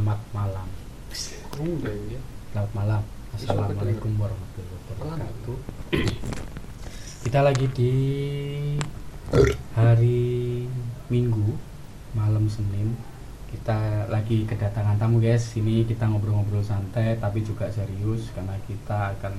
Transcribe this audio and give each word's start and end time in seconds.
Selamat 0.00 0.24
malam. 0.32 0.68
Ya. 2.08 2.20
Selamat 2.56 2.72
malam. 2.72 3.02
Assalamualaikum 3.36 4.16
warahmatullahi 4.16 4.80
wabarakatuh. 4.96 5.58
Kita 7.28 7.44
lagi 7.44 7.66
di 7.76 7.92
hari 9.76 10.64
Minggu 11.12 11.52
malam 12.16 12.48
Senin. 12.48 12.96
Kita 13.52 14.08
lagi 14.08 14.48
kedatangan 14.48 14.96
tamu 14.96 15.20
guys. 15.20 15.52
Ini 15.60 15.84
kita 15.84 16.08
ngobrol-ngobrol 16.08 16.64
santai 16.64 17.20
tapi 17.20 17.44
juga 17.44 17.68
serius 17.68 18.32
karena 18.32 18.56
kita 18.64 19.12
akan 19.20 19.36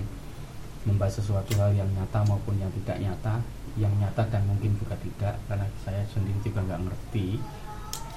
membahas 0.86 1.26
sesuatu 1.26 1.58
hal 1.58 1.74
yang 1.74 1.90
nyata 1.90 2.22
maupun 2.30 2.62
yang 2.62 2.70
tidak 2.86 3.02
nyata, 3.02 3.42
yang 3.82 3.98
nyata 3.98 4.30
dan 4.30 4.46
mungkin 4.46 4.78
juga 4.78 4.94
tidak 5.02 5.42
karena 5.50 5.66
saya 5.82 6.06
sendiri 6.14 6.38
juga 6.46 6.62
nggak 6.70 6.86
ngerti, 6.86 7.42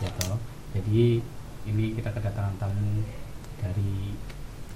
ya 0.05 0.13
toh. 0.21 0.37
Jadi 0.77 1.25
ini 1.65 1.97
kita 1.97 2.13
kedatangan 2.13 2.57
tamu 2.61 3.01
dari 3.61 4.13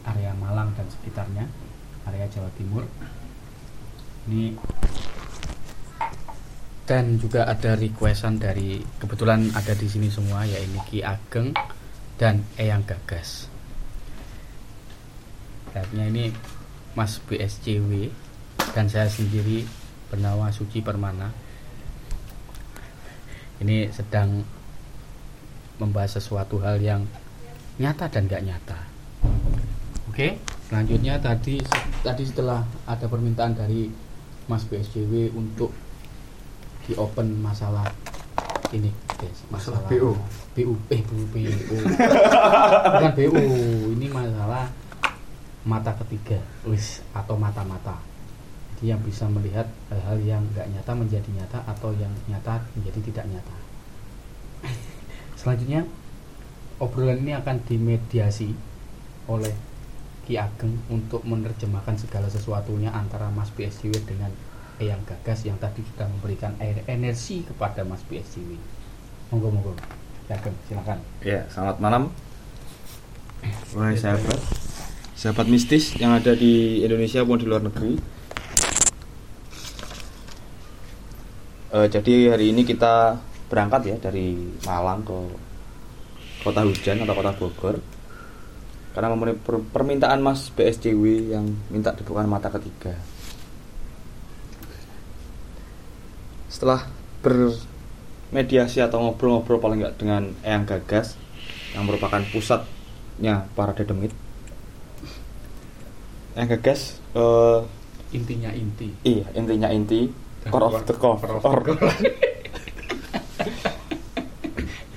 area 0.09 0.33
Malang 0.37 0.73
dan 0.73 0.89
sekitarnya, 0.89 1.45
area 2.09 2.27
Jawa 2.33 2.49
Timur. 2.57 2.85
Ini 4.29 4.57
dan 6.89 7.21
juga 7.21 7.45
ada 7.45 7.77
requestan 7.77 8.41
dari 8.41 8.81
kebetulan 8.97 9.53
ada 9.53 9.77
di 9.77 9.85
sini 9.85 10.09
semua 10.09 10.49
ya 10.49 10.57
ini 10.57 10.81
Ki 10.89 11.05
Ageng 11.05 11.53
dan 12.17 12.41
Eyang 12.57 12.89
Gagas. 12.89 13.53
Artinya 15.77 16.09
ini 16.09 16.33
Mas 16.97 17.21
BSCW 17.29 18.09
dan 18.73 18.89
saya 18.89 19.13
sendiri 19.13 19.69
bernama 20.09 20.49
Suci 20.49 20.81
Permana. 20.81 21.29
Ini 23.61 23.93
sedang 23.93 24.41
membahas 25.79 26.19
sesuatu 26.19 26.59
hal 26.63 26.83
yang 26.83 27.03
nyata 27.79 28.11
dan 28.11 28.27
gak 28.27 28.45
nyata. 28.45 28.79
Oke, 30.11 30.39
selanjutnya 30.67 31.19
tadi 31.23 31.63
tadi 32.03 32.23
setelah 32.27 32.67
ada 32.87 33.07
permintaan 33.07 33.55
dari 33.55 33.91
Mas 34.51 34.67
BSCW 34.67 35.31
untuk 35.39 35.71
di 36.89 36.97
open 36.99 37.39
masalah 37.39 37.87
ini 38.75 38.91
guys, 39.17 39.39
Masalah 39.49 39.81
BO. 39.89 40.13
BU 40.59 40.75
eh 40.91 41.01
BU 41.07 41.25
BU 41.31 41.53
bukan 42.91 43.13
BU 43.15 43.43
ini 43.95 44.07
masalah 44.11 44.67
mata 45.63 45.95
ketiga 46.03 46.41
wis 46.67 46.99
atau 47.15 47.39
mata-mata 47.39 47.95
jadi 48.79 48.95
yang 48.95 49.01
bisa 49.07 49.31
melihat 49.31 49.71
hal-hal 49.91 50.19
yang 50.23 50.43
nggak 50.51 50.67
nyata 50.75 50.93
menjadi 50.99 51.31
nyata 51.31 51.59
atau 51.67 51.95
yang 51.95 52.11
nyata 52.27 52.59
menjadi 52.75 52.99
tidak 53.11 53.25
nyata 53.31 53.57
selanjutnya 55.39 55.87
obrolan 56.83 57.23
ini 57.23 57.33
akan 57.39 57.63
dimediasi 57.63 58.51
oleh 59.31 59.55
Ki 60.27 60.35
Ageng 60.35 60.75
untuk 60.91 61.23
menerjemahkan 61.23 61.95
segala 61.95 62.27
sesuatunya 62.27 62.91
antara 62.91 63.31
Mas 63.31 63.49
BSJW 63.55 63.95
dengan 64.03 64.35
Eyang 64.83 65.01
Gagas 65.07 65.47
yang 65.47 65.57
tadi 65.63 65.81
sudah 65.95 66.11
memberikan 66.11 66.59
air 66.59 66.83
energi 66.91 67.47
kepada 67.47 67.87
Mas 67.87 68.03
BSJW 68.11 68.59
monggo 69.31 69.49
monggo 69.55 69.73
Ki 70.27 70.35
Ageng 70.35 70.59
silakan 70.67 70.99
Ya, 71.23 71.47
selamat 71.55 71.79
malam. 71.79 72.03
Wahai 73.79 73.95
sahabat, 73.95 74.43
sahabat 75.15 75.47
mistis 75.47 75.95
yang 75.95 76.19
ada 76.19 76.35
di 76.35 76.83
Indonesia 76.83 77.23
maupun 77.23 77.39
di 77.39 77.47
luar 77.47 77.63
negeri. 77.63 77.95
Eh, 81.69 81.87
jadi 81.87 82.35
hari 82.35 82.51
ini 82.51 82.67
kita 82.67 83.23
berangkat 83.49 83.81
ya 83.85 83.97
dari 83.99 84.37
Malang 84.63 85.03
ke 85.03 85.19
kota 86.41 86.63
hujan 86.63 87.03
atau 87.03 87.15
kota 87.15 87.33
Bogor 87.35 87.77
karena 88.93 89.09
memenuhi 89.11 89.39
per- 89.39 89.65
permintaan 89.69 90.19
Mas 90.19 90.51
BSCW 90.51 91.05
yang 91.31 91.47
minta 91.69 91.93
dibuka 91.93 92.25
mata 92.25 92.51
ketiga. 92.51 92.93
Setelah 96.49 96.89
bermediasi 97.23 98.81
atau 98.81 98.99
ngobrol-ngobrol 99.05 99.61
paling 99.61 99.79
nggak 99.85 99.97
dengan 99.97 100.23
Eyang 100.43 100.67
Gagas 100.67 101.15
yang 101.73 101.85
merupakan 101.85 102.25
pusatnya 102.33 103.47
para 103.53 103.71
dedemit. 103.73 104.11
Eyang 106.35 106.49
Gagas 106.51 106.99
eh, 107.15 107.61
intinya 108.09 108.49
inti 108.51 108.89
iya 109.05 109.29
intinya 109.37 109.69
inti 109.69 110.09
core 110.49 110.65
of 110.65 110.81
the 110.89 110.97
core. 110.97 111.21
core 111.21 111.37
of 111.39 111.45
Or- 111.45 111.61
the 111.63 111.77
core. 111.77 112.28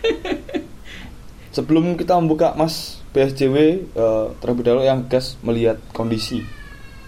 Sebelum 1.55 1.99
kita 1.99 2.15
membuka 2.17 2.55
Mas 2.55 3.03
PSJW 3.11 3.55
eh, 3.91 4.27
terlebih 4.39 4.63
dahulu 4.63 4.83
yang 4.87 5.05
gas 5.11 5.35
melihat 5.43 5.77
kondisi 5.91 6.47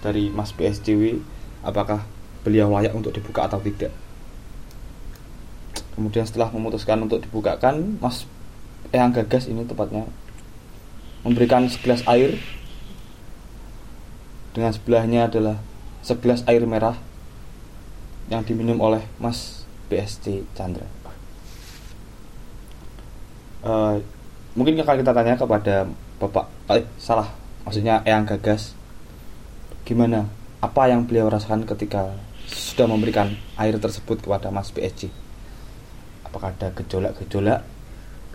dari 0.04 0.28
Mas 0.28 0.52
PSJW 0.52 1.24
apakah 1.64 2.04
beliau 2.44 2.68
layak 2.76 2.92
untuk 2.92 3.16
dibuka 3.16 3.48
atau 3.48 3.64
tidak. 3.64 3.96
Kemudian 5.96 6.28
setelah 6.28 6.52
memutuskan 6.52 7.00
untuk 7.06 7.24
dibukakan, 7.24 8.02
Mas 8.04 8.28
Eyang 8.92 9.16
Gagas 9.16 9.48
ini 9.48 9.64
tepatnya 9.64 10.10
memberikan 11.24 11.70
segelas 11.72 12.04
air 12.04 12.36
dengan 14.52 14.76
sebelahnya 14.76 15.32
adalah 15.32 15.58
segelas 16.04 16.44
air 16.46 16.68
merah 16.68 17.00
yang 18.28 18.44
diminum 18.44 18.84
oleh 18.84 19.08
Mas 19.18 19.64
BSC 19.88 20.44
Chandra. 20.54 21.03
Eh, 23.64 23.96
mungkin 24.54 24.76
akan 24.76 24.96
kita 25.00 25.12
tanya 25.16 25.36
kepada 25.40 25.88
Bapak 26.20 26.46
eh 26.68 26.84
salah 27.00 27.32
maksudnya 27.64 28.04
Eyang 28.04 28.28
Gagas 28.28 28.76
gimana? 29.84 30.28
Apa 30.60 30.88
yang 30.88 31.08
beliau 31.08 31.28
rasakan 31.28 31.64
ketika 31.64 32.12
sudah 32.48 32.88
memberikan 32.88 33.36
air 33.56 33.76
tersebut 33.80 34.20
kepada 34.20 34.52
Mas 34.52 34.72
BSC 34.72 35.08
apakah 36.28 36.52
ada 36.52 36.76
gejolak-gejolak? 36.76 37.64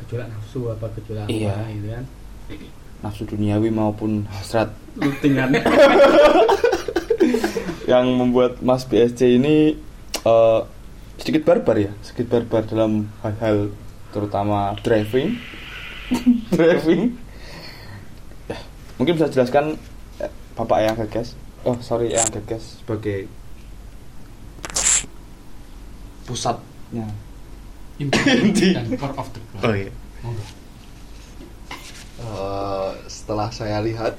Gejolak 0.01 0.29
nafsu 0.33 0.71
apa 0.71 0.87
gejolak 0.97 1.27
Iya. 1.29 1.53
apa 1.53 1.69
gitu 1.77 1.89
kan? 1.93 2.05
Nafsu 3.05 3.23
duniawi 3.27 3.69
maupun 3.69 4.25
hasrat. 4.33 4.73
Lutingan 4.97 5.53
yang 7.91 8.07
membuat 8.17 8.63
Mas 8.65 8.89
BSC 8.89 9.37
ini 9.37 9.77
eh, 10.25 10.61
sedikit 11.21 11.45
barbar 11.45 11.77
ya? 11.77 11.93
Sedikit 12.01 12.33
barbar 12.39 12.65
dalam 12.65 13.13
hal-hal 13.21 13.69
terutama 14.11 14.75
driving. 14.81 15.37
Driving. 16.57 17.13
Ya, 18.49 18.59
mungkin 18.97 19.21
bisa 19.21 19.29
jelaskan 19.29 19.77
eh, 20.25 20.33
Bapak 20.57 20.81
yang 20.81 20.97
gagas 20.97 21.37
oh 21.67 21.77
sorry 21.85 22.15
yang 22.15 22.29
gagas 22.31 22.81
sebagai 22.81 23.27
pusatnya. 26.29 27.09
Inti, 27.99 28.73
dan 28.77 28.95
core 28.95 29.17
of 29.19 29.29
the 29.35 29.41
core 29.59 29.91
iya. 29.91 29.93
Monggo. 30.23 30.45
Eh, 32.19 32.93
setelah 33.11 33.51
saya 33.51 33.83
lihat 33.83 34.15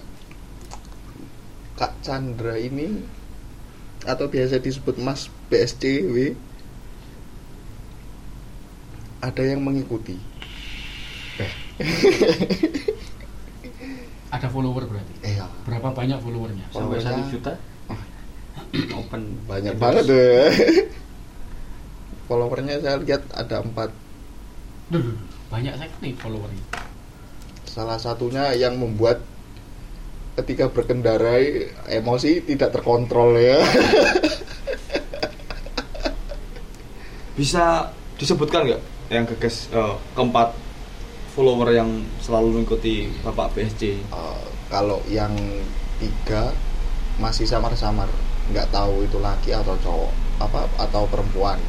Kak 1.80 1.96
Chandra 2.04 2.60
ini 2.60 3.02
atau 4.04 4.28
biasa 4.28 4.60
disebut 4.60 5.00
Mas 5.00 5.32
BSCW 5.48 6.36
ada 9.19 9.44
yang 9.44 9.59
mengikuti. 9.63 10.16
ada 14.35 14.47
follower 14.52 14.84
berarti? 14.88 15.13
Iya, 15.24 15.47
berapa 15.63 15.91
banyak 15.96 16.19
followernya? 16.19 16.66
Sampai 16.72 17.00
Followernya- 17.00 17.16
satu 17.16 17.31
juta? 17.31 17.53
Open. 19.00 19.22
Banyak 19.47 19.74
endorse. 19.75 19.84
banget 19.84 20.03
deh. 20.08 20.52
Followernya 22.29 22.75
saya 22.85 22.97
lihat 23.02 23.24
ada 23.34 23.66
empat. 23.66 23.90
Duh, 24.94 25.17
banyak 25.49 25.73
sekali 25.82 26.14
followernya. 26.14 26.66
Salah 27.66 27.97
satunya 27.97 28.53
yang 28.53 28.78
membuat 28.78 29.22
ketika 30.38 30.70
berkendara 30.70 31.41
emosi 31.90 32.46
tidak 32.46 32.70
terkontrol 32.78 33.34
ya. 33.34 33.58
bisa 37.40 37.90
disebutkan 38.20 38.67
nggak 38.67 38.84
yang 39.09 39.26
gagas 39.26 39.70
eh, 39.73 39.96
keempat 40.14 40.53
follower 41.34 41.73
yang 41.73 42.06
selalu 42.22 42.61
mengikuti 42.61 43.09
Bapak 43.26 43.58
BSC 43.58 43.97
Eh, 44.06 44.44
kalau 44.70 45.02
yang 45.09 45.34
tiga 45.97 46.53
masih 47.17 47.50
samar-samar 47.50 48.08
nggak 48.53 48.70
tahu 48.70 49.03
itu 49.03 49.17
laki 49.17 49.52
atau 49.53 49.76
cowok 49.82 50.14
apa 50.40 50.61
atau 50.78 51.03
perempuan. 51.09 51.59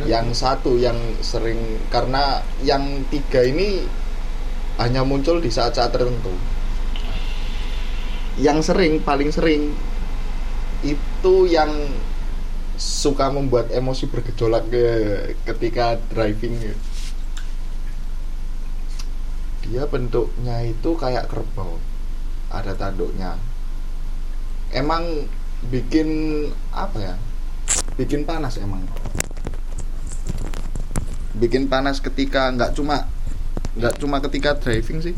Yang 0.00 0.32
satu 0.32 0.80
yang 0.80 0.96
sering 1.20 1.76
karena 1.92 2.40
yang 2.64 3.04
tiga 3.12 3.44
ini 3.44 3.84
hanya 4.80 5.04
muncul 5.04 5.38
di 5.38 5.52
saat-saat 5.52 5.92
tertentu. 5.92 6.32
Yang 8.40 8.72
sering 8.72 9.02
paling 9.04 9.28
sering 9.28 9.76
itu 10.80 11.34
yang 11.46 11.68
suka 12.80 13.28
membuat 13.28 13.68
emosi 13.68 14.08
bergejolak 14.08 14.64
ke- 14.72 15.36
ketika 15.44 16.00
driving 16.08 16.56
dia 16.56 16.74
dia 19.68 19.84
bentuknya 19.86 20.64
itu 20.64 20.96
kayak 20.96 21.28
kerbau. 21.28 21.76
Ada 22.50 22.74
tanduknya. 22.74 23.36
Emang 24.72 25.28
bikin 25.68 26.08
apa 26.72 26.98
ya 26.98 27.14
bikin 28.00 28.24
panas 28.24 28.56
emang. 28.56 28.82
Bikin 31.36 31.68
panas 31.68 32.00
ketika 32.00 32.48
nggak 32.50 32.74
cuma 32.74 33.06
nggak 33.76 33.94
cuma 34.00 34.18
ketika 34.24 34.56
driving 34.56 35.04
sih. 35.04 35.14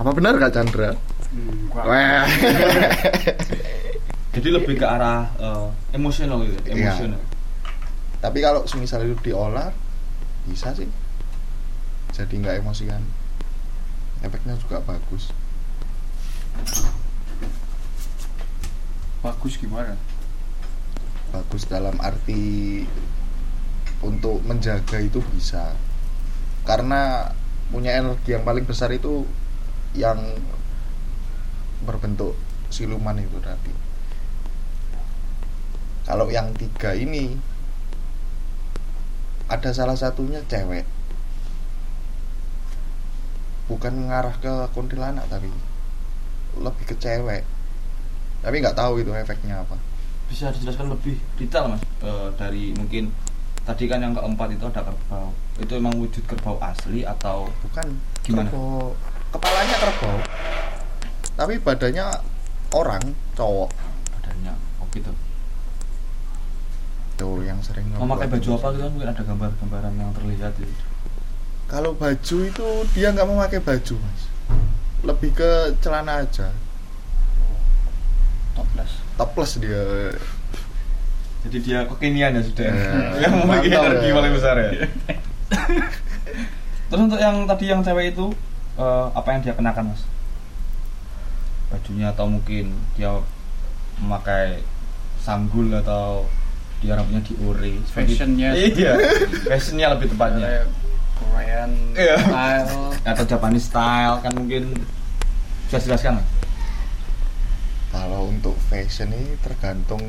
Apa 0.00 0.10
benar 0.16 0.40
kak 0.40 0.50
Chandra? 0.56 0.96
Wah. 1.76 2.24
Jadi 4.36 4.48
lebih 4.52 4.76
ke 4.76 4.84
arah 4.84 5.32
eh, 5.40 5.68
emosional 5.96 6.44
gitu, 6.44 6.60
ya, 6.68 6.76
Iya. 6.76 6.76
emosional. 6.92 7.20
Tapi 8.20 8.38
kalau 8.44 8.68
semisal 8.68 9.00
itu 9.08 9.16
diolah 9.24 9.72
bisa 10.44 10.76
sih. 10.76 10.84
Jadi 12.12 12.44
nggak 12.44 12.60
emosian. 12.60 13.00
Efeknya 14.20 14.60
juga 14.60 14.84
bagus. 14.84 15.32
bagus 19.24 19.58
gimana 19.58 19.98
Bagus 21.34 21.66
dalam 21.66 21.98
arti 21.98 22.86
untuk 24.04 24.38
menjaga 24.46 25.00
itu 25.02 25.18
bisa. 25.34 25.74
Karena 26.62 27.32
punya 27.72 27.98
energi 27.98 28.36
yang 28.36 28.46
paling 28.46 28.62
besar 28.68 28.92
itu 28.94 29.26
yang 29.96 30.20
berbentuk 31.82 32.36
siluman 32.70 33.18
itu 33.18 33.40
tadi. 33.42 33.85
Kalau 36.06 36.30
yang 36.30 36.54
tiga 36.54 36.94
ini 36.94 37.34
ada 39.50 39.70
salah 39.74 39.98
satunya 39.98 40.38
cewek. 40.46 40.86
Bukan 43.66 44.06
mengarah 44.06 44.34
ke 44.38 44.70
kuntilanak 44.70 45.26
tapi 45.26 45.50
lebih 46.56 46.84
ke 46.86 46.94
cewek. 46.94 47.42
Tapi 48.42 48.54
nggak 48.62 48.78
tahu 48.78 49.02
itu 49.02 49.10
efeknya 49.10 49.66
apa. 49.66 49.74
Bisa 50.30 50.54
dijelaskan 50.54 50.94
lebih 50.94 51.18
detail 51.38 51.70
mas 51.74 51.82
Eh, 52.02 52.28
dari 52.38 52.70
mungkin 52.76 53.10
tadi 53.66 53.90
kan 53.90 53.98
yang 53.98 54.14
keempat 54.14 54.54
itu 54.54 54.62
ada 54.70 54.86
kerbau. 54.86 55.34
Itu 55.58 55.72
emang 55.74 55.98
wujud 55.98 56.22
kerbau 56.30 56.54
asli 56.62 57.02
atau 57.02 57.50
Bukan 57.66 57.86
Gimana? 58.22 58.46
kerbau. 58.46 58.94
Kepalanya 59.34 59.76
kerbau. 59.82 60.16
Tapi 61.34 61.54
badannya 61.58 62.06
orang, 62.70 63.02
cowok. 63.34 63.70
badannya? 64.14 64.54
Oh 64.78 64.86
gitu. 64.94 65.10
Tuh 67.16 67.40
yang 67.40 67.58
sering 67.64 67.88
Memakai 67.96 68.28
baju 68.28 68.48
apa 68.60 68.66
gitu 68.76 68.82
kan 68.84 68.90
mungkin 68.92 69.08
ada 69.08 69.22
gambar-gambaran 69.24 69.92
yang 69.96 70.10
terlihat 70.12 70.52
gitu. 70.60 70.84
Kalau 71.66 71.96
baju 71.98 72.36
itu 72.46 72.68
dia 72.94 73.10
nggak 73.10 73.26
memakai 73.26 73.58
baju, 73.58 73.94
Mas. 73.98 74.22
Lebih 75.02 75.30
ke 75.34 75.50
celana 75.82 76.22
aja. 76.22 76.52
topless 78.56 78.92
Topless 79.20 79.52
dia. 79.60 79.84
Jadi 81.46 81.56
dia 81.62 81.78
kekinian 81.88 82.38
ya 82.38 82.42
sudah. 82.44 82.68
Eh, 82.70 83.10
yang 83.24 83.32
memiliki 83.42 83.74
mantap 83.74 83.86
energi 83.90 84.08
ya. 84.08 84.14
paling 84.14 84.32
besar 84.32 84.54
ya. 84.58 84.70
Terus 86.88 87.00
untuk 87.02 87.18
yang 87.18 87.36
tadi 87.50 87.64
yang 87.66 87.80
cewek 87.82 88.14
itu 88.14 88.30
eh, 88.78 89.06
apa 89.10 89.28
yang 89.34 89.40
dia 89.42 89.54
kenakan 89.56 89.94
mas? 89.94 90.02
Bajunya 91.72 92.14
atau 92.14 92.30
mungkin 92.30 92.76
dia 92.94 93.10
memakai 93.98 94.62
sanggul 95.18 95.72
atau 95.74 96.28
dia 96.84 96.92
rambutnya 96.92 97.22
diure. 97.24 97.72
Fashionnya. 97.88 98.52
Iya. 98.52 98.92
Fashionnya 99.48 99.96
lebih 99.96 100.12
tepatnya. 100.12 100.68
Korean 101.16 101.72
Iya. 101.96 102.16
style 102.20 102.74
Atau 103.08 103.24
Japanese 103.24 103.66
style 103.72 104.20
kan 104.20 104.32
mungkin 104.36 104.76
bisa 105.66 105.80
jelaskan? 105.80 106.20
Kalau 107.88 108.28
untuk 108.28 108.52
fashion 108.68 109.08
ini 109.08 109.40
tergantung 109.40 110.02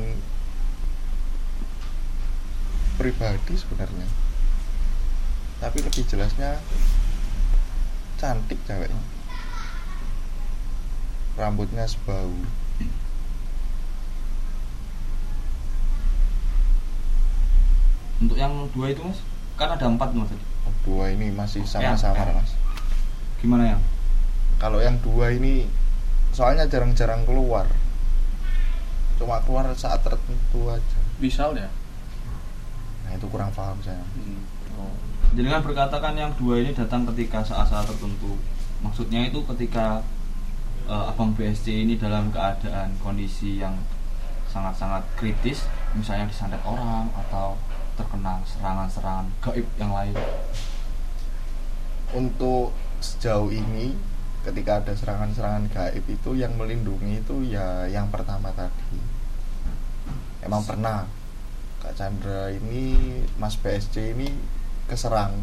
pribadi 3.00 3.54
sebenarnya. 3.56 4.06
Tapi 5.58 5.78
lebih 5.80 6.04
jelasnya 6.04 6.60
cantik 8.20 8.58
ceweknya. 8.68 9.02
Rambutnya 11.38 11.86
sebau. 11.86 12.28
Untuk 18.18 18.34
yang 18.34 18.66
dua 18.74 18.90
itu 18.90 19.00
mas, 19.02 19.18
kan 19.54 19.70
ada 19.70 19.86
empat 19.86 20.10
mas 20.14 20.28
tadi. 20.30 20.44
Dua 20.82 21.04
ini 21.12 21.30
masih 21.30 21.62
sama-sama, 21.62 22.18
Ya. 22.18 22.34
Mas. 22.34 22.50
Gimana 23.38 23.76
yang? 23.76 23.82
Kalau 24.58 24.82
yang 24.82 24.98
dua 24.98 25.30
ini 25.30 25.70
soalnya 26.34 26.66
jarang-jarang 26.66 27.22
keluar. 27.22 27.66
Cuma 29.18 29.42
keluar 29.42 29.70
saat 29.74 30.02
tertentu 30.02 30.70
aja. 30.70 30.98
misalnya 31.18 31.66
Nah, 33.02 33.16
itu 33.16 33.26
kurang 33.26 33.50
paham 33.50 33.78
saya. 33.82 33.98
hmm. 33.98 34.42
Oh. 34.78 34.94
Jadi 35.34 35.48
kan 35.50 35.60
berkata 35.64 35.96
kan 35.98 36.14
yang 36.14 36.30
dua 36.38 36.60
ini 36.62 36.70
datang 36.76 37.08
ketika 37.08 37.42
saat-saat 37.42 37.88
tertentu. 37.88 38.38
Maksudnya 38.84 39.26
itu 39.26 39.42
ketika 39.54 40.04
eh, 40.86 41.10
abang 41.10 41.34
BSC 41.34 41.88
ini 41.88 41.98
dalam 41.98 42.30
keadaan 42.30 42.94
kondisi 43.02 43.58
yang 43.58 43.74
sangat-sangat 44.48 45.02
kritis, 45.18 45.66
misalnya 45.92 46.28
disantet 46.30 46.60
orang 46.64 47.10
atau 47.12 47.56
terkena 47.98 48.38
serangan-serangan 48.46 49.26
gaib 49.42 49.66
yang 49.74 49.90
lain. 49.90 50.14
Untuk 52.14 52.70
sejauh 53.02 53.50
ini 53.50 53.98
ketika 54.46 54.78
ada 54.78 54.94
serangan-serangan 54.94 55.66
gaib 55.74 56.06
itu 56.06 56.30
yang 56.38 56.54
melindungi 56.54 57.18
itu 57.18 57.42
ya 57.50 57.90
yang 57.90 58.06
pertama 58.14 58.54
tadi. 58.54 59.02
Emang 60.46 60.62
pernah 60.62 61.10
Kak 61.82 61.98
Chandra 61.98 62.54
ini 62.54 63.18
Mas 63.42 63.58
BSC 63.58 64.14
ini 64.14 64.30
keserang 64.86 65.42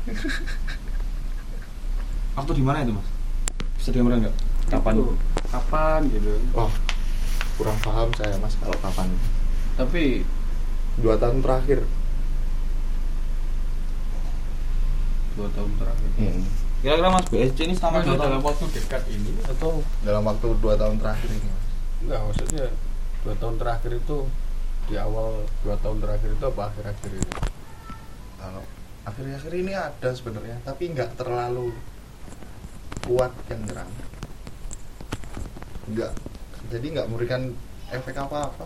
Waktu 2.36 2.52
di 2.56 2.64
mana 2.64 2.80
itu 2.80 2.96
mas? 2.96 3.04
Bisa 3.76 3.92
digambarkan 3.92 4.24
nggak? 4.24 4.36
Kapan? 4.72 4.94
Itu 4.96 5.12
kapan 5.50 6.00
gitu 6.14 6.30
Oh, 6.54 6.70
kurang 7.58 7.76
paham 7.84 8.08
saya 8.16 8.38
mas 8.40 8.54
kalau 8.56 8.76
kapan. 8.80 9.08
Tapi 9.80 10.28
Dua 11.00 11.16
tahun 11.16 11.40
terakhir. 11.40 11.80
dua 15.38 15.48
tahun 15.56 15.72
terakhir 15.80 16.08
Hmm. 16.20 16.42
Kira-kira 16.80 17.08
mas 17.08 17.26
BSC 17.32 17.58
ini 17.64 17.74
Maksudnya 17.76 18.04
dua 18.04 18.16
tahun 18.20 18.28
dalam 18.28 18.42
waktu 18.44 18.64
dekat 18.76 19.02
ini 19.08 19.32
atau 19.48 19.80
Dalam 20.04 20.22
waktu 20.28 20.48
dua 20.60 20.74
tahun 20.76 20.96
terakhir 21.00 21.28
ini. 21.32 21.48
Mas. 21.48 21.64
enggak 22.04 22.20
maksudnya 22.28 22.66
dua 23.24 23.34
tahun 23.40 23.56
terakhir 23.56 23.92
itu 23.96 24.18
di 24.90 24.94
awal 25.00 25.30
dua 25.64 25.76
tahun 25.80 25.98
terakhir 26.02 26.30
itu 26.36 26.44
apa 26.44 26.62
akhir-akhir 26.68 27.10
ini 27.14 27.32
Kalau 28.36 28.62
akhir-akhir 29.08 29.52
ini 29.54 29.72
ada 29.72 30.08
sebenarnya, 30.12 30.56
tapi 30.60 30.82
nggak 30.92 31.16
terlalu 31.16 31.72
kuat 33.04 33.32
yang 33.48 33.60
nyerang. 33.64 33.90
Nggak, 35.88 36.12
jadi 36.68 36.86
nggak 36.96 37.06
memberikan 37.08 37.42
efek 37.92 38.16
apa-apa. 38.16 38.64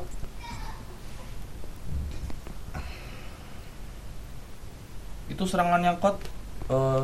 Itu 5.28 5.42
serangan 5.48 5.80
yang 5.80 5.96
kot 6.00 6.16
eh, 6.68 7.02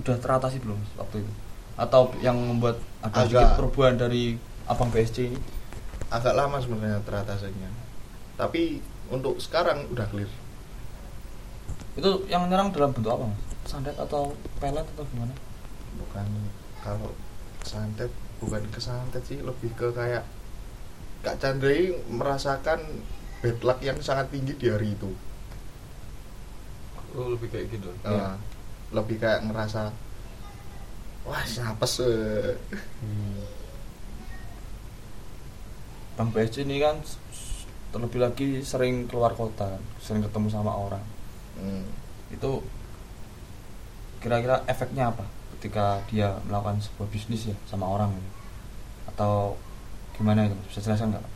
udah 0.00 0.16
teratasi 0.18 0.58
belum 0.60 0.78
waktu 0.98 1.22
itu 1.22 1.32
atau 1.74 2.10
yang 2.22 2.38
membuat 2.38 2.78
ada 3.02 3.26
Agak. 3.26 3.30
sedikit 3.30 3.50
perubahan 3.58 3.96
dari 3.98 4.38
abang 4.70 4.90
BSC 4.94 5.30
ini 5.30 5.38
Agak 6.14 6.38
lama 6.38 6.62
sebenarnya 6.62 7.02
teratasinya. 7.02 7.66
Tapi 8.38 8.78
untuk 9.10 9.34
sekarang 9.42 9.90
udah 9.90 10.06
clear. 10.14 10.30
itu 11.94 12.10
yang 12.26 12.46
nyerang 12.50 12.74
dalam 12.74 12.90
bentuk 12.90 13.14
apa 13.14 13.30
mas 13.30 13.38
santet 13.70 13.94
atau 13.94 14.34
pelet 14.58 14.82
atau 14.82 15.06
gimana 15.14 15.30
Bukan 15.94 16.26
kalau 16.82 17.14
santet, 17.62 18.10
bukan 18.42 18.66
ke 18.74 18.82
santet 18.82 19.22
sih, 19.22 19.38
lebih 19.38 19.70
ke 19.78 19.94
kayak 19.94 20.26
Kak 21.22 21.38
Chandra 21.38 21.70
merasakan 22.10 22.82
bad 23.40 23.58
luck 23.62 23.78
yang 23.80 23.96
sangat 24.02 24.28
tinggi 24.34 24.58
di 24.58 24.68
hari 24.68 24.92
itu. 24.92 25.10
Oh 27.14 27.26
lebih 27.34 27.48
kayak 27.50 27.66
gitu? 27.70 27.90
Nah, 28.02 28.36
lebih 28.90 29.16
kayak 29.18 29.46
ngerasa 29.46 29.90
wah 31.24 31.44
siapes 31.46 32.04
eh." 32.04 32.54
bang 36.14 36.30
BSC 36.30 36.62
ini 36.62 36.78
kan 36.78 37.02
terlebih 37.90 38.22
lagi 38.22 38.62
sering 38.62 39.10
keluar 39.10 39.34
kota 39.34 39.78
sering 39.98 40.22
ketemu 40.22 40.48
sama 40.50 40.74
orang. 40.74 41.02
Hmm. 41.54 41.86
itu 42.34 42.58
kira-kira 44.18 44.66
efeknya 44.66 45.14
apa 45.14 45.22
ketika 45.54 46.02
dia 46.10 46.34
melakukan 46.50 46.82
sebuah 46.82 47.06
bisnis 47.14 47.50
ya 47.50 47.56
sama 47.70 47.86
orang 47.86 48.10
ini? 48.10 48.30
Atau 49.06 49.54
gimana 50.18 50.50
itu? 50.50 50.56
Bisa 50.66 50.82
jelaskan 50.82 51.14
nggak? 51.14 51.26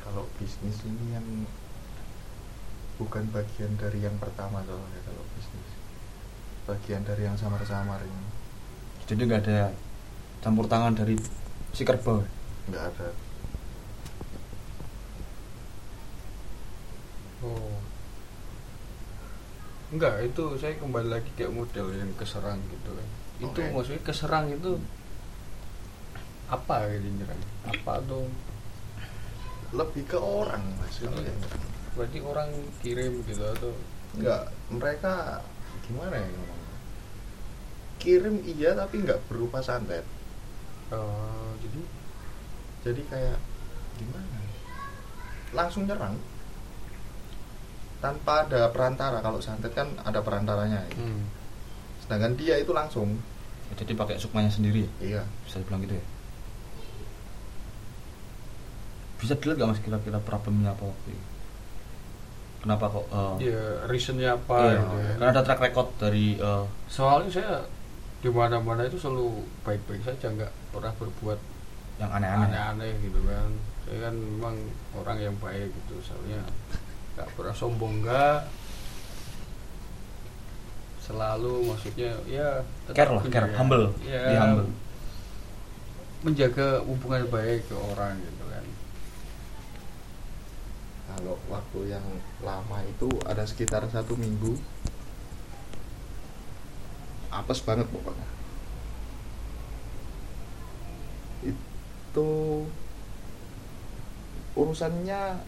Kalau 0.00 0.24
bisnis 0.40 0.76
ini 0.88 1.04
yang 1.12 1.26
bukan 2.96 3.28
bagian 3.28 3.76
dari 3.76 4.00
yang 4.00 4.16
pertama 4.16 4.64
soalnya 4.64 5.00
kalau 5.04 5.24
bisnis. 5.36 5.70
Bagian 6.64 7.04
dari 7.04 7.28
yang 7.28 7.36
samar-samar 7.36 8.00
ini. 8.00 8.26
Jadi 9.06 9.20
nggak 9.22 9.42
ada 9.46 9.70
campur 10.40 10.66
tangan 10.66 10.96
dari 10.96 11.14
si 11.76 11.84
kerbau? 11.84 12.24
Nggak 12.72 12.84
ada. 12.90 13.08
Oh. 17.44 17.76
Enggak 19.92 20.24
itu 20.26 20.44
saya 20.58 20.74
kembali 20.80 21.08
lagi 21.12 21.30
kayak 21.38 21.54
model 21.54 21.94
yang 21.94 22.10
keserang 22.18 22.58
gitu 22.72 22.90
kan. 22.90 23.08
Itu 23.38 23.60
Oke. 23.62 23.70
maksudnya 23.70 24.02
keserang 24.02 24.50
itu 24.50 24.80
apa 26.48 26.90
gitu 26.90 27.06
nyerang? 27.12 27.42
Apa 27.70 28.00
tuh? 28.08 28.26
Lebih 29.76 30.02
ke 30.10 30.18
orang 30.18 30.64
mas. 30.80 30.96
Yang 30.98 31.22
nyerang. 31.22 31.75
Berarti 31.96 32.18
orang 32.20 32.50
kirim 32.84 33.24
gitu 33.24 33.42
atau? 33.42 33.72
Nggak 34.20 34.42
mereka 34.68 35.40
gimana 35.88 36.20
ya 36.20 36.28
ngomongnya? 36.28 36.76
kirim 37.96 38.44
iya 38.44 38.76
tapi 38.76 39.00
nggak 39.02 39.24
berupa 39.26 39.64
santet. 39.64 40.04
Oh, 40.92 41.56
jadi? 41.58 41.80
Jadi 42.86 43.02
kayak 43.08 43.38
gimana 43.96 44.36
langsung 45.56 45.88
nyerang. 45.88 46.20
Tanpa 48.04 48.44
ada 48.44 48.68
perantara. 48.68 49.24
Kalau 49.24 49.40
santet 49.40 49.72
kan 49.72 49.88
ada 50.04 50.20
perantaranya 50.20 50.84
ya. 50.92 50.94
hmm. 51.00 51.24
sedangkan 52.04 52.36
dia 52.36 52.60
itu 52.60 52.76
langsung. 52.76 53.16
Jadi 53.74 53.98
pakai 53.98 54.20
sukmanya 54.20 54.52
sendiri 54.52 54.86
ya? 54.86 54.90
iya. 55.02 55.22
Bisa 55.42 55.58
dibilang 55.58 55.82
gitu 55.82 55.98
ya? 55.98 56.04
Bisa 59.18 59.34
dilihat 59.34 59.58
gak 59.58 59.70
mas 59.74 59.80
kira-kira 59.82 60.20
problemnya 60.22 60.70
apa 60.76 60.86
waktu 60.86 61.10
itu 61.10 61.35
kenapa 62.66 62.84
kok 62.90 63.06
eh, 63.14 63.54
ya 63.54 63.62
reasonnya 63.86 64.34
apa 64.34 64.58
iya, 64.58 64.74
gitu 64.82 64.96
ya. 64.98 65.10
karena 65.14 65.26
ada 65.30 65.42
track 65.46 65.60
record 65.62 65.88
dari 66.02 66.26
eh, 66.34 66.64
soalnya 66.90 67.30
saya 67.30 67.54
di 68.26 68.28
mana-mana 68.34 68.82
itu 68.82 68.98
selalu 68.98 69.46
baik-baik 69.62 70.02
saja 70.02 70.26
nggak 70.34 70.52
pernah 70.74 70.90
berbuat 70.98 71.38
yang 72.02 72.10
aneh-aneh. 72.10 72.48
aneh-aneh 72.50 72.92
gitu 73.04 73.20
kan. 73.22 73.50
Saya 73.86 73.98
kan 74.10 74.14
memang 74.18 74.56
orang 74.98 75.18
yang 75.22 75.36
baik 75.38 75.70
gitu 75.70 75.94
soalnya 76.02 76.42
nggak 77.16 77.28
pernah 77.38 77.54
sombong 77.54 78.02
nggak. 78.02 78.40
Selalu 81.06 81.70
maksudnya 81.70 82.12
ya 82.26 82.66
care 82.90 83.14
lah 83.14 83.22
care 83.30 83.48
humble. 83.54 83.94
ya, 84.02 84.42
humble. 84.42 84.68
menjaga 86.26 86.82
hubungan 86.82 87.22
baik 87.30 87.70
ke 87.70 87.76
orang 87.78 88.18
gitu 88.18 88.44
kalau 91.16 91.40
waktu 91.48 91.96
yang 91.96 92.04
lama 92.44 92.84
itu 92.84 93.08
ada 93.24 93.48
sekitar 93.48 93.88
satu 93.88 94.12
minggu. 94.20 94.52
Apes 97.32 97.64
banget 97.64 97.88
pokoknya. 97.88 98.28
Itu 101.48 102.30
urusannya 104.52 105.40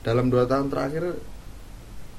dalam 0.00 0.32
dua 0.32 0.48
tahun 0.48 0.72
terakhir 0.72 1.20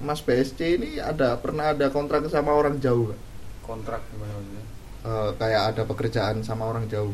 Mas 0.01 0.21
BSC 0.21 0.81
ini 0.81 0.91
ada 1.01 1.37
pernah 1.41 1.73
ada 1.73 1.89
kontrak 1.89 2.25
sama 2.29 2.53
orang 2.53 2.77
jauh 2.77 3.09
nggak? 3.09 3.21
kontrak 3.61 4.01
gimana 4.09 4.33
maksudnya? 4.35 4.65
Eh, 5.01 5.29
kayak 5.37 5.61
ada 5.73 5.83
pekerjaan 5.85 6.37
sama 6.41 6.67
orang 6.67 6.85
jauh. 6.89 7.13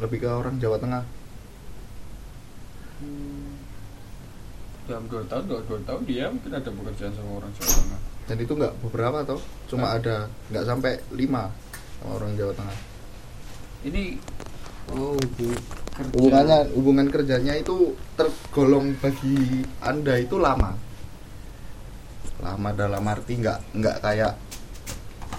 Lebih 0.00 0.24
ke 0.24 0.28
orang 0.28 0.56
Jawa 0.60 0.78
Tengah 0.80 1.19
dalam 4.90 5.04
dua 5.06 5.22
tahun 5.30 5.44
dua, 5.46 5.60
dua 5.70 5.78
tahun 5.86 6.02
dia 6.02 6.26
mungkin 6.28 6.50
ada 6.50 6.70
pekerjaan 6.70 7.12
sama 7.14 7.30
orang 7.38 7.50
Jawa 7.54 7.70
Tengah 7.78 8.00
dan 8.26 8.36
itu 8.42 8.52
nggak 8.58 8.74
beberapa 8.82 9.18
toh 9.22 9.40
cuma 9.70 9.86
Hah? 9.90 9.96
ada 10.02 10.16
nggak 10.50 10.64
sampai 10.66 10.92
lima 11.14 11.42
sama 12.00 12.10
orang 12.18 12.32
Jawa 12.34 12.52
Tengah 12.58 12.78
ini 13.86 14.04
oh 14.90 15.14
bu 15.14 15.46
kerja. 15.94 16.12
hubungannya 16.18 16.58
hubungan 16.74 17.06
kerjanya 17.08 17.54
itu 17.54 17.94
tergolong 18.18 18.98
bagi 18.98 19.62
anda 19.78 20.18
itu 20.18 20.36
lama 20.42 20.74
lama 22.42 22.70
dalam 22.74 23.04
arti 23.06 23.38
nggak 23.38 23.58
nggak 23.78 23.96
kayak 24.02 24.34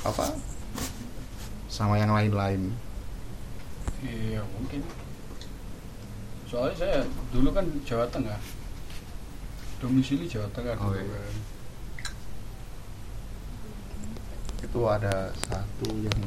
apa 0.02 0.32
sama 1.68 2.00
yang 2.00 2.16
lain-lain 2.16 2.72
Iya 4.02 4.42
mungkin. 4.58 4.82
Soalnya 6.52 6.76
saya 6.76 7.00
dulu 7.32 7.56
kan 7.56 7.64
Jawa 7.88 8.04
Tengah, 8.12 8.36
domisili 9.80 10.28
Jawa 10.28 10.52
Tengah 10.52 10.76
Oh, 10.84 10.92
dulu 10.92 11.00
iya. 11.00 11.16
kan. 11.16 11.36
itu 14.62 14.82
ada 14.88 15.32
satu 15.48 15.90
yang 16.00 16.20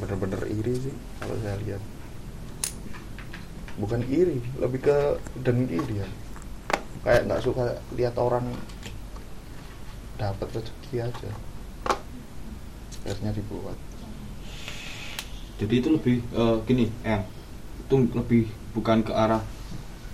bener-bener 0.00 0.44
iri 0.48 0.76
sih 0.76 0.94
kalau 1.20 1.36
saya 1.40 1.56
lihat. 1.64 1.82
Bukan 3.80 4.04
iri 4.12 4.44
lebih 4.60 4.80
ke 4.84 4.96
dengki 5.40 5.80
dia. 5.88 6.04
Kayak 7.00 7.32
nggak 7.32 7.40
suka 7.40 7.80
lihat 7.96 8.12
orang 8.20 8.44
dapat 10.20 10.52
rezeki 10.52 11.00
aja. 11.00 11.30
Akhirnya 13.08 13.32
dibuat. 13.32 13.76
Jadi 15.56 15.74
itu 15.80 15.88
lebih 15.96 16.16
eh, 16.28 16.56
gini 16.68 16.86
eh 17.08 17.24
itu 17.80 17.96
lebih 18.12 18.44
bukan 18.74 19.02
ke 19.02 19.12
arah 19.14 19.42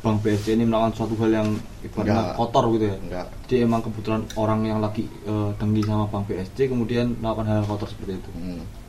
Bang 0.04 0.22
BSC 0.22 0.54
ini 0.54 0.62
melakukan 0.62 0.94
suatu 0.94 1.18
hal 1.18 1.30
yang 1.34 1.48
ibaratnya 1.82 2.38
kotor 2.38 2.70
gitu 2.78 2.84
ya 2.94 2.96
enggak 3.00 3.26
jadi 3.50 3.66
emang 3.66 3.82
kebetulan 3.82 4.22
orang 4.38 4.60
yang 4.62 4.78
lagi 4.78 5.10
eh, 5.26 5.50
dengki 5.58 5.82
sama 5.82 6.06
Bang 6.06 6.22
BSC 6.30 6.70
kemudian 6.70 7.18
melakukan 7.18 7.46
hal 7.50 7.66
kotor 7.66 7.88
seperti 7.90 8.22
itu 8.22 8.30
hmm. 8.32 8.86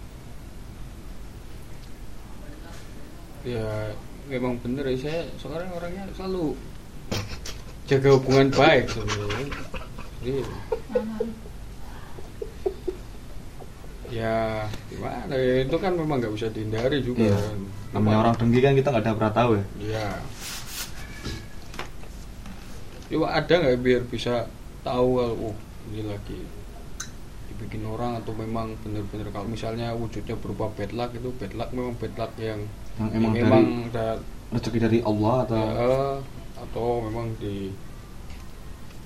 Ya 3.48 3.96
memang 4.28 4.60
bener 4.60 4.84
ya 4.92 4.98
saya 5.08 5.22
sekarang 5.40 5.72
orangnya 5.72 6.04
selalu 6.20 6.52
jaga 7.88 8.10
hubungan 8.20 8.52
baik 8.52 8.92
sebenarnya. 8.92 9.48
Jadi, 10.20 10.42
ya 14.12 14.68
gimana 14.92 15.32
ya 15.32 15.56
itu 15.64 15.78
kan 15.80 15.96
memang 15.96 16.20
nggak 16.20 16.34
bisa 16.36 16.52
dihindari 16.52 17.00
juga. 17.00 17.24
Iya. 17.24 17.40
kan. 17.40 17.60
Namanya 17.96 18.18
orang 18.20 18.34
dengki 18.36 18.60
kan 18.60 18.74
kita 18.76 18.88
nggak 18.92 19.04
ada 19.04 19.16
pernah 19.16 19.34
tahu 19.34 19.52
ya 19.56 19.64
Iya. 19.80 20.08
Coba 23.08 23.28
ada 23.32 23.54
nggak 23.56 23.80
biar 23.80 24.02
bisa 24.12 24.34
tahu 24.84 25.10
oh 25.20 25.56
ini 25.88 26.04
lagi 26.04 26.40
dibikin 27.48 27.88
orang 27.88 28.20
atau 28.20 28.36
memang 28.36 28.76
benar-benar 28.84 29.32
kalau 29.32 29.48
misalnya 29.48 29.96
wujudnya 29.96 30.36
berupa 30.38 30.68
bad 30.76 30.92
luck 30.94 31.16
itu 31.16 31.32
bad 31.40 31.54
luck 31.56 31.70
memang 31.72 31.96
bad 31.96 32.14
luck 32.20 32.32
yang, 32.38 32.62
yang 33.00 33.10
yang 33.10 33.24
emang 33.24 33.34
memang 33.34 33.64
dari 33.90 33.96
da- 33.96 34.22
rezeki 34.54 34.80
dari 34.84 35.00
Allah 35.02 35.36
atau 35.48 35.58
ya, 35.58 35.92
atau 36.62 36.88
memang 37.08 37.28
di 37.40 37.72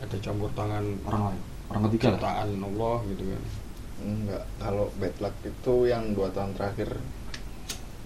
ada 0.02 0.18
campur 0.18 0.50
tangan 0.58 0.84
orang 1.06 1.24
lain 1.32 1.42
orang 1.70 1.82
ketiga 1.88 2.08
lah 2.18 2.44
Allah 2.44 2.96
gitu 3.08 3.24
kan. 3.30 3.44
enggak 4.02 4.44
kalau 4.58 4.86
bad 4.98 5.16
luck 5.22 5.36
itu 5.46 5.74
yang 5.86 6.04
dua 6.18 6.28
tahun 6.34 6.52
terakhir 6.58 6.90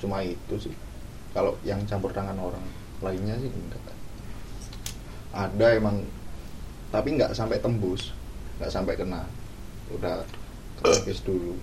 cuma 0.01 0.23
itu 0.23 0.55
sih. 0.57 0.75
Kalau 1.35 1.59
yang 1.67 1.83
campur 1.87 2.11
tangan 2.15 2.37
orang 2.39 2.63
lainnya 3.03 3.35
sih 3.39 3.51
enggak. 3.51 3.83
Ada 5.35 5.75
emang 5.75 5.99
tapi 6.93 7.19
nggak 7.19 7.35
sampai 7.35 7.59
tembus 7.59 8.15
nggak 8.59 8.71
sampai 8.71 8.95
kena. 8.95 9.27
Udah 9.91 10.23
terkikis 10.79 11.21
dulu. 11.23 11.59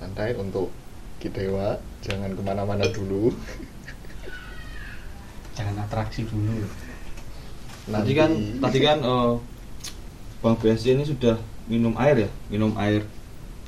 Santai 0.00 0.32
untuk 0.36 0.72
Kidewa 1.20 1.76
jangan 2.00 2.32
ke 2.32 2.40
mana-mana 2.40 2.88
dulu. 2.88 3.32
Jangan 5.56 5.84
atraksi 5.84 6.24
dulu. 6.24 6.64
Tadi 7.84 8.12
kan 8.16 8.30
tadi 8.64 8.78
kan 8.80 8.98
eh, 9.04 9.32
Bang 10.40 10.56
BSC 10.56 10.96
ini 10.96 11.04
sudah 11.04 11.36
minum 11.68 11.92
air 12.00 12.28
ya? 12.28 12.30
Minum 12.48 12.72
air 12.80 13.04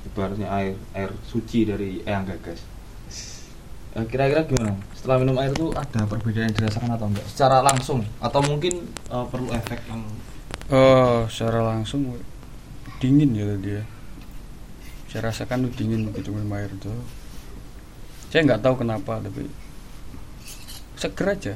ibaratnya 0.04 0.48
air 0.50 0.74
air 0.94 1.10
suci 1.24 1.66
dari 1.66 2.02
Eyang 2.02 2.26
Gagas 2.26 2.60
Eh, 3.92 4.08
kira-kira 4.08 4.40
gimana 4.48 4.72
setelah 4.96 5.20
minum 5.20 5.36
air 5.36 5.52
itu 5.52 5.68
ada 5.76 6.08
perbedaan 6.08 6.48
yang 6.48 6.56
dirasakan 6.56 6.96
atau 6.96 7.12
enggak 7.12 7.28
secara 7.28 7.60
langsung 7.60 8.00
atau 8.24 8.40
mungkin 8.40 8.88
eh, 8.88 9.26
perlu 9.28 9.52
efek 9.52 9.84
yang 9.84 10.00
Oh, 10.72 11.28
secara 11.28 11.60
langsung 11.60 12.16
dingin 12.96 13.36
ya 13.36 13.44
tadi 13.44 13.76
ya. 13.76 13.84
Saya 15.12 15.28
rasakan 15.28 15.68
tuh 15.68 15.72
dingin 15.76 16.08
begitu 16.08 16.32
minum 16.32 16.48
air 16.56 16.72
itu. 16.72 16.88
Saya 18.32 18.48
nggak 18.48 18.64
tahu 18.64 18.80
kenapa 18.80 19.20
tapi 19.20 19.44
seger 20.96 21.26
aja. 21.28 21.54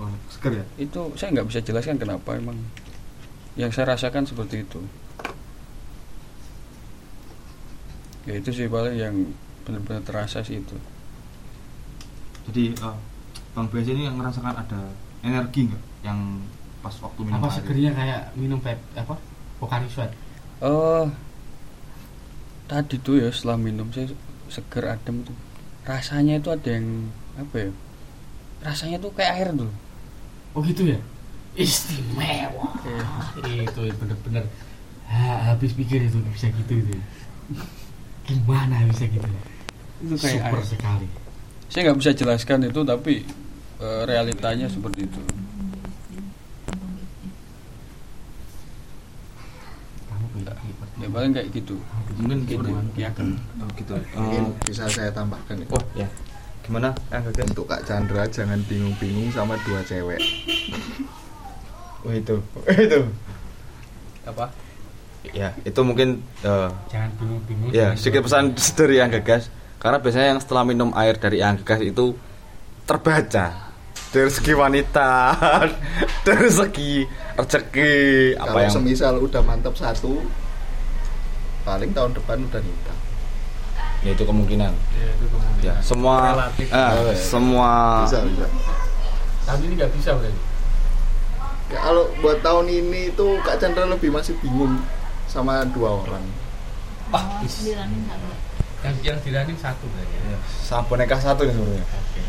oh, 0.00 0.08
seger 0.32 0.62
ya 0.62 0.66
Itu 0.80 1.12
saya 1.20 1.36
nggak 1.36 1.52
bisa 1.52 1.60
jelaskan 1.60 2.00
kenapa 2.00 2.32
emang. 2.32 2.56
Yang 3.60 3.76
saya 3.76 3.92
rasakan 3.92 4.24
seperti 4.24 4.64
itu. 4.64 4.80
Ya 8.22 8.38
itu 8.38 8.50
sih 8.50 8.66
paling 8.66 8.94
yang 8.94 9.14
benar-benar 9.62 10.02
terasa 10.02 10.42
sih 10.42 10.58
itu. 10.58 10.76
Jadi 12.50 12.74
eh, 12.74 12.96
Bang 13.52 13.66
BSC 13.68 13.92
ini 13.92 14.06
yang 14.06 14.16
ngerasakan 14.18 14.54
ada 14.56 14.80
energi 15.22 15.68
nggak 15.68 15.82
yang 16.02 16.18
pas 16.82 16.94
waktu 16.98 17.20
minum 17.22 17.38
apa 17.38 17.48
segernya 17.52 17.90
kayak 17.94 18.20
minum 18.34 18.58
pep 18.58 18.74
apa 18.98 19.14
Pocari 19.62 19.86
Sweat 19.86 20.10
Oh, 20.58 21.06
tadi 22.66 22.98
tuh 22.98 23.18
ya 23.18 23.30
setelah 23.30 23.58
minum 23.58 23.90
saya 23.90 24.10
seger 24.46 24.90
adem 24.90 25.22
tuh. 25.22 25.34
Rasanya 25.82 26.38
itu 26.38 26.50
ada 26.50 26.68
yang 26.70 27.10
apa 27.34 27.54
ya? 27.58 27.70
Rasanya 28.62 28.98
tuh 28.98 29.10
kayak 29.10 29.32
air 29.38 29.48
tuh. 29.54 29.70
oh 30.52 30.60
gitu 30.62 30.84
ya 30.84 31.00
istimewa 31.56 32.68
Iya. 33.40 33.64
itu 33.64 33.80
bener-bener 33.96 34.44
ha, 35.08 35.48
habis 35.48 35.72
pikir 35.72 36.04
itu 36.04 36.20
bisa 36.28 36.52
gitu 36.52 36.72
itu 36.76 36.92
gimana 38.22 38.86
bisa 38.86 39.04
gitu 39.04 39.28
Itu 40.00 40.14
kayak 40.16 40.38
super 40.44 40.56
air. 40.56 40.66
sekali 40.66 41.06
Saya 41.66 41.80
nggak 41.84 41.98
bisa 41.98 42.12
jelaskan 42.12 42.58
itu 42.64 42.80
tapi 42.82 43.14
eh, 43.78 44.02
realitanya 44.04 44.66
seperti 44.66 45.04
itu. 45.04 45.20
kamu 50.04 50.26
kayak 50.38 50.58
Ya 50.94 51.08
paling 51.08 51.32
kayak 51.32 51.48
gitu. 51.50 51.74
Mungkin 52.14 52.38
gitu 52.46 52.68
ya 52.94 53.10
kan 53.10 53.34
Oh, 53.58 53.66
gitu. 53.74 53.92
Mungkin 54.14 54.42
Eh, 54.44 54.64
bisa 54.64 54.86
saya 54.86 55.10
tambahkan 55.10 55.58
ya. 55.58 55.66
oh 55.68 55.82
ya. 55.94 56.06
Gimana? 56.62 56.94
Eh? 57.10 57.18
Untuk 57.42 57.66
Kak 57.66 57.82
Chandra 57.82 58.22
jangan 58.28 58.62
bingung-bingung 58.62 59.34
sama 59.34 59.58
dua 59.66 59.82
cewek. 59.82 60.22
Oh 62.02 62.12
itu. 62.12 62.38
itu. 62.68 63.00
Apa? 64.22 64.46
Ya, 65.24 65.54
itu 65.62 65.80
mungkin 65.80 66.18
eh, 66.40 66.68
jangan 66.88 67.10
bingung-bingung 67.14 67.70
ya 67.70 67.94
sedikit 67.94 68.26
pesan 68.26 68.52
dari 68.78 68.98
yang 68.98 69.08
gagas 69.08 69.46
karena 69.78 69.96
biasanya 69.96 70.26
yang 70.28 70.40
setelah 70.40 70.62
minum 70.62 70.90
air 70.92 71.14
dari 71.14 71.38
yang 71.38 71.54
gagas 71.56 71.80
itu 71.84 72.18
terbaca 72.82 73.70
dari 74.10 74.28
segi 74.28 74.52
wanita 74.52 75.10
dari 76.26 76.48
segi 76.48 77.06
rezeki 77.32 77.92
apa 78.36 78.50
Kalau 78.50 78.60
yang 78.60 78.74
semisal 78.74 79.14
udah 79.18 79.40
mantap 79.40 79.72
satu, 79.72 80.20
paling 81.62 81.90
tahun 81.90 82.12
depan 82.12 82.42
udah 82.42 82.60
nikah. 82.60 82.98
ya 84.02 84.10
itu 84.10 84.22
kemungkinan 84.22 84.72
Ya 84.92 85.08
itu 85.14 85.26
ya 85.62 85.74
semua 85.80 86.34
Relatif. 86.34 86.66
eh, 86.66 86.76
Oh, 86.76 87.06
ya. 87.06 87.14
semua 87.16 87.72
Bisa 88.04 88.18
bisa. 88.26 88.46
tahun 89.44 89.60
ini 89.62 89.72
nggak 89.78 89.92
bisa 89.94 90.10
berarti 90.12 90.40
Kalau 91.70 92.04
buat 92.18 92.38
tahun 92.42 92.66
ini 92.68 93.14
tuh 93.14 93.40
Kak 93.40 93.56
Chandra 93.56 93.86
lebih 93.86 94.10
masih 94.10 94.34
bingung 94.36 94.76
sama 95.32 95.64
dua 95.72 95.96
orang. 95.96 96.24
ah 97.10 97.40
is. 97.40 97.64
Diranin 97.64 98.04
satu. 98.04 98.28
yang 98.82 98.96
yang 99.00 99.18
diranin 99.22 99.54
satu 99.56 99.84
berarti 99.88 100.10
ya 100.12 100.34
ya, 100.34 100.38
sama 100.60 100.82
boneka 100.86 101.14
satu 101.16 101.46
nih 101.46 101.54
sebenarnya 101.54 101.86
oke 101.86 102.20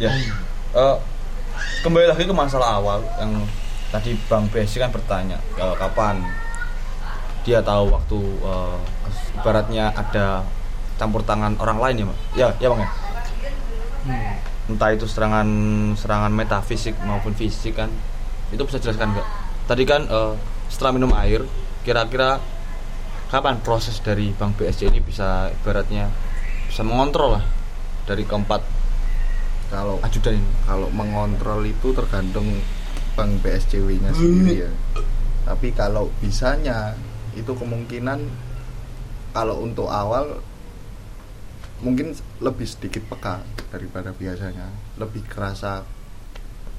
Ya. 0.00 0.10
ya 0.10 0.32
Eh, 0.72 0.96
kembali 1.84 2.08
lagi 2.08 2.24
ke 2.24 2.32
masalah 2.32 2.80
awal 2.80 3.04
yang 3.20 3.44
tadi 3.92 4.16
Bang 4.24 4.48
Besi 4.48 4.80
kan 4.80 4.88
bertanya 4.88 5.36
eh, 5.52 5.74
kapan 5.76 6.24
dia 7.44 7.60
tahu 7.60 7.92
waktu 7.92 8.18
eh, 8.40 8.78
ibaratnya 9.36 9.92
ada 9.92 10.40
campur 10.96 11.20
tangan 11.20 11.52
orang 11.60 11.76
lain 11.76 12.00
ya 12.00 12.06
Mak? 12.08 12.18
ya 12.32 12.46
ya 12.56 12.66
bang 12.72 12.80
ya 12.80 12.90
entah 14.70 14.94
itu 14.94 15.10
serangan 15.10 15.48
serangan 15.98 16.30
metafisik 16.30 16.94
maupun 17.02 17.34
fisik 17.34 17.78
kan 17.78 17.90
itu 18.54 18.62
bisa 18.62 18.78
jelaskan 18.78 19.16
nggak 19.16 19.28
tadi 19.66 19.82
kan 19.82 20.06
eh, 20.06 20.34
setelah 20.70 20.92
minum 20.94 21.12
air 21.18 21.42
kira-kira 21.82 22.38
kapan 23.32 23.58
proses 23.64 23.98
dari 24.04 24.30
Bang 24.36 24.54
BSC 24.54 24.92
ini 24.92 25.00
bisa 25.02 25.50
ibaratnya 25.50 26.06
bisa 26.68 26.84
mengontrol 26.84 27.40
lah 27.40 27.44
dari 28.06 28.24
keempat 28.26 28.82
Kalau 29.72 29.96
ajudan 30.04 30.36
ini 30.36 30.52
kalau 30.68 30.92
mengontrol 30.92 31.64
itu 31.64 31.96
tergantung 31.96 32.44
bank 33.16 33.40
BSCW-nya 33.40 34.12
sendiri 34.12 34.68
ya. 34.68 34.70
Tapi 35.48 35.72
kalau 35.72 36.12
bisanya 36.20 36.92
itu 37.32 37.56
kemungkinan 37.56 38.20
kalau 39.32 39.64
untuk 39.64 39.88
awal 39.88 40.44
mungkin 41.82 42.14
lebih 42.38 42.64
sedikit 42.64 43.02
peka 43.10 43.42
daripada 43.74 44.14
biasanya. 44.14 44.70
Lebih 44.96 45.26
kerasa 45.26 45.82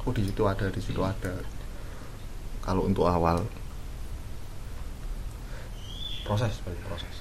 oh 0.03 0.11
di 0.15 0.23
situ 0.23 0.43
ada, 0.47 0.67
di 0.71 0.81
situ 0.81 1.03
ada. 1.03 1.37
Kalau 2.63 2.87
untuk 2.87 3.05
awal 3.07 3.43
proses 6.23 6.55
proses 6.63 7.15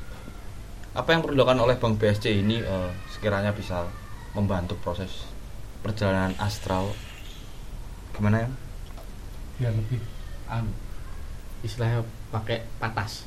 apa 0.92 1.09
yang 1.11 1.21
perlu 1.25 1.35
dilakukan 1.35 1.59
oleh 1.59 1.77
Bang 1.81 1.99
BSC 1.99 2.25
ini 2.31 2.62
eh, 2.62 2.90
sekiranya 3.11 3.51
bisa 3.51 3.88
membantu 4.37 4.79
proses 4.79 5.27
perjalanan 5.83 6.37
astral 6.38 6.95
gimana 8.12 8.47
ya 8.47 8.49
biar 9.59 9.73
lebih 9.73 10.01
anu 10.53 10.71
istilahnya 11.64 12.05
pakai 12.29 12.68
patas 12.77 13.25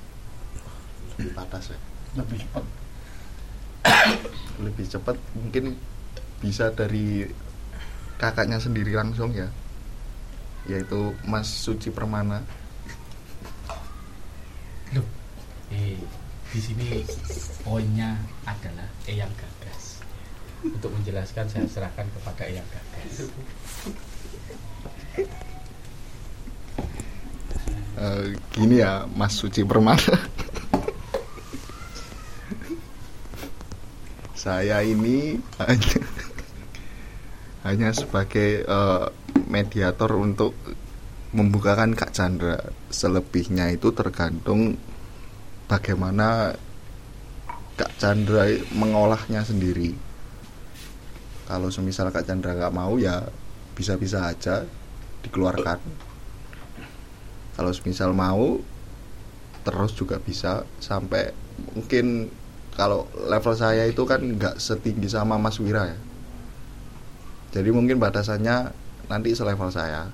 lebih 1.18 1.34
patas 1.34 1.74
ya. 1.74 1.80
lebih 2.22 2.38
cepat 2.46 2.63
Lebih 4.62 4.86
cepat 4.88 5.18
mungkin 5.36 5.76
bisa 6.39 6.72
dari 6.72 7.26
kakaknya 8.22 8.60
sendiri 8.62 8.96
langsung 8.96 9.32
ya. 9.36 9.50
Yaitu 10.65 11.13
Mas 11.28 11.48
Suci 11.48 11.94
Permana. 11.94 12.41
loh 14.94 15.04
eh 15.74 15.98
di 16.56 16.60
sini 16.62 17.04
poinnya 17.65 18.15
adalah 18.48 18.88
Eyang 19.10 19.34
Gagas 19.36 20.00
untuk 20.63 20.88
menjelaskan 20.94 21.52
saya 21.52 21.68
serahkan 21.68 22.08
kepada 22.15 22.48
Eyang 22.48 22.70
Gagas 22.72 23.28
Eh, 27.96 28.36
gini 28.52 28.84
ya 28.84 29.08
Mas 29.15 29.39
Suci 29.39 29.63
Permana 29.63 30.20
saya 34.46 34.86
ini 34.86 35.42
hanya, 35.58 35.98
hanya 37.66 37.90
sebagai 37.98 38.62
eh, 38.62 39.06
mediator 39.50 40.14
untuk 40.22 40.54
membukakan 41.34 41.98
Kak 41.98 42.14
Chandra. 42.14 42.62
Selebihnya 42.94 43.74
itu 43.74 43.90
tergantung 43.90 44.78
bagaimana 45.66 46.54
Kak 47.74 47.98
Chandra 47.98 48.46
mengolahnya 48.78 49.42
sendiri. 49.42 49.98
Kalau 51.50 51.74
semisal 51.74 52.14
Kak 52.14 52.30
Chandra 52.30 52.54
nggak 52.54 52.76
mau 52.78 53.02
ya 53.02 53.26
bisa-bisa 53.74 54.30
aja 54.30 54.62
dikeluarkan. 55.26 55.82
Kalau 57.58 57.72
misal 57.82 58.14
mau 58.14 58.62
terus 59.66 59.98
juga 59.98 60.22
bisa 60.22 60.62
sampai 60.78 61.34
mungkin 61.74 62.30
kalau 62.76 63.08
level 63.28 63.56
saya 63.56 63.88
itu 63.88 64.04
kan 64.04 64.22
nggak 64.22 64.60
setinggi 64.60 65.08
sama 65.08 65.40
Mas 65.40 65.58
Wira 65.60 65.90
ya. 65.90 66.00
Jadi 67.56 67.72
mungkin 67.72 67.98
batasannya 68.00 68.72
nanti 69.08 69.32
selevel 69.32 69.72
saya. 69.72 70.12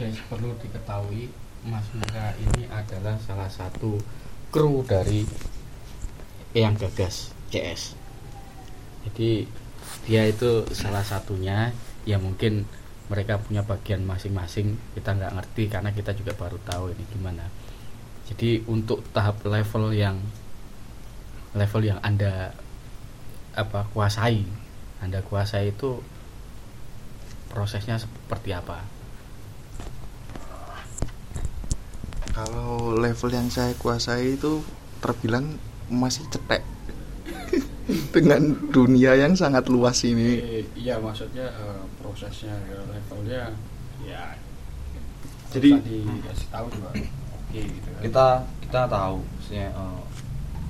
Guys 0.00 0.20
perlu 0.28 0.56
diketahui 0.60 1.28
Mas 1.68 1.84
Mira 1.96 2.32
ini 2.36 2.68
adalah 2.68 3.16
salah 3.24 3.48
satu 3.48 4.00
kru 4.52 4.84
dari 4.84 5.24
Eyang 6.56 6.80
Gagas 6.80 7.32
CS 7.52 8.06
jadi 9.06 9.46
dia 10.06 10.22
itu 10.26 10.66
salah 10.74 11.06
satunya. 11.06 11.70
Ya 12.06 12.18
mungkin 12.18 12.66
mereka 13.06 13.38
punya 13.38 13.62
bagian 13.62 14.02
masing-masing 14.02 14.74
kita 14.98 15.14
nggak 15.14 15.34
ngerti 15.38 15.64
karena 15.70 15.90
kita 15.94 16.10
juga 16.18 16.34
baru 16.34 16.58
tahu 16.66 16.90
ini 16.94 17.04
gimana. 17.14 17.46
Jadi 18.26 18.66
untuk 18.66 19.06
tahap 19.14 19.38
level 19.46 19.94
yang 19.94 20.18
level 21.56 21.82
yang 21.82 21.98
anda 22.04 22.52
apa 23.56 23.88
kuasai. 23.90 24.44
Anda 25.00 25.24
kuasai 25.24 25.72
itu 25.72 26.00
prosesnya 27.48 27.96
seperti 27.96 28.52
apa? 28.52 28.84
Kalau 32.36 32.92
level 32.92 33.30
yang 33.32 33.48
saya 33.48 33.72
kuasai 33.80 34.36
itu 34.36 34.60
terbilang 35.00 35.56
masih 35.88 36.28
cetek. 36.28 36.60
Dengan 38.14 38.52
dunia 38.68 39.16
yang 39.16 39.32
sangat 39.32 39.72
luas 39.72 40.04
ini. 40.04 40.60
Eh, 40.60 40.64
iya 40.76 41.00
maksudnya 41.00 41.48
eh, 41.48 41.80
prosesnya 41.96 42.52
ya, 42.68 42.78
levelnya 42.92 43.42
ya 44.04 44.22
Jadi- 45.48 45.80
dikasih 45.80 46.48
tahu 46.52 46.66
juga. 46.76 46.92
Oke 46.92 47.62
gitu 47.62 47.88
kan. 47.88 48.00
kita 48.04 48.26
kita 48.68 48.80
tahu 48.90 49.16
maksudnya 49.22 49.66
eh, 49.72 50.00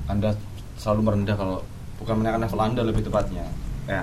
anda 0.07 0.31
selalu 0.77 1.01
merendah 1.03 1.37
kalau 1.37 1.59
bukan 1.99 2.21
menaikkan 2.21 2.43
level 2.45 2.61
anda 2.61 2.83
lebih 2.85 3.03
tepatnya. 3.05 3.45
Ya. 3.89 4.03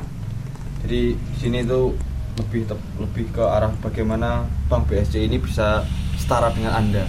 Jadi 0.84 1.16
di 1.16 1.38
sini 1.40 1.64
itu 1.64 1.94
lebih 2.34 2.66
tep- 2.66 2.92
lebih 2.98 3.30
ke 3.30 3.44
arah 3.46 3.70
bagaimana 3.80 4.50
Bang 4.68 4.84
BSC 4.90 5.30
ini 5.30 5.38
bisa 5.38 5.86
setara 6.18 6.50
dengan 6.50 6.74
anda. 6.74 7.06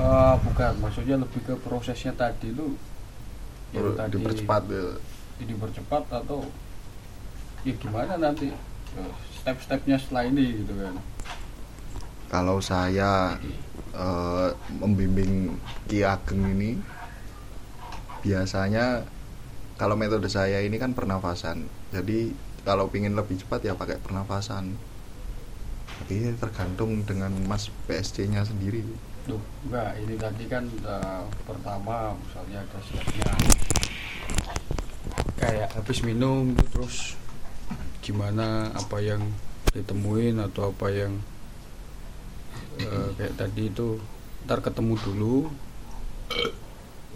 Eh, 0.00 0.34
bukan 0.48 0.72
maksudnya 0.80 1.20
lebih 1.20 1.44
ke 1.44 1.54
prosesnya 1.60 2.16
tadi 2.16 2.56
lu 2.56 2.72
yang 3.76 3.92
tadi 3.94 4.16
dipercepat 4.16 4.62
ya. 4.66 4.96
dipercepat 5.40 6.02
atau 6.10 6.42
ya 7.62 7.72
gimana 7.76 8.16
nanti 8.16 8.50
Eh, 8.90 9.12
step-stepnya 9.38 10.02
setelah 10.02 10.26
ini 10.26 10.66
gitu 10.66 10.74
kan. 10.74 10.98
Kalau 12.26 12.58
saya 12.58 13.38
eh, 13.94 14.48
membimbing 14.82 15.54
Ki 15.86 16.02
Ageng 16.02 16.42
ini 16.58 16.74
biasanya 18.20 19.04
kalau 19.80 19.96
metode 19.96 20.28
saya 20.28 20.60
ini 20.60 20.76
kan 20.76 20.92
pernafasan. 20.92 21.64
Jadi 21.92 22.32
kalau 22.64 22.92
pingin 22.92 23.16
lebih 23.16 23.40
cepat 23.40 23.64
ya 23.64 23.72
pakai 23.72 23.96
pernafasan. 23.96 24.76
Tapi 26.00 26.32
tergantung 26.36 27.04
dengan 27.04 27.32
mas 27.48 27.72
PSC 27.88 28.28
nya 28.28 28.44
sendiri. 28.44 28.84
Duh, 29.28 29.40
enggak, 29.68 30.00
ini 30.00 30.14
tadi 30.16 30.44
kan 30.48 30.64
eh, 30.64 31.24
pertama 31.44 32.16
misalnya 32.16 32.64
ada 32.64 32.78
stepnya 32.80 33.32
kayak 35.40 35.72
habis 35.72 36.04
minum 36.04 36.52
terus 36.72 37.16
gimana 38.04 38.68
apa 38.76 39.00
yang 39.00 39.24
ditemuin 39.72 40.36
atau 40.36 40.72
apa 40.72 40.92
yang 40.92 41.16
eh, 42.76 43.08
kayak 43.16 43.34
tadi 43.40 43.72
itu 43.72 43.96
ntar 44.44 44.60
ketemu 44.60 44.94
dulu 45.00 45.36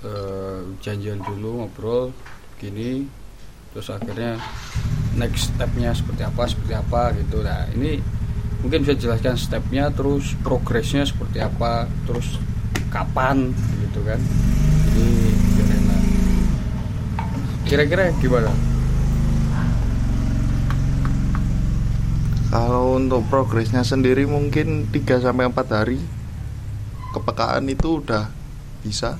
eh, 0.05 0.61
janjian 0.85 1.19
dulu 1.25 1.65
ngobrol 1.65 2.13
gini 2.61 3.09
terus 3.75 3.91
akhirnya 3.91 4.39
next 5.19 5.51
stepnya 5.51 5.91
seperti 5.91 6.23
apa 6.23 6.43
seperti 6.47 6.75
apa 6.79 7.03
gitu. 7.19 7.43
Nah 7.43 7.67
ini 7.75 7.99
mungkin 8.63 8.87
bisa 8.87 8.95
jelaskan 8.95 9.35
stepnya 9.35 9.91
terus 9.91 10.39
progresnya 10.47 11.03
seperti 11.03 11.43
apa 11.43 11.91
terus 12.07 12.39
kapan 12.95 13.51
gitu 13.83 14.01
kan. 14.07 14.23
Enak. 15.59 16.03
Kira-kira 17.67 18.15
gimana? 18.23 18.55
Kalau 22.55 22.95
untuk 22.95 23.27
progresnya 23.27 23.83
sendiri 23.83 24.31
mungkin 24.31 24.87
3 24.87 25.27
sampai 25.27 25.51
4 25.51 25.75
hari 25.75 25.99
kepekaan 27.11 27.67
itu 27.67 27.99
udah 27.99 28.31
bisa 28.87 29.19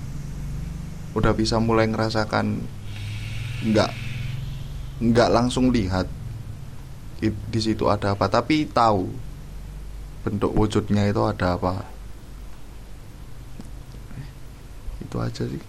udah 1.15 1.33
bisa 1.35 1.63
mulai 1.63 1.87
ngerasakan 1.87 2.59
nggak 3.65 3.91
nggak 5.01 5.31
langsung 5.31 5.71
lihat 5.71 6.11
di 7.33 7.61
situ 7.63 7.89
ada 7.89 8.13
apa. 8.13 8.27
Tapi 8.29 8.69
tahu 8.69 9.09
bentuk 10.27 10.53
wujudnya 10.53 11.09
itu 11.09 11.23
ada 11.25 11.57
apa. 11.57 11.87
Itu 15.01 15.17
aja 15.23 15.45
sih. 15.47 15.63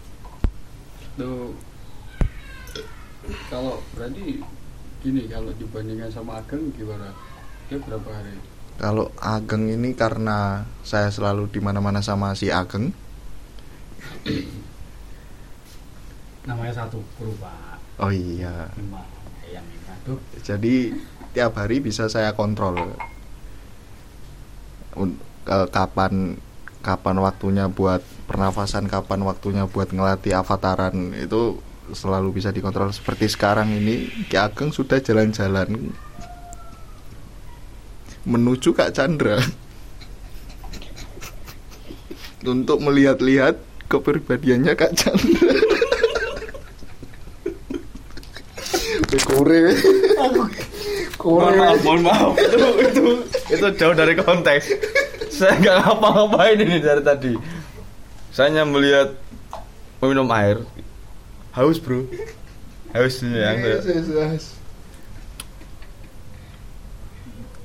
Itu 1.16 1.54
kalau 3.50 3.80
berarti 3.96 4.42
gini 5.06 5.22
kalau 5.30 5.54
dibandingkan 5.56 6.10
sama 6.12 6.42
Ageng 6.42 6.74
gimana? 6.74 7.14
Dia 7.70 7.78
berapa 7.82 8.10
hari? 8.10 8.36
Kalau 8.76 9.08
Ageng 9.22 9.72
ini 9.72 9.96
karena 9.96 10.68
saya 10.84 11.08
selalu 11.08 11.48
di 11.48 11.64
mana-mana 11.64 12.04
sama 12.04 12.36
si 12.36 12.52
Ageng 12.52 12.92
namanya 16.46 16.86
satu 16.86 17.02
kru 17.18 17.34
pak. 17.42 17.82
Oh 17.98 18.14
iya. 18.14 18.70
Yang 19.50 19.66
ini 19.66 20.14
jadi 20.46 20.76
tiap 21.34 21.58
hari 21.58 21.82
bisa 21.82 22.06
saya 22.08 22.38
kontrol. 22.38 22.94
Ke- 25.46 25.70
kapan 25.74 26.40
kapan 26.86 27.18
waktunya 27.18 27.66
buat 27.66 28.06
pernafasan 28.30 28.86
kapan 28.86 29.26
waktunya 29.26 29.66
buat 29.66 29.90
ngelatih 29.90 30.38
avataran 30.38 31.18
itu 31.18 31.58
selalu 31.92 32.38
bisa 32.38 32.54
dikontrol. 32.54 32.94
Seperti 32.94 33.26
sekarang 33.30 33.74
ini 33.74 34.10
Ki 34.30 34.38
Ageng 34.38 34.70
sudah 34.70 35.02
jalan-jalan 35.02 35.94
menuju 38.26 38.74
Kak 38.74 38.94
Chandra. 38.94 39.42
Untuk 42.46 42.78
melihat-lihat 42.78 43.58
kepribadiannya 43.90 44.78
Kak 44.78 44.94
Chandra 44.94 45.65
Kore 49.24 49.62
Mohon 51.26 51.58
maaf, 51.58 51.78
mohon 51.82 52.02
maaf. 52.06 52.34
itu, 52.46 52.58
itu, 52.86 53.04
itu 53.50 53.68
jauh 53.82 53.98
dari 53.98 54.14
konteks. 54.14 54.70
Saya 55.34 55.58
nggak 55.58 55.78
ngapa-ngapain 55.82 56.62
ini 56.62 56.78
dari 56.78 57.02
tadi. 57.02 57.34
Saya 58.30 58.54
hanya 58.54 58.62
melihat 58.70 59.18
meminum 60.06 60.30
air. 60.30 60.62
Haus 61.58 61.82
bro. 61.82 62.06
Haus 62.94 63.26
ini 63.26 63.42
yang 63.42 63.58
Yes, 63.58 63.90
yes, 63.90 64.08
yes. 64.14 64.46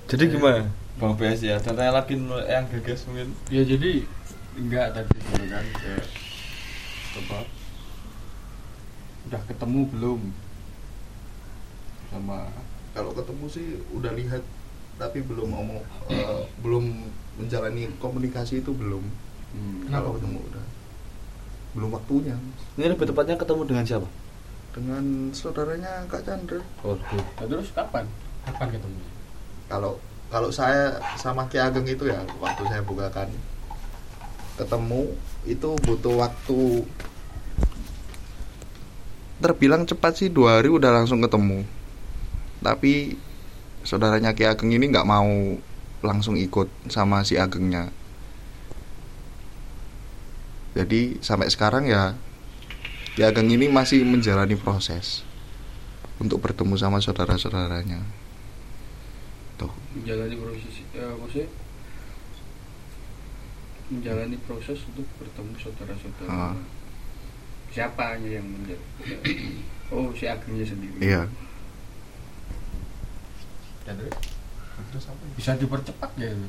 Jadi 0.09 0.25
gimana, 0.33 0.73
Bang 0.97 1.21
PS 1.21 1.45
ya? 1.45 1.61
Dan 1.61 1.77
tanya 1.77 2.01
lagi 2.01 2.17
yang 2.49 2.65
gagas 2.65 3.05
mungkin. 3.13 3.37
ya 3.53 3.61
jadi 3.61 4.09
enggak 4.57 4.97
tadi 4.97 5.15
kan 5.47 5.67
kayak 5.79 6.07
coba 7.15 7.39
udah 9.31 9.43
ketemu 9.47 9.81
belum 9.95 10.21
sama 12.11 12.51
kalau 12.91 13.15
ketemu 13.15 13.47
sih 13.47 13.67
udah 13.95 14.13
lihat 14.19 14.43
tapi 14.99 15.23
belum 15.25 15.49
ngomong 15.49 15.81
eh, 16.13 16.43
belum 16.61 16.85
menjalani 17.41 17.89
komunikasi 18.03 18.61
itu 18.61 18.75
belum. 18.75 19.01
Hmm, 19.51 19.89
kalau 19.89 20.15
ketemu 20.19 20.39
udah. 20.45 20.65
Belum 21.73 21.91
waktunya. 21.95 22.37
Ini 22.77 22.93
lebih 22.93 23.09
tepatnya 23.09 23.41
ketemu 23.41 23.63
dengan 23.65 23.87
siapa? 23.87 24.09
dengan 24.71 25.35
saudaranya 25.35 26.07
Kak 26.07 26.23
Chandra. 26.23 26.63
Oh, 26.87 26.95
Nah, 26.95 27.47
terus 27.47 27.75
kapan? 27.75 28.07
Kapan 28.47 28.71
ketemu 28.71 29.01
kalau 29.71 29.99
kalau 30.31 30.51
saya 30.51 30.99
sama 31.19 31.47
Ki 31.47 31.59
Ageng 31.59 31.87
itu 31.87 32.07
ya 32.07 32.23
waktu 32.39 32.63
saya 32.67 32.83
bukakan. 32.83 33.31
Ketemu 34.59 35.15
itu 35.47 35.71
butuh 35.87 36.15
waktu 36.21 36.85
terbilang 39.41 39.89
cepat 39.89 40.21
sih 40.21 40.29
dua 40.29 40.61
hari 40.61 40.69
udah 40.69 40.93
langsung 40.93 41.25
ketemu 41.25 41.65
tapi 42.61 43.17
saudaranya 43.85 44.37
Ki 44.37 44.45
Ageng 44.45 44.73
ini 44.73 44.93
nggak 44.93 45.09
mau 45.09 45.57
langsung 46.05 46.37
ikut 46.37 46.69
sama 46.93 47.25
si 47.25 47.41
Agengnya. 47.41 47.93
Jadi 50.77 51.19
sampai 51.25 51.49
sekarang 51.51 51.89
ya 51.89 52.17
Ki 53.17 53.25
Ageng 53.25 53.49
ini 53.49 53.73
masih 53.73 54.05
menjalani 54.05 54.57
proses 54.61 55.25
untuk 56.21 56.45
bertemu 56.45 56.77
sama 56.77 57.01
saudara-saudaranya. 57.01 58.05
Tuh. 59.57 59.73
Menjalani 59.97 60.37
proses 60.37 60.75
ya 60.93 61.07
maksudnya 61.17 61.49
menjalani 63.91 64.37
proses 64.47 64.79
untuk 64.87 65.09
bertemu 65.19 65.53
saudara-saudara. 65.59 66.31
Ah. 66.31 66.57
siapa 67.71 68.19
yang 68.19 68.43
menjadi 68.51 68.83
oh 69.95 70.11
si 70.11 70.27
agengnya 70.27 70.67
sendiri. 70.67 70.99
Iya 70.99 71.31
apa 73.99 75.25
bisa 75.37 75.51
dipercepat 75.59 76.11
ya 76.19 76.29
itu 76.33 76.49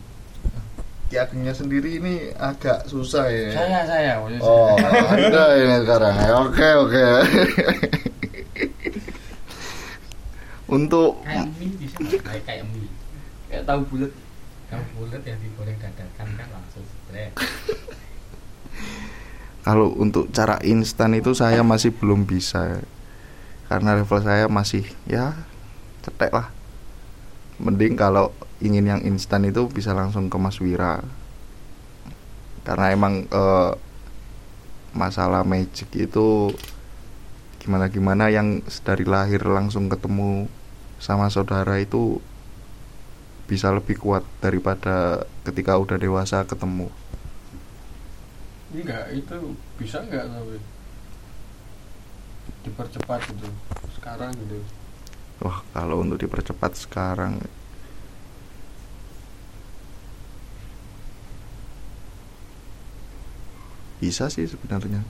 Ki 1.12 1.20
Agengnya 1.20 1.52
sendiri 1.52 2.00
ini 2.00 2.32
agak 2.40 2.88
susah 2.88 3.28
ya. 3.28 3.52
saya 3.52 3.84
saya 3.84 4.12
Oh. 4.40 4.80
Anda 5.12 5.60
ini 5.60 5.84
sekarang. 5.84 6.16
ya. 6.16 6.32
Oke, 6.40 6.70
oke. 6.88 7.04
Untuk 10.72 11.20
kayak 11.28 11.52
mie 11.60 11.76
bisa 11.76 12.00
kayak 12.24 12.44
kayak 12.48 12.64
mie 12.72 12.88
kayak 13.52 13.68
tahu 13.68 13.84
bulat 13.92 14.12
kalau 14.72 14.88
bulat 14.96 15.20
yang 15.28 15.36
digoreng 15.44 15.76
dadakan 15.84 16.28
kan 16.40 16.48
langsung 16.48 16.88
stres 16.88 17.36
kalau 19.62 19.94
untuk 19.94 20.32
cara 20.34 20.58
instan 20.66 21.14
itu 21.14 21.36
saya 21.38 21.62
masih 21.62 21.94
belum 21.94 22.26
bisa. 22.26 22.82
Karena 23.70 23.96
level 23.96 24.20
saya 24.20 24.48
masih 24.50 24.84
ya 25.06 25.38
cetek 26.02 26.34
lah. 26.34 26.50
Mending 27.62 27.94
kalau 27.94 28.34
ingin 28.58 28.90
yang 28.90 29.02
instan 29.06 29.46
itu 29.46 29.70
bisa 29.70 29.94
langsung 29.94 30.34
ke 30.34 30.38
Mas 30.42 30.58
Wira. 30.58 31.06
Karena 32.66 32.90
emang 32.90 33.30
eh, 33.30 33.72
masalah 34.98 35.46
magic 35.46 35.88
itu 35.94 36.52
gimana 37.62 37.88
gimana 37.94 38.34
yang 38.34 38.66
dari 38.82 39.06
lahir 39.06 39.46
langsung 39.46 39.86
ketemu 39.86 40.50
sama 40.98 41.30
saudara 41.30 41.78
itu 41.78 42.18
bisa 43.46 43.70
lebih 43.70 44.02
kuat 44.02 44.26
daripada 44.42 45.28
ketika 45.46 45.78
udah 45.78 46.02
dewasa 46.02 46.42
ketemu. 46.48 46.90
enggak 48.72 49.12
itu 49.12 49.38
bisa 49.76 50.00
enggak 50.08 50.24
tapi 50.32 50.58
dipercepat 52.64 53.20
gitu 53.28 53.48
sekarang 54.00 54.32
gitu 54.32 54.64
Wah, 55.44 55.60
kalau 55.76 55.96
untuk 56.06 56.18
dipercepat 56.24 56.72
sekarang. 56.84 57.34
Bisa 64.02 64.28
sih 64.34 64.46
sebenarnya. 64.50 65.02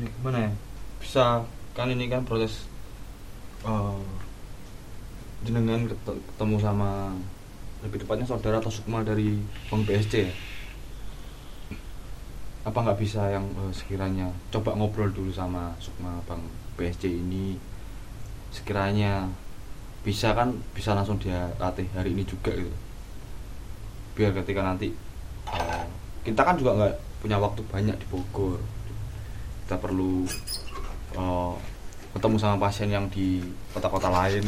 Ya, 0.00 0.08
gimana 0.16 0.38
ya? 0.48 0.52
Bisa 1.00 1.44
kan 1.76 1.88
ini 1.92 2.04
kan 2.12 2.22
proses 2.28 2.52
eh, 3.64 4.00
jenengan 5.44 5.80
ket- 5.90 6.20
ketemu 6.28 6.56
sama 6.60 6.88
lebih 7.84 7.98
tepatnya 8.04 8.26
saudara 8.28 8.60
atau 8.60 8.72
sukma 8.72 9.00
dari 9.04 9.40
Bang 9.68 9.82
BSC 9.86 10.14
ya? 10.28 10.32
Apa 12.68 12.78
nggak 12.84 13.00
bisa 13.04 13.22
yang 13.34 13.46
eh, 13.56 13.72
sekiranya 13.72 14.26
coba 14.52 14.70
ngobrol 14.76 15.08
dulu 15.16 15.32
sama 15.32 15.62
sukma 15.84 16.12
Bang 16.28 16.42
BSC 16.76 17.08
ini 17.24 17.56
sekiranya 18.50 19.30
bisa 20.00 20.32
kan 20.32 20.52
bisa 20.72 20.92
langsung 20.92 21.16
dia 21.16 21.50
latih 21.56 21.86
hari 21.92 22.10
ini 22.10 22.24
juga 22.24 22.50
gitu. 22.50 22.72
Biar 24.14 24.34
ketika 24.34 24.60
nanti 24.60 24.90
eh, 25.46 25.84
kita 26.22 26.40
kan 26.40 26.56
juga 26.56 26.70
nggak 26.76 26.94
punya 27.20 27.36
waktu 27.36 27.60
banyak 27.64 27.96
di 27.96 28.06
Bogor. 28.08 28.60
Kita 29.64 29.76
perlu 29.76 30.24
eh, 31.14 31.54
ketemu 32.10 32.36
sama 32.36 32.56
pasien 32.58 32.90
yang 32.90 33.06
di 33.06 33.38
kota-kota 33.70 34.10
lain. 34.10 34.42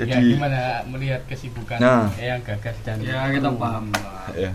Ya 0.00 0.16
jadi 0.16 0.32
gimana 0.32 0.80
melihat 0.88 1.20
kesibukan 1.28 1.76
Nah. 1.76 2.08
yang 2.16 2.40
gagas 2.40 2.72
dan 2.88 3.04
ya 3.04 3.28
kita 3.28 3.52
paham 3.52 3.92
lah 3.92 4.32
ya 4.32 4.52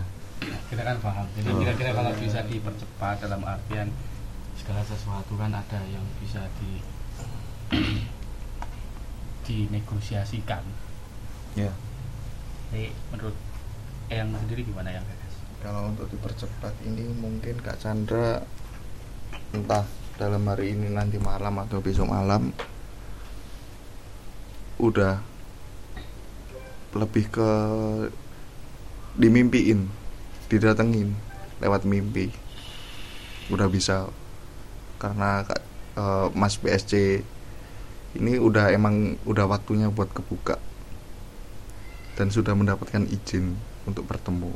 kita 0.73 0.81
kan 0.81 0.97
paham. 0.97 1.25
Jadi 1.37 1.49
Oh. 1.53 1.61
kira-kira 1.61 1.93
kalau 1.93 2.11
bisa 2.17 2.41
dipercepat 2.49 3.15
dalam 3.21 3.45
artian 3.45 3.93
segala 4.57 4.81
sesuatu 4.83 5.35
kan 5.35 5.51
ada 5.51 5.79
yang 5.87 6.03
bisa 6.19 6.41
di 6.59 6.81
dinegosiasikan. 9.45 10.63
Ya. 11.55 11.71
Jadi 12.73 12.91
menurut 13.13 13.37
yang 14.09 14.33
sendiri 14.33 14.65
gimana 14.65 14.89
yang 14.93 15.05
kalau 15.65 15.89
untuk 15.89 16.05
dipercepat 16.13 16.77
ini 16.85 17.09
mungkin 17.17 17.57
Kak 17.57 17.81
Chandra 17.81 18.45
entah 19.49 19.81
dalam 20.13 20.45
hari 20.45 20.77
ini 20.77 20.93
nanti 20.93 21.17
malam 21.17 21.57
atau 21.57 21.81
besok 21.81 22.13
malam 22.13 22.53
udah 24.77 25.25
lebih 26.93 27.25
ke 27.33 27.51
dimimpiin 29.17 29.89
didatengin 30.51 31.17
lewat 31.63 31.87
mimpi. 31.87 32.29
Udah 33.49 33.65
bisa 33.65 34.05
karena 35.05 35.45
Kak, 35.45 35.61
eh, 36.01 36.27
Mas 36.33 36.57
BSC 36.57 37.21
ini 38.17 38.41
udah 38.41 38.73
emang 38.73 39.21
udah 39.29 39.45
waktunya 39.45 39.93
buat 39.93 40.09
kebuka 40.09 40.57
dan 42.17 42.33
sudah 42.33 42.57
mendapatkan 42.57 43.05
izin 43.05 43.53
untuk 43.85 44.09
bertemu. 44.09 44.49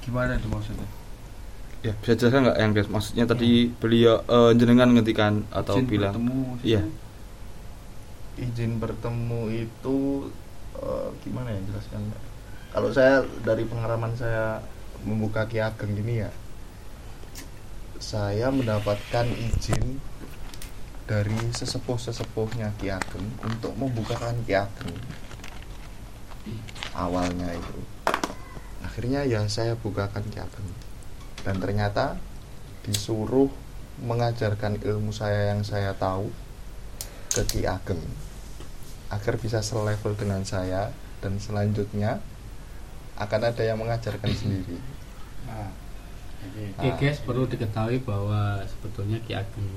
Gimana 0.00 0.40
itu 0.40 0.48
maksudnya? 0.48 0.88
Ya 1.80 1.92
bisa 2.00 2.16
jelaskan 2.16 2.48
nggak 2.48 2.58
yang 2.60 2.72
guys 2.72 2.90
maksudnya 2.92 3.24
tadi 3.28 3.68
beliau 3.68 4.24
eh, 4.24 4.52
jenengan 4.56 4.88
ngetikan 4.96 5.44
atau 5.52 5.80
Izin 5.80 5.88
bilang? 5.88 6.14
bertemu 6.16 6.40
iya. 6.64 6.82
Izin 8.40 8.80
bertemu 8.80 9.40
itu 9.68 9.96
eh, 10.80 11.08
gimana 11.20 11.52
ya 11.52 11.60
jelaskan? 11.68 12.00
Kalau 12.70 12.90
saya 12.92 13.24
dari 13.44 13.64
pengalaman 13.68 14.12
saya 14.16 14.60
membuka 15.04 15.48
Ki 15.48 15.60
Ageng 15.60 15.96
ini 15.96 16.24
ya. 16.24 16.32
Saya 18.00 18.48
mendapatkan 18.52 19.28
izin 19.28 20.00
dari 21.04 21.36
sesepuh-sesepuhnya 21.52 22.74
Ki 22.80 22.92
Ageng 22.92 23.26
untuk 23.44 23.72
membukakan 23.76 24.40
Ki 24.44 24.56
Ageng. 24.56 24.94
Awalnya 26.96 27.54
itu. 27.54 27.78
Akhirnya 28.80 29.24
ya 29.24 29.44
saya 29.46 29.76
bukakan 29.76 30.24
Ki 30.28 30.38
Ageng. 30.40 30.70
Dan 31.44 31.56
ternyata 31.60 32.20
disuruh 32.84 33.48
mengajarkan 34.00 34.80
ilmu 34.80 35.12
saya 35.12 35.52
yang 35.52 35.60
saya 35.60 35.92
tahu 35.96 36.32
ke 37.30 37.42
Ki 37.46 37.62
Ageng 37.68 38.00
agar 39.10 39.34
bisa 39.42 39.58
selevel 39.60 40.14
dengan 40.14 40.46
saya 40.46 40.94
dan 41.18 41.36
selanjutnya 41.42 42.22
akan 43.20 43.40
ada 43.52 43.62
yang 43.62 43.76
mengajarkan 43.76 44.32
sendiri. 44.32 44.80
nah, 45.44 45.68
jadi 46.40 46.72
Oke 46.80 46.88
guys, 46.96 47.20
perlu 47.20 47.44
diketahui 47.44 48.00
bahwa 48.00 48.64
sebetulnya 48.64 49.20
Ki 49.28 49.36
Ageng 49.36 49.68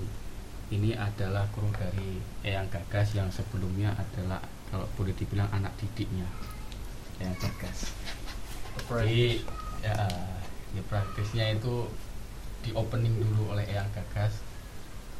ini 0.71 0.95
adalah 0.95 1.43
kru 1.51 1.67
dari 1.75 2.23
Eyang 2.41 2.71
Gagas 2.71 3.13
yang 3.19 3.27
sebelumnya 3.27 3.91
adalah 3.99 4.39
kalau 4.71 4.87
boleh 4.95 5.11
dibilang 5.13 5.51
anak 5.51 5.75
didiknya 5.75 6.23
Eyang 7.19 7.35
Gagas. 7.35 7.91
Jadi 8.89 9.43
ya, 9.83 9.95
ya 10.71 10.83
praktisnya 10.87 11.51
itu 11.51 11.91
di 12.63 12.71
opening 12.71 13.19
dulu 13.19 13.51
oleh 13.51 13.67
Eyang 13.67 13.91
Gagas, 13.91 14.39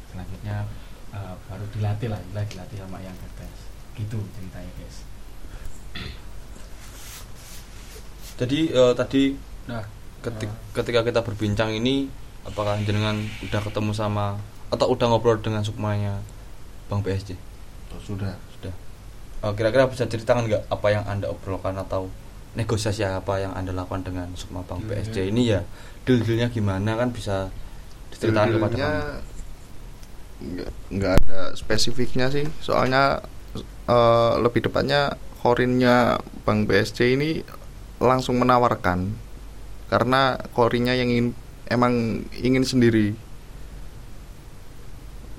selanjutnya 0.08 0.64
eh, 1.12 1.34
baru 1.44 1.64
dilatih 1.76 2.08
lah, 2.08 2.20
lah 2.32 2.44
dilatih 2.48 2.80
sama 2.80 3.04
Eyang 3.04 3.18
Gagas. 3.20 3.58
Gitu 4.00 4.16
ceritanya 4.32 4.72
guys. 4.80 5.04
Jadi 8.36 8.58
eh, 8.70 8.92
tadi 8.96 9.22
nah 9.64 9.84
ketika, 10.20 10.54
ketika 10.82 11.00
kita 11.04 11.20
berbincang 11.20 11.70
ini 11.76 12.08
apakah 12.44 12.76
jenengan 12.84 13.16
udah 13.44 13.60
ketemu 13.60 13.92
sama 13.92 14.36
atau 14.68 14.86
udah 14.90 15.06
ngobrol 15.12 15.38
dengan 15.40 15.62
sukmanya 15.64 16.20
Bang 16.88 17.00
BSC 17.00 17.36
Oh, 17.94 18.02
sudah. 18.02 18.34
sudah. 18.58 18.74
Eh, 19.46 19.52
kira-kira 19.54 19.86
bisa 19.86 20.02
ceritakan 20.10 20.50
nggak 20.50 20.66
apa 20.66 20.86
yang 20.90 21.06
anda 21.06 21.30
obrolkan 21.30 21.78
atau 21.78 22.10
negosiasi 22.58 23.06
apa 23.06 23.38
yang 23.38 23.54
anda 23.54 23.70
lakukan 23.70 24.02
dengan 24.02 24.26
sukma 24.34 24.66
Bang 24.66 24.82
Dealnya. 24.82 25.06
BSC 25.06 25.16
ini 25.30 25.42
ya? 25.54 25.62
Deal-dealnya 26.02 26.50
gimana 26.50 26.98
kan 26.98 27.14
bisa 27.14 27.54
diceritakan 28.10 28.58
kepada 28.58 28.74
Deal-dealnya 28.74 28.90
kami 30.34 30.66
nggak 30.90 31.12
ada 31.22 31.40
spesifiknya 31.54 32.26
sih. 32.34 32.44
Soalnya 32.58 33.22
eh, 33.86 34.32
lebih 34.42 34.66
tepatnya 34.66 35.14
korinnya 35.38 36.18
Bang 36.42 36.66
BSC 36.66 37.14
ini 37.14 37.40
langsung 38.06 38.38
menawarkan. 38.40 39.12
Karena 39.88 40.40
korinnya 40.56 40.96
yang 40.96 41.12
ingin 41.12 41.28
emang 41.68 42.24
ingin 42.40 42.64
sendiri. 42.64 43.12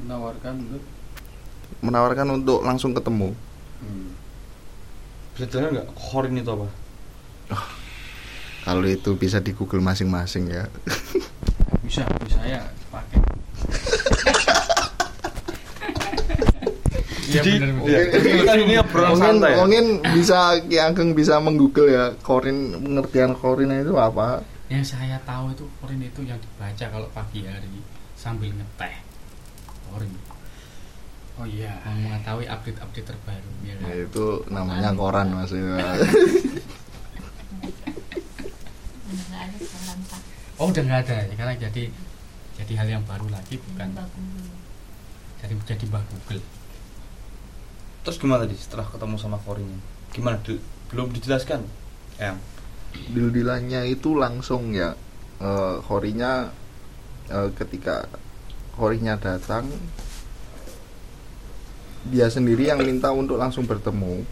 Menawarkan 0.05 0.53
untuk? 0.69 0.83
Menawarkan 1.81 2.27
untuk 2.41 2.59
langsung 2.61 2.93
ketemu. 2.93 3.33
Hmm, 3.81 4.13
bisa 5.33 5.49
nggak? 5.49 5.87
Korin 5.97 6.39
itu 6.39 6.51
apa? 6.53 6.67
Kalau 8.65 8.85
itu 8.89 9.13
bisa 9.13 9.37
di 9.41 9.53
Google 9.53 9.85
masing-masing 9.85 10.49
ya. 10.49 10.65
Bisa 11.85 12.01
bisa 12.25 12.41
ya 12.45 12.65
pakai 12.89 13.24
Iya, 17.25 17.41
Jadi, 17.41 17.51
bener-bener. 17.57 17.89
ya, 17.89 18.01
ini 18.21 18.61
ini 18.69 18.75
obrolan 18.77 19.09
mungkin 19.09 19.25
santai 19.25 19.49
ya? 19.49 19.57
mungkin 19.65 19.85
bisa 20.13 20.39
Ki 20.61 20.77
Ageng 20.77 21.09
bisa 21.17 21.35
menggoogle 21.41 21.89
ya 21.89 22.05
korin 22.21 22.57
pengertian 22.85 23.31
korin 23.33 23.73
itu 23.73 23.97
apa 23.97 24.45
Yang 24.69 24.93
saya 24.93 25.17
tahu 25.25 25.49
itu 25.53 25.65
korin 25.81 26.01
itu 26.05 26.21
yang 26.21 26.37
dibaca 26.37 26.85
kalau 26.85 27.07
pagi 27.13 27.45
hari 27.49 27.81
sambil 28.13 28.53
ngeteh. 28.53 28.93
Korin. 29.89 30.13
oh 31.35 31.45
iya 31.49 31.81
Mau 31.83 31.97
mengetahui 31.97 32.45
update-update 32.45 33.07
terbaru 33.09 33.49
ya 33.65 33.73
kan? 33.81 33.85
Ya, 33.89 33.95
itu 34.05 34.25
namanya 34.53 34.89
koran 34.93 35.27
sekarang 39.59 39.99
pak. 40.07 40.21
Oh 40.55 40.67
udah 40.71 40.83
nggak 40.83 41.01
ada 41.07 41.15
ya 41.27 41.33
karena 41.35 41.53
jadi 41.59 41.83
jadi 42.55 42.73
hal 42.79 42.87
yang 42.87 43.03
baru 43.03 43.27
lagi 43.27 43.59
bukan 43.59 43.89
jadi 45.43 45.53
jadi 45.67 45.83
mbah 45.91 46.03
Google. 46.07 46.41
Terus 48.05 48.21
gimana 48.21 48.45
tadi 48.45 48.53
setelah 48.53 48.85
ketemu 48.85 49.17
sama 49.17 49.41
korinnya 49.41 49.81
gimana 50.13 50.39
Dil? 50.45 50.61
belum 50.95 51.11
dijelaskan? 51.11 51.59
Yang 52.15 52.39
deal-dealannya 53.11 53.91
itu 53.91 54.15
langsung 54.15 54.71
ya. 54.71 54.95
Eh 55.43 55.75
horinya 55.91 56.47
eh, 57.27 57.51
ketika 57.51 58.07
horinya 58.79 59.19
datang 59.19 59.67
dia 62.05 62.29
sendiri 62.29 62.69
yang 62.69 62.79
minta 62.79 63.11
untuk 63.11 63.35
langsung 63.35 63.67
bertemu. 63.67 64.23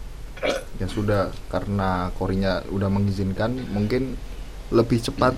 Ya 0.80 0.88
sudah 0.90 1.30
karena 1.52 2.10
korinya 2.18 2.64
udah 2.72 2.88
mengizinkan 2.90 3.54
mungkin 3.70 4.18
lebih 4.74 4.98
cepat 5.04 5.36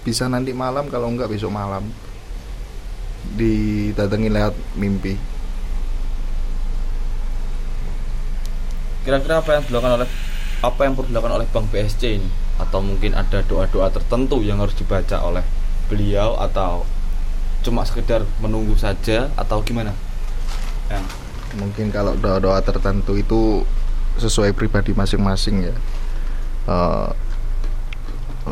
bisa 0.00 0.30
nanti 0.30 0.56
malam 0.56 0.86
kalau 0.86 1.10
enggak 1.10 1.28
besok 1.28 1.50
malam. 1.50 1.90
Didatangi 3.34 4.30
lewat 4.32 4.54
mimpi 4.78 5.39
kira-kira 9.04 9.40
apa 9.40 9.58
yang 9.58 9.64
dilakukan 9.66 9.92
oleh 10.02 10.08
apa 10.60 10.80
yang 10.84 10.92
perlu 10.92 11.08
dilakukan 11.08 11.34
oleh 11.40 11.46
Bang 11.48 11.66
BSC 11.72 12.02
ini? 12.20 12.30
Atau 12.60 12.84
mungkin 12.84 13.16
ada 13.16 13.40
doa-doa 13.40 13.88
tertentu 13.88 14.44
yang 14.44 14.60
harus 14.60 14.76
dibaca 14.76 15.16
oleh 15.24 15.44
beliau 15.88 16.36
atau 16.36 16.84
cuma 17.64 17.84
sekedar 17.88 18.24
menunggu 18.44 18.76
saja 18.76 19.32
atau 19.36 19.64
gimana? 19.64 19.96
Yang 20.92 21.04
mungkin 21.56 21.88
kalau 21.88 22.12
doa-doa 22.20 22.60
tertentu 22.60 23.16
itu 23.16 23.64
sesuai 24.20 24.52
pribadi 24.52 24.92
masing-masing 24.92 25.72
ya. 25.72 25.74
Eh, 26.68 27.08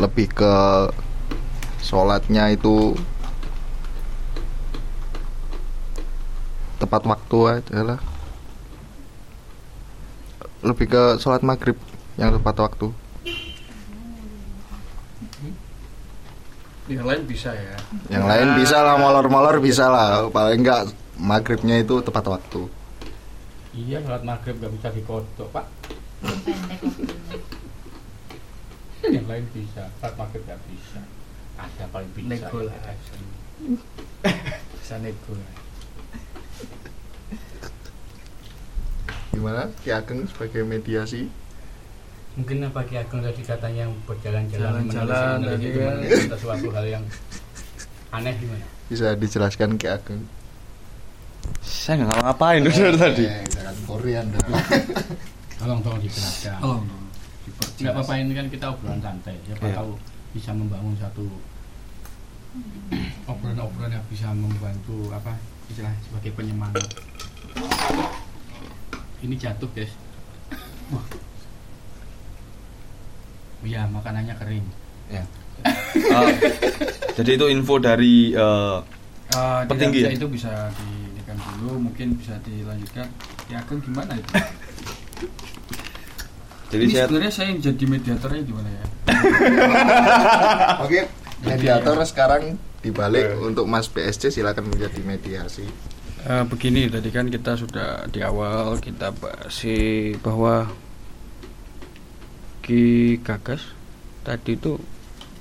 lebih 0.00 0.32
ke 0.32 0.54
sholatnya 1.84 2.52
itu 2.52 2.96
tepat 6.78 7.02
waktu 7.04 7.38
aja 7.60 7.78
lah 7.82 8.00
lebih 10.62 10.86
ke 10.90 11.02
sholat 11.22 11.42
maghrib 11.46 11.78
yang 12.18 12.34
tepat 12.34 12.56
waktu. 12.58 12.90
Yang 16.88 17.04
lain 17.04 17.22
bisa 17.28 17.50
ya. 17.52 17.76
Yang 18.08 18.24
lain 18.26 18.48
bisa 18.58 18.76
lah 18.80 18.96
molor-molor 18.96 19.60
bisa 19.60 19.86
lah. 19.92 20.26
Paling 20.32 20.64
enggak 20.64 20.90
maghribnya 21.20 21.78
itu 21.84 22.00
tepat 22.02 22.24
waktu. 22.26 22.66
Iya 23.76 24.02
sholat 24.02 24.24
maghrib 24.26 24.58
gak 24.58 24.72
bisa 24.74 24.88
dikodok 24.90 25.48
pak. 25.52 25.66
Yang 29.06 29.26
lain 29.28 29.44
bisa 29.54 29.82
sholat 30.00 30.14
maghrib 30.16 30.42
gak 30.48 30.60
bisa. 30.66 31.00
Ada 31.60 31.84
paling 31.92 32.10
bisa. 32.16 32.28
Nego 32.34 32.58
lah. 32.66 32.74
Gitu. 32.74 33.16
bisa 34.78 34.94
nego 35.02 35.34
lah 35.34 35.67
gimana? 39.38 39.70
Ki 39.78 39.90
Ageng 39.90 40.26
sebagai 40.26 40.62
mediasi? 40.62 41.30
Mungkin 42.34 42.62
apa 42.64 42.82
Ki 42.82 42.94
Ageng 42.96 43.20
tadi 43.20 43.40
katanya 43.40 43.86
yang 43.86 43.94
berjalan-jalan 44.02 44.82
Jalan-jalan 44.84 45.36
tadi 45.40 45.64
itu 45.64 45.78
kan. 45.78 45.94
menulis 45.96 46.22
sesuatu 46.28 46.68
hal 46.70 46.86
yang 46.88 47.04
aneh 48.10 48.34
gimana? 48.36 48.66
Bisa 48.86 49.14
dijelaskan 49.14 49.70
Ki 49.74 49.86
Ageng? 49.86 50.22
Saya 51.60 52.02
nggak 52.02 52.18
ngapain 52.20 52.60
dari 52.60 52.98
tadi. 52.98 53.24
Eh, 53.24 53.46
jangan 53.48 53.76
Korean. 53.86 54.26
Dah 54.28 54.42
tolong 55.58 55.80
tolong 55.80 55.98
dijelaskan 55.98 56.54
oh 56.60 56.78
nggak 57.78 57.90
apa-apa 57.90 58.14
ini 58.16 58.32
kan 58.32 58.46
kita 58.46 58.66
obrolan 58.68 58.98
santai. 58.98 59.34
Siapa 59.44 59.64
Iya. 59.64 59.76
tahu 59.78 59.90
bisa 60.30 60.50
membangun 60.52 60.94
satu 60.98 61.24
obrolan-obrolan 63.24 63.90
yang 63.92 64.04
bisa 64.06 64.28
membantu 64.30 65.10
apa 65.10 65.34
istilah 65.68 65.92
sebagai 66.00 66.30
penyemangat 66.34 66.84
ini 69.22 69.34
jatuh 69.34 69.68
guys. 69.72 69.92
Wah. 70.90 71.04
Iya 73.62 73.86
makanannya 73.90 74.34
kering. 74.38 74.66
Ya. 75.10 75.24
Eh, 75.66 76.30
jadi 77.18 77.30
itu 77.34 77.46
info 77.50 77.82
dari 77.82 78.30
eh, 78.30 78.78
Ah, 79.28 79.60
Petinggi 79.68 80.08
ya? 80.08 80.10
itu 80.16 80.24
bisa 80.24 80.72
dinikan 80.72 81.36
dulu 81.60 81.90
mungkin 81.90 82.16
bisa 82.16 82.38
dilanjutkan. 82.40 83.04
Ya 83.52 83.60
Ageng 83.60 83.80
gimana 83.84 84.16
itu? 84.16 84.32
Jadi 86.68 86.84
Ini 86.84 86.92
saya 86.92 87.04
sebenarnya 87.08 87.32
saya 87.32 87.46
yang 87.48 87.60
jadi 87.64 87.84
mediatornya 87.88 88.42
gimana 88.44 88.68
ya? 88.68 88.84
Oke 90.84 91.00
mediator 91.40 91.96
sekarang 92.04 92.60
dibalik 92.84 93.40
untuk 93.40 93.64
Mas 93.64 93.88
PSC 93.88 94.28
silakan 94.28 94.68
menjadi 94.68 95.00
mediasi 95.00 95.64
Eh, 96.18 96.44
begini 96.50 96.90
tadi 96.90 97.14
kan 97.14 97.30
kita 97.30 97.54
sudah 97.54 98.10
di 98.10 98.18
awal 98.26 98.82
kita 98.82 99.14
bahas 99.14 99.54
si 99.54 100.10
bahwa 100.18 100.66
Ki 102.58 103.22
Gagas 103.22 103.62
tadi 104.26 104.58
itu 104.58 104.82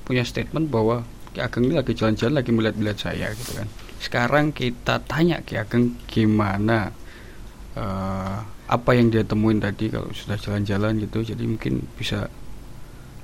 punya 0.05 0.21
statement 0.21 0.69
bahwa 0.69 1.01
Ki 1.33 1.41
Ageng 1.41 1.65
ini 1.65 1.81
lagi 1.81 1.97
jalan-jalan 1.97 2.37
lagi 2.37 2.51
melihat-lihat 2.53 2.97
saya 3.01 3.33
gitu 3.33 3.57
kan. 3.57 3.67
Sekarang 3.97 4.53
kita 4.53 5.01
tanya 5.01 5.41
Ki 5.41 5.57
Ageng 5.57 5.97
gimana 6.05 6.93
eh, 7.73 8.37
apa 8.69 8.91
yang 8.93 9.09
dia 9.09 9.25
temuin 9.25 9.57
tadi 9.57 9.89
kalau 9.89 10.13
sudah 10.13 10.37
jalan-jalan 10.37 11.01
gitu 11.01 11.25
jadi 11.25 11.41
mungkin 11.41 11.89
bisa 11.97 12.29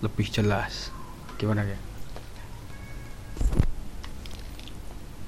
lebih 0.01 0.25
jelas 0.31 0.89
gimana 1.37 1.67
ya 1.67 1.77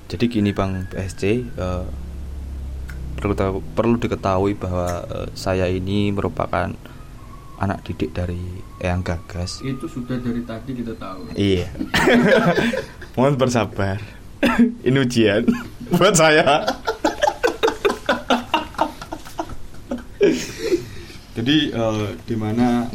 Jadi 0.05 0.29
gini 0.29 0.53
Bang 0.53 0.85
PSC, 0.93 1.43
eh, 1.43 1.85
perlu 3.15 3.33
tahu, 3.33 3.55
perlu 3.73 3.95
diketahui 3.97 4.53
bahwa 4.55 5.03
eh, 5.07 5.27
saya 5.33 5.65
ini 5.67 6.11
merupakan 6.11 6.71
anak 7.55 7.87
didik 7.87 8.11
dari 8.11 8.39
Eyang 8.77 8.99
Gagas. 8.99 9.63
itu 9.63 9.87
sudah 9.87 10.19
dari 10.19 10.43
tadi 10.43 10.75
kita 10.75 10.91
tahu 10.99 11.31
Iya. 11.33 11.71
Mohon 13.15 13.35
bersabar. 13.39 13.99
ini 14.83 14.97
ujian 14.99 15.47
buat 15.95 16.13
saya. 16.13 16.67
Jadi 21.35 21.57
eh, 21.71 22.07
di 22.23 22.35
mana 22.35 22.87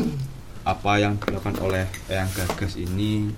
apa 0.64 0.92
yang 1.00 1.16
dilakukan 1.16 1.56
oleh 1.64 1.84
Eyang 2.08 2.30
Gagas 2.32 2.76
ini 2.76 3.28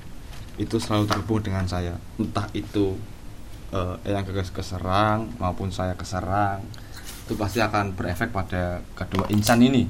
itu 0.59 0.77
selalu 0.79 1.05
terhubung 1.11 1.43
dengan 1.43 1.67
saya. 1.67 1.99
Entah 2.19 2.47
itu 2.55 2.95
Eyang 4.05 4.25
Gagas 4.29 4.53
keserang 4.53 5.33
maupun 5.41 5.73
saya 5.73 5.97
keserang 5.97 6.61
itu 7.25 7.35
pasti 7.39 7.65
akan 7.65 7.97
berefek 7.97 8.35
pada 8.35 8.85
kedua 8.93 9.25
insan 9.33 9.63
ini. 9.65 9.89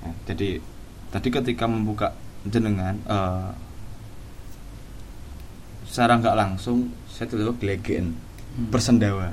Nah, 0.00 0.14
jadi 0.24 0.62
tadi 1.12 1.28
ketika 1.28 1.68
membuka 1.68 2.16
jenengan 2.48 2.96
eh, 3.04 3.50
secara 5.84 6.16
nggak 6.16 6.36
langsung 6.38 6.94
saya 7.10 7.28
tiba-tiba 7.28 7.54
gelegen 7.60 8.06
Hmm. 8.58 8.74
bersendawa 8.74 9.30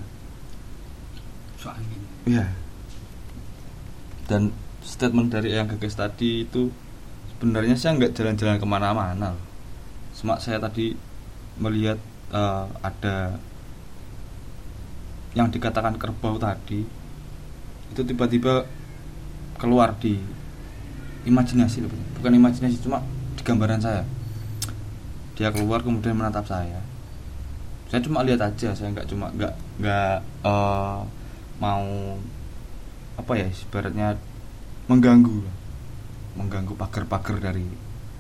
Iya. 2.29 2.45
Dan 4.29 4.53
statement 4.85 5.33
dari 5.33 5.53
yang 5.53 5.65
gagas 5.65 5.97
tadi 5.97 6.45
itu 6.45 6.69
sebenarnya 7.33 7.73
saya 7.73 7.97
nggak 7.97 8.13
jalan-jalan 8.13 8.61
ke 8.61 8.67
mana-mana. 8.69 9.33
Cuma 10.13 10.37
saya 10.37 10.61
tadi 10.61 10.93
melihat 11.57 11.97
eh, 12.33 12.65
ada 12.81 13.38
yang 15.35 15.51
dikatakan 15.51 15.99
kerbau 15.99 16.39
tadi 16.39 16.88
itu 17.91 18.01
tiba-tiba 18.01 18.63
keluar 19.59 19.91
di 19.99 20.15
imajinasi 21.27 21.83
bukan 22.19 22.33
imajinasi 22.39 22.79
cuma 22.79 23.03
di 23.35 23.41
gambaran 23.43 23.81
saya. 23.83 24.03
Dia 25.35 25.51
keluar 25.51 25.83
kemudian 25.83 26.15
menatap 26.15 26.47
saya. 26.47 26.79
Saya 27.91 27.99
cuma 28.01 28.23
lihat 28.23 28.39
aja, 28.41 28.71
saya 28.71 28.89
nggak 28.95 29.07
cuma 29.11 29.29
nggak 29.35 29.53
nggak 29.83 30.17
eh, 30.23 30.99
mau 31.59 31.85
apa 33.15 33.31
ya 33.35 33.47
ibaratnya 33.47 34.19
mengganggu 34.91 35.39
mengganggu 36.35 36.73
pagar-pagar 36.75 37.39
dari 37.39 37.63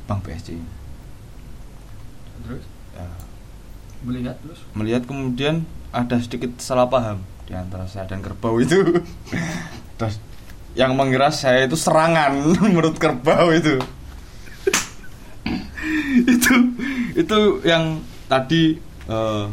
Bank 0.07 0.23
BSC 0.23 0.55
ini. 0.55 0.71
terus 2.45 2.65
Ya, 2.95 3.11
melihat 4.05 4.37
terus? 4.39 4.59
Melihat 4.77 5.03
kemudian 5.09 5.65
ada 5.89 6.15
sedikit 6.21 6.53
salah 6.61 6.85
paham 6.85 7.25
di 7.49 7.53
antara 7.57 7.89
saya 7.89 8.05
dan 8.05 8.21
kerbau 8.21 8.61
itu. 8.61 9.01
Terus 9.99 10.21
yang 10.77 10.93
mengira 10.93 11.33
saya 11.33 11.65
itu 11.65 11.75
serangan 11.75 12.35
menurut 12.63 12.95
kerbau 13.01 13.49
itu. 13.51 13.81
Itu 16.15 16.53
itu 17.15 17.39
yang 17.67 17.99
tadi 18.31 18.79
eh, 19.07 19.45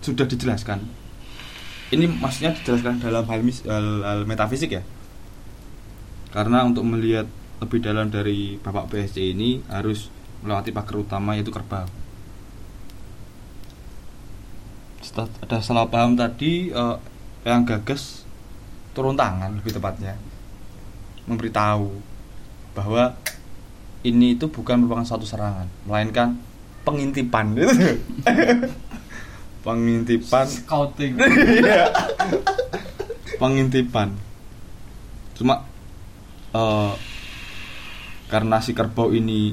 sudah 0.00 0.26
dijelaskan. 0.26 0.78
Ini 1.90 2.06
maksudnya 2.06 2.54
dijelaskan 2.54 3.02
dalam 3.02 3.26
hal, 3.26 3.42
mis- 3.42 3.66
hal, 3.66 4.06
hal 4.06 4.20
metafisik 4.22 4.78
ya? 4.78 4.82
Karena 6.30 6.62
untuk 6.62 6.86
melihat 6.86 7.26
lebih 7.58 7.82
dalam 7.82 8.06
dari 8.08 8.54
bapak 8.62 8.86
BSC 8.86 9.34
ini 9.34 9.60
harus 9.66 10.08
melewati 10.40 10.70
pagar 10.70 11.02
utama 11.02 11.34
yaitu 11.34 11.50
kerbau 11.52 11.90
setelah 15.10 15.26
ada 15.42 15.58
salah 15.58 15.86
paham 15.90 16.14
tadi 16.14 16.70
eh, 16.70 16.96
yang 17.42 17.66
gagas 17.66 18.22
turun 18.94 19.18
tangan 19.18 19.58
lebih 19.58 19.74
tepatnya. 19.74 20.14
Memberitahu 21.26 21.90
bahwa 22.78 23.18
ini 24.06 24.38
itu 24.38 24.46
bukan 24.46 24.86
merupakan 24.86 25.02
suatu 25.02 25.26
serangan 25.26 25.66
melainkan 25.82 26.38
pengintipan 26.86 27.52
pengintipan 29.66 30.46
scouting. 30.46 31.18
Iya. 31.60 31.92
pengintipan 33.36 34.14
cuma 35.36 35.66
eh, 36.54 36.92
karena 38.30 38.62
si 38.62 38.72
kerbau 38.72 39.10
ini 39.10 39.52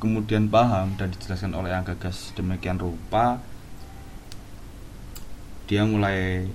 kemudian 0.00 0.48
paham 0.48 0.96
dan 0.98 1.12
dijelaskan 1.12 1.54
oleh 1.54 1.70
yang 1.70 1.84
gagas 1.84 2.32
demikian 2.34 2.80
rupa 2.80 3.38
dia 5.70 5.86
mulai 5.86 6.50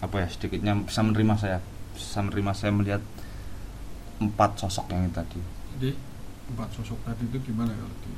apa 0.00 0.24
ya 0.24 0.28
sedikitnya 0.32 0.72
bisa 0.80 1.04
menerima 1.04 1.34
saya 1.36 1.58
bisa 1.92 2.24
menerima 2.24 2.52
saya 2.56 2.72
melihat 2.72 3.02
empat 4.16 4.56
sosok 4.56 4.88
yang 4.96 5.12
tadi. 5.12 5.36
Jadi 5.76 5.92
empat 6.56 6.72
sosok 6.72 6.96
tadi 7.04 7.28
itu 7.28 7.52
gimana 7.52 7.76
kalau 7.76 7.92
di, 8.00 8.12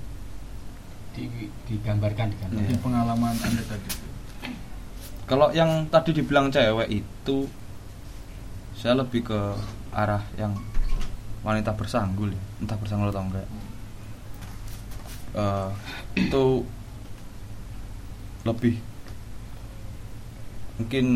Di- 1.18 1.51
digambarkan 1.66 2.30
digambarkan. 2.30 2.62
Iya. 2.62 2.70
di 2.70 2.76
pengalaman 2.78 3.34
anda 3.34 3.62
tadi 3.66 3.91
kalau 5.26 5.51
yang 5.51 5.91
tadi 5.91 6.14
dibilang 6.14 6.49
cewek 6.49 6.89
itu 7.03 7.51
saya 8.78 8.95
lebih 8.95 9.26
ke 9.26 9.41
arah 9.91 10.22
yang 10.39 10.55
wanita 11.43 11.74
bersanggul 11.74 12.30
ya 12.30 12.43
entah 12.62 12.78
bersanggul 12.78 13.11
atau 13.11 13.26
enggak. 13.26 13.49
Eh, 15.34 15.70
itu 16.22 16.45
lebih 18.47 18.80
mungkin 20.79 21.07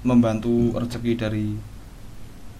membantu 0.00 0.72
rezeki 0.72 1.12
dari 1.20 1.46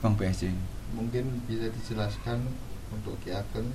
Bang 0.05 0.13
BSC 0.21 0.53
mungkin 0.93 1.41
bisa 1.49 1.73
dijelaskan 1.73 2.45
untuk 2.93 3.17
Ki 3.25 3.33
Ageng 3.33 3.73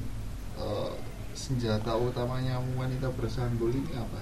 eh, 0.62 0.94
senjata 1.34 1.98
utamanya 1.98 2.62
wanita 2.78 3.10
bersanggul 3.18 3.74
ini 3.74 3.92
apa? 3.98 4.22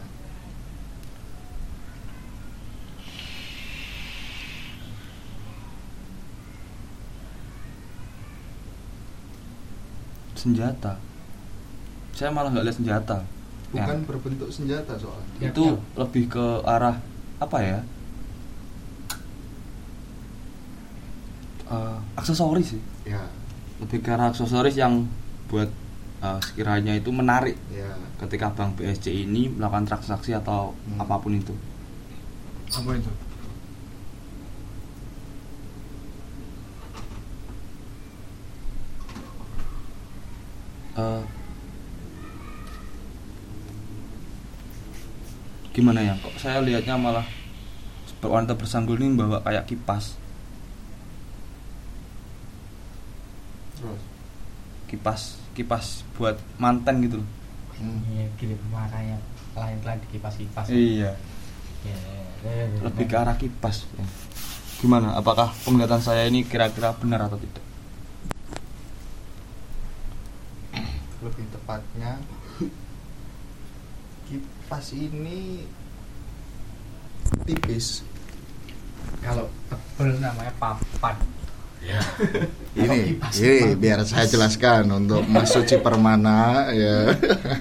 senjata 10.39 10.99
saya 12.11 12.27
malah 12.31 12.51
nggak 12.51 12.65
lihat 12.67 12.77
senjata 12.79 13.19
Ya. 13.73 13.89
Bukan 13.89 14.05
berbentuk 14.05 14.49
senjata 14.53 14.93
soalnya. 15.01 15.25
Ya, 15.41 15.49
itu 15.49 15.65
ya. 15.65 15.97
lebih 16.05 16.29
ke 16.29 16.45
arah 16.61 17.01
apa 17.43 17.57
ya? 17.61 17.79
Eh, 21.65 21.97
aksesoris 22.19 22.75
sih. 22.77 22.81
Ya, 23.07 23.23
lebih 23.81 23.99
ke 24.03 24.09
arah 24.13 24.29
aksesoris 24.31 24.75
yang 24.75 25.07
buat 25.49 25.69
eh, 26.23 26.39
sekiranya 26.41 26.93
itu 26.95 27.09
menarik. 27.11 27.57
Ya. 27.71 27.91
ketika 28.23 28.47
bank 28.55 28.79
BSC 28.79 29.11
ini 29.27 29.51
melakukan 29.51 29.83
transaksi 29.83 30.31
atau 30.31 30.71
Hmm. 30.87 30.95
apa 30.95 31.19
pun 31.19 31.35
itu. 31.35 31.51
Apa 32.71 32.95
itu 32.95 33.11
Eh, 40.95 41.23
gimana 45.83 45.99
ya? 45.99 46.15
Kok 46.15 46.39
saya 46.39 46.63
lihatnya 46.63 46.95
malah 46.95 47.27
wanita 48.23 48.55
bersanggul 48.55 48.95
ini 49.03 49.19
bawa 49.19 49.43
kayak 49.43 49.67
kipas. 49.67 50.15
Terus. 53.75 54.01
kipas 54.87 55.21
kipas 55.51 56.07
buat 56.15 56.39
mantan 56.55 57.03
gitu 57.03 57.19
loh. 57.19 57.27
Hmm. 57.75 57.99
Iya, 58.15 58.31
gini 58.39 58.55
makanya 58.71 59.19
lain-lain 59.59 59.99
di 59.99 60.07
kipas-kipas. 60.15 60.71
iya. 60.71 61.11
Ya, 61.83 61.99
ya, 62.47 62.63
ya, 62.63 62.79
lebih 62.79 63.11
ke 63.11 63.15
arah 63.19 63.35
kipas. 63.35 63.83
Ya. 63.99 64.07
gimana? 64.79 65.19
Apakah 65.19 65.51
penglihatan 65.67 65.99
saya 65.99 66.23
ini 66.31 66.47
kira-kira 66.47 66.95
benar 66.95 67.27
atau 67.27 67.35
tidak? 67.35 67.63
Lebih 71.19 71.43
tepatnya 71.51 72.23
kipas 74.33 74.89
ini 74.97 75.61
tipis. 77.45 78.01
Kalau 79.21 79.45
tebel 79.69 80.17
namanya 80.17 80.53
papan. 80.57 81.17
Ini, 82.79 83.19
kipas 83.19 83.35
ini 83.43 83.75
memang 83.75 83.75
biar 83.83 83.99
saya 84.07 84.23
jelaskan 84.23 84.87
untuk 85.03 85.27
Mas 85.27 85.51
Suci 85.51 85.75
Permana 85.83 86.71
ya. 86.71 87.11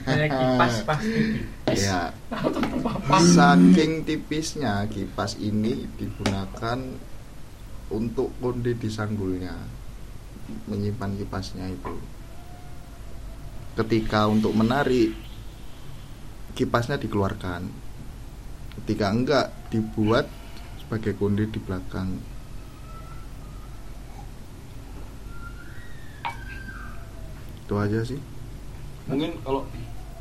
Kipas 0.07 0.75
pasti 0.87 1.43
tipis. 1.43 1.91
Ya. 1.91 2.15
Saking 3.11 4.07
tipisnya 4.07 4.87
kipas 4.87 5.37
ini 5.43 5.91
digunakan 5.99 6.79
untuk 7.91 8.31
konde 8.39 8.79
di 8.79 8.89
sanggulnya 8.89 9.53
menyimpan 10.71 11.19
kipasnya 11.19 11.67
itu. 11.67 11.95
Ketika 13.75 14.31
untuk 14.31 14.55
menarik 14.55 15.13
kipasnya 16.55 17.01
dikeluarkan. 17.01 17.69
Ketika 18.83 19.07
enggak 19.13 19.47
dibuat 19.69 20.29
sebagai 20.81 21.17
konde 21.17 21.49
di 21.49 21.61
belakang. 21.61 22.21
Itu 27.65 27.75
aja 27.79 28.01
sih. 28.05 28.21
mungkin 29.03 29.35
kalau 29.43 29.67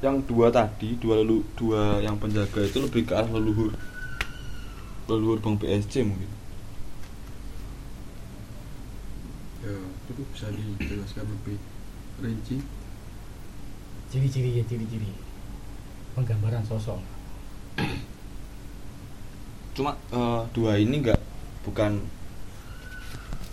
yang 0.01 0.17
dua 0.25 0.49
tadi 0.49 0.97
dua 0.97 1.21
lelu 1.21 1.45
dua 1.53 2.01
yang 2.01 2.17
penjaga 2.17 2.65
itu 2.65 2.82
lebih 2.82 3.05
ke 3.05 3.13
arah 3.13 3.29
leluhur 3.29 3.69
leluhur 5.05 5.38
bang 5.38 5.53
BSC 5.61 6.01
mungkin 6.01 6.25
ya 9.61 9.77
itu 10.09 10.21
bisa 10.34 10.49
dijelaskan 10.49 11.29
lebih 11.29 11.61
rinci 12.25 12.57
Ciri-ciri 14.11 14.59
ya 14.59 14.63
ciri-ciri. 14.67 15.07
Penggambaran 16.16 16.64
sosok. 16.68 16.99
cuma 19.72 19.95
eh, 20.12 20.41
dua 20.51 20.76
ini 20.76 20.99
enggak 20.99 21.22
bukan 21.64 22.03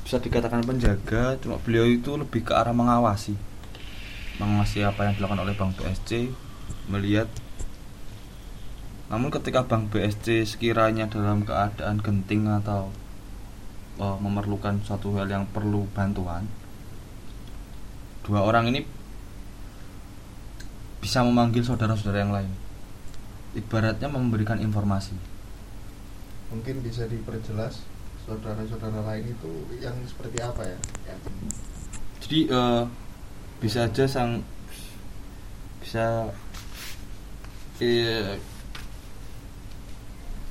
bisa 0.02 0.18
dikatakan 0.18 0.66
penjaga 0.66 1.38
cuma 1.38 1.62
beliau 1.62 1.86
itu 1.86 2.18
lebih 2.18 2.42
ke 2.42 2.52
arah 2.56 2.74
mengawasi 2.74 3.38
mengawasi 4.42 4.82
apa 4.82 5.06
yang 5.06 5.14
dilakukan 5.14 5.46
oleh 5.46 5.54
Bang 5.54 5.70
BSC 5.78 6.34
melihat 6.90 7.30
namun 9.08 9.30
ketika 9.30 9.64
Bang 9.64 9.86
BSC 9.88 10.42
sekiranya 10.44 11.06
dalam 11.06 11.46
keadaan 11.46 12.02
genting 12.02 12.50
atau 12.50 12.90
eh, 14.02 14.18
memerlukan 14.18 14.82
suatu 14.82 15.14
hal 15.14 15.30
yang 15.30 15.46
perlu 15.46 15.86
bantuan 15.94 16.50
dua 18.26 18.42
orang 18.42 18.74
ini 18.74 18.97
bisa 20.98 21.22
memanggil 21.22 21.62
saudara-saudara 21.62 22.18
yang 22.22 22.34
lain 22.34 22.52
ibaratnya 23.54 24.08
memberikan 24.10 24.58
informasi 24.60 25.14
Mungkin 26.48 26.80
bisa 26.80 27.04
diperjelas 27.04 27.84
saudara-saudara 28.24 29.04
lain 29.04 29.32
itu 29.32 29.52
yang 29.80 29.96
seperti 30.04 30.40
apa 30.44 30.64
ya? 30.64 30.78
Ya. 31.08 31.16
jadi 32.20 32.38
eh, 32.52 32.82
bisa 33.58 33.88
aja 33.88 34.04
sang 34.04 34.44
bisa 35.80 36.28
eh, 37.80 38.36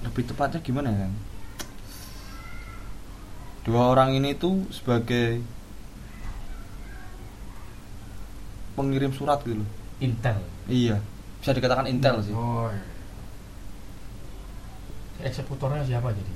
lebih 0.01 0.23
tepatnya 0.25 0.59
gimana 0.65 0.89
ya 0.89 1.07
dua 3.67 3.93
orang 3.93 4.15
ini 4.15 4.33
tuh 4.33 4.63
sebagai 4.73 5.43
pengirim 8.73 9.13
surat 9.13 9.41
gitu 9.45 9.61
loh 9.61 9.69
Intel. 9.99 10.37
iya 10.67 10.97
bisa 11.37 11.51
dikatakan 11.51 11.85
intel 11.85 12.21
sih 12.21 12.31
Oh. 12.31 12.67
iya. 12.67 12.85
Eksekutornya 15.19 15.81
siapa 15.81 16.09
jadi? 16.09 16.33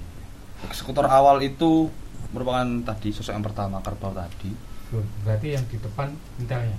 eksekutor 0.64 1.05
awal 1.05 1.38
itu 1.39 1.89
merupakan 2.30 2.64
tadi 2.84 3.09
sosok 3.09 3.34
yang 3.34 3.41
pertama 3.41 3.78
kerbau 3.80 4.09
tadi 4.12 4.49
Loh, 4.89 5.01
Berarti 5.22 5.47
yang 5.51 5.66
di 5.66 5.76
depan 5.76 6.09
Intelnya. 6.38 6.78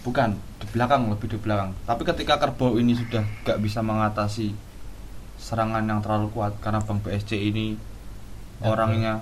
bukan 0.00 0.34
di 0.58 0.66
belakang 0.68 1.06
lebih 1.06 1.28
di 1.28 1.38
belakang 1.38 1.70
tapi 1.82 2.02
ketika 2.04 2.34
kerbau 2.36 2.74
ini 2.74 2.92
sudah 2.92 3.22
gak 3.42 3.58
bisa 3.58 3.78
mengatasi 3.80 4.50
serangan 5.36 5.82
yang 5.82 5.98
terlalu 5.98 6.26
kuat 6.30 6.58
karena 6.58 6.78
bang 6.78 6.98
BSC 6.98 7.32
ini 7.34 7.74
Ya, 8.58 8.66
orangnya 8.68 9.14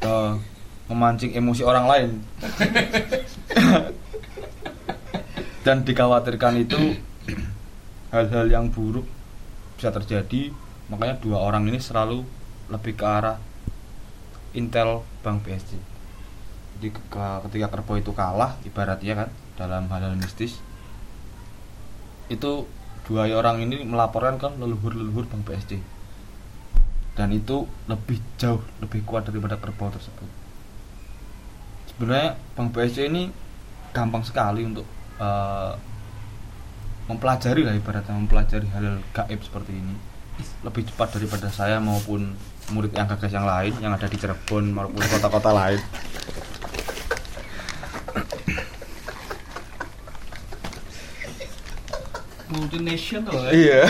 eh, 0.00 0.32
memancing 0.86 1.34
emosi 1.34 1.62
orang 1.62 1.86
lain 1.86 2.10
dan 5.66 5.82
dikhawatirkan 5.82 6.62
itu 6.62 6.94
hal-hal 8.14 8.46
yang 8.46 8.70
buruk 8.70 9.04
bisa 9.74 9.90
terjadi. 9.90 10.54
Makanya 10.86 11.18
dua 11.18 11.42
orang 11.42 11.66
ini 11.66 11.82
selalu 11.82 12.22
lebih 12.70 12.94
ke 12.94 13.02
arah 13.02 13.42
intel 14.56 15.02
bang 15.20 15.42
BSC 15.42 15.76
jadi 16.76 16.88
ke- 16.92 17.40
ketika 17.48 17.66
kerbau 17.72 17.96
itu 18.00 18.12
kalah 18.12 18.56
ibaratnya 18.64 19.14
kan 19.24 19.28
dalam 19.56 19.88
hal-hal 19.88 20.16
mistis 20.16 20.60
itu 22.28 22.68
dua 23.08 23.28
orang 23.32 23.62
ini 23.64 23.80
melaporkan 23.86 24.36
ke 24.36 24.48
leluhur-leluhur 24.60 25.28
bang 25.28 25.42
BSC 25.44 25.80
dan 27.16 27.32
itu 27.32 27.64
lebih 27.88 28.20
jauh 28.36 28.60
lebih 28.84 29.00
kuat 29.08 29.24
daripada 29.24 29.56
kerbau 29.56 29.88
tersebut. 29.88 30.28
Sebenarnya 31.88 32.36
bang 32.52 32.68
BSC 32.68 33.08
ini 33.08 33.32
gampang 33.96 34.20
sekali 34.20 34.68
untuk 34.68 34.84
eh, 35.20 35.72
mempelajari 37.06 37.62
lah 37.62 37.74
ibaratnya 37.74 38.14
mempelajari 38.18 38.66
hal-hal 38.74 38.98
gaib 39.14 39.40
seperti 39.42 39.72
ini. 39.78 39.94
Lebih 40.66 40.90
cepat 40.92 41.16
daripada 41.16 41.48
saya 41.48 41.80
maupun 41.80 42.34
murid 42.74 42.90
yang 42.92 43.06
gagas 43.06 43.30
yang 43.30 43.46
lain 43.46 43.72
yang 43.78 43.94
ada 43.94 44.10
di 44.10 44.18
Cirebon 44.18 44.74
maupun 44.74 45.02
kota-kota 45.06 45.50
lain. 45.54 45.80
Multinational 52.46 53.34
iya. 53.50 53.82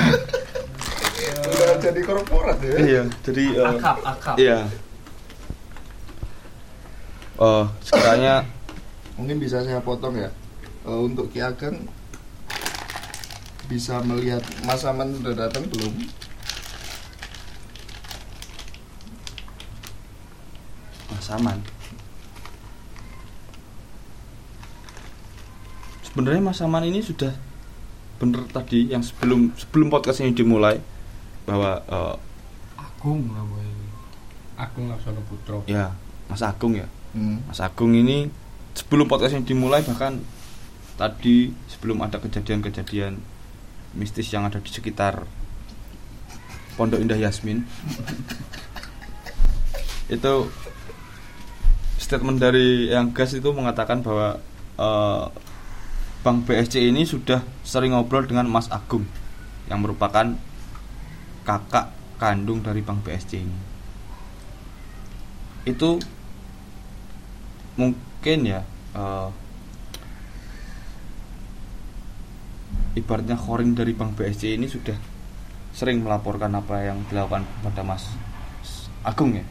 Udah 1.46 1.76
jadi 1.80 2.00
korporat 2.04 2.58
ya? 2.64 2.76
iya 2.80 3.02
jadi 3.20 3.44
eh, 3.52 3.68
Akap, 3.76 3.96
akap. 4.04 4.36
iya. 4.40 4.64
Eh, 7.36 7.64
sekiranya 7.84 8.34
mungkin 9.20 9.36
bisa 9.40 9.60
saya 9.60 9.80
potong 9.80 10.16
ya 10.16 10.28
Eh, 10.86 11.00
untuk 11.02 11.34
Ki 11.34 11.42
Ageng 11.42 11.82
bisa 13.66 13.98
melihat 14.06 14.46
Mas 14.62 14.86
Aman 14.86 15.10
sudah 15.18 15.34
datang 15.34 15.66
belum? 15.66 15.90
Mas 21.10 21.26
Aman? 21.34 21.58
Sebenarnya 26.06 26.42
Mas 26.46 26.62
Aman 26.62 26.86
ini 26.86 27.02
sudah 27.02 27.34
bener 28.22 28.46
tadi 28.54 28.86
yang 28.86 29.02
sebelum 29.02 29.58
sebelum 29.58 29.90
podcast 29.90 30.22
ini 30.22 30.38
dimulai 30.38 30.78
bahwa 31.50 31.82
eh, 31.82 32.14
Agung 32.78 33.26
namanya 33.26 33.74
Agung 34.54 34.86
Laksono 34.86 35.20
Putro 35.26 35.66
ya 35.66 35.90
Mas 36.30 36.46
Agung 36.46 36.78
ya. 36.78 36.86
Hmm. 37.10 37.42
Mas 37.50 37.58
Agung 37.58 37.90
ini 37.90 38.30
sebelum 38.78 39.10
podcast 39.10 39.34
ini 39.34 39.42
dimulai 39.42 39.82
bahkan 39.82 40.22
tadi 40.96 41.52
sebelum 41.68 42.00
ada 42.00 42.16
kejadian-kejadian 42.16 43.20
mistis 43.96 44.32
yang 44.32 44.48
ada 44.48 44.60
di 44.60 44.70
sekitar 44.72 45.28
Pondok 46.76 47.00
Indah 47.00 47.16
Yasmin 47.16 47.64
itu 50.16 50.34
statement 52.06 52.38
dari 52.38 52.92
yang 52.92 53.10
gas 53.10 53.34
itu 53.34 53.50
mengatakan 53.50 54.04
bahwa 54.04 54.38
eh, 54.78 55.24
Bank 56.22 56.46
BSC 56.46 56.90
ini 56.90 57.06
sudah 57.06 57.42
sering 57.62 57.94
ngobrol 57.94 58.26
dengan 58.26 58.50
Mas 58.50 58.70
Agung 58.70 59.06
yang 59.70 59.82
merupakan 59.82 60.34
kakak 61.46 61.94
kandung 62.18 62.62
dari 62.62 62.82
Bank 62.82 63.06
BSC 63.06 63.42
ini. 63.42 63.58
Itu 65.66 65.98
mungkin 67.74 68.38
ya 68.46 68.62
eh, 68.94 69.28
ibaratnya 72.96 73.36
koring 73.36 73.76
dari 73.76 73.92
Bank 73.92 74.16
BSC 74.16 74.56
ini 74.56 74.66
sudah 74.66 74.96
sering 75.76 76.00
melaporkan 76.00 76.50
apa 76.56 76.80
yang 76.82 77.04
dilakukan 77.12 77.44
pada 77.60 77.84
Mas 77.84 78.08
Agung 79.04 79.36
ya. 79.36 79.44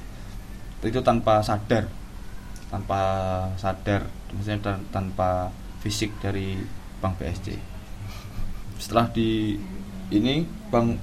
Itu 0.82 1.02
tanpa 1.02 1.42
sadar 1.46 1.86
tanpa 2.70 3.00
sadar 3.62 4.10
maksudnya 4.34 4.60
tan- 4.60 4.86
tanpa 4.90 5.54
fisik 5.80 6.12
dari 6.20 6.58
Bank 7.00 7.22
BSC 7.22 7.56
setelah 8.82 9.08
di 9.14 9.56
ini 10.12 10.44
Bang 10.74 10.98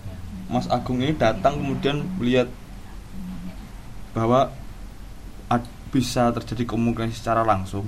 Mas 0.53 0.69
Agung 0.69 1.01
ini 1.01 1.17
datang 1.17 1.63
kemudian 1.63 2.05
melihat 2.21 2.51
bahwa 4.13 4.53
bisa 5.93 6.33
terjadi 6.33 6.65
komunikasi 6.65 7.13
secara 7.21 7.45
langsung 7.45 7.85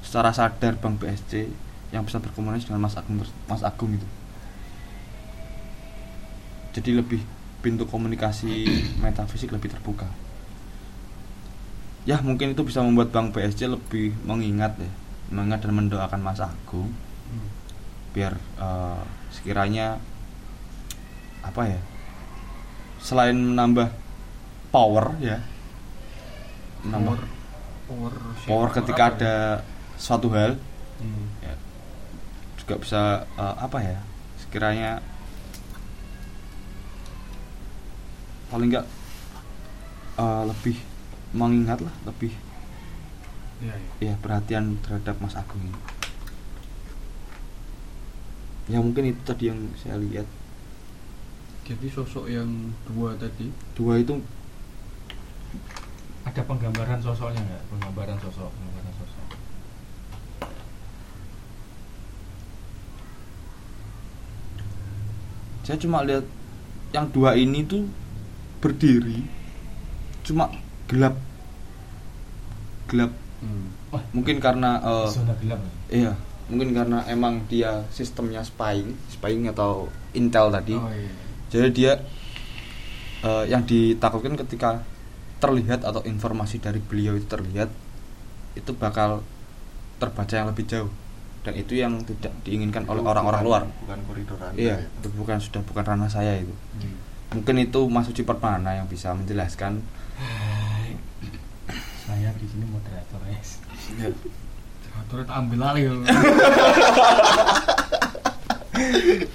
secara 0.00 0.32
sadar 0.32 0.80
Bank 0.80 0.96
BSC 0.96 1.48
yang 1.94 2.02
bisa 2.02 2.18
berkomunikasi 2.18 2.74
dengan 2.74 2.90
Mas 2.90 2.98
Agung 2.98 3.22
Mas 3.46 3.62
Agung 3.62 3.94
itu 3.94 4.08
jadi 6.74 6.98
lebih 6.98 7.22
pintu 7.62 7.86
komunikasi 7.86 8.66
metafisik 9.02 9.54
lebih 9.54 9.70
terbuka 9.70 10.10
ya 12.02 12.18
mungkin 12.18 12.52
itu 12.52 12.66
bisa 12.66 12.82
membuat 12.82 13.14
Bank 13.14 13.30
BSC 13.30 13.70
lebih 13.70 14.10
mengingat 14.26 14.74
ya 14.74 14.90
mengingat 15.30 15.62
dan 15.62 15.72
mendoakan 15.78 16.20
Mas 16.20 16.42
Agung 16.42 16.90
biar 18.10 18.34
eh, 18.58 19.02
sekiranya 19.30 20.02
apa 21.46 21.62
ya 21.70 21.80
selain 22.98 23.38
menambah 23.38 23.86
power 24.74 25.14
ya 25.22 25.38
menambah 26.82 27.22
power 27.86 28.12
power 28.50 28.68
ketika 28.74 29.02
apa 29.06 29.12
ya? 29.14 29.14
ada 29.14 29.34
suatu 29.94 30.28
hal 30.34 30.58
Hmm. 30.94 31.26
Ya, 32.64 32.66
juga 32.66 32.80
bisa 32.80 33.02
eh, 33.36 33.56
apa 33.60 33.78
ya 33.84 34.00
sekiranya 34.40 35.04
paling 38.48 38.72
enggak 38.72 38.86
eh, 40.16 40.42
lebih 40.48 40.76
mengingat 41.36 41.84
lah 41.84 41.94
lebih 42.08 42.32
Iya, 43.62 43.74
iya. 44.02 44.12
ya 44.12 44.14
perhatian 44.18 44.76
terhadap 44.82 45.16
Mas 45.22 45.38
Agung 45.38 45.62
ini. 45.62 45.80
Ya 48.68 48.82
mungkin 48.82 49.14
itu 49.14 49.20
tadi 49.22 49.48
yang 49.52 49.60
saya 49.78 50.00
lihat. 50.00 50.26
Jadi 51.64 51.86
sosok 51.88 52.28
yang 52.28 52.74
dua 52.84 53.16
tadi? 53.16 53.48
Dua 53.72 54.00
itu 54.00 54.20
ada 56.24 56.42
penggambaran 56.44 57.00
sosoknya 57.00 57.40
nggak? 57.40 57.62
Penggambaran 57.72 58.18
sosok 58.20 58.52
penggambaran 58.52 58.94
sosok 59.00 59.24
saya 65.64 65.80
cuma 65.80 66.04
lihat 66.04 66.28
yang 66.92 67.08
dua 67.10 67.34
ini 67.34 67.64
tuh 67.64 67.88
berdiri 68.60 69.24
cuma 70.24 70.48
gelap. 70.86 71.16
Gelap. 72.88 73.12
Hmm. 73.40 73.68
wah. 73.92 74.04
Mungkin 74.12 74.40
karena 74.40 74.80
eh, 74.80 75.08
zona 75.10 75.34
gelap 75.40 75.60
ya? 75.60 75.72
iya 75.92 76.12
mungkin 76.44 76.76
karena 76.76 77.00
emang 77.08 77.48
dia 77.48 77.88
sistemnya 77.88 78.44
spying 78.44 78.92
spying 79.08 79.48
atau 79.48 79.88
intel 80.12 80.52
tadi. 80.52 80.76
Oh 80.76 80.92
iya. 80.92 81.12
Jadi 81.48 81.68
dia 81.72 81.92
eh, 83.24 83.44
yang 83.48 83.64
ditakutkan 83.64 84.36
ketika 84.36 84.84
terlihat 85.40 85.84
atau 85.84 86.00
informasi 86.04 86.60
dari 86.60 86.80
beliau 86.80 87.16
itu 87.16 87.28
terlihat 87.28 87.68
itu 88.54 88.70
bakal 88.76 89.20
terbaca 90.00 90.34
yang 90.36 90.48
lebih 90.48 90.64
jauh 90.64 90.92
dan 91.44 91.54
itu 91.54 91.76
yang 91.76 92.00
tidak 92.02 92.32
diinginkan 92.42 92.88
oleh 92.88 93.04
orang-orang 93.04 93.42
luar. 93.44 93.62
Bukan 93.84 94.00
koridor 94.08 94.40
anda 94.40 94.56
iya 94.56 94.80
ya. 94.80 94.88
itu 94.88 95.08
bukan 95.12 95.36
sudah 95.38 95.60
bukan 95.62 95.84
ranah 95.84 96.10
saya 96.10 96.40
itu. 96.40 96.54
Hmm. 96.80 96.96
mungkin 97.34 97.56
itu 97.60 97.80
Mas 97.90 98.08
Uci 98.08 98.22
Permana 98.24 98.78
yang 98.78 98.88
bisa 98.88 99.12
menjelaskan. 99.12 99.84
Saya 102.04 102.30
di 102.36 102.46
sini 102.48 102.64
moderator 102.68 103.20
ya 103.28 103.40
tak 105.14 105.36
ambil 105.36 105.58
lagi 105.62 105.86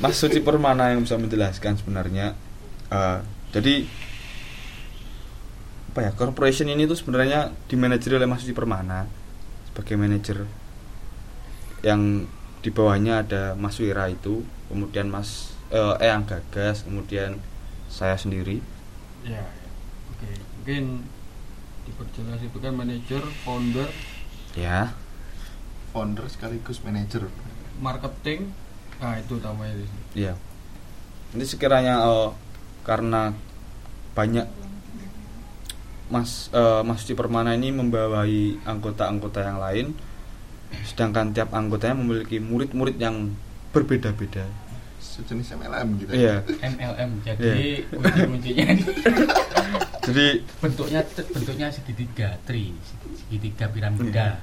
Mas 0.04 0.16
Suci 0.18 0.40
Permana 0.44 0.92
yang 0.92 1.04
bisa 1.06 1.16
menjelaskan 1.16 1.80
sebenarnya 1.80 2.36
Eh, 2.90 3.20
jadi 3.54 3.86
apa 5.90 6.00
ya 6.06 6.12
corporation 6.14 6.70
ini 6.70 6.90
tuh 6.90 6.98
sebenarnya 6.98 7.54
dimanajeri 7.70 8.18
oleh 8.18 8.30
Mas 8.30 8.42
Suci 8.42 8.54
Permana 8.58 9.06
sebagai 9.70 9.94
manajer 9.94 10.50
yang 11.86 12.28
di 12.60 12.70
bawahnya 12.70 13.24
ada 13.24 13.44
Mas 13.56 13.80
Wira 13.80 14.12
itu 14.12 14.44
kemudian 14.68 15.08
Mas 15.08 15.56
eh, 15.72 15.96
Eyang 16.04 16.28
Gagas 16.28 16.84
kemudian 16.84 17.40
saya 17.88 18.20
sendiri 18.20 18.60
ya 19.24 19.40
ya. 19.40 19.46
oke 20.12 20.30
mungkin 20.60 20.84
diperjelas 21.88 22.42
itu 22.44 22.58
kan 22.62 22.74
manajer 22.76 23.24
founder 23.48 23.90
ya 24.54 24.94
founder 25.96 26.28
sekaligus 26.28 26.84
manajer 26.86 27.26
marketing 27.80 28.52
nah 29.00 29.16
itu 29.16 29.40
namanya 29.40 29.80
di 29.80 29.86
sini. 29.88 30.04
Iya. 30.28 30.34
Nanti 31.32 31.46
sekiranya 31.48 32.04
eh, 32.04 32.30
karena 32.84 33.32
banyak 34.14 34.48
Mas 36.12 36.52
eh, 36.52 36.82
Mas 36.84 37.08
Permana 37.08 37.56
ini 37.56 37.72
membawahi 37.72 38.68
anggota-anggota 38.68 39.40
yang 39.40 39.60
lain, 39.64 39.88
sedangkan 40.86 41.34
tiap 41.34 41.54
anggotanya 41.54 41.98
memiliki 41.98 42.38
murid-murid 42.38 42.98
yang 42.98 43.34
berbeda-beda. 43.74 44.46
sejenis 45.00 45.52
MLM 45.60 45.88
gitu 46.00 46.12
Iya. 46.16 46.36
MLM 46.64 47.10
jadi 47.28 47.84
kunci-kuncinya 47.92 48.66
ini. 48.72 48.84
Jadi 50.10 50.26
bentuknya 50.64 51.04
bentuknya 51.06 51.68
segitiga 51.70 52.40
tri 52.48 52.72
segitiga 53.14 53.68
piramida. 53.68 54.40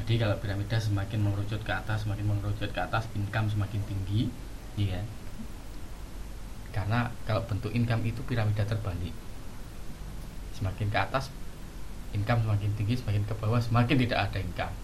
Jadi 0.00 0.16
kalau 0.16 0.34
piramida 0.40 0.80
semakin 0.80 1.22
mengerucut 1.22 1.60
ke 1.60 1.72
atas 1.76 2.08
semakin 2.08 2.24
mengerucut 2.24 2.72
ke 2.72 2.80
atas 2.80 3.04
income 3.12 3.52
semakin 3.52 3.84
tinggi 3.84 4.32
iya 4.80 5.04
karena 6.72 7.12
kalau 7.28 7.44
bentuk 7.44 7.70
income 7.76 8.00
itu 8.08 8.24
piramida 8.24 8.64
terbalik. 8.64 9.12
Semakin 10.56 10.88
ke 10.88 10.98
atas 10.98 11.28
income 12.16 12.48
semakin 12.48 12.70
tinggi 12.80 12.94
semakin 12.96 13.22
ke 13.28 13.34
bawah 13.36 13.60
semakin 13.60 13.96
tidak 14.08 14.18
ada 14.32 14.38
income 14.40 14.74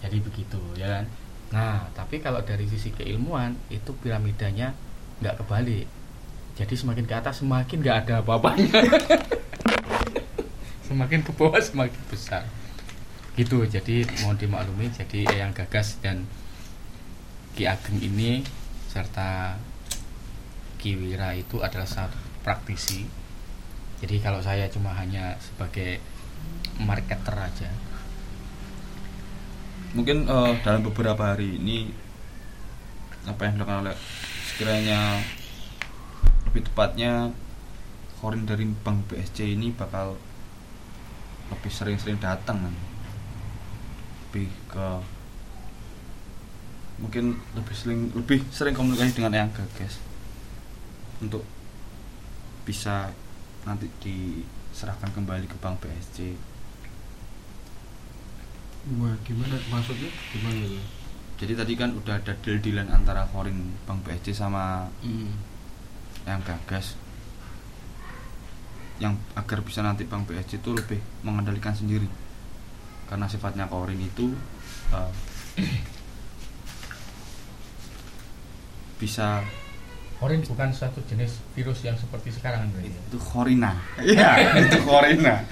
jadi 0.00 0.16
begitu 0.20 0.60
ya 0.76 1.00
kan? 1.00 1.04
Nah 1.52 1.76
tapi 1.92 2.24
kalau 2.24 2.40
dari 2.40 2.64
sisi 2.66 2.92
keilmuan 2.92 3.56
itu 3.68 3.92
piramidanya 4.00 4.72
nggak 5.20 5.44
kebalik. 5.44 5.86
Jadi 6.56 6.74
semakin 6.76 7.04
ke 7.06 7.14
atas 7.14 7.44
semakin 7.44 7.78
nggak 7.80 7.98
ada 8.06 8.14
apa-apanya. 8.24 8.74
Semakin 10.90 11.22
ke 11.22 11.30
bawah 11.30 11.62
semakin 11.62 12.02
besar. 12.10 12.42
Gitu 13.38 13.62
jadi 13.62 14.02
mohon 14.26 14.34
dimaklumi 14.34 14.90
jadi 14.90 15.22
yang 15.38 15.54
gagas 15.54 16.02
dan 16.02 16.26
Ki 17.54 17.70
Ageng 17.70 18.02
ini 18.02 18.42
serta 18.90 19.54
Ki 20.82 20.98
Wira 20.98 21.30
itu 21.38 21.62
adalah 21.62 21.86
satu 21.86 22.18
praktisi. 22.42 23.06
Jadi 24.02 24.18
kalau 24.18 24.42
saya 24.42 24.66
cuma 24.66 24.90
hanya 24.98 25.38
sebagai 25.38 26.02
marketer 26.80 27.36
aja 27.36 27.70
mungkin 29.90 30.26
eh, 30.26 30.52
dalam 30.62 30.86
beberapa 30.86 31.34
hari 31.34 31.58
ini 31.58 31.90
apa 33.26 33.46
yang 33.46 33.58
dilakukan 33.58 33.82
oleh 33.86 33.96
sekiranya 34.46 35.18
lebih 36.50 36.62
tepatnya 36.66 37.34
korin 38.22 38.46
dari 38.46 38.66
bank 38.70 39.10
BSC 39.10 39.56
ini 39.56 39.74
bakal 39.74 40.14
lebih 41.50 41.72
sering-sering 41.72 42.22
datang 42.22 42.70
kan 42.70 42.74
lebih 44.30 44.46
ke 44.70 44.88
mungkin 47.00 47.40
lebih 47.56 47.74
sering 47.74 48.00
lebih 48.14 48.38
sering 48.52 48.76
komunikasi 48.76 49.18
dengan 49.18 49.34
yang 49.34 49.50
gagas 49.50 49.98
untuk 51.18 51.42
bisa 52.62 53.10
nanti 53.66 53.90
diserahkan 53.98 55.10
kembali 55.10 55.50
ke 55.50 55.56
bank 55.58 55.82
BSC 55.82 56.49
Wah, 58.80 59.14
gimana 59.28 59.56
maksudnya? 59.68 60.08
Gimana 60.32 60.60
itu? 60.64 60.80
jadi 61.40 61.56
tadi 61.56 61.72
kan 61.72 61.96
udah 61.96 62.20
ada 62.20 62.36
deal-dealan 62.44 62.92
antara 62.92 63.24
korin 63.32 63.72
bank 63.88 64.04
BSC 64.04 64.36
sama 64.36 64.92
yang 66.28 66.44
gagas 66.44 67.00
yang 69.00 69.16
agar 69.32 69.64
bisa 69.64 69.80
nanti 69.80 70.04
Bank 70.04 70.28
BSC 70.28 70.60
itu 70.60 70.76
lebih 70.76 71.00
mengendalikan 71.24 71.72
sendiri 71.72 72.04
karena 73.08 73.24
sifatnya 73.24 73.64
korin 73.72 73.96
itu 73.96 74.36
eh, 74.92 75.10
bisa 79.00 79.40
Korin 80.20 80.44
bukan 80.44 80.68
suatu 80.68 81.00
jenis 81.08 81.40
virus 81.56 81.80
yang 81.80 81.96
seperti 81.96 82.28
sekarang 82.28 82.68
ya? 82.76 82.84
itu 82.84 83.16
korina 83.16 83.72
iya 84.04 84.60
itu 84.60 84.76
korina 84.84 85.48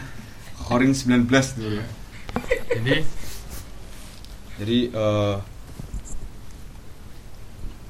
korin 0.69 0.93
19 0.93 1.25
dulu 1.57 1.81
jadi 2.77 3.01
jadi 4.59 4.79
eh, 4.91 5.37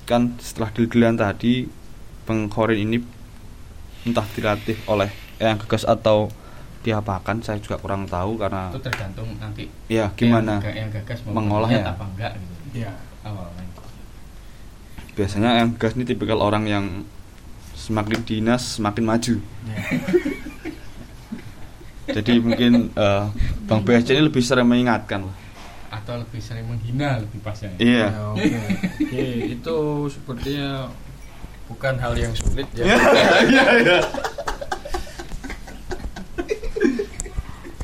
kan 0.05 0.37
setelah 0.41 0.73
deal-dealan 0.73 1.17
tadi 1.17 1.69
Bang 2.29 2.49
Korin 2.53 2.81
ini 2.85 3.01
entah 4.05 4.25
dilatih 4.37 4.77
oleh 4.89 5.09
yang 5.41 5.57
gagas 5.61 5.89
atau 5.89 6.29
diapakan 6.85 7.45
saya 7.45 7.61
juga 7.61 7.77
kurang 7.81 8.09
tahu 8.09 8.41
karena 8.41 8.73
itu 8.73 8.81
tergantung 8.81 9.29
nanti 9.37 9.69
ya 9.91 10.09
gimana? 10.15 10.61
yang, 10.65 10.89
yang 10.89 10.91
gagas 10.93 11.21
mau 11.27 11.43
mengolahnya. 11.43 11.93
apa 11.93 12.05
enggak 12.07 12.33
gitu. 12.39 12.55
Ya. 12.85 12.93
Awalnya. 13.27 13.65
Biasanya 15.19 15.51
yang 15.59 15.75
gas 15.75 15.99
ini 15.99 16.07
tipikal 16.07 16.39
orang 16.39 16.65
yang 16.71 16.85
semakin 17.75 18.23
dinas 18.23 18.79
semakin 18.79 19.05
maju. 19.05 19.35
Ya. 19.69 19.77
jadi 22.17 22.33
mungkin 22.41 22.95
eh, 22.95 23.25
Bang 23.69 23.85
BSC 23.85 24.17
ini 24.17 24.23
lebih 24.25 24.41
sering 24.41 24.65
mengingatkan 24.65 25.29
lah 25.29 25.48
atau 25.89 26.21
lebih 26.21 26.41
sering 26.41 26.69
menghina 26.69 27.21
lebih 27.21 27.41
pasnya 27.41 27.73
iya. 27.81 28.13
Ya, 28.13 28.21
oke. 28.33 28.45
Oke, 29.09 29.25
itu 29.57 29.77
sepertinya 30.13 30.71
bukan 31.69 31.95
hal 31.97 32.13
yang 32.17 32.33
sulit 32.37 32.69
ya. 32.77 32.85
Iya 33.49 33.65
iya. 33.81 33.99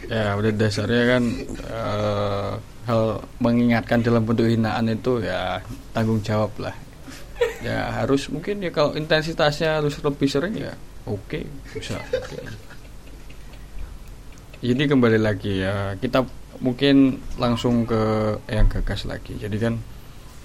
Ya 0.05 0.25
udah 0.37 0.53
dasarnya 0.53 1.03
kan 1.17 1.23
eh, 1.65 2.53
hal 2.87 3.03
mengingatkan 3.41 4.05
dalam 4.05 4.23
bentuk 4.29 4.47
hinaan 4.47 4.93
itu 4.93 5.25
ya 5.25 5.65
tanggung 5.97 6.21
jawab 6.21 6.53
lah. 6.61 6.77
Ya 7.65 7.89
harus 8.05 8.29
mungkin 8.29 8.61
ya 8.61 8.69
kalau 8.69 8.93
intensitasnya 8.93 9.81
harus 9.81 9.97
lebih 10.05 10.29
sering 10.29 10.55
ya 10.61 10.77
oke 11.05 11.39
bisa 11.73 12.01
oke. 12.01 12.39
jadi 14.65 14.83
kembali 14.89 15.19
lagi 15.21 15.61
ya 15.61 15.97
kita 16.01 16.25
mungkin 16.61 17.19
langsung 17.41 17.89
ke 17.89 18.37
yang 18.51 18.71
gagas 18.71 19.07
lagi. 19.09 19.35
Jadi 19.39 19.57
kan 19.59 19.75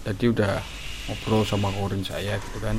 tadi 0.06 0.32
udah 0.32 0.62
ngobrol 1.10 1.44
sama 1.46 1.74
korin 1.74 2.06
saya 2.06 2.38
gitu 2.38 2.60
kan. 2.62 2.78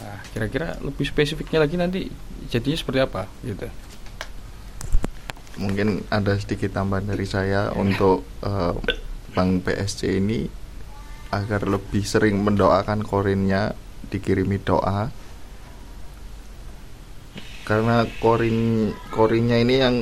Nah 0.00 0.18
kira-kira 0.32 0.76
lebih 0.84 1.04
spesifiknya 1.08 1.64
lagi 1.64 1.76
nanti 1.80 2.00
jadinya 2.48 2.78
seperti 2.78 3.00
apa 3.00 3.22
gitu. 3.44 3.68
Mungkin 5.60 6.08
ada 6.08 6.36
sedikit 6.40 6.72
tambahan 6.72 7.12
dari 7.12 7.28
saya 7.28 7.72
untuk 7.76 8.24
eh, 8.44 8.74
Bank 9.32 9.64
PSC 9.64 10.20
ini 10.20 10.44
agar 11.32 11.64
lebih 11.64 12.04
sering 12.04 12.44
mendoakan 12.44 13.00
korinnya 13.04 13.72
dikirimi 14.12 14.60
doa. 14.60 15.08
Karena 17.64 18.04
korin 18.20 18.90
korinnya 19.08 19.56
ini 19.56 19.74
yang 19.80 19.96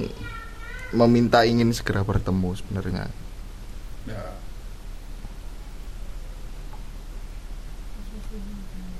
meminta 0.90 1.46
ingin 1.46 1.70
segera 1.70 2.02
bertemu 2.02 2.50
sebenarnya 2.54 3.06
ya 4.06 4.22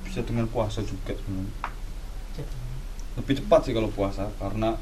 bisa 0.05 0.19
dengan 0.23 0.47
puasa 0.47 0.83
juga 0.83 1.15
sebenarnya 1.15 1.55
lebih 3.19 3.43
cepat 3.43 3.59
sih 3.67 3.73
kalau 3.75 3.91
puasa 3.91 4.31
karena 4.39 4.75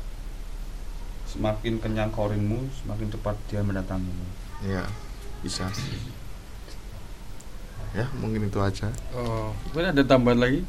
semakin 1.25 1.77
kenyang 1.77 2.09
korinmu 2.09 2.69
semakin 2.81 3.09
cepat 3.09 3.35
dia 3.49 3.61
mendatangimu 3.61 4.25
ya 4.65 4.85
bisa 5.41 5.69
ya 7.93 8.05
mungkin 8.17 8.45
itu 8.45 8.59
aja 8.61 8.89
Oh, 9.17 9.49
mungkin 9.65 9.89
ada 9.89 10.05
tambahan 10.05 10.37
lagi. 10.37 10.61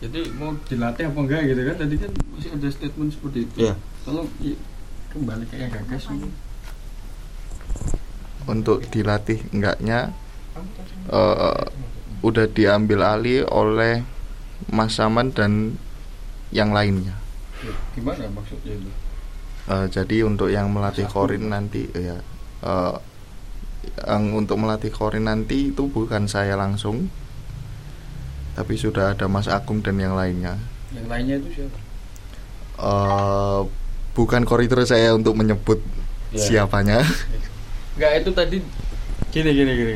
Jadi 0.00 0.32
mau 0.40 0.56
dilatih 0.64 1.08
apa 1.08 1.18
enggak 1.20 1.40
gitu 1.52 1.60
kan? 1.68 1.76
Tadi 1.76 1.94
kan 2.00 2.10
masih 2.32 2.50
ada 2.56 2.68
statement 2.68 3.10
seperti 3.12 3.38
itu. 3.44 3.56
Iya. 3.60 3.74
Tolong 4.04 4.28
i- 4.40 4.56
kembali 5.16 5.44
ke 5.48 5.56
yang 5.56 5.72
gagas 5.72 6.04
untuk 8.46 8.84
dilatih 8.92 9.40
enggaknya 9.50 10.12
eh, 11.10 11.62
udah 12.20 12.46
diambil 12.52 13.00
alih 13.02 13.48
oleh 13.48 14.04
Mas 14.68 14.96
Saman 14.96 15.32
dan 15.32 15.76
yang 16.52 16.72
lainnya 16.76 17.16
Ya, 17.56 17.72
Gimana 17.96 18.28
maksudnya 18.36 18.76
itu? 18.76 18.90
Eh, 19.72 19.86
jadi 19.88 20.28
untuk 20.28 20.52
yang 20.52 20.68
melatih 20.68 21.08
korin 21.08 21.48
nanti 21.48 21.88
ya 21.96 22.20
eh, 22.60 22.94
yang 24.04 24.36
untuk 24.36 24.60
melatih 24.60 24.92
korin 24.92 25.24
nanti 25.24 25.72
itu 25.72 25.88
bukan 25.88 26.28
saya 26.28 26.52
langsung 26.60 27.08
tapi 28.52 28.76
sudah 28.76 29.16
ada 29.16 29.24
Mas 29.24 29.48
Agung 29.48 29.80
dan 29.80 29.96
yang 29.96 30.12
lainnya 30.12 30.60
Yang 30.92 31.06
lainnya 31.08 31.34
itu 31.40 31.48
siapa? 31.64 31.78
Eh, 32.76 33.60
bukan 34.16 34.42
koridor 34.42 34.80
saya 34.82 35.12
untuk 35.12 35.36
menyebut 35.36 35.78
Iya. 36.34 36.66
siapanya 36.66 37.04
Enggak 37.94 38.12
itu 38.18 38.30
tadi 38.34 38.56
gini 39.30 39.50
gini 39.52 39.72
gini. 39.72 39.94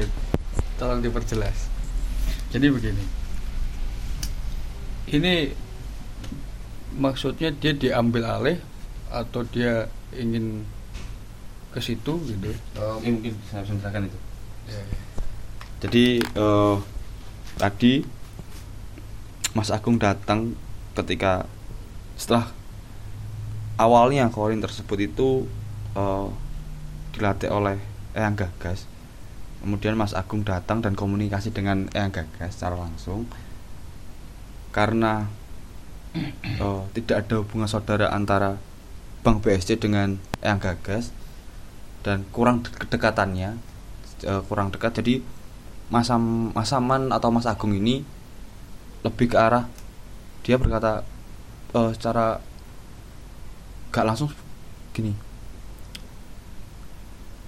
Tolong 0.79 1.01
diperjelas. 1.01 1.68
Jadi 2.49 2.66
begini. 2.73 3.05
Ini 5.11 5.35
maksudnya 6.97 7.51
dia 7.51 7.73
diambil 7.75 8.25
alih 8.25 8.59
atau 9.11 9.43
dia 9.43 9.91
ingin 10.14 10.62
ke 11.71 11.79
situ 11.79 12.18
gitu. 12.25 12.51
ini 13.03 13.11
mungkin 13.11 13.35
saya 13.47 13.62
bisa 13.62 13.75
menceritakan 13.75 14.03
itu 14.07 14.18
Ya, 14.71 14.83
jadi 15.83 16.05
eh, 16.23 16.77
tadi 17.59 17.93
Mas 19.51 19.75
Agung 19.75 19.99
datang 19.99 20.55
ketika 20.95 21.43
setelah 22.14 22.55
awalnya 23.81 24.28
korin 24.28 24.61
tersebut 24.61 25.09
itu 25.09 25.49
eh, 25.97 26.28
dilatih 27.16 27.49
oleh 27.49 27.81
Eyang 28.12 28.37
Gagas. 28.37 28.85
Kemudian 29.64 29.97
Mas 29.97 30.12
Agung 30.12 30.45
datang 30.45 30.85
dan 30.85 30.93
komunikasi 30.93 31.53
dengan 31.57 31.89
Eyang 31.97 32.12
Gagas 32.12 32.61
secara 32.61 32.76
langsung. 32.76 33.24
Karena 34.76 35.24
eh, 36.61 36.83
tidak 36.93 37.26
ada 37.26 37.35
hubungan 37.41 37.68
saudara 37.70 38.12
antara 38.12 38.61
Bank 39.24 39.41
BSC 39.41 39.81
dengan 39.81 40.20
Eyang 40.45 40.61
Gagas 40.61 41.16
dan 42.05 42.28
kurang 42.33 42.61
de- 42.64 42.72
kedekatannya 42.76 43.57
eh, 44.28 44.43
kurang 44.45 44.68
dekat. 44.76 45.01
Jadi 45.01 45.24
Masam 45.91 46.55
Masaman 46.55 47.11
atau 47.11 47.33
Mas 47.33 47.49
Agung 47.49 47.72
ini 47.72 48.05
lebih 49.01 49.33
ke 49.33 49.37
arah 49.41 49.64
dia 50.45 50.61
berkata 50.61 51.05
eh, 51.72 51.91
secara 51.97 52.49
gak 53.91 54.07
langsung 54.07 54.30
gini. 54.93 55.12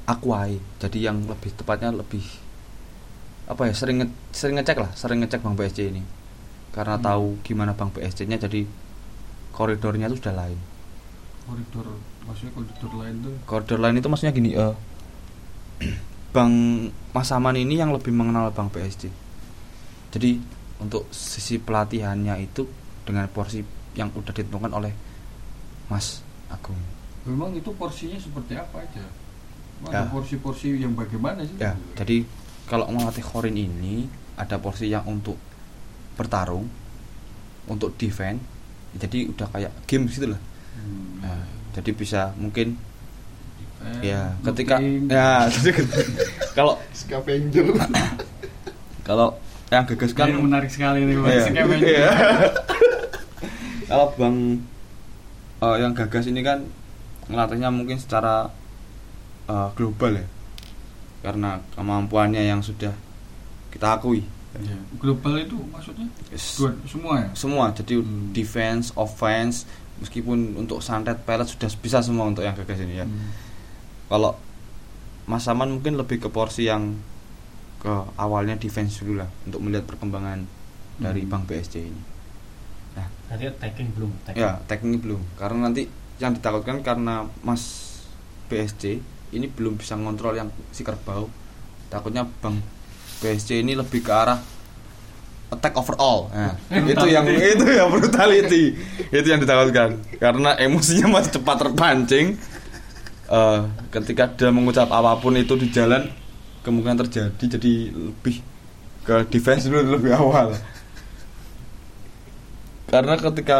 Akuai 0.02 0.58
jadi 0.82 1.10
yang 1.10 1.22
lebih 1.24 1.54
tepatnya 1.54 1.94
lebih 1.94 2.22
apa 3.46 3.70
ya 3.70 3.74
sering 3.74 4.02
nge- 4.02 4.16
sering 4.34 4.58
ngecek 4.58 4.78
lah. 4.78 4.90
Sering 4.94 5.22
ngecek 5.22 5.40
Bank 5.40 5.54
BSC 5.56 5.78
ini. 5.88 6.02
Karena 6.74 6.98
Hmm. 6.98 7.04
tahu 7.04 7.26
gimana 7.42 7.72
Bank 7.72 7.94
BSC 7.94 8.26
nya 8.26 8.36
jadi 8.36 8.66
koridornya 9.52 10.10
itu 10.10 10.18
sudah 10.18 10.34
lain. 10.34 10.58
Koridor 11.42 11.86
maksudnya 12.22 12.52
koridor 12.54 12.92
lain 12.98 13.14
tuh? 13.20 13.34
Koridor 13.44 13.78
lain 13.78 13.96
itu 13.98 14.08
maksudnya 14.08 14.30
gini 14.30 14.50
eh 14.54 14.74
Bang 16.34 16.52
Mas 17.10 17.28
Aman 17.30 17.58
ini 17.58 17.76
yang 17.76 17.90
lebih 17.90 18.14
mengenal 18.14 18.54
Bang 18.54 18.70
BSC 18.70 19.10
jadi 20.08 20.38
untuk 20.78 21.04
sisi 21.10 21.58
pelatihannya 21.58 22.36
itu 22.38 22.64
dengan 23.02 23.26
porsi 23.26 23.66
yang 23.92 24.14
udah 24.14 24.30
ditentukan 24.30 24.70
oleh 24.70 24.92
Mas 25.90 26.22
Agung 26.52 26.78
memang 27.22 27.50
itu 27.52 27.70
porsinya 27.72 28.16
seperti 28.16 28.54
apa 28.54 28.80
aja 28.80 29.04
Memang 29.78 29.90
Ya. 29.90 29.98
ada 29.98 30.08
porsi-porsi 30.08 30.76
yang 30.76 30.92
bagaimana 30.92 31.42
sih 31.42 31.56
ya 31.56 31.74
jadi 31.92 32.22
kalau 32.64 32.86
melatih 32.88 33.20
Khorin 33.20 33.54
ini 33.54 34.06
ada 34.34 34.54
porsi 34.56 34.86
yang 34.86 35.02
untuk 35.04 35.34
bertarung 36.12 36.70
untuk 37.64 37.96
defense 37.96 38.38
jadi 38.94 39.26
udah 39.26 39.48
kayak 39.48 39.72
game 39.84 40.06
gitu 40.06 40.28
lah 40.28 40.40
Hmm. 40.72 41.20
Nah, 41.20 41.44
jadi 41.72 41.90
bisa 41.92 42.32
mungkin 42.34 42.80
Defense, 43.76 44.00
ya 44.02 44.20
ketika 44.42 44.78
looking. 44.78 45.04
ya 45.06 45.28
jadi 45.46 45.70
kalau 46.56 46.74
Scavenger 46.92 47.66
kalau 49.08 49.36
yang 49.68 49.84
gagas 49.84 50.12
kan 50.12 50.28
Ini 50.28 50.36
menarik 50.38 50.68
sekali 50.68 51.02
nih. 51.02 51.16
Kayak 51.18 51.66
Iya. 51.78 52.08
kalau 53.90 54.06
bang 54.14 54.36
eh, 55.62 55.76
yang 55.78 55.94
gagas 55.94 56.26
ini 56.26 56.42
kan 56.42 56.66
ngelatihnya 57.24 57.70
mungkin 57.70 57.96
secara 57.96 58.50
eh, 59.46 59.68
global 59.72 60.12
ya 60.14 60.26
karena 61.22 61.62
kemampuannya 61.72 62.42
yang 62.42 62.60
sudah 62.60 62.92
kita 63.70 63.96
akui 63.96 64.26
Ya, 64.52 64.76
global 65.00 65.40
itu 65.40 65.56
maksudnya 65.72 66.04
Yes. 66.28 66.60
semua 66.84 67.24
ya 67.24 67.28
semua 67.32 67.72
jadi 67.72 68.04
Hmm. 68.04 68.36
defense 68.36 68.92
offense 68.92 69.64
meskipun 69.96 70.60
untuk 70.60 70.84
santet 70.84 71.24
pelet 71.24 71.48
sudah 71.48 71.72
bisa 71.72 72.04
semua 72.04 72.28
untuk 72.28 72.44
yang 72.44 72.52
gagas 72.52 72.84
ini 72.84 73.00
ya 73.00 73.08
Hmm. 73.08 73.32
kalau 74.10 74.36
Mas 75.24 75.48
Saman 75.48 75.72
mungkin 75.72 75.96
lebih 75.96 76.20
ke 76.20 76.28
porsi 76.28 76.68
yang 76.68 77.00
ke 77.80 77.88
awalnya 78.14 78.52
defense 78.54 79.00
dulu 79.00 79.24
lah 79.24 79.30
untuk 79.48 79.64
melihat 79.64 79.88
perkembangan 79.88 80.44
dari 81.00 81.24
Hmm. 81.24 81.30
Bank 81.32 81.48
BSC 81.48 81.74
ini 81.80 82.02
Tadi 83.00 83.48
tagging 83.56 83.88
belum. 83.96 84.12
tagging. 84.28 84.44
ya 84.44 84.60
teknik 84.68 85.00
belum. 85.00 85.20
Karena 85.40 85.68
nanti 85.68 85.88
yang 86.20 86.36
ditakutkan 86.36 86.84
karena 86.84 87.24
Mas 87.40 87.96
BSC 88.52 89.00
ini 89.32 89.46
belum 89.48 89.80
bisa 89.80 89.96
ngontrol 89.96 90.36
yang 90.36 90.52
si 90.68 90.84
kerbau. 90.84 91.32
Takutnya 91.88 92.28
Bang 92.44 92.60
BSC 93.24 93.64
ini 93.64 93.72
lebih 93.72 94.04
ke 94.04 94.12
arah 94.12 94.36
attack 95.48 95.76
overall. 95.76 96.28
Nah, 96.28 96.56
itu 96.92 97.06
yang 97.08 97.24
itu 97.28 97.64
yang 97.64 97.88
brutality. 97.88 98.76
Itu 99.08 99.26
yang 99.28 99.40
ditakutkan. 99.40 100.00
Karena 100.20 100.52
emosinya 100.60 101.16
masih 101.16 101.40
cepat 101.40 101.56
terpancing. 101.68 102.36
Eh, 103.32 103.60
ketika 103.88 104.28
dia 104.28 104.52
mengucap 104.52 104.92
apa 104.92 105.16
pun 105.16 105.32
itu 105.40 105.56
di 105.56 105.72
jalan 105.72 106.04
kemungkinan 106.60 107.00
terjadi 107.00 107.56
jadi 107.56 107.72
lebih 107.88 108.44
ke 109.08 109.24
defense 109.32 109.72
dulu 109.72 109.96
lebih 109.96 110.12
awal 110.12 110.52
karena 112.92 113.14
ketika 113.26 113.56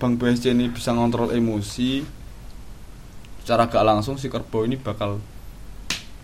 Bang 0.00 0.14
BSC 0.20 0.44
ini 0.56 0.66
bisa 0.76 0.90
ngontrol 0.96 1.30
emosi 1.38 1.90
secara 3.40 3.62
gak 3.72 3.84
langsung 3.90 4.16
si 4.20 4.26
kerbau 4.32 4.64
ini 4.68 4.76
bakal 4.80 5.20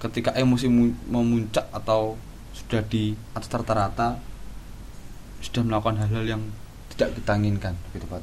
ketika 0.03 0.31
emosi 0.43 0.67
mu- 0.77 0.97
memuncak 1.15 1.67
atau 1.79 2.17
sudah 2.57 2.81
di 2.93 3.05
atas 3.37 3.49
rata-rata 3.53 4.09
sudah 5.41 5.63
melakukan 5.65 5.97
hal-hal 6.01 6.25
yang 6.25 6.43
tidak 6.93 7.17
kita 7.17 7.33
inginkan 7.41 7.75
gitu 7.97 8.05
Pak 8.09 8.23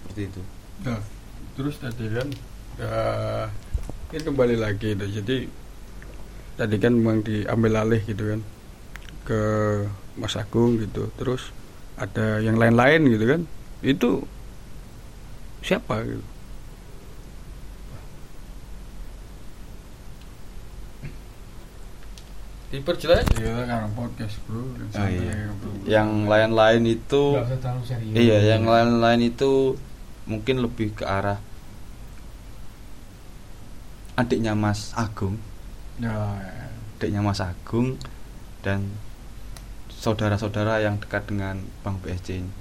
seperti 0.00 0.20
itu 0.30 0.42
Nah, 0.76 1.00
terus 1.56 1.80
tadi 1.80 2.04
kan 2.12 2.28
ya, 2.76 2.92
ini 4.12 4.20
kembali 4.20 4.56
lagi 4.60 4.92
itu. 4.92 5.06
Jadi 5.08 5.36
tadi 6.56 6.76
kan 6.80 6.92
memang 6.96 7.24
diambil 7.24 7.72
alih 7.84 8.00
gitu 8.04 8.22
kan 8.32 8.40
ke 9.28 9.40
Mas 10.20 10.36
Agung 10.36 10.76
gitu. 10.80 11.08
Terus 11.16 11.55
ada 11.96 12.40
yang 12.40 12.56
lain-lain 12.56 13.00
gitu 13.08 13.24
kan. 13.26 13.40
Itu 13.80 14.10
siapa 15.60 16.00
gitu? 16.02 16.24
Diperjelas 22.66 23.22
ya 23.38 23.62
kan 23.62 23.86
podcast 23.94 24.42
bro. 24.50 24.58
Oh, 24.58 25.06
iya. 25.06 25.46
yang 25.86 26.26
lain-lain 26.26 26.82
itu 26.82 27.22
Nggak 27.38 27.46
usah 27.46 27.58
terlalu 27.62 27.82
serius. 27.86 28.14
iya 28.18 28.38
yang 28.42 28.66
lain-lain 28.66 29.30
itu 29.30 29.78
mungkin 30.26 30.66
lebih 30.66 30.98
ke 30.98 31.06
arah 31.06 31.38
adiknya 34.18 34.58
Mas 34.58 34.90
Agung 34.98 35.38
Ya, 36.02 36.10
adiknya 36.98 37.22
Mas 37.22 37.38
Agung 37.38 37.94
dan 38.66 38.90
saudara-saudara 40.06 40.78
yang 40.86 41.02
dekat 41.02 41.26
dengan 41.26 41.58
Bang 41.82 41.98
BSC 41.98 42.38
ini 42.38 42.52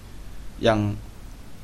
yang 0.57 0.97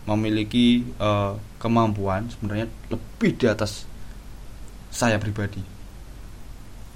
memiliki 0.06 0.86
eh, 1.02 1.34
kemampuan 1.58 2.30
sebenarnya 2.30 2.70
lebih 2.94 3.34
di 3.38 3.46
atas 3.50 3.90
saya 4.94 5.18
pribadi. 5.18 5.62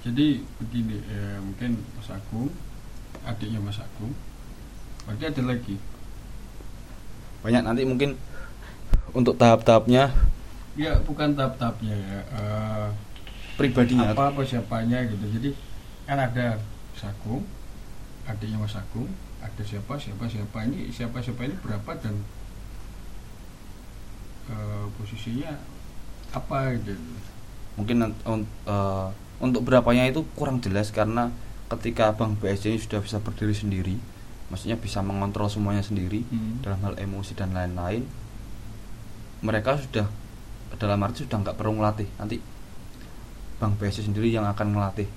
Jadi 0.06 0.38
begini, 0.62 1.02
ya, 1.02 1.42
mungkin 1.42 1.82
Mas 1.98 2.14
Agung, 2.14 2.54
adiknya 3.26 3.58
Mas 3.58 3.82
Agung, 3.82 4.14
berarti 5.02 5.24
ada 5.34 5.42
lagi. 5.42 5.74
Banyak 7.42 7.62
nanti 7.66 7.82
mungkin 7.82 8.14
untuk 9.10 9.34
tahap-tahapnya 9.34 10.14
Ya 10.76 10.92
bukan 11.00 11.32
tahap-tahapnya 11.32 11.94
ya, 11.96 12.20
eh, 12.36 12.88
pribadinya 13.56 14.12
apa 14.12 14.28
apa 14.28 14.44
siapanya 14.44 15.00
gitu. 15.08 15.24
Jadi 15.40 15.50
kan 16.04 16.20
ada 16.20 16.60
Mas 16.92 17.02
Agung, 17.08 17.48
adiknya 18.26 18.58
Mas 18.58 18.74
Agung, 18.74 19.06
ada 19.38 19.62
siapa 19.62 19.94
siapa 19.94 20.26
siapa 20.26 20.58
ini 20.66 20.90
siapa 20.90 21.22
siapa 21.22 21.46
ini 21.46 21.54
berapa 21.62 21.90
dan 22.02 22.14
eh, 24.50 24.84
posisinya 24.98 25.52
apa 26.34 26.74
gitu. 26.82 26.92
mungkin 27.78 28.02
eh, 28.02 29.06
untuk 29.38 29.62
berapanya 29.62 30.08
itu 30.08 30.24
kurang 30.34 30.58
jelas 30.64 30.90
karena 30.90 31.28
ketika 31.68 32.14
Bang 32.14 32.38
BSC 32.38 32.72
ini 32.72 32.78
sudah 32.78 33.02
bisa 33.02 33.18
berdiri 33.18 33.52
sendiri, 33.52 33.96
maksudnya 34.48 34.78
bisa 34.78 35.02
mengontrol 35.02 35.50
semuanya 35.50 35.82
sendiri 35.82 36.22
Hmm. 36.30 36.62
dalam 36.62 36.78
hal 36.86 36.94
emosi 36.96 37.34
dan 37.34 37.50
lain-lain, 37.52 38.06
mereka 39.42 39.76
sudah 39.76 40.06
dalam 40.76 41.00
arti 41.02 41.24
sudah 41.24 41.40
nggak 41.40 41.56
perlu 41.56 41.78
ngelatih 41.78 42.08
nanti 42.18 42.36
Bang 43.56 43.74
BSC 43.80 44.04
sendiri 44.08 44.28
yang 44.28 44.44
akan 44.44 44.76
ngelatih 44.76 45.08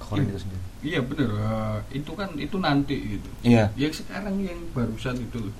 Khorin 0.00 0.24
Iya. 0.24 0.32
itu 0.32 0.40
sendiri. 0.42 0.62
Iya 0.80 1.00
bener, 1.04 1.30
eh, 1.36 1.78
itu 2.00 2.12
kan 2.16 2.30
itu 2.40 2.56
nanti 2.56 2.96
gitu. 3.20 3.28
Iya. 3.44 3.68
Yang 3.76 4.02
sekarang 4.02 4.40
yang 4.40 4.56
barusan 4.72 5.20
itu 5.20 5.38
loh. 5.38 5.54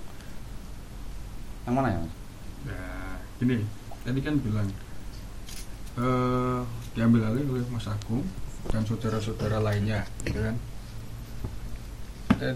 Yang 1.68 1.74
mana 1.76 1.88
ya 1.92 1.98
mas? 2.00 2.14
Nah, 2.66 3.14
gini, 3.36 3.56
tadi 4.00 4.20
kan 4.24 4.34
bilang 4.40 4.68
eh 6.00 6.60
diambil 6.96 7.28
alih 7.28 7.44
oleh 7.46 7.64
Mas 7.68 7.84
Agung 7.86 8.24
dan 8.72 8.82
saudara-saudara 8.88 9.60
lainnya, 9.60 10.08
gitu 10.24 10.40
kan? 10.40 10.56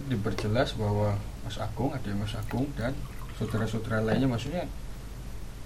Diperjelas 0.09 0.73
bahwa 0.81 1.21
Mas 1.45 1.61
Agung 1.61 1.93
ada 1.93 2.09
Mas 2.17 2.33
Agung 2.33 2.65
dan 2.75 2.97
saudara-saudara 3.37 4.01
lainnya, 4.01 4.25
maksudnya 4.25 4.65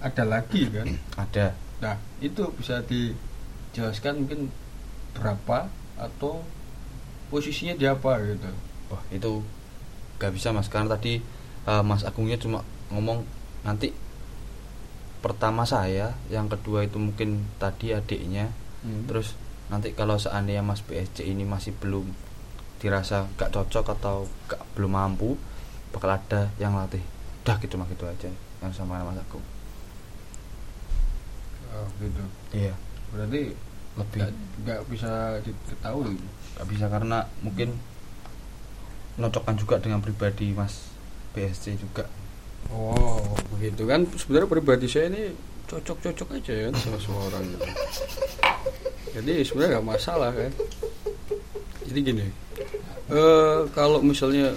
ada 0.03 0.23
lagi 0.27 0.67
kan? 0.67 0.87
Ada. 1.15 1.55
Nah, 1.79 1.95
itu 2.19 2.43
bisa 2.59 2.83
dijelaskan 2.83 4.27
mungkin 4.27 4.51
berapa 5.15 5.71
atau 5.99 6.41
posisinya 7.27 7.75
di 7.75 7.85
apa 7.85 8.17
gitu. 8.23 8.47
Wah 8.89 9.03
itu 9.11 9.43
nggak 10.17 10.31
bisa 10.33 10.49
mas 10.49 10.67
karena 10.67 10.95
tadi 10.95 11.19
eh, 11.63 11.83
Mas 11.83 12.01
Agungnya 12.01 12.35
cuma 12.35 12.63
ngomong 12.89 13.21
nanti 13.61 13.91
pertama 15.19 15.67
saya, 15.67 16.15
yang 16.27 16.47
kedua 16.47 16.81
itu 16.81 16.95
mungkin 16.95 17.43
tadi 17.55 17.91
adiknya, 17.91 18.49
Hmm. 18.79 19.03
terus 19.05 19.35
nanti 19.67 19.91
kalau 19.91 20.15
seandainya 20.15 20.63
Mas 20.63 20.79
BSC 20.79 21.27
ini 21.27 21.43
masih 21.43 21.75
belum 21.75 22.07
dirasa 22.79 23.27
gak 23.35 23.51
cocok 23.51 23.91
atau 23.91 24.23
gak 24.47 24.63
belum 24.71 24.95
mampu 24.95 25.35
bakal 25.91 26.09
ada 26.09 26.47
yang 26.55 26.71
latih 26.73 27.03
udah 27.43 27.59
gitu 27.59 27.75
mah 27.75 27.83
gitu 27.85 28.07
aja 28.07 28.31
yang 28.63 28.71
sama 28.71 29.03
Mas 29.03 29.19
Agung 29.19 29.43
Oh, 31.69 31.85
gitu. 31.99 32.23
iya 32.51 32.73
Berarti 33.11 33.51
lebih 33.99 34.19
nggak 34.23 34.33
nggak 34.63 34.79
bisa 34.87 35.11
diketahui. 35.43 36.15
gak 36.59 36.67
bisa 36.67 36.85
karena 36.91 37.23
mungkin 37.39 37.71
menocokkan 39.15 39.55
juga 39.55 39.75
dengan 39.79 40.03
pribadi 40.03 40.51
Mas 40.51 40.91
BSC 41.31 41.79
juga 41.79 42.03
Oh, 42.67 43.23
begitu 43.55 43.87
kan 43.87 44.03
sebenarnya 44.19 44.49
pribadi 44.51 44.85
saya 44.91 45.07
ini 45.09 45.31
cocok-cocok 45.69 46.27
aja 46.37 46.53
ya 46.53 46.67
sama 46.75 46.97
semua 46.99 47.21
orang 47.31 47.43
gitu. 47.55 47.65
Jadi 49.15 49.33
sebenarnya 49.47 49.71
nggak 49.79 49.89
masalah 49.89 50.29
kan. 50.35 50.51
Jadi 51.89 51.99
gini, 52.05 52.25
eh 53.09 53.59
kalau 53.73 54.03
misalnya 54.05 54.53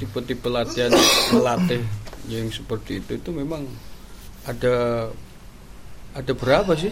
tipe-tipe 0.00 0.48
latihan 0.50 0.90
melatih 1.30 1.84
yang 2.26 2.50
seperti 2.50 2.98
itu 2.98 3.20
itu 3.20 3.30
memang 3.30 3.62
ada 4.42 5.06
ada 6.18 6.32
berapa 6.34 6.74
sih, 6.74 6.90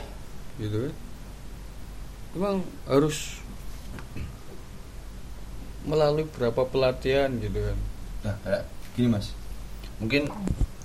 gitu 0.62 0.86
kan? 0.86 0.94
Memang 2.30 2.62
harus 2.86 3.42
melalui 5.82 6.28
berapa 6.30 6.62
pelatihan 6.68 7.32
gitu 7.42 7.58
kan? 7.58 7.78
Nah, 8.22 8.36
kayak 8.46 8.62
gini 8.94 9.08
mas. 9.10 9.34
Mungkin 9.98 10.30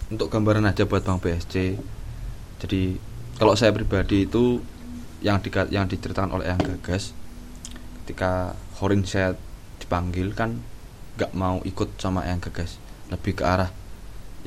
untuk 0.10 0.34
gambaran 0.34 0.66
aja 0.66 0.86
buat 0.86 1.02
Bang 1.02 1.18
BSC 1.18 1.80
Jadi 2.62 2.98
kalau 3.36 3.54
saya 3.54 3.76
pribadi 3.76 4.26
itu 4.26 4.64
yang 5.20 5.44
di, 5.44 5.50
yang 5.70 5.86
diceritakan 5.86 6.32
oleh 6.34 6.50
yang 6.50 6.62
gagas 6.62 7.12
ketika 8.04 8.56
Horin 8.80 9.04
saya 9.04 9.34
dipanggil 9.82 10.32
kan 10.34 10.62
nggak 11.20 11.32
mau 11.36 11.62
ikut 11.62 12.00
sama 12.02 12.26
yang 12.26 12.42
gagas. 12.42 12.82
Lebih 13.12 13.38
ke 13.38 13.44
arah 13.46 13.70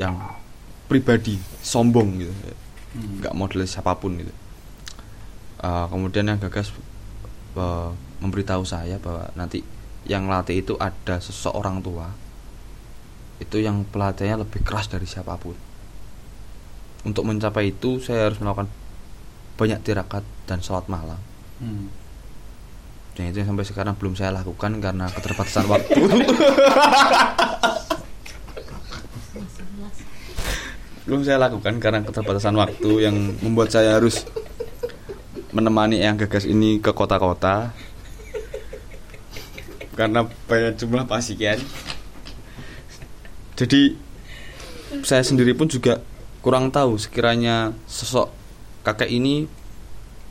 yang 0.01 0.19
pribadi 0.89 1.39
sombong 1.63 2.27
gitu. 2.27 2.33
Hmm. 2.89 3.21
nggak 3.21 3.37
model 3.37 3.69
siapa 3.69 3.93
pun 4.01 4.17
gitu 4.17 4.33
Uh, 5.59 5.91
kemudian 5.91 6.31
yang 6.31 6.39
gagas 6.39 6.71
uh, 7.59 7.91
memberitahu 8.23 8.63
saya 8.63 9.03
bahwa 9.03 9.27
nanti 9.35 9.67
yang 10.07 10.31
latih 10.31 10.63
itu 10.63 10.79
ada 10.79 11.19
seseorang 11.19 11.83
tua 11.83 12.09
itu 13.39 13.63
yang 13.63 13.87
pelatihnya 13.87 14.43
lebih 14.43 14.63
keras 14.67 14.91
dari 14.91 15.07
siapa 15.07 15.39
pun. 15.39 15.55
Untuk 17.07 17.23
mencapai 17.23 17.71
itu 17.71 18.03
saya 18.03 18.31
harus 18.31 18.43
melakukan 18.43 18.67
banyak 19.59 19.79
tirakat 19.83 20.23
dan 20.47 20.59
sholat 20.63 20.87
malam. 20.91 21.19
Hmm. 21.59 21.91
dan 23.19 23.35
itu 23.35 23.43
yang 23.43 23.51
sampai 23.51 23.67
sekarang 23.67 23.99
belum 23.99 24.15
saya 24.15 24.31
lakukan 24.31 24.79
karena 24.79 25.11
keterbatasan 25.11 25.67
waktu. 25.75 25.99
Belum 31.03 31.27
saya 31.27 31.43
lakukan 31.43 31.83
karena 31.83 32.07
keterbatasan 32.07 32.55
waktu 32.55 33.11
yang 33.11 33.17
membuat 33.43 33.75
saya 33.75 33.99
harus 33.99 34.23
menemani 35.59 35.99
yang 35.99 36.15
gagas 36.15 36.47
ini 36.47 36.79
ke 36.79 36.95
kota-kota 36.95 37.75
karena 39.99 40.31
banyak 40.47 40.79
jumlah 40.79 41.11
pasien 41.11 41.59
jadi 43.59 43.99
saya 45.03 45.27
sendiri 45.27 45.59
pun 45.59 45.67
juga 45.67 45.99
kurang 46.39 46.71
tahu 46.71 46.95
sekiranya 46.95 47.75
sosok 47.91 48.31
kakek 48.87 49.11
ini 49.11 49.51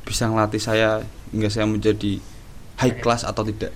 bisa 0.08 0.32
ngelatih 0.32 0.64
saya 0.64 1.04
hingga 1.36 1.52
saya 1.52 1.68
menjadi 1.68 2.24
high 2.80 2.96
class 3.04 3.28
atau 3.28 3.44
tidak 3.44 3.76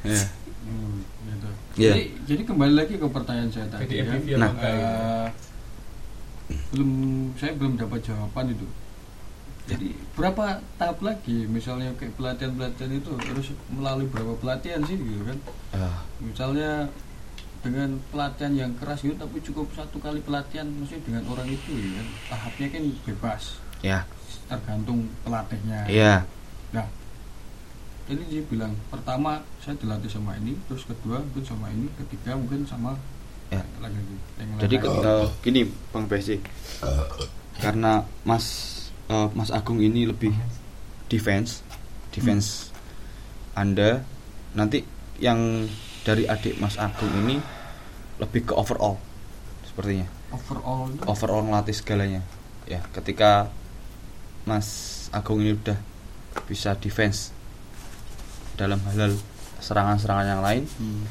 ya 0.00 0.24
Hmm, 0.68 1.00
gitu. 1.24 1.48
Iya. 1.80 1.92
Jadi, 1.96 2.04
jadi 2.28 2.42
kembali 2.44 2.74
lagi 2.76 2.94
ke 3.00 3.06
pertanyaan 3.08 3.48
saya 3.48 3.66
tadi 3.72 3.88
Jadi 3.88 4.28
ya. 4.28 4.36
Nah. 4.36 4.52
Eh, 4.60 5.26
belum 6.72 6.90
saya 7.40 7.52
belum 7.56 7.80
dapat 7.80 8.00
jawaban 8.04 8.52
itu. 8.52 8.66
Jadi 9.68 9.92
berapa 10.16 10.64
tahap 10.80 10.98
lagi? 11.04 11.44
Misalnya 11.44 11.92
kayak 12.00 12.16
pelatihan-pelatihan 12.16 12.92
itu 12.96 13.10
harus 13.20 13.52
melalui 13.68 14.08
berapa 14.08 14.32
pelatihan 14.40 14.80
sih 14.88 14.96
gitu 14.96 15.22
kan? 15.28 15.38
Ah, 15.76 16.00
Misalnya 16.24 16.88
dengan 17.60 18.00
pelatihan 18.08 18.54
yang 18.54 18.72
keras 18.80 19.04
gitu 19.04 19.12
tapi 19.18 19.42
cukup 19.44 19.68
satu 19.76 19.98
kali 20.00 20.22
pelatihan 20.24 20.64
maksudnya 20.72 21.04
dengan 21.04 21.22
orang 21.28 21.48
itu 21.52 21.70
ya 21.76 22.00
kan? 22.00 22.06
Tahapnya 22.32 22.66
kan 22.72 22.82
bebas. 23.04 23.42
Ya. 23.84 23.98
Tergantung 24.48 25.12
pelatihnya. 25.20 25.84
iya. 25.86 26.24
Nah, 26.72 26.88
jadi 28.08 28.24
dia 28.24 28.42
bilang 28.48 28.72
pertama 28.88 29.44
saya 29.60 29.76
dilatih 29.76 30.08
sama 30.08 30.32
ini, 30.40 30.56
terus 30.64 30.88
kedua 30.88 31.20
mungkin 31.20 31.44
sama 31.44 31.68
ini, 31.68 31.92
ketiga 32.00 32.32
mungkin 32.36 32.64
sama 32.64 32.96
Ya. 33.48 33.64
lagi 33.80 33.96
Jadi 34.60 34.76
eh, 34.76 35.24
gini 35.40 35.64
Bang 35.88 36.04
Besi, 36.04 36.36
karena 37.56 38.04
Mas 38.20 38.76
eh, 39.08 39.28
Mas 39.34 39.50
Agung 39.50 39.80
ini 39.80 40.04
lebih 40.04 40.32
defense, 41.08 41.64
defense 42.12 42.70
Anda 43.52 44.04
nanti 44.52 44.84
yang 45.18 45.66
dari 46.04 46.24
adik 46.24 46.56
Mas 46.56 46.78
Agung 46.78 47.10
ini 47.16 47.36
lebih 48.18 48.48
ke 48.48 48.54
overall 48.54 48.96
sepertinya, 49.64 50.06
overall 50.30 50.88
overall 51.06 51.42
ngelatih 51.44 51.74
segalanya. 51.74 52.22
Ya, 52.64 52.84
ketika 52.92 53.48
Mas 54.44 54.68
Agung 55.10 55.40
ini 55.40 55.56
udah 55.56 55.76
bisa 56.46 56.76
defense 56.76 57.32
dalam 58.54 58.78
hal 58.88 59.14
serangan-serangan 59.58 60.26
yang 60.28 60.42
lain, 60.42 60.64
Hmm. 60.78 61.02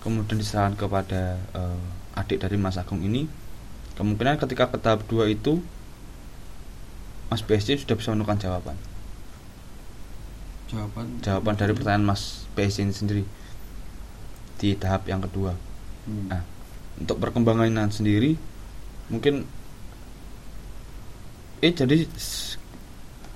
kemudian 0.00 0.36
diserahkan 0.36 0.76
kepada 0.76 1.36
eh, 1.52 1.80
adik 2.14 2.40
dari 2.40 2.56
Mas 2.56 2.76
Agung 2.76 3.00
ini 3.00 3.26
kemungkinan 3.94 4.38
ketika 4.38 4.70
ke 4.70 4.78
tahap 4.78 5.06
2 5.06 5.30
itu 5.30 5.62
Mas 7.28 7.42
BSC 7.42 7.80
sudah 7.82 7.96
bisa 7.96 8.12
menemukan 8.12 8.38
jawaban. 8.40 8.76
Jawaban? 10.68 11.06
Jawaban 11.22 11.54
dari 11.56 11.72
pertanyaan 11.72 12.04
Mas 12.04 12.44
BSC 12.58 12.84
ini 12.84 12.94
sendiri. 12.94 13.22
Di 14.60 14.76
tahap 14.76 15.08
yang 15.08 15.24
kedua. 15.24 15.56
Hmm. 16.04 16.28
nah 16.28 16.44
untuk 17.00 17.16
perkembangan 17.16 17.88
sendiri 17.88 18.36
mungkin 19.08 19.48
eh 21.64 21.72
jadi 21.72 22.04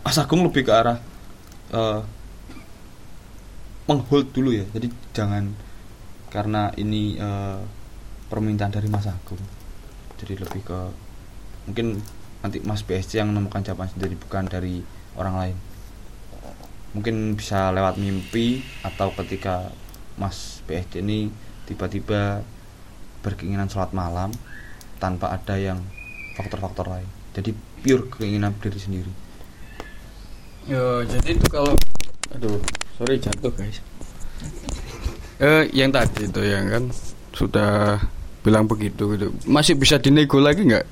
Mas 0.04 0.20
Agung 0.20 0.44
lebih 0.44 0.68
ke 0.68 0.72
arah 0.72 1.00
eh, 1.72 2.00
menghold 3.88 4.32
dulu 4.36 4.52
ya. 4.52 4.64
Jadi 4.72 4.92
jangan 5.16 5.52
karena 6.28 6.72
ini 6.76 7.16
eh, 7.16 7.60
permintaan 8.28 8.72
dari 8.72 8.88
Mas 8.88 9.08
Agung. 9.08 9.40
Jadi 10.20 10.36
lebih 10.36 10.60
ke 10.64 10.80
mungkin 11.68 12.00
nanti 12.44 12.62
Mas 12.62 12.86
BSC 12.86 13.18
yang 13.18 13.34
menemukan 13.34 13.64
jawaban 13.64 13.90
sendiri 13.90 14.14
bukan 14.14 14.46
dari 14.46 14.82
orang 15.18 15.34
lain 15.36 15.56
mungkin 16.94 17.36
bisa 17.36 17.70
lewat 17.74 18.00
mimpi 18.00 18.64
atau 18.86 19.12
ketika 19.12 19.70
Mas 20.16 20.64
BSC 20.64 21.04
ini 21.04 21.28
tiba-tiba 21.68 22.42
berkeinginan 23.20 23.68
sholat 23.68 23.92
malam 23.92 24.32
tanpa 25.02 25.34
ada 25.34 25.58
yang 25.58 25.82
faktor-faktor 26.38 26.88
lain 26.88 27.08
jadi 27.34 27.50
pure 27.82 28.08
keinginan 28.14 28.54
diri 28.58 28.80
sendiri 28.80 29.12
Yo, 30.68 31.00
jadi 31.00 31.32
itu 31.32 31.48
kalau 31.48 31.72
aduh, 32.28 32.60
sorry 33.00 33.16
jatuh 33.16 33.52
guys. 33.56 33.80
Eh, 35.38 35.70
yang 35.70 35.94
tadi 35.94 36.26
itu 36.26 36.42
yang 36.42 36.66
kan 36.66 36.84
sudah 37.30 38.02
bilang 38.42 38.66
begitu 38.66 39.14
gitu. 39.14 39.30
Masih 39.46 39.78
bisa 39.78 39.94
dinego 39.94 40.42
lagi 40.42 40.66
nggak? 40.66 40.82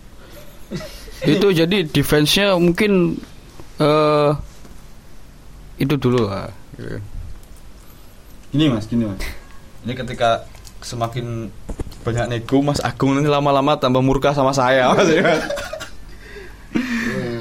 itu 1.24 1.46
jadi 1.48 1.86
defense-nya 1.88 2.58
mungkin 2.58 3.16
eh 3.80 4.30
itu 5.76 5.94
dulu 5.96 6.28
lah. 6.28 6.48
gitu. 6.76 6.98
gini 8.52 8.64
mas 8.68 8.84
gini 8.88 9.04
mas 9.08 9.20
ini 9.84 9.92
ketika 9.92 10.44
semakin 10.80 11.48
banyak 12.04 12.26
nego 12.28 12.60
mas 12.60 12.80
Agung 12.80 13.16
nanti 13.16 13.28
lama-lama 13.28 13.76
tambah 13.76 14.00
murka 14.00 14.36
sama 14.36 14.52
saya 14.52 14.92
mas 14.92 15.08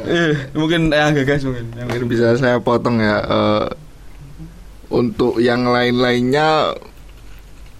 eh, 0.06 0.34
mungkin 0.54 0.94
yang 0.94 1.12
gagas 1.18 1.44
mungkin 1.44 1.66
yang 1.76 1.88
Mungkin 1.90 2.08
bisa 2.08 2.38
saya 2.38 2.62
potong 2.62 3.02
ya. 3.02 3.18
eh, 3.26 3.66
untuk 4.94 5.42
yang 5.42 5.66
lain-lainnya, 5.66 6.78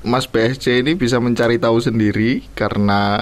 Mas 0.02 0.26
BSC 0.26 0.82
ini 0.82 0.98
bisa 0.98 1.22
mencari 1.22 1.58
tahu 1.58 1.78
sendiri 1.78 2.46
karena 2.58 3.22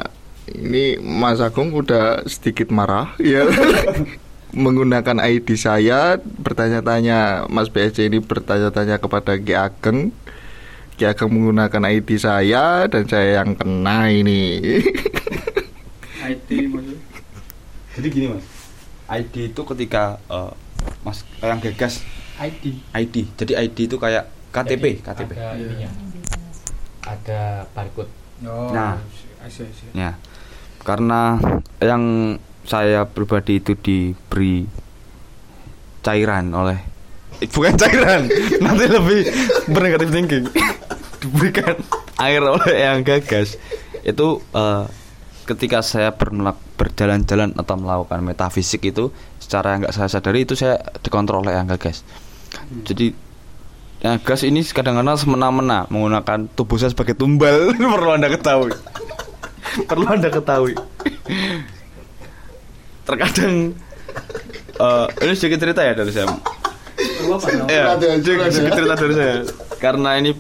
ini 0.54 0.98
Mas 1.02 1.42
Agung 1.42 1.74
udah 1.74 2.24
sedikit 2.30 2.70
marah 2.70 3.14
ya. 3.18 3.46
menggunakan 4.54 5.18
ID 5.18 5.58
saya 5.58 6.22
bertanya-tanya 6.22 7.50
Mas 7.50 7.74
BSC 7.74 8.06
ini 8.06 8.22
bertanya-tanya 8.22 9.02
kepada 9.02 9.34
Ki 9.42 9.58
Ageng. 9.58 10.14
Ki 10.94 11.10
Ageng 11.10 11.34
menggunakan 11.34 11.90
ID 11.90 12.22
saya 12.22 12.86
dan 12.86 13.10
saya 13.10 13.42
yang 13.42 13.58
kena 13.58 14.14
ini. 14.14 14.62
IT 16.30 16.50
maksudnya. 16.72 16.98
jadi 18.00 18.08
gini 18.08 18.26
mas. 18.32 18.46
ID 19.12 19.52
itu 19.52 19.62
ketika 19.68 20.18
eh, 20.32 20.54
mas 21.04 21.28
yang 21.44 21.60
gagas 21.60 22.00
ID 22.40 22.80
ID 22.96 23.16
jadi 23.36 23.68
ID 23.68 23.92
itu 23.92 23.98
kayak 24.00 24.32
KTP 24.54 25.02
Jadi 25.02 25.04
KTP 25.04 25.32
ada 25.34 25.58
ininya. 25.58 25.90
Ada 27.04 27.42
barcode. 27.74 28.12
Oh, 28.46 28.70
Nah. 28.72 29.02
I 29.44 29.52
see, 29.52 29.68
I 29.68 29.74
see. 29.76 29.92
Ya, 29.92 30.16
karena 30.84 31.40
yang 31.80 32.36
saya 32.64 33.08
pribadi 33.08 33.60
itu 33.60 33.76
diberi 33.76 34.68
cairan 36.04 36.52
oleh 36.52 36.80
eh, 37.40 37.48
bukan 37.48 37.76
cairan, 37.76 38.28
nanti 38.64 38.86
lebih 38.88 39.22
bernegatif 39.72 40.10
thinking. 40.12 40.46
Diberikan 41.24 41.80
air 42.20 42.44
oleh 42.44 42.84
yang 42.84 43.00
gagas. 43.08 43.56
Itu 44.04 44.44
eh, 44.52 44.84
ketika 45.48 45.80
saya 45.80 46.12
berjalan-jalan 46.76 47.56
atau 47.56 47.76
melakukan 47.80 48.20
metafisik 48.24 48.84
itu 48.84 49.12
secara 49.40 49.80
nggak 49.80 49.96
saya 49.96 50.12
sadari 50.12 50.44
itu 50.44 50.56
saya 50.56 50.80
dikontrol 51.00 51.48
oleh 51.48 51.56
yang 51.56 51.68
gagas. 51.68 52.04
Jadi 52.84 53.16
yang 54.04 54.20
gas 54.20 54.44
ini 54.44 54.60
kadang-kadang 54.68 55.16
semena-mena 55.16 55.88
menggunakan 55.88 56.52
tubuh 56.52 56.76
saya 56.76 56.92
sebagai 56.92 57.16
tumbal 57.16 57.72
perlu 57.96 58.12
anda 58.12 58.28
ketahui 58.28 58.76
perlu 59.90 60.06
anda 60.06 60.30
ketahui. 60.30 60.78
Terkadang 63.04 63.74
eh, 64.80 65.08
ini 65.26 65.34
sedikit 65.36 65.60
cerita 65.68 65.82
ya 65.84 65.94
dari 65.98 66.12
saya. 66.14 66.30
Ya, 67.68 67.96
sedikit, 67.98 68.52
sedikit 68.52 68.74
cerita 68.78 68.96
dari 68.96 69.14
saya. 69.16 69.36
Karena 69.80 70.20
ini 70.20 70.32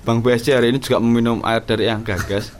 Bang 0.00 0.24
BSC 0.24 0.56
hari 0.56 0.72
ini 0.72 0.80
juga 0.80 0.96
meminum 1.02 1.44
air 1.44 1.60
dari 1.64 1.90
yang 1.90 2.00
gagas. 2.00 2.54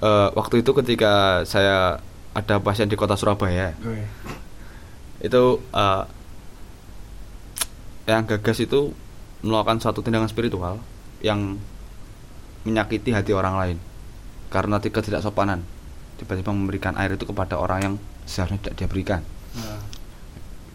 Eh, 0.00 0.28
waktu 0.32 0.64
itu 0.64 0.72
ketika 0.72 1.44
saya 1.44 2.00
ada 2.32 2.56
pasien 2.60 2.88
di 2.88 2.96
kota 2.96 3.16
Surabaya. 3.16 3.76
Oke. 3.80 4.04
itu 5.20 5.60
eh, 5.76 6.04
yang 8.08 8.24
gagas 8.24 8.56
itu 8.64 8.96
melakukan 9.44 9.76
suatu 9.76 10.00
tindakan 10.00 10.32
spiritual 10.32 10.80
yang 11.20 11.60
menyakiti 12.64 13.12
hati 13.12 13.36
orang 13.36 13.54
lain 13.60 13.76
karena 14.50 14.82
ketidaksopanan 14.82 15.62
tiba-tiba 16.18 16.52
memberikan 16.52 16.98
air 17.00 17.16
itu 17.16 17.24
kepada 17.24 17.56
orang 17.56 17.78
yang 17.80 17.94
seharusnya 18.28 18.68
tidak 18.68 18.74
dia 18.76 18.88
berikan. 18.90 19.20
Nah, 19.56 19.80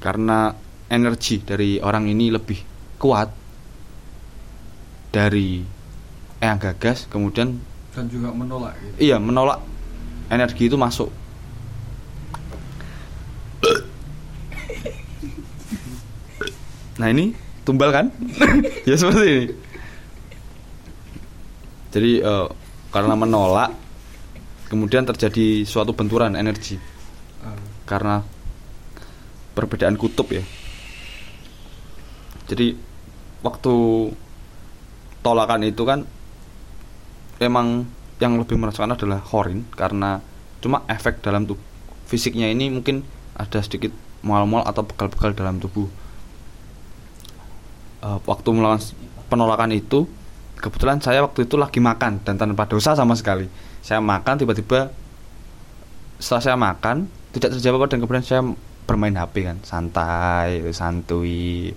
karena 0.01 0.55
energi 0.89 1.43
dari 1.43 1.77
orang 1.83 2.09
ini 2.09 2.33
lebih 2.33 2.57
kuat 2.97 3.29
dari 5.13 5.61
yang 6.41 6.59
gagas 6.59 7.07
kemudian 7.07 7.57
dan 7.95 8.05
juga 8.11 8.29
menolak 8.35 8.75
gitu. 8.75 9.09
iya 9.09 9.17
menolak 9.17 9.63
energi 10.27 10.67
itu 10.67 10.75
masuk. 10.75 11.09
Nah 16.95 17.11
ini 17.11 17.35
tumbal 17.67 17.91
kan? 17.91 18.07
Ya 18.87 18.95
seperti 18.95 19.25
ini. 19.27 19.45
Jadi 21.91 22.11
eh, 22.23 22.47
karena 22.95 23.11
menolak 23.19 23.75
kemudian 24.71 25.03
terjadi 25.03 25.67
suatu 25.67 25.91
benturan 25.91 26.31
energi. 26.39 26.79
Ah, 27.43 27.59
karena 27.83 28.23
perbedaan 29.51 29.99
kutub 29.99 30.31
ya. 30.31 30.39
Jadi 32.47 32.71
waktu 33.43 33.73
tolakan 35.19 35.67
itu 35.67 35.83
kan 35.83 36.07
emang 37.43 37.83
yang 38.23 38.39
lebih 38.39 38.55
merasakan 38.55 38.95
adalah 38.95 39.19
Horin. 39.27 39.67
Karena 39.75 40.23
cuma 40.63 40.87
efek 40.87 41.19
dalam 41.19 41.43
tubuh. 41.43 41.59
Fisiknya 42.07 42.47
ini 42.47 42.71
mungkin 42.71 43.03
ada 43.35 43.59
sedikit 43.59 43.91
mual-mual 44.23 44.63
atau 44.63 44.87
pegal-pegal 44.87 45.35
dalam 45.35 45.59
tubuh. 45.59 45.91
Eh, 48.05 48.19
waktu 48.23 48.49
melakukan 48.55 48.79
s- 48.79 48.95
penolakan 49.27 49.75
itu 49.75 50.07
kebetulan 50.65 50.97
saya 50.97 51.21
waktu 51.21 51.45
itu 51.45 51.61
lagi 51.61 51.77
makan 51.77 52.25
dan 52.25 52.41
tanpa 52.41 52.65
dosa 52.65 52.97
sama 52.97 53.13
sekali. 53.13 53.45
Saya 53.85 54.01
makan 54.01 54.41
tiba-tiba 54.41 54.89
setelah 56.17 56.41
saya 56.41 56.57
makan 56.57 57.05
tidak 57.37 57.53
terjawab 57.53 57.85
dan 57.85 58.01
kemudian 58.01 58.25
saya 58.25 58.41
bermain 58.89 59.13
HP 59.13 59.45
kan. 59.45 59.57
Santai 59.61 60.65
santuy 60.73 61.69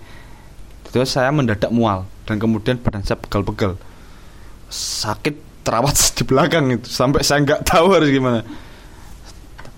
terus 0.88 1.12
saya 1.12 1.28
mendadak 1.28 1.68
mual 1.68 2.08
dan 2.24 2.40
kemudian 2.40 2.80
badan 2.80 3.04
saya 3.04 3.20
pegal-pegal 3.20 3.76
sakit 4.72 5.36
terawat 5.68 5.92
di 6.16 6.24
belakang 6.24 6.72
itu. 6.72 6.88
Sampai 6.88 7.20
saya 7.20 7.44
nggak 7.44 7.68
tahu 7.68 7.92
harus 7.92 8.08
gimana. 8.08 8.40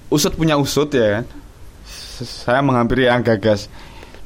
Usut 0.07 0.39
punya 0.39 0.55
usut 0.55 0.87
ya 0.95 1.19
kan. 1.19 1.27
Saya 2.23 2.63
menghampiri 2.63 3.11
yang 3.11 3.27
gagas 3.27 3.67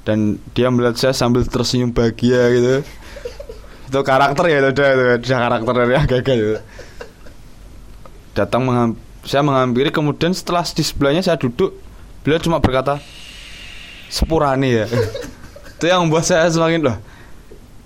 dan 0.04 0.36
dia 0.52 0.68
melihat 0.68 1.00
saya 1.00 1.16
sambil 1.16 1.40
tersenyum 1.48 1.88
bahagia 1.88 2.52
gitu 2.52 2.84
itu 3.94 4.02
karakter 4.02 4.44
ya 4.50 4.58
itu 4.58 4.70
udah, 4.74 4.88
itu 4.90 5.04
udah 5.30 5.38
karakter 5.38 5.72
dari 5.78 5.92
gagas 6.10 6.34
itu. 6.34 6.54
Datang 8.34 8.66
mengham- 8.66 8.98
saya 9.22 9.46
menghampiri 9.46 9.94
kemudian 9.94 10.34
setelah 10.34 10.66
di 10.66 10.82
sebelahnya 10.82 11.22
saya 11.22 11.38
duduk 11.38 11.78
beliau 12.26 12.42
cuma 12.42 12.58
berkata 12.58 12.98
sepurani 14.10 14.82
ya. 14.82 14.86
Itu 15.74 15.90
yang 15.90 16.06
membuat 16.06 16.26
saya 16.26 16.46
semakin 16.50 16.90
loh 16.90 16.98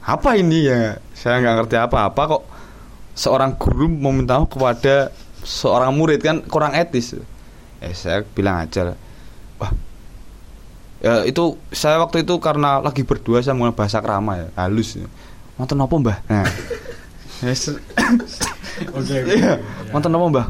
apa 0.09 0.41
ini 0.41 0.65
ya? 0.65 0.97
Saya 1.13 1.45
nggak 1.45 1.55
ngerti 1.63 1.77
apa-apa 1.77 2.23
kok 2.25 2.43
seorang 3.13 3.61
guru 3.61 3.93
meminta 3.93 4.41
kepada 4.49 5.13
seorang 5.45 5.93
murid 5.93 6.25
kan 6.25 6.41
kurang 6.49 6.73
etis. 6.73 7.13
Eh 7.85 7.93
saya 7.93 8.25
bilang 8.25 8.65
aja 8.65 8.89
lah, 8.89 8.97
wah 9.61 9.71
ya 10.99 11.29
itu 11.29 11.61
saya 11.71 12.01
waktu 12.01 12.27
itu 12.27 12.35
karena 12.43 12.83
lagi 12.83 13.07
berdua 13.07 13.39
saya 13.39 13.55
menggunakan 13.55 13.77
bahasa 13.77 13.99
krama 14.01 14.33
ya 14.41 14.49
halus 14.57 14.97
ya. 14.97 15.07
Wonten 15.59 15.83
apa 15.83 15.95
mbah? 15.99 16.19
Nah. 16.31 16.47
Oke. 18.95 19.17
Iya, 19.27 19.59
wonten 19.91 20.15
apa 20.15 20.27
mbah? 20.31 20.47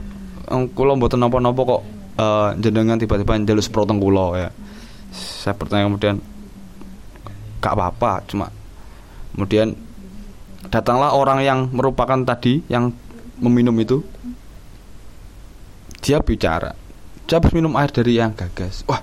Kula 0.76 0.92
mboten 0.96 1.20
napa-napa 1.20 1.60
kok 1.64 1.82
eh, 2.20 2.48
jenengan 2.60 3.00
tiba-tiba 3.00 3.40
njaluk 3.40 3.64
seproteng 3.64 3.96
kula 4.00 4.36
ya. 4.36 4.48
Saya 5.12 5.56
bertanya 5.56 5.88
kemudian 5.88 6.16
gak 7.58 7.72
apa-apa, 7.74 8.22
cuma 8.28 8.52
kemudian 9.32 9.72
datanglah 10.68 11.16
orang 11.16 11.40
yang 11.40 11.58
merupakan 11.72 12.20
tadi 12.28 12.60
yang 12.68 12.92
meminum 13.40 13.72
itu. 13.80 14.04
Dia 16.04 16.20
bicara. 16.20 16.76
Dia 17.28 17.40
habis 17.40 17.52
minum 17.52 17.76
air 17.76 17.92
dari 17.92 18.16
yang 18.16 18.36
gagas. 18.36 18.84
Wah. 18.88 19.00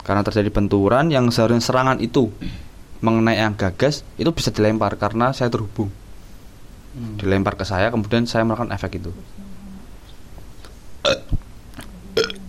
Karena 0.00 0.26
terjadi 0.26 0.50
benturan 0.50 1.12
yang 1.12 1.30
seharusnya 1.30 1.62
serangan 1.62 2.02
itu 2.02 2.32
mengenai 3.00 3.40
yang 3.40 3.56
gagas 3.56 4.04
itu 4.20 4.28
bisa 4.32 4.52
dilempar 4.52 4.96
karena 5.00 5.32
saya 5.32 5.48
terhubung. 5.48 5.90
Hmm. 6.90 7.14
dilempar 7.22 7.54
ke 7.54 7.62
saya 7.62 7.86
kemudian 7.94 8.26
saya 8.26 8.42
melakukan 8.42 8.74
efek 8.74 8.98
itu. 8.98 9.14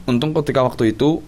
Untung 0.10 0.34
ketika 0.34 0.66
waktu 0.66 0.98
itu 0.98 1.22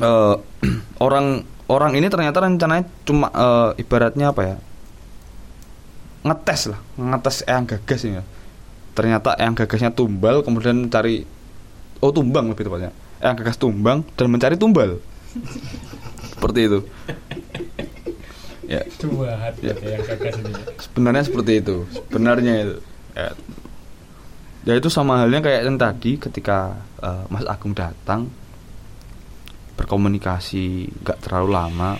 eh, 0.00 0.36
orang 1.04 1.44
orang 1.68 1.92
ini 1.92 2.08
ternyata 2.08 2.40
rencananya 2.40 2.88
cuma 3.04 3.28
eh, 3.28 3.70
ibaratnya 3.84 4.32
apa 4.32 4.40
ya? 4.40 4.56
Ngetes 6.24 6.72
lah 6.72 6.80
ngetes 6.96 7.44
yang 7.44 7.68
gagas 7.68 8.02
ini 8.08 8.20
ya. 8.20 8.24
ternyata 8.94 9.34
yang 9.42 9.58
gagasnya 9.58 9.90
tumbal 9.90 10.46
kemudian 10.46 10.86
cari 10.86 11.26
oh 12.00 12.08
tumbang 12.08 12.48
lebih 12.48 12.72
tepatnya. 12.72 12.90
Yang 13.20 13.34
gagas 13.44 13.56
tumbang 13.60 14.00
dan 14.16 14.32
mencari 14.32 14.56
tumbal. 14.56 14.96
Seperti 16.32 16.72
itu 16.72 16.88
ya. 18.74 18.82
Dua 18.98 19.30
hati 19.38 19.70
Ya. 19.70 19.74
yang 19.78 20.02
gagas 20.02 20.34
ini 20.40 20.50
ya. 20.50 20.64
sebenarnya 20.82 21.22
seperti 21.22 21.52
itu. 21.62 21.76
Sebenarnya 21.92 22.54
itu 22.62 22.74
ya, 23.14 23.28
ya 24.64 24.74
itu 24.74 24.88
sama 24.88 25.22
halnya 25.22 25.38
kayak 25.38 25.60
yang 25.66 25.78
tadi 25.78 26.18
ketika 26.18 26.74
eh, 26.98 27.24
Mas 27.30 27.46
Agung 27.46 27.72
datang 27.72 28.28
berkomunikasi 29.74 30.90
nggak 31.02 31.18
terlalu 31.22 31.48
lama. 31.50 31.98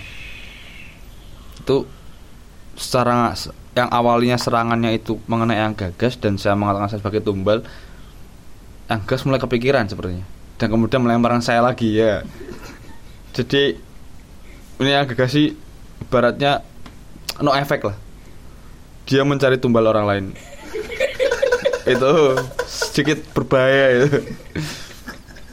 Itu 1.59 1.87
secara 2.75 3.31
yang 3.75 3.89
awalnya 3.91 4.39
serangannya 4.39 4.95
itu 4.95 5.19
mengenai 5.27 5.59
yang 5.59 5.75
gagas 5.75 6.15
dan 6.15 6.39
saya 6.39 6.55
mengatakan 6.55 6.87
saya 6.87 6.99
sebagai 7.03 7.23
tumbal 7.23 7.59
yang 8.87 9.01
gas 9.03 9.23
mulai 9.27 9.41
kepikiran 9.41 9.87
sepertinya. 9.89 10.23
Dan 10.55 10.71
kemudian 10.71 11.03
melemparkan 11.03 11.43
saya 11.43 11.59
lagi 11.59 11.99
ya. 11.99 12.23
Jadi 13.35 13.75
ini 14.79 14.89
yang 14.91 15.03
gagas 15.03 15.35
sih 15.35 15.51
ibaratnya 16.01 16.63
no 17.39 17.51
efek 17.55 17.87
lah. 17.87 17.97
Dia 19.05 19.21
mencari 19.21 19.61
tumbal 19.61 19.85
orang 19.85 20.05
lain. 20.07 20.25
Itu 21.93 22.39
sedikit 22.65 23.21
berbahaya 23.31 24.01
itu. 24.01 24.25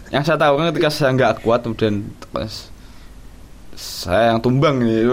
Yang 0.09 0.22
saya 0.32 0.38
tahu 0.40 0.57
kan 0.57 0.72
ketika 0.72 0.88
saya 0.88 1.11
nggak 1.12 1.45
kuat 1.45 1.64
kemudian 1.64 2.09
pas 2.32 2.72
saya 3.76 4.32
yang 4.32 4.40
tumbang 4.45 4.80
nih 4.80 5.09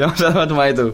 yang 0.00 0.12
saya 0.16 0.30
tahu 0.36 0.46
cuma 0.52 0.68
itu. 0.68 0.92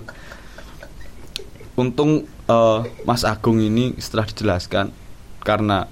Untung 1.74 2.26
eh, 2.26 2.78
Mas 3.02 3.26
Agung 3.26 3.58
ini 3.58 3.94
setelah 3.98 4.26
dijelaskan 4.26 4.94
karena 5.42 5.90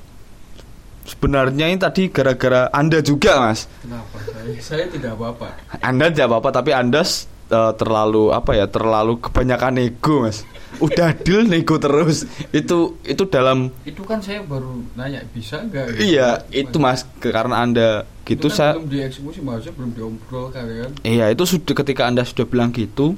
sebenarnya 1.12 1.68
ini 1.68 1.76
tadi 1.76 2.08
gara-gara 2.08 2.72
anda 2.72 2.98
juga 2.98 3.36
mas 3.42 3.68
Kenapa? 3.78 4.16
Saya, 4.24 4.56
saya 4.58 4.84
tidak 4.88 5.12
apa-apa. 5.14 5.48
anda 5.78 6.08
tidak 6.08 6.26
apa-apa 6.26 6.48
tapi 6.52 6.70
Anda 6.72 7.02
eh, 7.48 7.72
terlalu 7.76 8.32
apa 8.32 8.50
ya? 8.52 8.66
Terlalu 8.66 9.20
kebanyakan 9.20 9.72
nego, 9.76 10.24
Mas. 10.24 10.42
Udah 10.80 11.12
deal 11.14 11.44
nego 11.44 11.76
terus. 11.76 12.24
Itu 12.50 12.96
itu 13.04 13.22
dalam 13.28 13.68
Itu 13.84 14.02
kan 14.02 14.18
saya 14.18 14.40
baru 14.42 14.80
nanya 14.92 15.20
bisa 15.28 15.60
nggak? 15.60 15.94
gitu? 15.94 16.00
iya, 16.10 16.42
itu 16.48 16.74
Mas 16.76 17.04
karena 17.20 17.60
Anda 17.60 17.88
gitu 18.24 18.48
kan 18.48 18.56
saya 18.56 18.72
belum 18.74 18.88
dieksekusi 18.88 19.38
maksudnya 19.42 19.74
belum 19.76 19.90
diobrol 19.92 20.48
kalian. 20.48 20.90
Iya, 21.02 21.28
itu 21.28 21.44
sudah 21.44 21.74
ketika 21.76 22.08
Anda 22.08 22.24
sudah 22.24 22.48
bilang 22.48 22.72
gitu, 22.72 23.14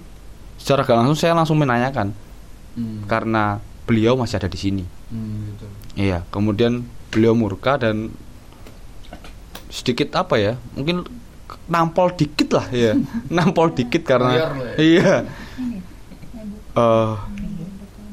secara 0.59 0.83
gak 0.83 0.99
langsung 0.99 1.15
saya 1.15 1.33
langsung 1.33 1.57
menanyakan 1.57 2.11
Hmm. 2.75 3.07
karena 3.07 3.63
beliau 3.87 4.19
masih 4.19 4.35
ada 4.35 4.51
di 4.51 4.59
sini. 4.59 4.83
Hmm, 5.07 5.55
gitu. 5.55 5.67
Iya, 5.95 6.27
kemudian 6.29 6.83
beliau 7.15 7.39
murka 7.39 7.79
dan 7.79 8.11
sedikit 9.71 10.11
apa 10.19 10.35
ya? 10.35 10.53
Mungkin 10.75 11.07
nampol 11.71 12.11
dikit 12.12 12.51
lah 12.51 12.67
ya. 12.75 12.99
nampol 13.37 13.71
dikit 13.71 14.03
karena 14.03 14.31
ya. 14.35 14.47
iya. 14.77 15.15
Eh 16.75 17.12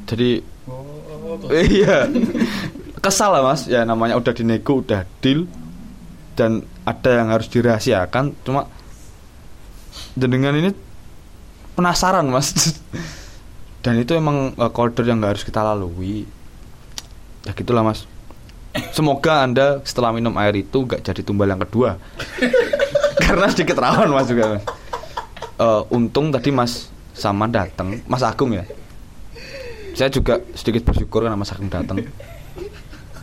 jadi 0.06 0.30
Oh, 1.32 1.40
tuh. 1.40 1.48
iya. 1.56 2.12
Kesal 3.00 3.32
lah 3.32 3.42
Mas, 3.42 3.66
ya 3.66 3.88
namanya 3.88 4.20
udah 4.20 4.36
dinego, 4.36 4.84
udah 4.84 5.08
deal 5.24 5.48
dan 6.36 6.62
ada 6.84 7.24
yang 7.24 7.32
harus 7.32 7.48
dirahasiakan 7.48 8.36
cuma 8.44 8.68
jenengan 10.14 10.52
ini 10.54 10.70
penasaran 11.74 12.28
Mas. 12.28 12.52
dan 13.84 13.96
itu 13.96 14.12
emang 14.12 14.52
koridor 14.76 15.08
yang 15.08 15.24
nggak 15.24 15.40
harus 15.40 15.46
kita 15.48 15.64
lalui. 15.64 16.28
Ya 17.48 17.56
gitulah 17.56 17.82
Mas. 17.82 18.04
Semoga 18.96 19.44
anda 19.44 19.80
setelah 19.84 20.16
minum 20.16 20.36
air 20.40 20.56
itu 20.56 20.84
nggak 20.88 21.04
jadi 21.04 21.22
tumbal 21.24 21.50
yang 21.50 21.62
kedua. 21.62 22.00
Karena 23.24 23.48
sedikit 23.52 23.80
rawan 23.80 24.12
mas 24.12 24.28
juga. 24.28 24.60
Eh, 25.62 25.82
untung 25.94 26.34
tadi 26.34 26.50
mas 26.50 26.90
Saman 27.12 27.52
datang 27.54 28.00
mas 28.10 28.24
Agung 28.26 28.56
ya? 28.56 28.66
Saya 29.94 30.08
juga 30.08 30.40
sedikit 30.56 30.88
bersyukur 30.88 31.22
karena 31.22 31.36
mas 31.38 31.52
Agung 31.52 31.68
datang 31.68 32.02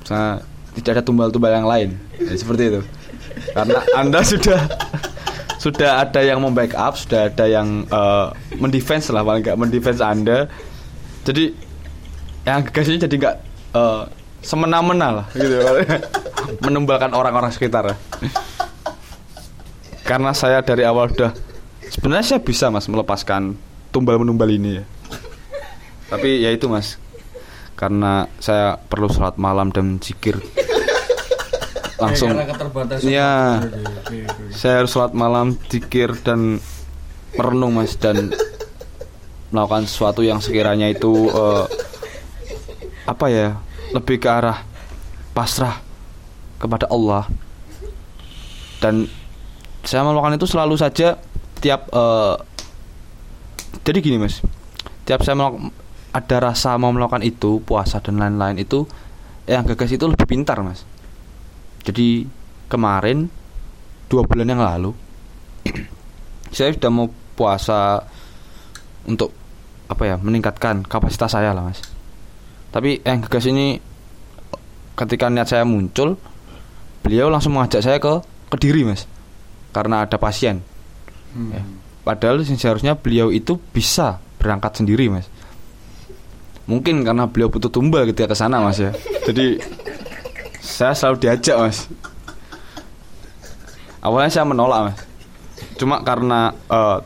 saya 0.04 0.40
tidak 0.76 1.00
ada 1.00 1.02
tumbal-tumbal 1.02 1.52
yang 1.52 1.68
lain. 1.68 1.88
Ya, 2.16 2.32
seperti 2.38 2.62
itu. 2.72 2.80
Karena 3.52 3.80
anda 3.98 4.20
sudah 4.22 4.60
sudah 5.58 6.06
ada 6.06 6.20
yang 6.22 6.38
membackup 6.38 6.94
sudah 6.94 7.28
ada 7.28 7.44
yang 7.50 7.84
eh, 7.84 8.26
mendefense 8.56 9.10
lah 9.10 9.26
paling 9.26 9.42
nggak 9.42 9.58
mendefense 9.58 10.00
anda. 10.00 10.46
Jadi 11.26 11.52
yang 12.46 12.64
gegasnya 12.64 13.04
jadi 13.04 13.14
nggak 13.18 13.36
eh, 13.74 14.02
semena-mena 14.42 15.22
lah. 15.22 15.26
Gitu 15.34 15.58
menumbalkan 16.64 17.12
orang-orang 17.12 17.52
sekitar 17.52 17.92
karena 20.08 20.32
saya 20.32 20.64
dari 20.64 20.88
awal 20.88 21.12
udah 21.12 21.36
sebenarnya 21.92 22.24
saya 22.24 22.40
bisa 22.40 22.72
mas 22.72 22.88
melepaskan 22.88 23.60
tumbal 23.92 24.16
menumbal 24.16 24.48
ini 24.48 24.80
ya. 24.80 24.84
Tapi 26.08 26.40
ya 26.40 26.48
itu 26.48 26.64
mas 26.72 26.96
karena 27.76 28.24
saya 28.40 28.80
perlu 28.80 29.12
sholat 29.12 29.36
malam 29.36 29.68
dan 29.68 30.00
zikir. 30.00 30.40
Langsung. 32.00 32.32
Iya. 33.04 33.60
Oke. 33.68 34.24
saya 34.56 34.80
harus 34.80 34.96
sholat 34.96 35.12
malam 35.12 35.60
zikir 35.68 36.16
dan 36.24 36.56
merenung 37.36 37.76
mas 37.76 37.92
dan 38.00 38.32
melakukan 39.52 39.84
sesuatu 39.84 40.24
yang 40.24 40.40
sekiranya 40.40 40.88
itu 40.88 41.28
eh, 41.28 41.64
apa 43.04 43.26
ya 43.28 43.48
lebih 43.92 44.20
ke 44.20 44.28
arah 44.28 44.64
pasrah 45.32 45.80
kepada 46.58 46.90
Allah. 46.90 47.28
Dan 48.78 49.10
saya 49.82 50.04
melakukan 50.04 50.38
itu 50.38 50.46
selalu 50.46 50.74
saja 50.78 51.18
tiap 51.58 51.88
eh, 51.90 52.34
jadi 53.82 53.98
gini 53.98 54.16
mas. 54.20 54.44
Tiap 55.08 55.24
saya 55.24 55.34
melak- 55.34 55.72
ada 56.12 56.36
rasa 56.40 56.76
mau 56.80 56.92
melakukan 56.92 57.24
itu 57.24 57.60
puasa 57.62 58.00
dan 58.00 58.20
lain-lain 58.20 58.58
itu 58.60 58.88
yang 59.48 59.64
gagas 59.64 59.92
itu 59.92 60.04
lebih 60.04 60.28
pintar 60.28 60.60
mas. 60.60 60.84
Jadi 61.84 62.28
kemarin 62.68 63.32
dua 64.08 64.24
bulan 64.24 64.48
yang 64.48 64.60
lalu 64.60 64.92
saya 66.56 66.72
sudah 66.72 66.90
mau 66.92 67.08
puasa 67.36 68.04
untuk 69.08 69.32
apa 69.88 70.04
ya 70.04 70.16
meningkatkan 70.20 70.84
kapasitas 70.84 71.32
saya 71.32 71.56
lah 71.56 71.64
mas 71.64 71.80
tapi 72.74 73.00
yang 73.04 73.24
gagas 73.24 73.48
ini 73.48 73.80
ketika 74.98 75.30
niat 75.30 75.48
saya 75.48 75.64
muncul 75.64 76.18
beliau 77.02 77.30
langsung 77.30 77.54
mengajak 77.54 77.80
saya 77.80 77.98
ke 78.02 78.20
kediri 78.52 78.84
mas 78.84 79.06
karena 79.72 80.04
ada 80.04 80.16
pasien 80.18 80.64
Hmm. 81.32 81.52
Ya. 81.52 81.62
Padahal 82.04 82.40
seharusnya 82.40 82.96
beliau 82.96 83.28
itu 83.28 83.60
bisa 83.72 84.22
berangkat 84.40 84.80
sendiri, 84.80 85.12
Mas. 85.12 85.28
Mungkin 86.68 87.04
karena 87.04 87.28
beliau 87.28 87.52
butuh 87.52 87.68
tumbal 87.68 88.08
ketika 88.08 88.32
ke 88.32 88.36
sana, 88.36 88.64
Mas 88.64 88.80
ya. 88.80 88.92
Jadi 89.28 89.60
saya 90.60 90.96
selalu 90.96 91.16
diajak, 91.28 91.56
Mas. 91.60 91.78
Awalnya 94.00 94.30
saya 94.32 94.46
menolak, 94.48 94.80
Mas. 94.92 94.98
Cuma 95.76 96.00
karena 96.00 96.56
eh, 96.72 96.98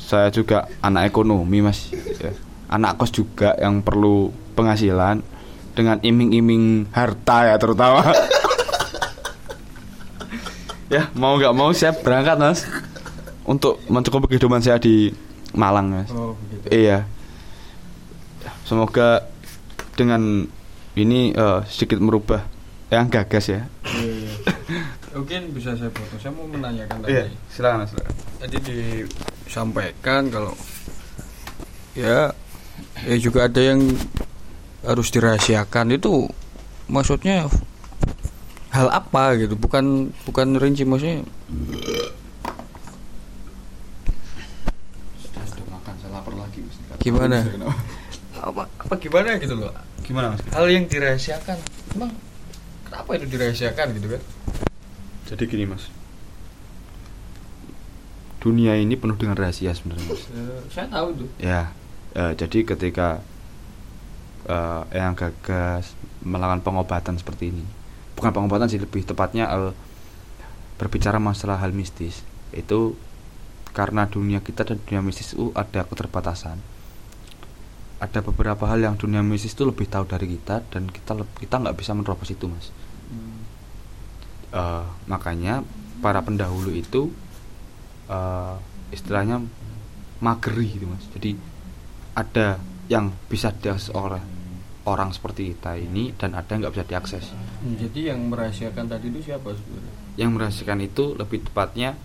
saya 0.00 0.32
juga 0.32 0.72
anak 0.80 1.12
ekonomi, 1.12 1.60
Mas. 1.60 1.92
Ya. 1.92 2.32
Anak 2.72 2.96
kos 2.96 3.12
juga 3.12 3.52
yang 3.60 3.84
perlu 3.84 4.32
penghasilan 4.54 5.20
dengan 5.74 5.98
iming-iming 6.00 6.88
harta 6.94 7.50
ya 7.50 7.56
terutama. 7.58 8.06
ya, 10.94 11.10
mau 11.18 11.34
nggak 11.34 11.54
mau 11.54 11.74
saya 11.74 11.92
berangkat, 11.98 12.38
Mas 12.38 12.62
untuk 13.44 13.80
mencukupi 13.92 14.36
kehidupan 14.36 14.60
saya 14.64 14.80
di 14.80 15.12
Malang 15.54 15.86
mas. 15.86 16.10
Oh, 16.10 16.34
begitu. 16.34 16.66
Iya. 16.72 17.06
Semoga 18.66 19.22
dengan 19.94 20.50
ini 20.98 21.30
eh, 21.30 21.60
sedikit 21.70 22.02
merubah 22.02 22.42
yang 22.90 23.06
gagas 23.06 23.54
ya. 23.54 23.62
Iya, 23.86 24.12
iya. 24.26 24.34
Mungkin 25.14 25.54
bisa 25.54 25.78
saya 25.78 25.94
potong. 25.94 26.18
Saya 26.18 26.34
mau 26.34 26.50
menanyakan 26.50 27.06
tadi. 27.06 27.14
Iya, 27.14 27.24
silakan 27.46 27.86
mas. 27.86 27.94
Tadi 28.42 28.56
disampaikan 28.66 30.26
kalau 30.26 30.58
ya 31.94 32.34
ya 33.06 33.16
juga 33.22 33.46
ada 33.46 33.62
yang 33.62 33.78
harus 34.84 35.08
dirahasiakan 35.08 35.92
itu 35.92 36.28
maksudnya 36.86 37.48
hal 38.68 38.88
apa 38.88 39.38
gitu 39.38 39.56
bukan 39.56 40.10
bukan 40.24 40.56
rinci 40.56 40.84
maksudnya 40.84 41.24
Sudah 45.16 45.64
makan, 45.70 45.94
saya 45.96 46.10
lapar 46.12 46.34
lagi 46.34 46.60
mas. 46.60 46.76
Gimana? 47.00 47.38
apa 48.34 48.68
apa 48.68 48.94
gimana 49.00 49.40
gitu 49.40 49.56
loh 49.56 49.72
Gimana 50.04 50.36
mas? 50.36 50.40
hal 50.52 50.66
yang 50.68 50.84
dirahasiakan 50.84 51.56
emang 51.96 52.12
kenapa 52.84 53.10
itu 53.16 53.26
dirahasiakan 53.26 53.86
gitu 53.96 54.06
kan 54.12 54.22
Jadi 55.24 55.42
gini 55.48 55.64
mas. 55.64 55.88
Dunia 58.36 58.76
ini 58.76 58.92
penuh 58.92 59.16
dengan 59.16 59.40
rahasia 59.40 59.72
sebenarnya 59.72 60.04
mas. 60.04 60.22
Eh, 60.28 60.60
saya 60.68 60.86
tahu 60.92 61.06
itu 61.16 61.24
Ya, 61.40 61.72
eh, 62.12 62.32
jadi 62.36 62.58
ketika 62.66 63.24
eh, 64.48 64.82
yang 64.94 65.16
gagas 65.16 65.92
melakukan 66.24 66.64
pengobatan 66.64 67.16
seperti 67.20 67.52
ini, 67.52 67.64
bukan 68.16 68.30
pengobatan 68.32 68.68
sih 68.68 68.80
lebih 68.80 69.04
tepatnya 69.04 69.50
eh, 69.50 69.72
berbicara 70.80 71.22
masalah 71.22 71.60
hal 71.62 71.70
mistis 71.70 72.26
itu 72.54 72.98
karena 73.74 74.06
dunia 74.06 74.38
kita 74.38 74.62
dan 74.62 74.78
dunia 74.86 75.02
mistis 75.02 75.34
itu 75.34 75.50
ada 75.54 75.82
keterbatasan. 75.82 76.58
Ada 77.98 78.20
beberapa 78.20 78.68
hal 78.68 78.82
yang 78.82 78.94
dunia 78.98 79.24
mistis 79.24 79.54
itu 79.54 79.66
lebih 79.66 79.86
tahu 79.90 80.06
dari 80.06 80.26
kita 80.30 80.62
dan 80.70 80.90
kita 80.90 81.18
kita 81.40 81.54
nggak 81.62 81.76
bisa 81.78 81.96
menerobos 81.96 82.30
itu 82.30 82.46
mas. 82.46 82.70
Eh, 84.54 84.86
makanya 85.10 85.66
para 85.98 86.22
pendahulu 86.22 86.70
itu 86.70 87.10
eh, 88.06 88.54
istilahnya 88.94 89.42
mageri 90.22 90.78
gitu 90.78 90.86
mas 90.86 91.02
jadi 91.10 91.34
ada 92.14 92.62
yang 92.86 93.10
bisa 93.26 93.50
diakses 93.50 93.90
oleh 93.90 94.22
orang 94.84 95.10
seperti 95.16 95.56
kita 95.56 95.80
ini 95.80 96.12
dan 96.16 96.36
ada 96.36 96.48
yang 96.52 96.68
nggak 96.68 96.74
bisa 96.76 96.86
diakses. 96.86 97.24
Hmm, 97.32 97.76
jadi 97.80 98.12
yang 98.12 98.20
merahasiakan 98.28 98.84
tadi 98.84 99.08
itu 99.08 99.20
siapa 99.32 99.48
sebenarnya? 99.56 99.92
Yang 100.20 100.30
merahasiakan 100.36 100.80
itu 100.84 101.04
lebih 101.16 101.38
tepatnya 101.48 101.96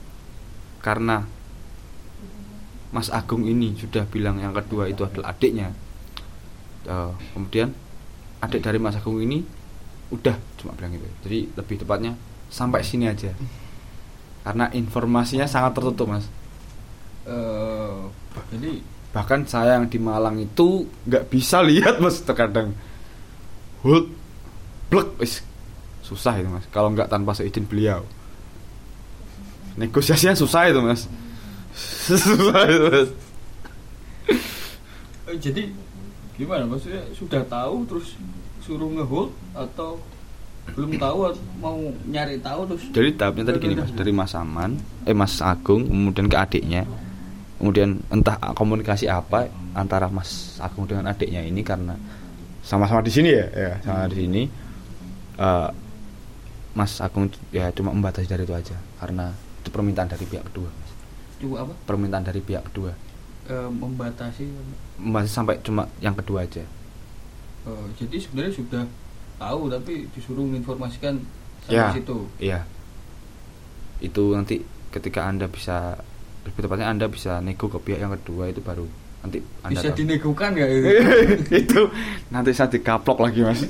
karena 0.80 1.28
Mas 2.90 3.12
Agung 3.14 3.46
ini 3.46 3.76
sudah 3.78 4.08
bilang 4.10 4.42
yang 4.42 4.56
kedua 4.56 4.88
itu 4.90 5.04
adalah 5.04 5.36
adiknya. 5.36 5.76
Eh, 6.88 7.12
kemudian 7.36 7.76
adik 8.40 8.64
dari 8.64 8.80
Mas 8.80 8.96
Agung 8.96 9.20
ini 9.20 9.44
udah 10.10 10.40
cuma 10.58 10.74
bilang 10.74 10.96
gitu. 10.96 11.08
Jadi 11.28 11.40
lebih 11.54 11.76
tepatnya 11.84 12.16
sampai 12.50 12.82
sini 12.82 13.06
aja. 13.12 13.36
Karena 14.42 14.72
informasinya 14.74 15.46
sangat 15.46 15.78
tertutup 15.78 16.10
mas. 16.10 16.26
Eh, 17.28 18.00
jadi 18.56 18.82
bahkan 19.10 19.42
saya 19.50 19.82
yang 19.82 19.90
di 19.90 19.98
Malang 19.98 20.38
itu 20.38 20.86
nggak 21.10 21.34
bisa 21.34 21.66
lihat 21.66 21.98
mas 21.98 22.22
terkadang. 22.22 22.78
Hold 23.82 24.14
blek 24.94 25.18
wis. 25.18 25.42
Susah 26.06 26.38
itu 26.38 26.50
mas 26.50 26.66
kalau 26.70 26.94
nggak 26.94 27.10
tanpa 27.10 27.34
seizin 27.34 27.66
beliau. 27.66 28.06
Negosiasinya 29.78 30.38
susah 30.38 30.70
itu 30.70 30.82
mas. 30.82 31.10
Susah 32.10 32.62
itu 32.70 32.86
mas. 32.90 33.10
Eh, 35.30 35.38
jadi 35.38 35.70
gimana? 36.38 36.66
Maksudnya 36.70 37.02
sudah 37.18 37.42
tahu 37.46 37.86
terus 37.90 38.14
suruh 38.62 38.90
ngehold 38.94 39.34
atau 39.58 39.98
belum 40.78 41.02
tahu 41.02 41.34
mau 41.58 41.78
nyari 42.06 42.38
tahu 42.42 42.70
terus? 42.70 42.84
Jadi 42.94 43.10
tahapnya 43.18 43.44
tadi 43.50 43.58
gini 43.58 43.76
mas. 43.78 43.90
Dari 43.90 44.14
Mas 44.14 44.38
Aman 44.38 44.78
eh 45.10 45.18
Mas 45.18 45.42
Agung 45.42 45.90
kemudian 45.90 46.30
ke 46.30 46.38
adiknya 46.38 46.86
kemudian 47.60 48.00
entah 48.08 48.40
komunikasi 48.56 49.06
apa 49.06 49.46
antara 49.74 50.08
Mas 50.08 50.56
Agung 50.58 50.88
dengan 50.88 51.06
adiknya 51.06 51.44
ini 51.44 51.60
karena 51.62 52.00
sama-sama 52.64 53.04
di 53.04 53.12
sini 53.12 53.30
ya? 53.30 53.46
Ya 53.52 53.72
sama 53.84 54.08
di 54.08 54.18
sini. 54.18 54.42
Eh, 55.36 55.70
Mas 56.72 57.00
Agung 57.00 57.28
ya 57.52 57.68
cuma 57.72 57.92
membatasi 57.92 58.26
dari 58.26 58.44
itu 58.44 58.54
aja 58.54 58.78
karena 58.98 59.30
itu 59.60 59.70
permintaan 59.70 60.08
dari 60.08 60.24
pihak 60.24 60.48
kedua 60.48 60.70
Mas. 60.70 60.92
coba 61.40 61.56
apa? 61.64 61.74
Permintaan 61.86 62.24
dari 62.24 62.40
pihak 62.40 62.64
kedua. 62.72 62.92
Eh, 63.46 63.70
membatasi 63.70 64.46
masih 64.98 65.28
sampai 65.28 65.60
cuma 65.60 65.88
yang 66.00 66.14
kedua 66.14 66.44
aja. 66.44 66.64
Eh, 67.66 67.86
jadi 67.98 68.16
sebenarnya 68.18 68.54
sudah 68.56 68.84
tahu 69.36 69.68
tapi 69.68 70.08
disuruh 70.12 70.44
menginformasikan 70.44 71.20
sampai 71.64 71.76
Ya. 71.76 71.92
situ? 71.92 72.18
iya. 72.40 72.60
Itu 74.00 74.32
nanti 74.32 74.64
ketika 74.90 75.26
anda 75.26 75.46
bisa 75.46 76.00
lebih 76.50 76.62
tepatnya 76.66 76.88
anda 76.90 77.06
bisa 77.06 77.40
nego 77.40 77.70
ke 77.70 77.80
pihak 77.80 78.00
yang 78.02 78.14
kedua 78.20 78.50
itu 78.50 78.60
baru 78.60 78.86
nanti 79.22 79.40
anda 79.62 79.80
bisa 79.80 79.90
tahu. 79.94 79.98
dinegokan 80.02 80.50
nggak 80.56 80.70
itu? 80.72 80.90
Itu. 81.68 81.82
Nanti 82.32 82.50
saya 82.56 82.72
dikaplok 82.72 83.20
lagi 83.20 83.44
mas. 83.44 83.62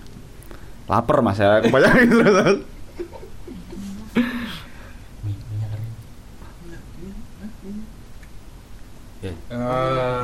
Lapar 0.90 1.18
mas 1.26 1.38
ya. 1.42 1.58
Kebanyakan 1.62 2.06
terus 2.08 2.58
Eh, 9.20 10.22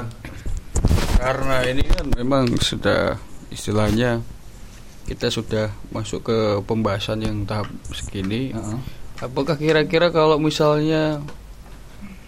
karena 1.21 1.57
ini 1.69 1.85
kan 1.85 2.07
memang 2.17 2.49
sudah 2.57 3.21
istilahnya 3.53 4.25
kita 5.05 5.29
sudah 5.29 5.69
masuk 5.93 6.25
ke 6.25 6.39
pembahasan 6.65 7.21
yang 7.21 7.45
tahap 7.45 7.69
segini. 7.93 8.57
Apakah 9.21 9.61
kira-kira 9.61 10.09
kalau 10.09 10.41
misalnya 10.41 11.21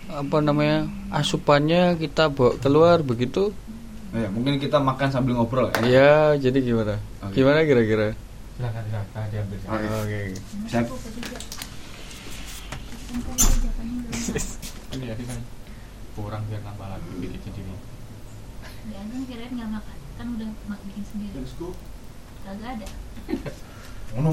apa 0.08 0.36
namanya 0.40 0.88
asupannya 1.10 1.96
kita 1.96 2.28
bawa 2.28 2.56
keluar 2.58 2.98
begitu? 3.00 3.52
ya, 4.08 4.24
mungkin 4.32 4.56
kita 4.56 4.80
makan 4.80 5.08
sambil 5.12 5.36
ngobrol 5.36 5.68
ya 5.68 5.84
Ya, 5.84 6.12
jadi 6.40 6.64
gimana? 6.64 6.96
Oke. 7.20 7.36
Gimana 7.36 7.60
kira-kira? 7.62 8.16
silakan 8.56 8.82
silakan 8.88 9.22
diambil. 9.30 9.58
Oke. 9.68 10.20
Ini 14.88 15.04
ya 15.04 15.14
kan 15.14 15.40
kurang 16.16 16.42
biar 16.50 16.60
nambah 16.64 16.88
lagi 16.90 17.08
dikit 17.22 17.40
sendiri 17.46 17.70
Ya 18.88 19.00
kan 19.04 19.20
kirain 19.28 19.52
nggak 19.52 19.70
makan, 19.70 19.96
kan 20.16 20.26
udah 20.34 20.48
mak 20.66 20.80
bikin 20.88 21.04
sendiri. 21.04 21.36
Kagak 22.42 22.70
ada. 22.80 22.88
ngono 24.16 24.30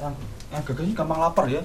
mau 0.00 0.12
ah 0.54 0.62
gagahnya 0.62 0.94
gampang 0.94 1.20
lapar 1.20 1.46
ya. 1.50 1.62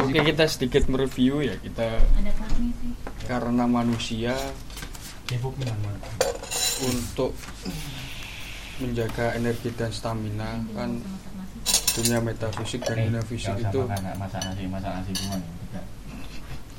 Oke, 0.00 0.20
kita 0.24 0.44
sedikit 0.48 0.88
mereview 0.88 1.44
ya. 1.44 1.54
Kita 1.60 2.00
Ada 2.00 2.32
kelasnya 2.32 2.70
sih. 2.80 2.92
karena 3.28 3.64
manusia 3.68 4.32
untuk 6.88 7.36
menjaga 8.78 9.34
energi 9.36 9.68
dan 9.74 9.90
stamina 9.92 10.56
Yang 10.56 10.72
kan 10.72 10.90
dunia 11.98 12.18
metafisik 12.22 12.80
dan 12.86 12.96
dunia 13.10 13.22
fisik 13.26 13.58
itu 13.58 13.80
masak 13.90 14.40
nasi 14.46 14.64
masak 14.70 14.92
nasi 14.94 15.10
semua 15.18 15.36
nih 15.36 15.50
tidak. 15.50 15.84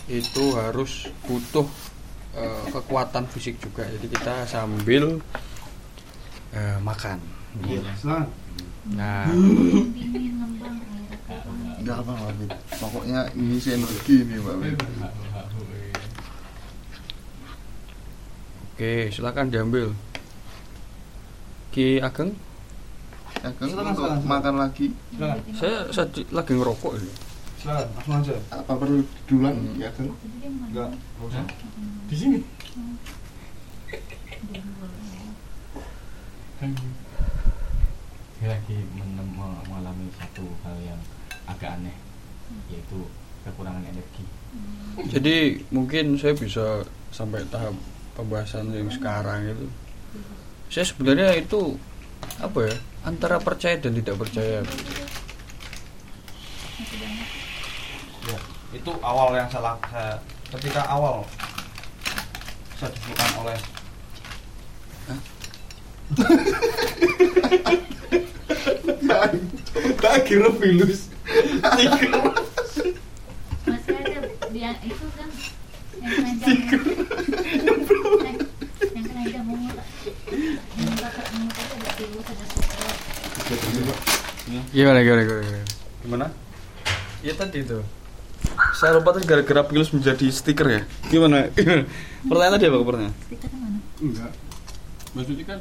itu 0.07 0.43
harus 0.55 0.91
butuh 1.27 1.67
eh, 2.39 2.63
kekuatan 2.71 3.27
fisik 3.29 3.59
juga. 3.61 3.83
Jadi 3.85 4.07
kita 4.09 4.47
sambil 4.47 5.19
eh, 6.55 6.77
makan. 6.81 7.19
Iya 7.67 7.83
nah 8.95 9.27
apa. 11.91 11.97
Enggak 11.97 11.97
apa 11.99 12.11
Mbak 12.13 12.33
Fit. 12.35 12.51
Pokoknya 12.77 13.19
ini 13.33 13.55
sih 13.57 13.71
energi 13.73 14.15
nih 14.23 14.37
Mbak 14.37 14.55
Fit. 14.59 14.77
oke 18.69 19.11
silakan 19.11 19.51
diambil 19.51 19.91
Ki 21.69 21.99
Ageng 21.99 22.31
Ya 23.39 23.51
kan 23.53 23.67
untuk 23.71 24.07
makan 24.23 24.55
lagi 24.57 24.91
saya, 25.51 25.87
saya 25.89 26.07
di- 26.09 26.27
lagi 26.29 26.51
ngerokok 26.53 26.95
ini 26.95 27.11
silakan 27.55 27.87
langsung 27.91 28.15
aja 28.17 28.35
apa 28.51 28.71
perlu 28.73 28.99
duluan 29.25 29.55
ya 29.75 29.91
kan? 29.91 30.07
Jadi 30.07 30.35
dia 30.37 30.49
makan. 30.49 30.67
enggak 30.71 30.89
usah 31.19 31.43
di 32.07 32.15
sini 32.15 32.39
dia 38.35 38.47
lagi 38.47 38.77
menem- 38.95 39.35
mengalami 39.67 40.07
satu 40.15 40.45
hal 40.63 40.75
yang 40.79 40.99
agak 41.49 41.81
aneh 41.81 41.97
yaitu 42.69 42.99
kekurangan 43.45 43.81
energi. 43.85 44.25
Jadi 45.09 45.65
mungkin 45.73 46.17
saya 46.17 46.33
bisa 46.37 46.85
sampai 47.09 47.45
tahap 47.49 47.73
pembahasan 48.13 48.69
yang 48.73 48.89
sekarang 48.89 49.49
itu. 49.49 49.67
Saya 50.69 50.85
sebenarnya 50.85 51.33
itu 51.37 51.77
apa 52.37 52.69
ya 52.69 52.75
antara 53.05 53.41
percaya 53.41 53.77
dan 53.81 53.95
tidak 53.97 54.17
percaya. 54.21 54.61
Ya 58.29 58.37
itu 58.69 58.91
awal 59.01 59.33
yang 59.33 59.49
salah 59.49 59.77
saya 59.89 60.21
ketika 60.53 60.85
awal 60.85 61.25
saya 62.77 62.93
disebutkan 62.93 63.31
oleh 63.41 63.57
Tak 69.99 70.25
kira 70.25 70.49
pilus. 70.53 71.09
Masih 73.69 73.93
ada 73.93 74.19
yang 74.49 74.77
itu 74.81 75.05
kan 75.13 75.29
yang 75.99 76.11
keranjang 76.17 76.57
yang, 76.73 78.37
yang 78.81 79.05
keranjang 79.05 79.45
mungut 79.45 79.77
yang 80.73 80.95
bakar 80.97 81.25
mungut 81.37 81.53
itu 81.53 81.73
ada 81.77 81.89
pilus 81.93 82.25
ada 82.25 82.45
sukro 82.49 82.89
gimana 84.73 84.99
gimana 85.05 85.21
gimana? 85.25 85.61
Gimana? 86.05 86.27
Ya 87.21 87.33
tadi 87.35 87.61
itu. 87.61 87.83
Saya 88.73 88.95
lupa 88.97 89.11
tadi 89.11 89.27
gara-gara 89.27 89.67
pilus 89.67 89.91
menjadi 89.91 90.29
stiker 90.31 90.67
ya. 90.69 90.81
Gimana? 91.11 91.51
Pertanyaan 92.25 92.53
tadi 92.55 92.65
apa 92.71 92.77
pertanyaan? 92.81 93.13
Stiker 93.27 93.51
mana? 93.53 93.79
Enggak. 93.99 94.31
Maksudnya 95.13 95.45
kan 95.45 95.59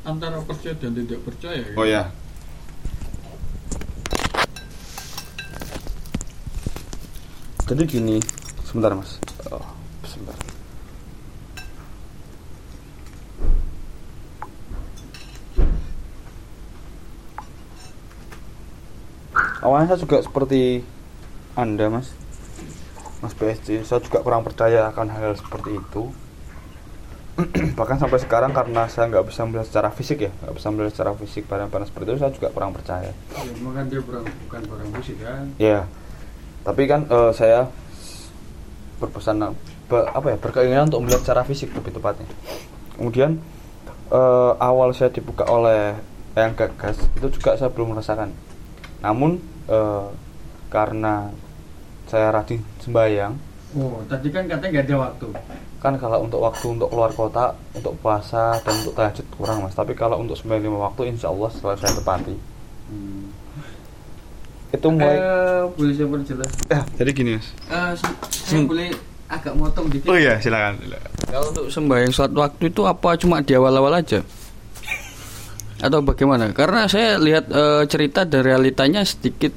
antara 0.00 0.40
percaya 0.42 0.74
dan 0.80 0.96
tidak 0.96 1.20
percaya 1.22 1.60
oh 1.76 1.86
ya 1.86 2.08
jadi 7.70 7.86
gini 7.86 8.18
sebentar 8.66 8.90
mas. 8.98 9.22
Oh, 9.46 9.62
sebentar. 10.02 10.34
Awalnya 19.62 19.94
saya 19.94 20.02
juga 20.02 20.18
seperti 20.18 20.82
anda 21.54 21.86
mas. 21.86 22.10
Mas 23.22 23.38
PSG 23.38 23.86
saya 23.86 24.02
juga 24.02 24.18
kurang 24.26 24.42
percaya 24.42 24.90
akan 24.90 25.06
hal, 25.06 25.30
-hal 25.30 25.34
seperti 25.38 25.78
itu. 25.78 26.10
Bahkan 27.78 28.02
sampai 28.02 28.18
sekarang 28.18 28.50
karena 28.50 28.90
saya 28.90 29.06
nggak 29.14 29.30
bisa 29.30 29.46
melihat 29.46 29.70
secara 29.70 29.94
fisik 29.94 30.26
ya 30.26 30.34
nggak 30.42 30.58
bisa 30.58 30.68
melihat 30.74 30.90
secara 30.90 31.14
fisik 31.14 31.46
barang-barang 31.46 31.86
seperti 31.86 32.06
itu 32.10 32.18
saya 32.18 32.34
juga 32.34 32.50
kurang 32.50 32.74
percaya. 32.74 33.14
Ya, 33.14 33.42
makan 33.62 33.86
dia 33.86 34.02
bukan 34.02 34.26
bukan 34.26 34.60
barang 34.66 34.90
musik 34.90 35.22
kan? 35.22 35.46
Ya 35.54 35.86
tapi 36.64 36.84
kan 36.84 37.08
eh, 37.08 37.32
saya 37.32 37.66
berpesan 39.00 39.56
be- 39.88 40.08
apa 40.12 40.26
ya 40.32 40.36
berkeinginan 40.36 40.92
untuk 40.92 41.02
melihat 41.08 41.20
secara 41.24 41.42
fisik 41.48 41.72
lebih 41.72 41.96
tepatnya. 41.96 42.28
Kemudian 42.96 43.40
eh, 44.12 44.52
awal 44.60 44.92
saya 44.92 45.08
dibuka 45.08 45.48
oleh 45.48 45.96
yang 46.36 46.54
gagas 46.54 47.00
itu 47.16 47.26
juga 47.32 47.56
saya 47.56 47.72
belum 47.72 47.96
merasakan. 47.96 48.30
Namun 49.00 49.40
eh, 49.66 50.06
karena 50.70 51.32
saya 52.06 52.34
rajin 52.34 52.62
sembahyang 52.82 53.34
oh 53.78 54.02
tadi 54.10 54.34
kan 54.34 54.50
katanya 54.50 54.82
nggak 54.82 54.86
ada 54.90 54.96
waktu. 54.98 55.26
kan 55.78 55.94
kalau 55.96 56.26
untuk 56.26 56.42
waktu 56.42 56.66
untuk 56.74 56.90
keluar 56.90 57.10
kota 57.14 57.54
untuk 57.72 57.94
puasa 58.02 58.58
dan 58.66 58.74
untuk 58.82 58.94
tahajud 58.98 59.26
kurang 59.38 59.62
mas. 59.64 59.74
Tapi 59.78 59.94
kalau 59.94 60.18
untuk 60.18 60.34
sembahyang 60.36 60.66
lima 60.68 60.90
waktu 60.90 61.14
insya 61.14 61.30
Allah 61.30 61.48
setelah 61.54 61.78
saya 61.78 61.94
tepati 61.96 62.34
itu 64.70 64.86
mulai 64.88 65.16
Eh, 65.16 65.62
boleh 65.68 65.92
saya 65.92 66.08
perjelas 66.08 66.50
Eh, 66.68 66.82
jadi 66.94 67.10
gini 67.10 67.30
mas 67.34 67.46
Eh, 67.66 67.92
se- 67.94 68.18
saya 68.46 68.62
boleh 68.62 68.88
agak 69.26 69.54
motong 69.54 69.86
dikit 69.86 70.10
iya 70.10 70.36
silakan 70.36 70.78
Kalau 71.22 71.46
untuk 71.48 71.66
sembahyang 71.68 72.10
sholat 72.10 72.32
waktu 72.32 72.64
itu 72.66 72.82
apa 72.82 73.14
cuma 73.14 73.38
di 73.38 73.52
awal-awal 73.52 73.94
aja? 73.96 74.22
Atau 75.78 76.02
bagaimana? 76.02 76.50
Karena 76.50 76.84
saya 76.84 77.16
lihat 77.16 77.46
eh, 77.46 77.82
cerita 77.86 78.22
dan 78.22 78.42
realitanya 78.42 79.00
sedikit 79.00 79.54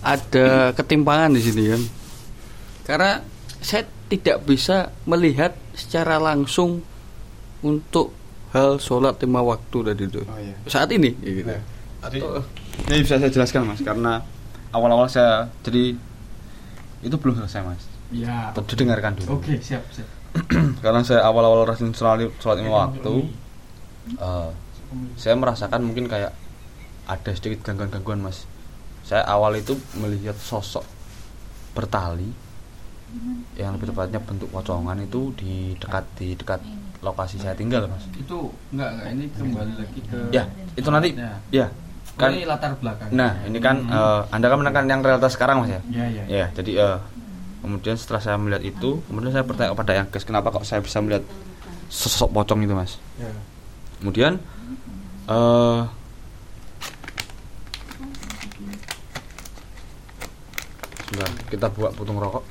ada 0.00 0.72
ketimpangan 0.72 1.30
di 1.30 1.40
sini 1.40 1.62
kan. 1.66 1.82
Karena 2.84 3.12
saya 3.58 3.82
tidak 4.06 4.42
bisa 4.42 4.76
melihat 5.04 5.54
secara 5.72 6.18
langsung 6.18 6.82
untuk 7.60 8.10
hal 8.50 8.76
sholat 8.76 9.16
lima 9.18 9.40
waktu 9.40 9.78
tadi 9.86 10.02
itu. 10.04 10.20
oh 10.20 10.36
iya 10.36 10.54
Saat 10.66 10.90
ini 10.90 11.14
ya 11.16 11.30
gitu. 11.32 11.48
Jadi, 12.00 12.18
Atau- 12.20 12.44
ini 12.88 13.04
bisa 13.04 13.20
saya 13.20 13.32
jelaskan 13.32 13.68
mas 13.68 13.80
karena 13.82 14.24
awal-awal 14.70 15.10
saya 15.10 15.50
jadi 15.66 15.98
itu 17.00 17.16
belum 17.16 17.40
selesai 17.40 17.64
mas. 17.64 17.84
Ya. 18.10 18.50
Tetap 18.52 18.66
didengarkan 18.70 19.16
dulu. 19.16 19.40
Oke 19.40 19.56
siap 19.62 19.82
siap. 19.94 20.08
Karena 20.84 21.02
saya 21.02 21.26
awal-awal 21.26 21.66
rajin 21.66 21.90
sholat 21.90 22.30
sholat 22.38 22.62
lima 22.62 22.86
waktu 22.86 23.26
eh, 24.14 24.50
saya 25.18 25.34
merasakan 25.34 25.82
mungkin 25.82 26.06
kayak 26.06 26.34
ada 27.10 27.30
sedikit 27.34 27.66
gangguan-gangguan 27.66 28.22
mas. 28.22 28.46
Saya 29.02 29.26
awal 29.26 29.58
itu 29.58 29.74
melihat 29.98 30.36
sosok 30.38 30.86
bertali 31.74 32.30
yang 33.58 33.74
lebih 33.74 33.90
tepatnya 33.90 34.22
bentuk 34.22 34.46
pocongan 34.54 35.02
itu 35.02 35.34
di 35.34 35.74
dekat 35.82 36.06
di 36.14 36.38
dekat 36.38 36.62
lokasi 37.02 37.42
saya 37.42 37.58
tinggal 37.58 37.90
mas. 37.90 38.06
Itu 38.14 38.54
enggak 38.70 38.90
enggak. 38.94 39.06
Ini 39.10 39.24
kembali 39.34 39.72
lagi 39.74 40.00
ke 40.06 40.18
ya 40.30 40.44
itu 40.78 40.88
nanti. 40.92 41.10
Ya. 41.16 41.32
ya 41.50 41.66
kan 42.18 42.30
ini 42.34 42.44
latar 42.44 42.74
belakang. 42.78 43.08
nah 43.12 43.32
ini 43.46 43.58
kan 43.62 43.76
eh, 43.86 44.20
anda 44.34 44.46
kan 44.50 44.58
menekan 44.60 44.84
yang 44.90 45.00
realitas 45.00 45.34
sekarang 45.34 45.64
mas 45.64 45.70
ya 45.76 45.80
ya 45.90 46.06
ya 46.10 46.24
ya 46.26 46.46
jadi 46.52 46.72
eh, 46.78 46.98
kemudian 47.60 47.96
setelah 47.96 48.20
saya 48.20 48.36
melihat 48.40 48.64
itu 48.64 49.00
kemudian 49.06 49.30
saya 49.30 49.44
bertanya 49.44 49.70
kepada 49.76 49.92
yang 49.94 50.06
kenapa 50.10 50.48
kok 50.52 50.64
saya 50.64 50.80
bisa 50.80 50.98
melihat 51.00 51.24
sosok 51.90 52.30
pocong 52.32 52.64
itu 52.64 52.74
mas 52.74 52.96
Ya. 53.20 53.28
kemudian 54.00 54.40
eh 55.28 55.80
sebentar, 61.10 61.30
kita 61.50 61.66
buat 61.74 61.92
putung 61.98 62.22
rokok. 62.22 62.46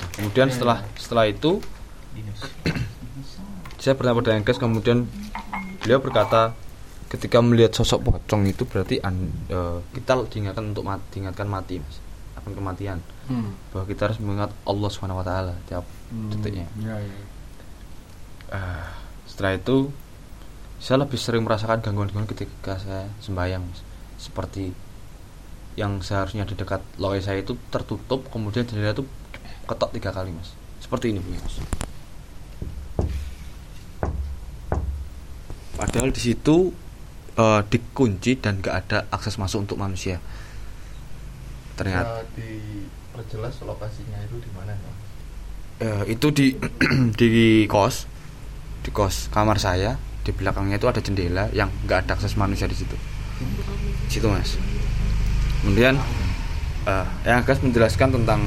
Nah, 0.00 0.08
kemudian 0.16 0.48
setelah 0.48 0.78
setelah 0.94 1.26
itu 1.26 1.58
saya 3.82 3.94
pernah 3.98 4.14
guys 4.40 4.60
kemudian 4.60 5.10
beliau 5.82 5.98
berkata 5.98 6.54
ketika 7.10 7.38
melihat 7.40 7.74
sosok 7.74 8.06
pocong 8.06 8.46
itu 8.46 8.62
berarti 8.62 8.98
an- 9.00 9.34
eh, 9.46 9.78
kita 9.92 10.14
diingatkan 10.24 10.70
untuk 10.70 10.84
mati, 10.84 11.02
diingatkan 11.10 11.44
mati 11.44 11.74
mas 11.76 11.98
akan 12.36 12.52
kematian 12.54 12.98
Hmm. 13.26 13.54
bahwa 13.70 13.84
kita 13.84 14.00
harus 14.04 14.18
mengingat 14.18 14.50
Allah 14.64 14.88
swt 14.88 15.30
tiap 15.64 15.86
detiknya 16.28 16.66
Ya, 16.76 16.96
ya. 16.96 17.14
Ah, 18.48 18.90
setelah 19.24 19.54
itu 19.54 19.90
saya 20.76 20.98
lebih 20.98 21.14
sering 21.14 21.44
merasakan 21.44 21.78
gangguan-gangguan 21.80 22.26
ketika 22.26 22.74
saya 22.76 23.06
sembahyang 23.18 23.62
Mas. 23.62 23.82
seperti 24.18 24.74
yang 25.72 25.98
seharusnya 25.98 26.42
di 26.42 26.52
dekat 26.52 26.82
loe 26.96 27.16
saya 27.18 27.38
itu 27.38 27.54
tertutup 27.68 28.26
kemudian 28.28 28.64
jendela 28.64 28.90
itu 28.92 29.06
ketok 29.64 29.90
tiga 29.92 30.10
kali 30.10 30.28
mas 30.28 30.50
seperti 30.78 31.08
ini 31.08 31.18
Bu 31.18 31.30
mas 31.32 31.56
padahal 35.72 36.10
di 36.10 36.20
situ 36.20 36.74
eh, 37.36 37.60
dikunci 37.68 38.38
dan 38.38 38.58
gak 38.62 38.74
ada 38.86 38.98
akses 39.12 39.36
masuk 39.36 39.68
untuk 39.68 39.76
manusia. 39.78 40.18
Ternyata 41.78 42.24
Bisa 42.24 42.36
diperjelas 42.36 43.54
lokasinya 43.64 44.18
itu 44.24 44.36
di 44.40 44.50
mana 44.52 44.72
ya? 44.74 44.92
Eh, 45.80 46.14
itu 46.18 46.28
di 46.34 46.56
di 47.20 47.64
kos 47.70 48.04
di 48.84 48.90
kos 48.92 49.28
kamar 49.32 49.60
saya 49.60 49.96
di 50.24 50.32
belakangnya 50.32 50.76
itu 50.76 50.88
ada 50.88 51.00
jendela 51.00 51.48
yang 51.56 51.72
nggak 51.88 52.06
ada 52.06 52.12
akses 52.16 52.36
manusia 52.36 52.68
di 52.68 52.76
situ. 52.76 52.96
Situ 54.12 54.28
mas. 54.28 54.60
Kemudian 55.64 55.96
eh 56.88 57.06
yang 57.28 57.44
akan 57.44 57.72
menjelaskan 57.72 58.08
tentang 58.12 58.40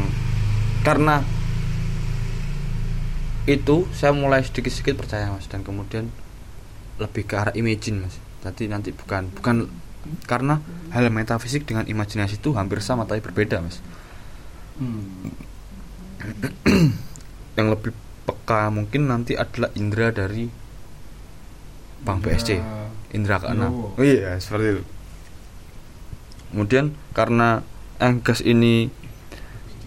karena 0.82 1.22
itu 3.44 3.84
saya 3.92 4.16
mulai 4.16 4.40
sedikit-sedikit 4.42 5.04
percaya 5.04 5.28
mas 5.30 5.46
dan 5.52 5.62
kemudian 5.62 6.08
lebih 6.98 7.28
ke 7.28 7.36
arah 7.36 7.54
imagine 7.58 8.08
mas 8.08 8.16
jadi 8.44 8.64
nanti 8.68 8.92
bukan 8.92 9.32
bukan 9.32 9.72
karena 10.28 10.60
hal 10.92 11.08
metafisik 11.08 11.64
dengan 11.64 11.88
imajinasi 11.88 12.44
itu 12.44 12.52
hampir 12.52 12.84
sama 12.84 13.08
tapi 13.08 13.24
berbeda 13.24 13.64
mas. 13.64 13.80
Hmm. 14.76 15.32
yang 17.56 17.72
lebih 17.72 17.96
peka 18.24 18.68
mungkin 18.68 19.08
nanti 19.08 19.38
adalah 19.40 19.70
indera 19.78 20.10
dari 20.12 20.50
Bang 22.04 22.20
Indra- 22.20 22.36
BSC 22.36 22.50
indera 23.14 23.38
keenam 23.40 23.70
Lowo. 23.72 23.96
oh. 23.96 24.04
Iya 24.04 24.36
seperti 24.42 24.80
itu. 24.80 24.84
Kemudian 26.52 26.86
karena 27.16 27.64
Enggas 28.02 28.42
ini 28.44 28.90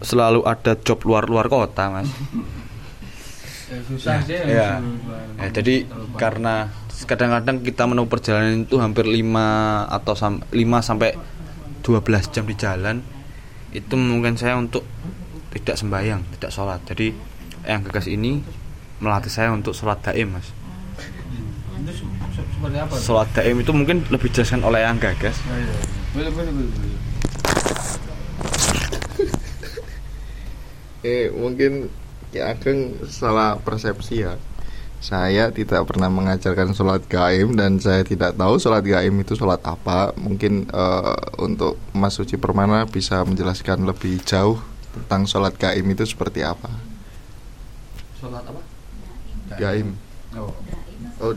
selalu 0.01 0.47
ada 0.47 0.77
job 0.81 1.03
luar 1.05 1.29
luar 1.29 1.49
kota 1.49 1.89
mas 1.93 2.09
Ya, 3.67 3.79
susah 3.83 4.23
sih 4.23 4.39
ya, 4.39 4.47
susah. 4.47 4.79
Ya, 5.43 5.49
jadi 5.51 5.75
karena 6.15 6.71
kadang-kadang 7.05 7.67
kita 7.67 7.83
menempuh 7.85 8.07
perjalanan 8.09 8.63
itu 8.63 8.79
hampir 8.79 9.05
5 9.05 9.27
atau 9.91 10.15
sam 10.15 10.39
5 10.55 10.55
sampai 10.81 11.19
12 11.83 12.31
jam 12.31 12.47
di 12.47 12.55
jalan 12.55 13.03
itu 13.75 13.93
memungkinkan 13.93 14.39
saya 14.39 14.55
untuk 14.55 14.87
tidak 15.51 15.77
sembahyang, 15.77 16.23
tidak 16.39 16.55
sholat. 16.55 16.79
Jadi 16.87 17.11
yang 17.67 17.83
gagas 17.83 18.07
ini 18.07 18.39
melatih 19.03 19.35
saya 19.35 19.51
untuk 19.51 19.75
sholat 19.75 19.99
daim, 20.01 20.39
mas. 20.39 20.47
itu 21.77 21.93
se- 21.93 22.07
se- 22.33 22.47
seperti 22.47 22.77
apa 22.81 22.93
tuh? 22.95 23.03
Sholat 23.03 23.29
daim 23.35 23.57
itu 23.61 23.73
mungkin 23.75 24.07
lebih 24.09 24.31
dijelaskan 24.31 24.63
oleh 24.63 24.87
yang 24.87 24.97
gagas. 24.97 25.37
Ya, 25.43 25.55
ya. 25.59 25.75
boleh, 26.15 26.31
boleh. 26.33 26.53
Eh 31.05 31.31
mungkin 31.31 31.93
ya 32.35 32.53
Ageng 32.55 32.97
salah 33.07 33.59
persepsi 33.61 34.23
ya. 34.27 34.35
Saya 34.97 35.53
tidak 35.53 35.87
pernah 35.87 36.09
mengajarkan 36.09 36.73
sholat 36.73 37.05
gaim 37.07 37.53
dan 37.55 37.77
saya 37.79 38.01
tidak 38.03 38.33
tahu 38.35 38.57
sholat 38.57 38.83
gaim 38.83 39.13
itu 39.21 39.37
sholat 39.37 39.61
apa. 39.63 40.17
Mungkin 40.17 40.67
eh, 40.73 41.17
untuk 41.39 41.77
Mas 41.93 42.17
Suci 42.17 42.41
Permana 42.41 42.89
bisa 42.89 43.21
menjelaskan 43.23 43.85
lebih 43.85 44.19
jauh 44.25 44.57
tentang 44.97 45.29
sholat 45.29 45.55
gaim 45.61 45.85
itu 45.93 46.03
seperti 46.09 46.41
apa. 46.43 46.73
sholat 48.17 48.41
apa 48.49 48.61
Gaim, 49.61 49.95
oh 50.35 50.51
oh 51.23 51.33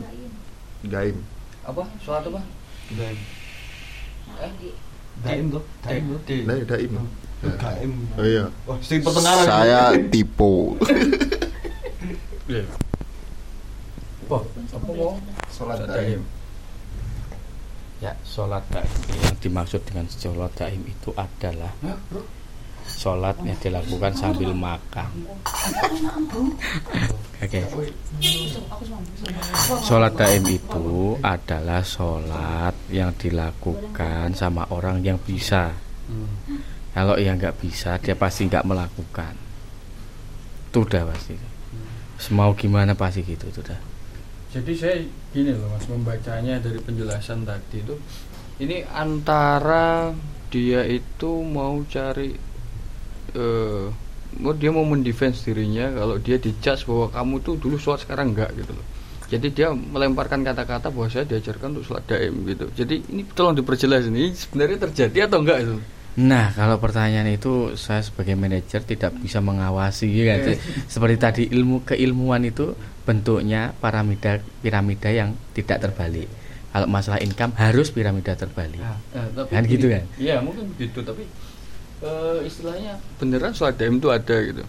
gaim. 0.82 1.14
apa 1.62 1.84
sholat 2.02 2.24
apa 2.26 2.40
Daim. 2.90 3.18
Eh? 4.40 4.52
Daim 5.20 5.44
tuh, 5.52 5.62
daim 5.84 6.02
tuh. 6.10 6.20
Nah, 6.48 6.58
daim. 6.64 6.90
Oh 7.40 8.24
iya. 8.24 8.44
Wah, 8.68 8.76
sing 8.84 9.00
pertengahan. 9.00 9.44
Saya 9.48 9.80
tipu. 10.12 10.76
Apa 14.28 14.38
daim. 15.88 16.20
Ya, 18.00 18.16
sholat 18.24 18.64
daim 18.72 18.88
yang 19.20 19.36
dimaksud 19.44 19.80
dengan 19.84 20.08
sholat 20.08 20.52
daim 20.56 20.80
itu 20.88 21.12
adalah 21.16 21.72
sholat 22.88 23.36
yang 23.44 23.58
dilakukan 23.60 24.12
sambil 24.16 24.56
makan. 24.56 25.08
Oke. 27.40 27.60
Sholat 29.84 30.12
daim 30.16 30.44
itu 30.48 31.16
adalah 31.20 31.80
sholat 31.84 32.72
yang 32.88 33.12
dilakukan 33.16 34.32
sama 34.32 34.64
orang 34.72 35.04
yang 35.04 35.20
bisa. 35.20 35.72
Kalau 36.90 37.14
yang 37.18 37.38
nggak 37.38 37.56
bisa, 37.62 37.96
dia 38.02 38.18
pasti 38.18 38.46
nggak 38.50 38.66
melakukan. 38.66 39.34
Itu 40.70 40.82
udah 40.82 41.06
pasti. 41.10 41.38
Semau 42.18 42.52
gimana 42.52 42.92
pasti 42.98 43.22
gitu, 43.24 43.46
itu 43.46 43.62
udah. 43.62 43.80
jadi 44.50 44.72
saya 44.74 44.96
gini 45.30 45.54
loh 45.54 45.70
mas 45.70 45.86
membacanya 45.86 46.58
dari 46.58 46.82
penjelasan 46.82 47.46
tadi 47.46 47.86
itu 47.86 47.94
ini 48.58 48.82
antara 48.90 50.10
dia 50.50 50.82
itu 50.82 51.30
mau 51.46 51.78
cari 51.86 52.34
eh 53.30 53.86
mau 54.42 54.54
dia 54.54 54.70
mau 54.74 54.82
mendefense 54.86 55.46
dirinya 55.46 55.90
kalau 55.94 56.18
dia 56.18 56.38
dijudge 56.38 56.86
bahwa 56.86 57.06
kamu 57.14 57.34
tuh 57.46 57.54
dulu 57.62 57.76
sholat 57.78 58.02
sekarang 58.02 58.34
enggak 58.34 58.50
gitu 58.58 58.74
loh 58.74 58.86
jadi 59.30 59.46
dia 59.54 59.68
melemparkan 59.70 60.42
kata-kata 60.42 60.90
bahwa 60.90 61.06
saya 61.06 61.22
diajarkan 61.30 61.78
untuk 61.78 61.86
sholat 61.86 62.02
daim 62.10 62.42
gitu 62.46 62.66
jadi 62.74 62.98
ini 63.06 63.22
tolong 63.30 63.54
diperjelas 63.54 64.10
ini 64.10 64.34
sebenarnya 64.34 64.90
terjadi 64.90 65.30
atau 65.30 65.46
enggak 65.46 65.58
itu 65.62 65.78
Nah, 66.18 66.50
kalau 66.52 66.82
pertanyaan 66.82 67.30
itu 67.30 67.78
saya 67.78 68.02
sebagai 68.02 68.34
manajer 68.34 68.82
tidak 68.82 69.14
bisa 69.22 69.38
mengawasi 69.38 70.10
ya 70.10 70.36
kan. 70.36 70.58
Seperti 70.90 71.16
tadi 71.16 71.42
ilmu 71.48 71.86
keilmuan 71.86 72.42
itu 72.42 72.74
bentuknya 73.06 73.70
piramida 73.78 74.42
piramida 74.60 75.08
yang 75.08 75.38
tidak 75.54 75.78
terbalik. 75.80 76.26
Kalau 76.70 76.86
masalah 76.86 77.22
income 77.22 77.54
harus 77.54 77.94
piramida 77.94 78.34
terbalik. 78.34 78.82
Tapi 79.14 79.50
Kan 79.50 79.62
gitu 79.66 79.86
kan? 79.86 80.04
Iya 80.18 80.42
mungkin 80.42 80.70
begitu 80.74 80.98
tapi 81.00 81.24
eh, 82.02 82.38
istilahnya 82.42 82.98
beneran 83.16 83.54
sholat 83.54 83.78
daim 83.78 83.98
itu 83.98 84.08
ada 84.10 84.36
gitu 84.40 84.64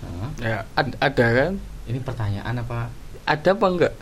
Nah, 0.00 0.32
ya 0.40 0.58
ad- 0.74 0.96
ada 0.96 1.26
kan 1.28 1.52
ini 1.84 2.00
pertanyaan 2.00 2.56
apa? 2.56 2.88
ada 3.28 3.50
apa 3.52 3.66
enggak 3.68 3.94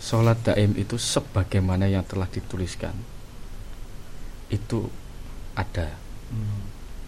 Sholat 0.00 0.40
daim 0.40 0.72
itu 0.74 0.96
sebagaimana 0.96 1.84
yang 1.84 2.00
telah 2.08 2.24
dituliskan 2.24 2.96
itu 4.50 4.86
ada. 5.54 5.88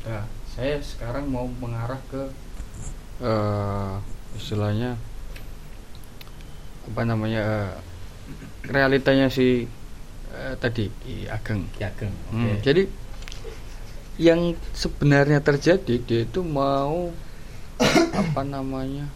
Nah, 0.07 0.25
saya 0.51 0.79
sekarang 0.83 1.31
mau 1.31 1.47
mengarah 1.47 1.99
ke 2.11 2.23
eh 3.23 3.95
istilahnya 4.35 4.99
apa 6.89 7.03
namanya 7.07 7.41
eh, 7.43 7.73
realitanya 8.67 9.31
si 9.31 9.69
eh, 10.33 10.55
tadi 10.59 10.89
Ki 11.03 11.29
Ageng. 11.29 11.69
Ya, 11.79 11.93
Geng. 11.95 12.15
Hmm, 12.33 12.59
Jadi 12.65 12.89
yang 14.21 14.55
sebenarnya 14.77 15.41
terjadi 15.41 15.97
dia 16.03 16.21
itu 16.29 16.45
mau 16.45 17.11
apa 18.13 18.43
namanya 18.45 19.09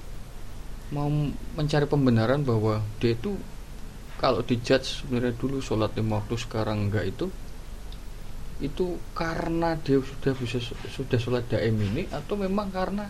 mau 0.88 1.10
mencari 1.58 1.84
pembenaran 1.84 2.40
bahwa 2.46 2.80
dia 3.02 3.12
itu 3.12 3.36
kalau 4.16 4.40
dijudge 4.40 5.04
sebenarnya 5.04 5.36
dulu 5.36 5.60
sholat 5.60 5.92
lima 5.98 6.22
waktu 6.22 6.40
sekarang 6.40 6.88
enggak 6.88 7.12
itu 7.12 7.28
itu 8.58 8.86
karena 9.12 9.76
dia 9.76 9.98
sudah 9.98 10.32
bisa 10.34 10.56
sudah 10.88 11.18
sholat 11.18 11.44
daim 11.46 11.76
ini 11.76 12.08
atau 12.08 12.34
memang 12.34 12.68
karena 12.68 13.04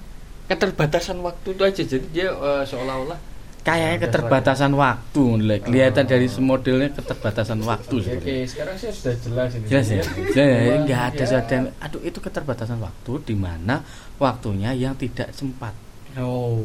keterbatasan 0.45 1.19
waktu 1.19 1.55
itu 1.55 1.63
aja 1.63 1.83
jadi 1.85 2.07
dia 2.09 2.29
eh, 2.31 2.65
seolah-olah 2.65 3.39
Kayaknya 3.67 3.99
keterbatasan 4.01 4.79
waktu, 4.79 5.25
Lek. 5.43 5.67
kelihatan 5.67 6.07
Oh. 6.07 6.11
dari 6.15 6.27
modelnya 6.39 6.87
keterbatasan 6.95 7.59
waktu. 7.67 7.99
Oke, 7.99 8.07
sebenarnya. 8.07 8.47
sekarang 8.47 8.77
saya 8.79 8.93
sudah 8.95 9.15
jelas 9.19 9.51
ini. 9.51 9.67
Jelas 9.67 9.87
ya? 9.87 9.95
Dia 9.99 10.07
Jelas 10.07 10.37
ya? 10.39 10.47
bahwa 10.47 10.77
Nggak 10.87 11.03
ada 11.03 11.25
sesuatu 11.27 11.51
yang- 11.51 11.71
Aduh 11.83 12.01
itu 12.01 12.19
keterbatasan 12.23 12.79
waktu 12.79 13.13
di 13.27 13.35
mana 13.35 13.75
waktunya 14.17 14.71
yang 14.71 14.95
tidak 14.95 15.35
sempat. 15.35 15.75
Oh, 16.15 16.63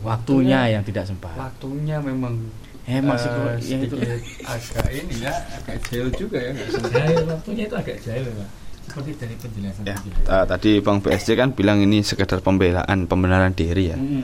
Waktunya 0.00 0.70
yang 0.70 0.86
tidak 0.86 1.04
sempat. 1.04 1.34
waktunya 1.34 1.98
memang 1.98 2.38
Eh 2.86 3.00
masih 3.00 3.26
Eh, 3.26 3.58
ya 3.60 3.76
itu. 3.80 3.96
agak 4.42 4.86
ini 4.88 5.14
ya 5.20 5.34
agak 5.52 5.76
jahil 5.84 6.06
juga 6.12 6.38
ya 6.38 6.52
jahil 6.86 7.22
waktunya 7.26 7.64
itu 7.64 7.74
agak 7.74 7.96
jahil 8.00 8.24
Pak. 8.28 8.48
seperti 8.86 9.10
dari 9.16 9.34
penjelasan 9.34 9.82
Ya, 9.82 9.94
penjelasan. 9.96 10.30
eh, 10.32 10.44
tadi 10.46 10.70
Bang 10.78 10.98
BSC 11.00 11.28
kan 11.34 11.50
bilang 11.50 11.78
ini 11.78 12.00
sekedar 12.00 12.38
pembelaan, 12.38 13.04
pembenaran 13.04 13.50
diri 13.52 13.90
ya. 13.90 13.98
Hmm. 13.98 14.22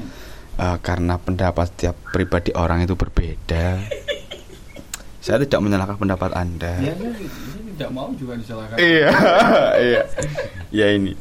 Eh, 0.55 0.77
karena 0.79 1.17
pendapat 1.17 1.67
setiap 1.69 1.99
pribadi 2.07 2.53
orang 2.53 2.81
itu 2.81 2.95
berbeda. 2.95 3.83
Saya 5.19 5.39
tidak 5.41 5.59
menyalahkan 5.59 5.97
pendapat 5.97 6.31
Anda. 6.33 6.79
Ya, 6.79 6.95
saya 6.95 7.15
tidak 7.69 7.91
mau 7.91 8.11
juga 8.13 8.35
disalahkan. 8.35 8.75
Iya, 8.77 9.11
iya. 9.89 10.03
Ya 10.71 10.87
ini. 10.93 11.15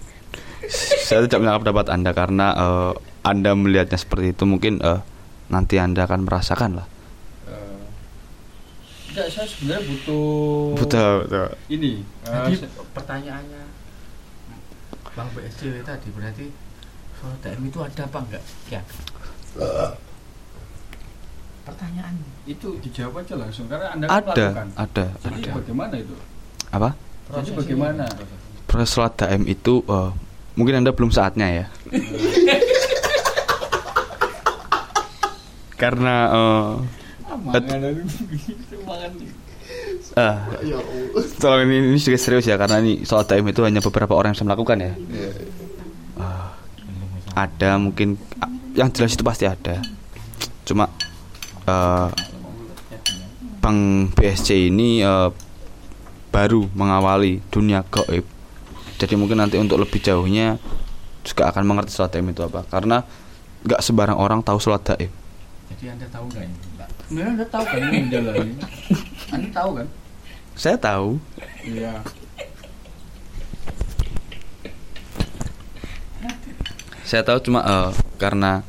Saya 1.02 1.24
tidak 1.24 1.38
menyalahkan 1.40 1.64
pendapat 1.64 1.88
Anda 1.90 2.12
karena 2.12 2.48
eh, 2.52 2.92
Anda 3.24 3.52
melihatnya 3.54 3.96
seperti 3.96 4.32
itu 4.32 4.44
mungkin 4.44 4.78
eh, 4.80 5.02
nanti 5.48 5.78
Anda 5.78 6.06
akan 6.06 6.22
merasakan 6.24 6.72
lah. 6.76 6.86
Eh, 9.12 9.14
Enggak, 9.14 9.28
saya 9.30 9.44
sebenarnya 9.44 9.84
butuh 9.84 10.72
Betul, 10.80 11.14
betul. 11.28 11.48
ini. 11.68 11.92
eh, 12.24 12.32
Tadi 12.32 12.54
se- 12.56 12.72
pertanyaannya 12.96 13.64
Bang 15.12 15.28
BSC 15.36 15.84
tadi 15.84 16.08
berarti 16.10 16.48
soal 17.14 17.36
DM 17.38 17.68
itu 17.68 17.80
ada 17.82 18.08
apa 18.08 18.18
enggak? 18.24 18.44
Ya. 18.72 18.80
Pertanyaan 21.62 22.16
itu 22.46 22.80
dijawab 22.80 23.20
aja 23.20 23.36
langsung 23.36 23.68
karena 23.68 23.92
Anda 23.92 24.08
kan 24.08 24.16
Ada, 24.16 24.32
melakukan. 24.48 24.68
ada, 24.80 25.06
Jadi 25.20 25.42
ada. 25.44 25.52
bagaimana 25.54 25.96
itu? 26.00 26.16
Apa? 26.72 26.90
Jadi 27.30 27.52
bagaimana? 27.52 28.06
Proses 28.64 28.90
sholat 28.90 29.14
daim 29.18 29.44
itu 29.44 29.84
eh, 29.84 30.12
mungkin 30.56 30.80
Anda 30.80 30.96
belum 30.96 31.12
saatnya 31.12 31.48
ya. 31.52 31.66
karena 35.78 36.16
eh, 36.32 36.72
Mangan 37.40 37.64
mangan. 37.64 39.14
Ah, 40.20 40.52
tolong 41.40 41.64
ini, 41.64 41.96
ini 41.96 41.98
sedikit 42.02 42.20
serius 42.20 42.44
ya 42.44 42.60
karena 42.60 42.84
ini 42.84 43.08
sholat 43.08 43.32
daim 43.32 43.48
itu 43.48 43.64
hanya 43.64 43.80
beberapa 43.80 44.12
orang 44.12 44.36
yang 44.36 44.38
bisa 44.44 44.48
melakukan 44.48 44.78
ya. 44.84 44.94
Ah, 46.20 46.52
ada 47.48 47.80
mungkin 47.80 48.20
yang 48.76 48.92
jelas 48.92 49.16
itu 49.16 49.24
pasti 49.24 49.48
ada. 49.48 49.80
Cuma 50.68 50.92
eh, 51.64 52.10
Bang 53.64 54.12
BSC 54.12 54.68
ini 54.68 55.00
eh, 55.00 55.30
baru 56.36 56.68
mengawali 56.76 57.40
dunia 57.48 57.88
gaib. 57.88 58.28
Jadi 59.00 59.14
mungkin 59.16 59.40
nanti 59.40 59.56
untuk 59.56 59.80
lebih 59.80 60.04
jauhnya 60.04 60.60
juga 61.24 61.48
akan 61.56 61.64
mengerti 61.64 61.96
sholat 61.96 62.12
daim 62.12 62.28
itu 62.28 62.44
apa. 62.44 62.68
Karena 62.68 63.00
nggak 63.64 63.80
sembarang 63.80 64.20
orang 64.20 64.44
tahu 64.44 64.60
sholat 64.60 64.84
daim. 64.84 65.12
Jadi 65.72 65.84
Anda 65.88 66.08
tahu 66.12 66.28
enggak 66.28 66.44
ini? 66.52 66.71
Anda 67.12 67.44
tahu 67.44 67.64
kan 67.68 67.80
ini 67.92 68.08
menjalani. 68.08 68.52
Anda 69.36 69.50
tahu 69.52 69.70
kan? 69.84 69.88
Saya 70.56 70.78
tahu. 70.80 71.20
Iya. 71.68 71.94
Saya 77.04 77.28
tahu 77.28 77.44
cuma 77.44 77.60
eh, 77.68 77.90
karena 78.16 78.64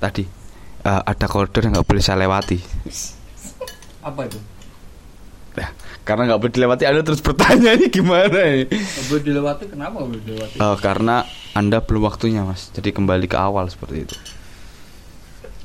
tadi 0.00 0.24
eh, 0.88 1.02
ada 1.04 1.26
koridor 1.28 1.68
yang 1.68 1.76
nggak 1.76 1.88
boleh 1.88 2.00
saya 2.00 2.24
lewati. 2.24 2.56
Apa 4.00 4.24
itu? 4.24 4.40
Nah, 5.52 5.68
karena 6.08 6.32
nggak 6.32 6.40
boleh 6.40 6.52
dilewati, 6.56 6.88
anda 6.88 7.04
terus 7.04 7.20
bertanya 7.20 7.76
ini 7.76 7.92
gimana 7.92 8.40
ini? 8.48 8.72
Nggak 8.72 9.06
boleh 9.12 9.22
dilewati 9.28 9.64
kenapa 9.68 10.00
nggak 10.00 10.08
boleh 10.08 10.22
dilewati? 10.24 10.56
Eh, 10.56 10.76
karena 10.80 11.16
anda 11.52 11.84
belum 11.84 12.08
waktunya 12.08 12.40
mas, 12.48 12.72
jadi 12.72 12.88
kembali 12.96 13.28
ke 13.28 13.36
awal 13.36 13.68
seperti 13.68 14.08
itu. 14.08 14.16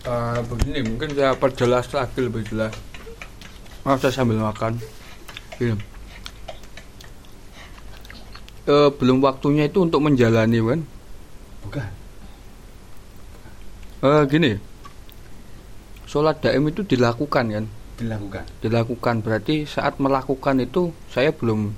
Eh, 0.08 0.40
begini 0.48 0.80
mungkin 0.88 1.12
saya 1.20 1.36
perjelas 1.36 1.92
lagi 1.92 2.24
lebih 2.24 2.48
jelas. 2.48 2.72
Maaf 3.84 4.00
saya 4.00 4.16
sambil 4.16 4.40
makan. 4.40 4.80
Gini. 5.60 5.76
Eh, 8.72 8.90
belum 8.96 9.20
waktunya 9.20 9.68
itu 9.68 9.84
untuk 9.84 10.00
menjalani 10.00 10.64
kan? 10.64 10.80
Bukan. 11.68 11.88
Eh, 14.08 14.24
gini. 14.32 14.52
Sholat 16.08 16.40
daim 16.40 16.72
itu 16.72 16.88
dilakukan 16.88 17.46
kan? 17.52 17.66
Dilakukan. 18.00 18.44
Dilakukan 18.64 19.16
berarti 19.20 19.68
saat 19.68 20.00
melakukan 20.00 20.64
itu 20.64 20.96
saya 21.12 21.36
belum 21.36 21.76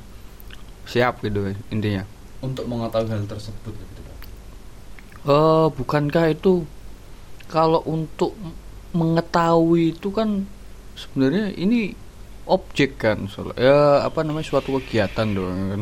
siap 0.85 1.25
gitu 1.25 1.49
intinya. 1.73 2.05
Untuk 2.45 2.69
mengetahui 2.69 3.09
hal 3.09 3.25
tersebut 3.25 3.73
gitu. 3.73 4.01
Eh, 5.25 5.67
bukankah 5.73 6.29
itu 6.29 6.69
kalau 7.49 7.81
untuk 7.89 8.37
mengetahui 8.93 9.97
itu 9.97 10.09
kan 10.13 10.45
sebenarnya 10.93 11.53
ini 11.57 11.93
objek 12.49 12.97
kan, 13.01 13.25
soal- 13.29 13.57
ya 13.57 14.05
apa 14.05 14.25
namanya 14.25 14.45
suatu 14.49 14.77
kegiatan 14.81 15.27
dong 15.33 15.53
kan, 15.73 15.81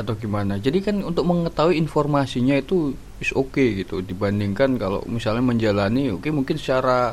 atau 0.00 0.14
gimana? 0.16 0.60
Jadi 0.60 0.84
kan 0.84 0.96
untuk 1.00 1.24
mengetahui 1.28 1.80
informasinya 1.80 2.56
itu 2.56 2.92
is 3.20 3.32
oke 3.36 3.60
gitu 3.60 4.00
dibandingkan 4.00 4.80
kalau 4.80 5.00
misalnya 5.08 5.44
menjalani, 5.44 6.12
oke 6.12 6.28
mungkin 6.32 6.56
secara 6.60 7.12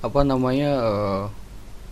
apa 0.00 0.20
namanya 0.24 0.70
eh, 0.80 1.22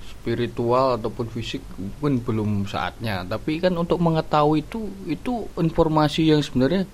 spiritual 0.04 1.00
ataupun 1.00 1.28
fisik 1.32 1.64
pun 2.00 2.20
belum 2.20 2.68
saatnya. 2.68 3.24
Tapi 3.24 3.60
kan 3.60 3.72
untuk 3.76 4.00
mengetahui 4.00 4.64
itu 4.64 4.80
itu 5.08 5.48
informasi 5.56 6.28
yang 6.28 6.44
sebenarnya 6.44 6.84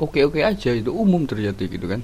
oke-oke 0.00 0.40
aja 0.40 0.72
itu 0.72 0.90
umum 0.90 1.28
terjadi 1.28 1.64
gitu 1.68 1.86
kan. 1.86 2.00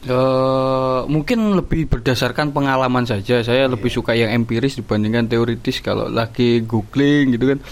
Eh, 0.00 1.00
mungkin 1.12 1.60
lebih 1.60 1.84
berdasarkan 1.92 2.56
pengalaman 2.56 3.04
saja. 3.04 3.44
Saya 3.44 3.68
lebih 3.68 3.92
suka 3.92 4.16
yang 4.16 4.32
empiris 4.32 4.80
dibandingkan 4.80 5.28
teoritis 5.28 5.84
kalau 5.84 6.08
lagi 6.08 6.64
googling 6.64 7.36
gitu 7.36 7.52
kan. 7.52 7.58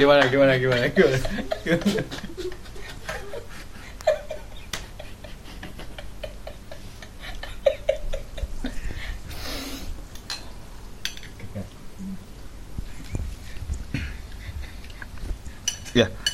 Gimana 0.00 0.24
gimana 0.32 0.56
gimana 0.56 0.88
gimana 0.96 1.18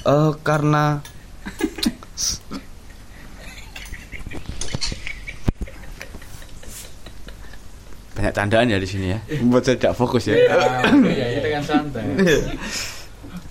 Eh, 0.06 0.30
karena 0.46 0.84
banyak 8.16 8.32
tandaan 8.32 8.72
ya 8.72 8.78
di 8.80 8.88
sini 8.88 9.12
ya. 9.12 9.18
Membuat 9.44 9.68
saya 9.68 9.76
tidak 9.76 9.94
fokus 9.94 10.24
ya. 10.24 10.36
kita 10.40 11.48
kan 11.52 11.62
santai 11.62 12.04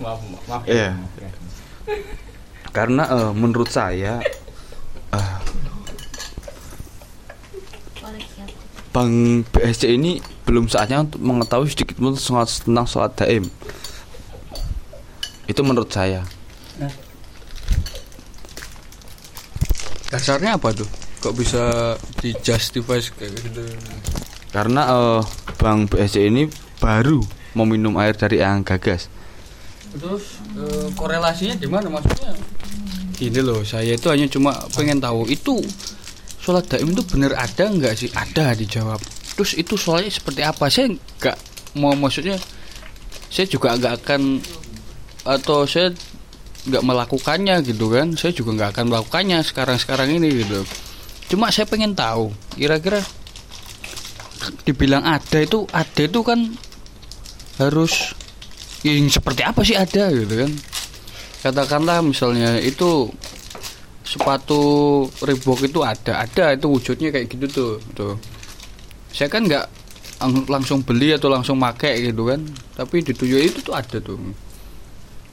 Maaf, 0.02 0.20
maaf. 0.50 0.62
Iya. 0.66 0.92
ya. 0.98 1.30
Karena 2.74 3.06
eh, 3.08 3.30
menurut 3.32 3.70
saya 3.70 4.18
eh, 5.14 5.16
apa? 5.16 5.46
Bang 8.90 9.44
BSC 9.52 9.92
ini 9.92 10.18
belum 10.44 10.66
saatnya 10.66 11.04
untuk 11.04 11.20
mengetahui 11.20 11.68
sedikit 11.70 12.00
pun 12.00 12.16
soal- 12.16 12.48
tentang 12.48 12.88
sholat 12.88 13.12
daim. 13.14 13.44
Itu 15.46 15.60
menurut 15.62 15.92
saya. 15.92 16.24
Dasarnya 20.12 20.56
apa 20.56 20.72
tuh 20.72 20.88
kok 21.20 21.34
bisa 21.34 21.96
dijustify 22.22 23.02
kayak 23.02 23.34
gitu? 23.42 23.64
Karena 24.54 24.82
eh, 24.88 25.20
Bang 25.58 25.90
BSC 25.90 26.30
ini 26.30 26.46
baru 26.78 27.20
meminum 27.56 27.96
air 27.98 28.14
dari 28.14 28.40
yang 28.40 28.62
gagas. 28.62 29.10
terus 29.96 30.38
eh, 30.60 30.92
korelasinya 30.92 31.56
di 31.56 31.68
mana 31.68 31.88
maksudnya? 31.88 32.36
Gini 33.16 33.40
loh 33.40 33.64
saya 33.64 33.96
itu 33.96 34.12
hanya 34.12 34.28
cuma 34.28 34.52
pengen 34.76 35.00
tahu 35.00 35.24
itu 35.32 35.64
sholat 36.36 36.68
daim 36.68 36.92
itu 36.92 37.02
bener 37.08 37.32
ada 37.32 37.64
nggak 37.66 37.94
sih? 37.96 38.12
Ada 38.12 38.52
dijawab. 38.54 39.00
Terus 39.36 39.56
itu 39.56 39.74
sholatnya 39.74 40.12
seperti 40.12 40.44
apa? 40.44 40.68
Saya 40.68 40.92
nggak 40.92 41.36
mau 41.80 41.96
maksudnya 41.96 42.36
saya 43.32 43.48
juga 43.48 43.74
nggak 43.74 43.94
akan 44.04 44.38
atau 45.26 45.66
saya 45.66 45.90
nggak 46.66 46.82
melakukannya 46.82 47.62
gitu 47.62 47.86
kan. 47.88 48.12
Saya 48.18 48.34
juga 48.34 48.50
nggak 48.58 48.70
akan 48.76 48.84
melakukannya 48.90 49.38
sekarang 49.46 49.78
sekarang 49.78 50.10
ini 50.10 50.44
gitu. 50.44 50.66
Cuma 51.32 51.50
saya 51.50 51.66
pengen 51.66 51.94
tahu 51.94 52.30
kira-kira 52.54 53.02
dibilang 54.62 55.02
ada 55.02 55.38
itu 55.42 55.66
ada 55.72 56.02
itu 56.02 56.20
kan 56.22 56.54
harus 57.58 58.14
yang 58.84 59.08
seperti 59.08 59.42
apa 59.42 59.60
sih 59.66 59.74
ada 59.74 60.12
gitu 60.12 60.46
kan. 60.46 60.52
Katakanlah 61.42 62.02
misalnya 62.02 62.58
itu 62.58 63.10
sepatu 64.06 64.62
Reebok 65.18 65.66
itu 65.66 65.82
ada 65.82 66.22
ada 66.22 66.54
itu 66.54 66.66
wujudnya 66.70 67.10
kayak 67.10 67.26
gitu 67.26 67.46
tuh 67.50 67.72
tuh. 67.94 68.14
Saya 69.10 69.26
kan 69.26 69.46
nggak 69.46 69.66
lang- 70.22 70.46
langsung 70.46 70.86
beli 70.86 71.10
atau 71.14 71.26
langsung 71.26 71.58
make 71.58 71.90
gitu 71.98 72.30
kan. 72.30 72.42
Tapi 72.78 73.02
di 73.02 73.12
tujuh 73.14 73.40
itu 73.42 73.58
tuh 73.66 73.74
ada 73.74 73.98
tuh 73.98 74.18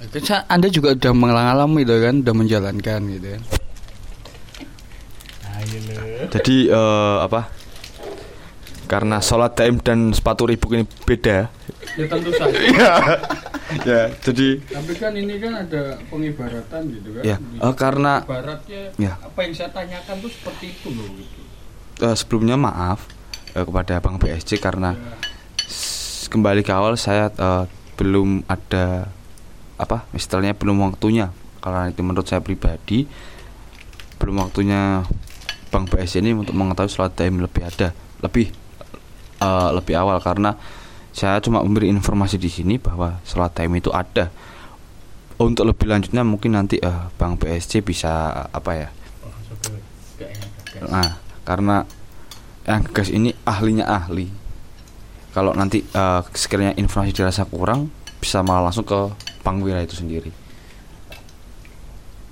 Kan 0.05 0.43
Anda 0.47 0.67
juga 0.67 0.91
udah 0.91 1.13
mengalami 1.13 1.81
itu 1.81 1.95
kan, 1.95 2.15
udah 2.19 2.35
menjalankan 2.35 2.99
gitu 3.09 3.27
kan. 3.31 3.43
Jadi 6.30 6.67
eh, 6.67 7.17
apa? 7.19 7.47
Karena 8.84 9.17
sholat 9.17 9.55
daim 9.55 9.80
dan 9.80 10.11
sepatu 10.11 10.45
ribuk 10.45 10.69
ini 10.71 10.84
beda. 10.85 11.49
Ya 11.95 12.05
tentu 12.05 12.30
saja. 12.31 12.53
ya, 12.53 12.93
ya. 13.85 14.01
Jadi 14.19 14.59
Tapi 14.61 14.93
kan 14.93 15.13
ini 15.13 15.38
kan 15.38 15.53
ada 15.59 15.97
pengibaratan 16.09 16.81
gitu 16.91 17.09
kan. 17.15 17.23
ya 17.23 17.35
eh, 17.39 17.73
karena 17.73 18.21
Ibaratnya 18.21 18.81
Ya. 18.97 19.13
apa 19.17 19.39
yang 19.39 19.53
saya 19.53 19.69
tanyakan 19.71 20.15
tuh 20.19 20.30
seperti 20.30 20.65
itu 20.73 20.88
loh 20.89 21.07
gitu. 21.15 21.41
eh, 22.01 22.15
sebelumnya 22.17 22.57
maaf 22.59 23.07
eh, 23.53 23.63
kepada 23.63 23.97
Bang 23.97 24.17
BSC 24.17 24.59
karena 24.59 24.93
Ya. 24.93 25.15
kembali 26.27 26.61
ke 26.61 26.71
awal 26.71 26.97
saya 26.97 27.30
eh, 27.30 27.63
belum 27.95 28.43
ada 28.45 29.09
apa 29.78 30.08
istilahnya 30.14 30.56
belum 30.58 30.80
waktunya. 30.84 31.32
Karena 31.64 31.88
itu 31.88 32.02
menurut 32.04 32.28
saya 32.28 32.44
pribadi 32.44 33.08
belum 34.20 34.40
waktunya 34.48 35.04
Bang 35.74 35.90
BSC 35.90 36.22
ini 36.22 36.38
untuk 36.38 36.54
mengetahui 36.54 36.91
sholat 36.91 37.18
daim 37.18 37.41
lebih 37.41 37.66
ada 37.66 37.91
lebih 38.22 38.52
eh, 39.41 39.70
lebih 39.74 39.95
awal. 39.98 40.20
Karena 40.20 40.56
saya 41.14 41.38
cuma 41.41 41.62
memberi 41.62 41.90
informasi 41.90 42.41
di 42.41 42.50
sini 42.50 42.76
bahwa 42.82 43.22
sholat 43.24 43.54
daim 43.58 43.74
itu 43.78 43.90
ada. 43.94 44.30
Untuk 45.41 45.66
lebih 45.66 45.90
lanjutnya 45.90 46.22
mungkin 46.22 46.54
nanti 46.56 46.78
eh, 46.78 47.00
Bang 47.18 47.40
BSC 47.41 47.82
bisa 47.82 48.45
apa 48.54 48.72
ya 48.78 48.90
Nah, 50.84 51.22
karena 51.45 51.86
yang 52.66 52.82
gas 52.90 53.12
ini 53.14 53.36
ahlinya 53.45 53.86
ahli. 53.86 54.28
Kalau 55.34 55.54
nanti 55.54 55.82
eh, 55.82 56.22
sekiranya 56.34 56.74
informasi 56.78 57.14
dirasa 57.14 57.45
kurang, 57.45 57.90
bisa 58.22 58.41
malah 58.41 58.70
langsung 58.70 58.86
ke 58.86 59.14
Bang 59.44 59.60
Wira 59.60 59.84
itu 59.84 59.99
sendiri. 59.99 60.32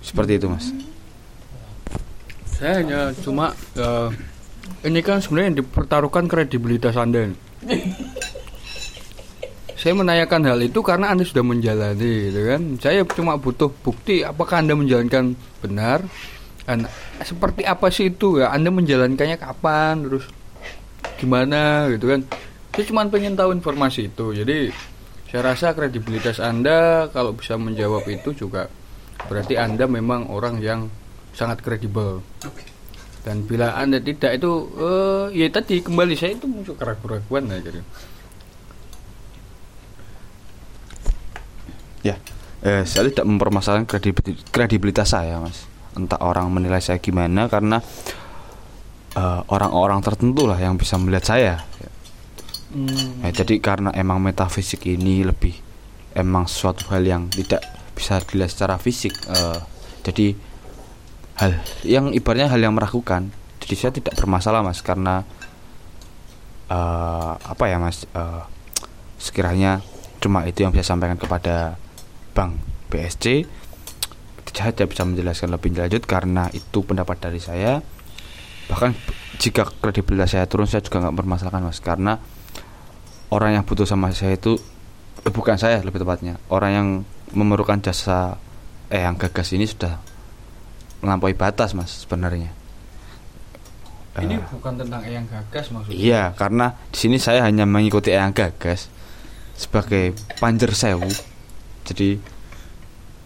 Seperti 0.02 0.42
itu, 0.42 0.48
Mas. 0.50 0.72
Saya 2.58 2.82
hanya 2.82 3.14
cuma 3.22 3.54
eh, 3.78 4.10
ini 4.88 5.00
kan 5.06 5.22
sebenarnya 5.22 5.48
yang 5.54 5.60
dipertaruhkan 5.62 6.26
kredibilitas 6.26 6.98
Anda. 6.98 7.30
Saya 9.82 9.98
menanyakan 9.98 10.46
hal 10.46 10.62
itu 10.62 10.78
karena 10.86 11.10
Anda 11.10 11.26
sudah 11.26 11.42
menjalani, 11.42 12.30
gitu 12.30 12.42
kan? 12.46 12.62
Saya 12.78 13.02
cuma 13.18 13.34
butuh 13.34 13.74
bukti 13.82 14.22
apakah 14.22 14.62
Anda 14.62 14.78
menjalankan 14.78 15.34
benar. 15.62 16.06
Dan 16.70 16.86
seperti 17.26 17.66
apa 17.66 17.90
sih 17.90 18.14
itu 18.14 18.38
ya? 18.38 18.54
Anda 18.54 18.70
menjalankannya 18.70 19.42
kapan? 19.42 20.06
Terus 20.06 20.30
gimana 21.18 21.90
gitu 21.90 22.14
kan? 22.14 22.22
Saya 22.78 22.86
cuma 22.86 23.10
pengen 23.10 23.34
tahu 23.34 23.58
informasi 23.58 24.14
itu. 24.14 24.38
Jadi 24.38 24.70
saya 25.32 25.56
rasa 25.56 25.72
kredibilitas 25.72 26.44
Anda 26.44 27.08
kalau 27.08 27.32
bisa 27.32 27.56
menjawab 27.56 28.03
itu 28.12 28.36
juga 28.36 28.68
berarti 29.32 29.56
Anda 29.56 29.88
memang 29.88 30.28
orang 30.28 30.60
yang 30.60 30.91
sangat 31.32 31.64
kredibel. 31.64 32.20
Dan 33.24 33.48
bila 33.48 33.80
Anda 33.80 34.03
tidak 34.03 34.44
itu 34.44 34.52
eh 34.76 35.26
ya 35.40 35.48
tadi 35.48 35.80
kembali 35.80 36.20
saya 36.20 36.36
itu 36.36 36.52
muncul 36.52 36.76
keraguan-keraguan 36.76 37.48
aja 37.48 37.64
gitu. 37.64 37.82
Ya, 42.02 42.20
eh, 42.68 42.84
saya 42.84 43.08
tidak 43.08 43.30
mempermasalahkan 43.30 43.88
kredibil- 43.88 44.41
kredibilitas 44.52 45.16
saya, 45.16 45.40
Mas. 45.40 45.64
Entah 45.95 46.20
orang 46.20 46.52
menilai 46.52 46.84
saya 46.84 46.99
gimana 46.99 47.48
karena 47.48 47.80
eh, 49.16 49.40
orang-orang 49.48 50.03
tertentu 50.03 50.44
lah 50.44 50.60
yang 50.60 50.76
bisa 50.76 50.99
melihat 50.99 51.24
saya. 51.24 51.56
Hmm. 52.72 53.27
Ya, 53.27 53.43
jadi 53.43 53.60
karena 53.60 53.91
emang 53.91 54.23
metafisik 54.23 54.88
ini 54.88 55.27
lebih 55.27 55.60
emang 56.15 56.48
suatu 56.48 56.88
hal 56.91 57.03
yang 57.03 57.27
tidak 57.27 57.64
bisa 57.95 58.23
dilihat 58.23 58.52
secara 58.52 58.76
fisik. 58.80 59.11
eh, 59.27 59.60
jadi 60.07 60.34
hal 61.38 61.52
yang 61.84 62.15
ibaratnya 62.15 62.48
hal 62.48 62.64
yang 62.64 62.76
meragukan. 62.76 63.31
Jadi 63.61 63.76
saya 63.77 63.91
tidak 63.93 64.15
bermasalah 64.18 64.64
mas 64.64 64.80
karena 64.80 65.27
eh, 66.72 67.31
apa 67.35 67.64
ya 67.68 67.77
mas 67.77 68.07
eh, 68.07 68.43
sekiranya 69.19 69.84
cuma 70.23 70.48
itu 70.48 70.64
yang 70.64 70.72
bisa 70.72 70.95
sampaikan 70.95 71.19
kepada 71.19 71.76
Bang 72.31 72.56
BSC. 72.88 73.43
Saya 74.52 74.76
tidak 74.76 74.91
bisa 74.91 75.07
menjelaskan 75.07 75.49
lebih 75.56 75.73
lanjut 75.80 76.03
karena 76.03 76.52
itu 76.52 76.84
pendapat 76.84 77.18
dari 77.23 77.39
saya. 77.39 77.80
Bahkan 78.68 78.91
jika 79.39 79.68
kredibilitas 79.80 80.35
saya 80.35 80.45
turun 80.48 80.68
saya 80.68 80.84
juga 80.84 81.03
nggak 81.07 81.15
bermasalahkan 81.15 81.64
mas 81.64 81.80
karena 81.80 82.19
orang 83.32 83.56
yang 83.60 83.64
butuh 83.64 83.88
sama 83.88 84.12
saya 84.12 84.36
itu 84.36 84.60
eh, 85.24 85.32
bukan 85.32 85.56
saya 85.56 85.80
lebih 85.82 86.03
tepatnya 86.03 86.36
orang 86.52 86.72
yang 86.72 86.88
memerlukan 87.32 87.80
jasa 87.80 88.36
eh 88.91 89.02
yang 89.02 89.16
gagas 89.16 89.56
ini 89.56 89.64
sudah 89.64 89.95
melampaui 90.99 91.34
batas 91.34 91.72
mas 91.72 92.03
sebenarnya. 92.03 92.52
Ini 94.12 94.36
Eh, 94.36 94.44
bukan 94.52 94.76
tentang 94.76 95.02
yang 95.08 95.24
gagas 95.24 95.72
maksudnya. 95.72 95.95
iya 95.95 96.24
karena 96.36 96.76
di 96.91 96.98
sini 96.99 97.16
saya 97.16 97.48
hanya 97.48 97.64
mengikuti 97.64 98.12
yang 98.12 98.36
gagas 98.36 98.91
sebagai 99.56 100.12
panjer 100.38 100.76
sewu. 100.76 101.08
Jadi 101.88 102.20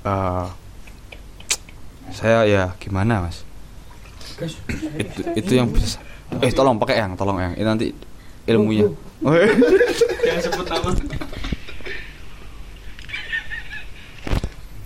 eh, 0.05 0.45
saya 2.13 2.45
ya 2.45 2.63
gimana 2.77 3.25
mas? 3.25 3.41
Itu 5.01 5.21
itu 5.33 5.51
yang 5.57 5.73
bisa 5.73 5.97
eh 6.37 6.53
tolong 6.53 6.77
pakai 6.77 7.01
yang 7.01 7.17
tolong 7.17 7.41
yang 7.41 7.53
ini 7.57 7.65
nanti 7.65 7.87
ilmunya 8.45 8.85
Jangan 10.25 10.41
sebut 10.43 10.65
nama. 10.67 10.89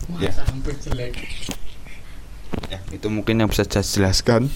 Wah, 0.10 0.20
Ya. 0.20 0.32
sampai 0.34 0.74
jelek. 0.84 1.14
Ya, 2.70 2.80
itu 2.92 3.08
mungkin 3.08 3.40
yang 3.42 3.50
bisa 3.50 3.64
saya 3.66 3.86
jelaskan 3.86 4.50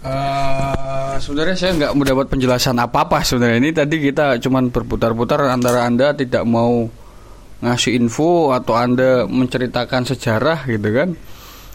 Eh, 0.00 1.14
sebenarnya 1.20 1.56
saya 1.60 1.76
nggak 1.76 1.92
mendapat 1.92 2.26
penjelasan 2.32 2.72
apa-apa 2.80 3.20
sebenarnya 3.20 3.60
ini 3.60 3.68
tadi 3.68 4.00
kita 4.00 4.40
cuman 4.40 4.72
berputar-putar 4.72 5.44
antara 5.52 5.84
anda 5.84 6.16
tidak 6.16 6.40
mau 6.48 6.88
ngasih 7.60 8.00
info 8.00 8.56
atau 8.56 8.80
anda 8.80 9.28
menceritakan 9.28 10.08
sejarah 10.08 10.64
gitu 10.64 10.88
kan 10.96 11.12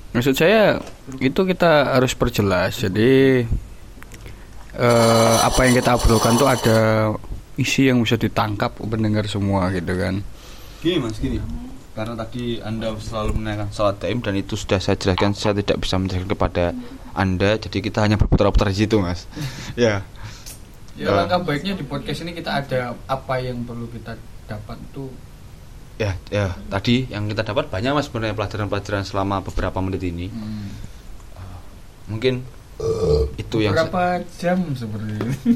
maksud 0.10 0.34
saya 0.34 0.82
itu 1.22 1.38
kita 1.46 1.94
harus 2.02 2.18
perjelas 2.18 2.82
jadi 2.82 3.46
eh, 4.76 5.38
apa 5.42 5.60
yang 5.66 5.74
kita 5.76 5.96
obrolkan 5.96 6.36
tuh 6.36 6.48
ada 6.48 6.78
isi 7.56 7.88
yang 7.88 8.04
bisa 8.04 8.16
ditangkap 8.16 8.76
pendengar 8.76 9.24
semua 9.26 9.72
gitu 9.72 9.96
kan 9.96 10.20
Gini 10.84 11.02
mas, 11.02 11.18
gini. 11.18 11.42
Karena 11.96 12.14
tadi 12.14 12.60
anda 12.62 12.94
selalu 12.94 13.40
menanyakan 13.42 13.74
sholat 13.74 13.98
daim 13.98 14.20
dan 14.22 14.36
itu 14.36 14.54
sudah 14.54 14.78
saya 14.78 15.00
jelaskan, 15.00 15.34
saya 15.34 15.58
tidak 15.58 15.82
bisa 15.82 15.98
menjelaskan 15.98 16.30
kepada 16.30 16.66
anda. 17.16 17.58
Jadi 17.58 17.82
kita 17.82 18.06
hanya 18.06 18.20
berputar-putar 18.20 18.70
di 18.70 18.86
situ 18.86 19.02
mas. 19.02 19.26
ya. 19.80 20.06
ya 20.94 21.08
Eh. 21.08 21.10
langkah 21.10 21.42
baiknya 21.42 21.74
di 21.74 21.84
podcast 21.84 22.22
ini 22.22 22.32
kita 22.32 22.62
ada 22.62 22.94
apa 23.10 23.42
yang 23.42 23.66
perlu 23.66 23.88
kita 23.90 24.14
dapat 24.46 24.78
tuh 24.94 25.10
Ya, 25.96 26.20
ya. 26.28 26.52
Tadi 26.68 27.08
yang 27.08 27.32
kita 27.32 27.48
dapat 27.48 27.72
banyak 27.72 27.96
mas 27.96 28.12
sebenarnya 28.12 28.36
pelajaran-pelajaran 28.36 29.08
selama 29.08 29.40
beberapa 29.42 29.80
menit 29.80 30.04
ini. 30.04 30.28
hmm, 30.28 30.68
Mungkin 32.12 32.44
itu 33.40 33.58
yang 33.64 33.72
saya- 33.74 33.88
berapa 33.88 34.04
jam 34.36 34.58
seperti 34.76 35.12
ini 35.16 35.32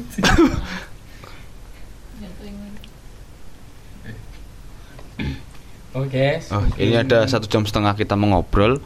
Oke. 5.90 6.38
Oh, 6.54 6.62
ini 6.78 6.94
ada 6.94 7.26
satu 7.26 7.50
jam 7.50 7.66
setengah 7.66 7.98
kita 7.98 8.14
mengobrol. 8.14 8.78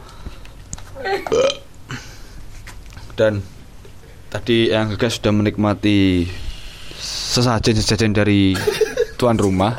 Dan 3.13 3.45
tadi 4.33 4.73
yang 4.73 4.89
gagas 4.97 5.21
sudah 5.21 5.31
menikmati 5.31 6.25
sesajen-sesajen 6.97 8.11
dari 8.11 8.57
tuan 9.21 9.37
rumah. 9.37 9.77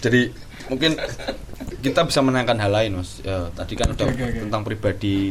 Jadi 0.00 0.32
mungkin 0.72 0.96
kita 1.86 2.02
bisa 2.02 2.18
menanyakan 2.18 2.58
hal 2.58 2.72
lain, 2.74 2.98
Mas. 2.98 3.22
Ya, 3.22 3.46
tadi 3.54 3.78
kan 3.78 3.94
udah 3.94 4.10
oke, 4.10 4.18
oke. 4.18 4.38
tentang 4.42 4.62
pribadi 4.66 5.30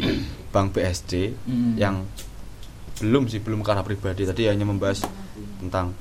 Bang 0.55 0.71
BSC 0.71 1.35
Hmm. 1.43 1.75
yang 1.75 2.07
belum 3.03 3.27
sih 3.27 3.43
belum 3.43 3.59
karena 3.59 3.83
pribadi. 3.83 4.23
Tadi 4.23 4.47
hanya 4.47 4.63
membahas 4.63 5.03
tentang 5.59 5.91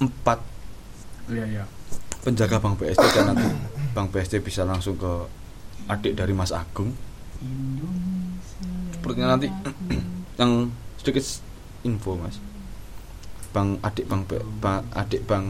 empat 0.00 0.40
Iya 1.28 1.44
iya. 1.44 1.64
penjaga 2.24 2.56
Bang 2.56 2.80
BSD 2.80 3.04
dan 3.12 3.36
nanti 3.36 3.44
Bang 3.92 4.08
BSD 4.08 4.40
bisa 4.40 4.64
langsung 4.64 4.96
ke 4.96 5.12
adik 5.84 6.16
dari 6.16 6.32
Mas 6.32 6.48
Agung. 6.48 6.96
Sepertinya 8.90 9.36
nanti 9.36 9.52
yang 10.40 10.72
sedikit 10.96 11.20
info 11.84 12.16
Mas. 12.16 12.40
Bang 13.52 13.76
adik 13.84 14.08
Bang, 14.08 14.24
Bang 14.56 14.88
adik 14.96 15.28
Bang 15.28 15.44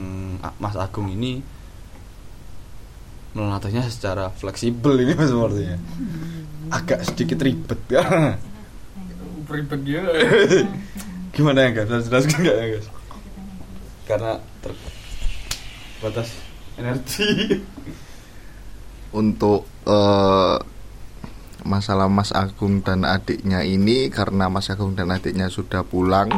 Mas 0.58 0.74
Agung 0.74 1.06
ini 1.06 1.38
melatihnya 3.38 3.86
secara 3.86 4.34
fleksibel 4.34 4.98
ini 4.98 5.14
Mas 5.14 5.30
sepertinya. 5.30 5.78
Agak 6.74 7.06
sedikit 7.06 7.38
ribet 7.40 7.80
ya. 7.86 8.04
Ribet 9.46 9.80
dia. 9.86 10.02
Gimana 11.32 11.70
ya 11.70 11.70
guys? 11.78 12.10
Jelaskan 12.10 12.38
nggak 12.42 12.56
ya 12.58 12.66
guys? 12.74 12.88
Karena 14.04 14.32
ter- 14.60 14.96
batas 15.98 16.30
energi 16.78 17.58
untuk 19.10 19.66
eh, 19.82 20.56
masalah 21.66 22.06
Mas 22.06 22.30
Agung 22.30 22.80
dan 22.86 23.02
adiknya 23.02 23.66
ini 23.66 24.08
karena 24.08 24.46
Mas 24.46 24.70
Agung 24.70 24.94
dan 24.94 25.10
adiknya 25.10 25.50
sudah 25.50 25.82
pulang 25.82 26.30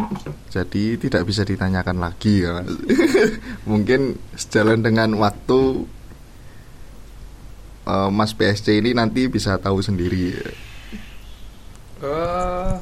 jadi 0.48 0.96
tidak 0.96 1.22
bisa 1.28 1.44
ditanyakan 1.44 2.00
lagi 2.00 2.42
ya 2.42 2.64
Mas. 2.64 2.72
mungkin 3.70 4.16
sejalan 4.34 4.80
dengan 4.80 5.14
waktu 5.20 5.84
eh, 7.86 8.10
Mas 8.12 8.32
PSC 8.36 8.80
ini 8.80 8.92
nanti 8.92 9.28
bisa 9.30 9.56
tahu 9.56 9.80
sendiri. 9.80 10.34
Eh, 12.00 12.72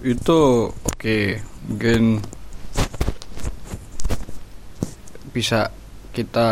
itu 0.00 0.40
oke 0.70 1.18
mungkin 1.66 2.22
bisa 5.30 5.70
kita 6.10 6.48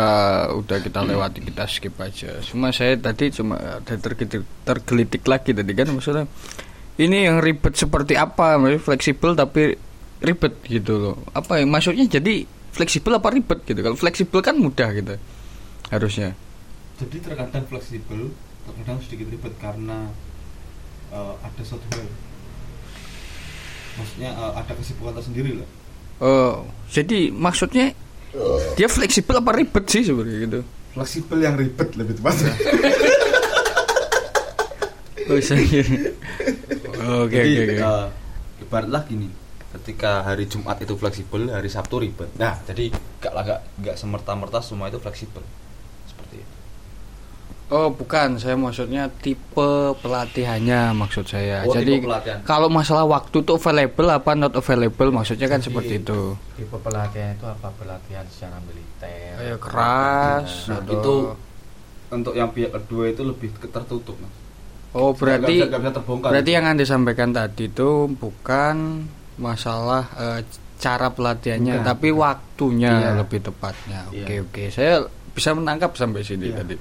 udah 0.55 0.77
kita 0.79 1.03
lewati 1.03 1.43
kita 1.43 1.67
skip 1.67 1.95
aja. 1.99 2.39
Cuma 2.43 2.71
saya 2.71 2.95
tadi 2.95 3.27
cuma 3.31 3.59
ada 3.59 3.95
tergelitik, 3.99 4.43
tergelitik 4.63 5.23
lagi 5.27 5.51
tadi 5.51 5.71
kan? 5.75 5.87
Maksudnya 5.91 6.25
ini 6.99 7.27
yang 7.27 7.43
ribet 7.43 7.75
seperti 7.75 8.15
apa? 8.15 8.55
Maksudnya 8.55 8.81
fleksibel 8.83 9.31
tapi 9.35 9.75
ribet 10.23 10.53
gitu 10.67 10.93
loh. 10.99 11.15
Apa 11.35 11.59
yang 11.59 11.71
maksudnya 11.71 12.07
jadi 12.07 12.47
fleksibel 12.71 13.19
apa 13.19 13.35
ribet 13.35 13.59
gitu? 13.67 13.79
Kalau 13.83 13.99
fleksibel 13.99 14.39
kan 14.39 14.55
mudah 14.55 14.89
gitu 14.95 15.15
harusnya 15.89 16.37
jadi 16.99 17.17
terkadang 17.23 17.63
fleksibel 17.71 18.35
terkadang 18.67 18.99
sedikit 18.99 19.31
ribet 19.31 19.55
karena 19.63 20.11
eh, 21.15 21.35
ada 21.39 21.61
suatu 21.63 21.87
hal. 21.95 22.03
Maksudnya 23.95 24.29
eh, 24.35 24.51
ada 24.59 24.71
kesibukan 24.75 25.15
tersendiri 25.15 25.63
lah. 25.63 25.69
Oh 26.19 26.67
jadi 26.91 27.31
maksudnya 27.31 27.95
dia 28.75 28.87
fleksibel 28.91 29.39
apa 29.39 29.55
ribet 29.55 29.85
sih 29.87 30.03
sebenarnya 30.03 30.39
gitu? 30.43 30.59
Fleksibel 30.93 31.39
yang 31.39 31.55
ribet 31.55 31.95
lebih 31.95 32.19
tepatnya. 32.19 32.53
Oh 35.29 35.39
saya 35.39 35.61
oke 37.23 37.37
oke 37.37 37.37
oke. 37.37 37.75
eh, 37.79 38.05
ibaratlah 38.65 39.05
gini 39.07 39.29
ketika 39.69 40.25
hari 40.25 40.49
Jumat 40.49 40.81
itu 40.81 40.97
fleksibel 40.97 41.47
hari 41.53 41.69
Sabtu 41.71 42.03
ribet. 42.03 42.27
Nah 42.35 42.59
jadi 42.67 42.91
gak 43.23 43.33
lah 43.37 43.43
gak, 43.47 43.61
gak 43.87 43.95
semerta-merta 43.95 44.59
semua 44.59 44.91
itu 44.91 44.99
fleksibel 44.99 45.45
Oh 47.69 47.93
bukan, 47.93 48.35
saya 48.35 48.57
maksudnya 48.57 49.13
tipe 49.15 49.69
pelatihannya 49.95 50.89
maksud 50.91 51.21
saya. 51.23 51.61
Oh, 51.61 51.69
Jadi 51.69 52.01
kalau 52.41 52.65
masalah 52.65 53.05
waktu 53.05 53.39
tuh 53.39 53.55
available 53.55 54.09
apa 54.09 54.33
not 54.33 54.53
available 54.53 55.13
maksudnya 55.13 55.45
kan 55.45 55.61
seperti 55.61 56.01
itu. 56.01 56.33
tipe 56.55 56.73
pelatihan 56.75 57.31
itu 57.31 57.45
apa 57.45 57.69
pelatihan 57.71 58.25
secara 58.25 58.57
militer 58.59 59.37
Kayak 59.37 59.59
keras 59.61 60.49
Nah, 60.65 60.81
atau- 60.81 60.91
itu 60.91 61.13
untuk 62.09 62.33
yang 62.33 62.49
pihak 62.49 62.73
kedua 62.73 63.05
itu 63.07 63.21
lebih 63.21 63.53
tertutup 63.61 64.17
mas 64.17 64.33
Oh 64.89 65.13
berarti 65.13 65.61
Gak 65.61 65.69
bisa, 65.69 65.71
gak 65.71 65.81
bisa 65.85 65.93
terbongkar 65.93 66.29
berarti 66.33 66.51
yang 66.51 66.65
anda 66.65 66.83
sampaikan 66.83 67.29
tadi 67.29 67.69
itu 67.69 67.89
bukan 68.11 69.05
masalah 69.37 70.09
eh, 70.17 70.41
cara 70.79 71.07
pelatihannya, 71.09 71.75
Bukan, 71.75 71.85
tapi 71.85 72.09
waktunya 72.09 72.93
Iya. 72.97 73.09
lebih 73.13 73.39
tepatnya. 73.41 74.09
Oke 74.09 74.25
Iya. 74.25 74.41
oke, 74.41 74.63
saya 74.69 74.93
bisa 75.39 75.55
menangkap 75.55 75.95
sampai 75.95 76.19
sini 76.19 76.51
Iya, 76.51 76.59
tadi. 76.59 76.75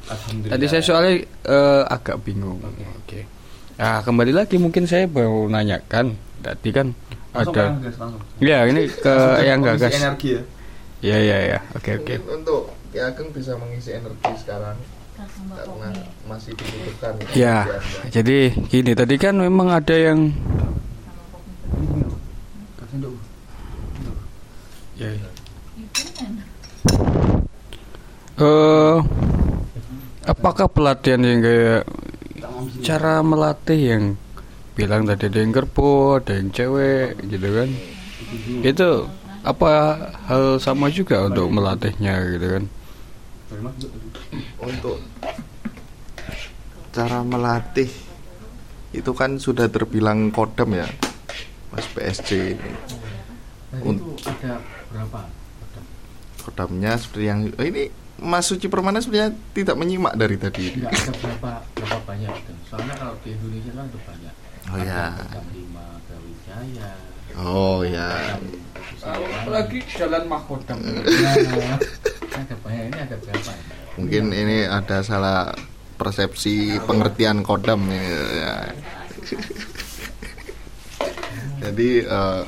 Tadi 0.44 0.64
saya 0.66 0.82
soalnya 0.82 1.14
eh, 1.46 1.82
agak 1.86 2.18
bingung. 2.20 2.58
Oke. 2.98 3.22
Nah 3.76 4.02
kembali 4.02 4.34
lagi 4.34 4.58
mungkin 4.58 4.82
saya 4.84 5.06
mau 5.06 5.46
nanyakan 5.46 6.10
tadi 6.40 6.68
kan 6.68 6.90
Langsung 7.30 7.54
ada. 7.54 7.62
kan, 7.62 7.72
guys, 7.78 7.96
langsung. 7.96 8.22
Ya 8.38 8.58
ini 8.64 8.82
ke 8.88 9.14
yang 9.40 9.60
gagas. 9.60 9.94
energi 9.94 10.28
ya 10.32 10.42
Ya 10.98 11.16
ya 11.16 11.38
ya. 11.48 11.58
Oke 11.72 11.94
oke. 11.94 12.14
Mungkin 12.18 12.42
untuk 12.42 12.62
Ki 12.88 12.98
Ageng 12.98 13.30
bisa 13.30 13.54
mengisi 13.54 13.92
energi 13.92 14.32
sekarang 14.36 14.74
karena 15.14 15.90
masih 16.24 16.54
dibutuhkan 16.54 17.12
Ya, 17.32 17.62
Anda. 17.64 17.78
jadi 18.08 18.38
gini 18.64 18.92
tadi 18.92 19.14
kan 19.14 19.34
memang 19.34 19.68
ada 19.68 19.92
yang 19.92 20.30
Pomi. 21.28 22.02
ya. 24.96 25.10
Itu 25.76 26.02
kan. 26.12 26.32
Eh, 28.38 28.96
apakah 30.24 30.70
pelatihan 30.70 31.18
yang 31.20 31.40
kayak 31.42 31.82
cara 32.80 33.18
melatih 33.20 33.80
yang 33.80 34.04
bilang 34.78 35.02
tadi 35.02 35.26
ada 35.26 35.38
yang 35.42 35.50
kerbo, 35.50 36.22
ada 36.22 36.38
yang 36.38 36.54
cewek 36.54 37.18
gitu 37.26 37.48
kan? 37.50 37.68
Itu 38.62 38.90
apa 39.42 39.70
hal 40.28 40.62
sama 40.62 40.86
juga 40.88 41.26
untuk 41.26 41.50
melatihnya 41.50 42.14
gitu 42.36 42.48
kan? 42.58 42.64
untuk 44.60 45.00
cara 46.92 47.24
melatih 47.24 47.88
itu 48.92 49.10
kan 49.14 49.40
sudah 49.40 49.66
terbilang 49.66 50.28
kodam 50.28 50.76
ya 50.76 50.84
Mas 51.72 51.88
PSC 51.88 52.28
ini 52.52 52.70
Nah, 53.68 53.84
Un- 53.84 54.00
itu 54.00 54.12
ada 54.24 54.60
berapa 54.88 55.20
Kodam? 55.60 55.84
kodamnya 56.40 56.92
seperti 56.96 57.24
yang 57.24 57.40
oh, 57.52 57.64
ini 57.64 57.88
Mas 58.18 58.46
Suci 58.46 58.66
Permana 58.66 58.98
sebenarnya 58.98 59.30
tidak 59.52 59.78
menyimak 59.78 60.14
dari 60.14 60.34
tadi 60.34 60.74
Enggak 60.74 60.90
ada 60.92 61.12
berapa 61.14 61.50
berapa 61.74 61.98
banyak 62.04 62.34
soalnya 62.66 62.94
kalau 62.94 63.14
di 63.22 63.28
Indonesia 63.32 63.72
kan 63.72 63.86
ada 63.86 64.00
banyak 64.04 64.34
Oh, 64.68 64.76
Ada 64.76 64.84
ya. 64.84 65.04
Lima 65.48 65.86
Brawijaya 66.04 66.90
oh 67.38 67.78
ya 67.80 68.36
apalagi 69.00 69.78
jalan 69.94 70.28
mahkodam. 70.28 70.76
nah, 70.76 71.78
ada 72.36 72.54
banyak 72.60 72.84
ini 72.90 72.98
ada 72.98 73.16
berapa 73.16 73.48
ini? 73.48 73.72
mungkin 73.96 74.24
ini 74.30 74.58
ada 74.66 75.00
salah 75.00 75.54
persepsi 75.96 76.76
pengertian 76.84 77.40
kodam 77.40 77.80
ini 77.88 77.96
ya. 78.42 78.54
jadi 81.62 81.90
eh, 82.04 82.42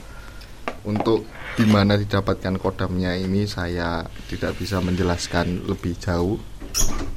untuk 0.85 1.25
di 1.61 1.69
mana 1.69 2.01
didapatkan 2.01 2.57
kodamnya 2.57 3.13
ini 3.21 3.45
saya 3.45 4.01
tidak 4.33 4.57
bisa 4.57 4.81
menjelaskan 4.81 5.69
lebih 5.69 5.93
jauh 6.01 6.41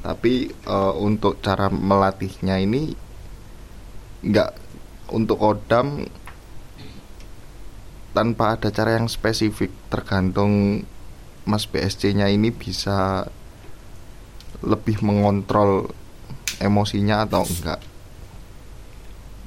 tapi 0.04 0.52
eh, 0.52 0.94
untuk 1.00 1.40
cara 1.40 1.72
melatihnya 1.72 2.60
ini 2.60 2.92
nggak 4.20 4.50
untuk 5.16 5.40
kodam 5.40 6.04
tanpa 8.12 8.60
ada 8.60 8.68
cara 8.68 9.00
yang 9.00 9.08
spesifik 9.08 9.72
tergantung 9.88 10.84
Mas 11.48 11.64
BSC-nya 11.64 12.28
ini 12.28 12.52
bisa 12.52 13.24
lebih 14.60 15.00
mengontrol 15.00 15.88
emosinya 16.60 17.24
atau 17.24 17.48
enggak 17.48 17.80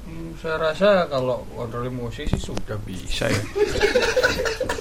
Hmm, 0.08 0.32
saya 0.40 0.56
rasa 0.56 1.04
kalau 1.12 1.44
kontrol 1.52 1.84
emosi 1.84 2.24
sih 2.32 2.40
sudah 2.40 2.80
bisa 2.80 3.28
ya. 3.28 3.42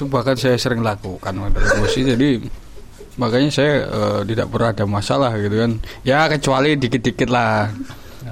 itu 0.00 0.08
bahkan 0.08 0.32
saya 0.32 0.56
sering 0.56 0.80
lakukan 0.80 1.28
kontrol 1.28 1.60
emosi 1.76 2.16
jadi 2.16 2.40
makanya 3.20 3.52
saya 3.52 3.84
eh, 3.84 4.20
tidak 4.32 4.48
pernah 4.48 4.72
ada 4.72 4.84
masalah 4.88 5.36
gitu 5.36 5.60
kan 5.60 5.76
ya 6.08 6.24
kecuali 6.24 6.80
dikit-dikit 6.80 7.28
lah 7.28 7.68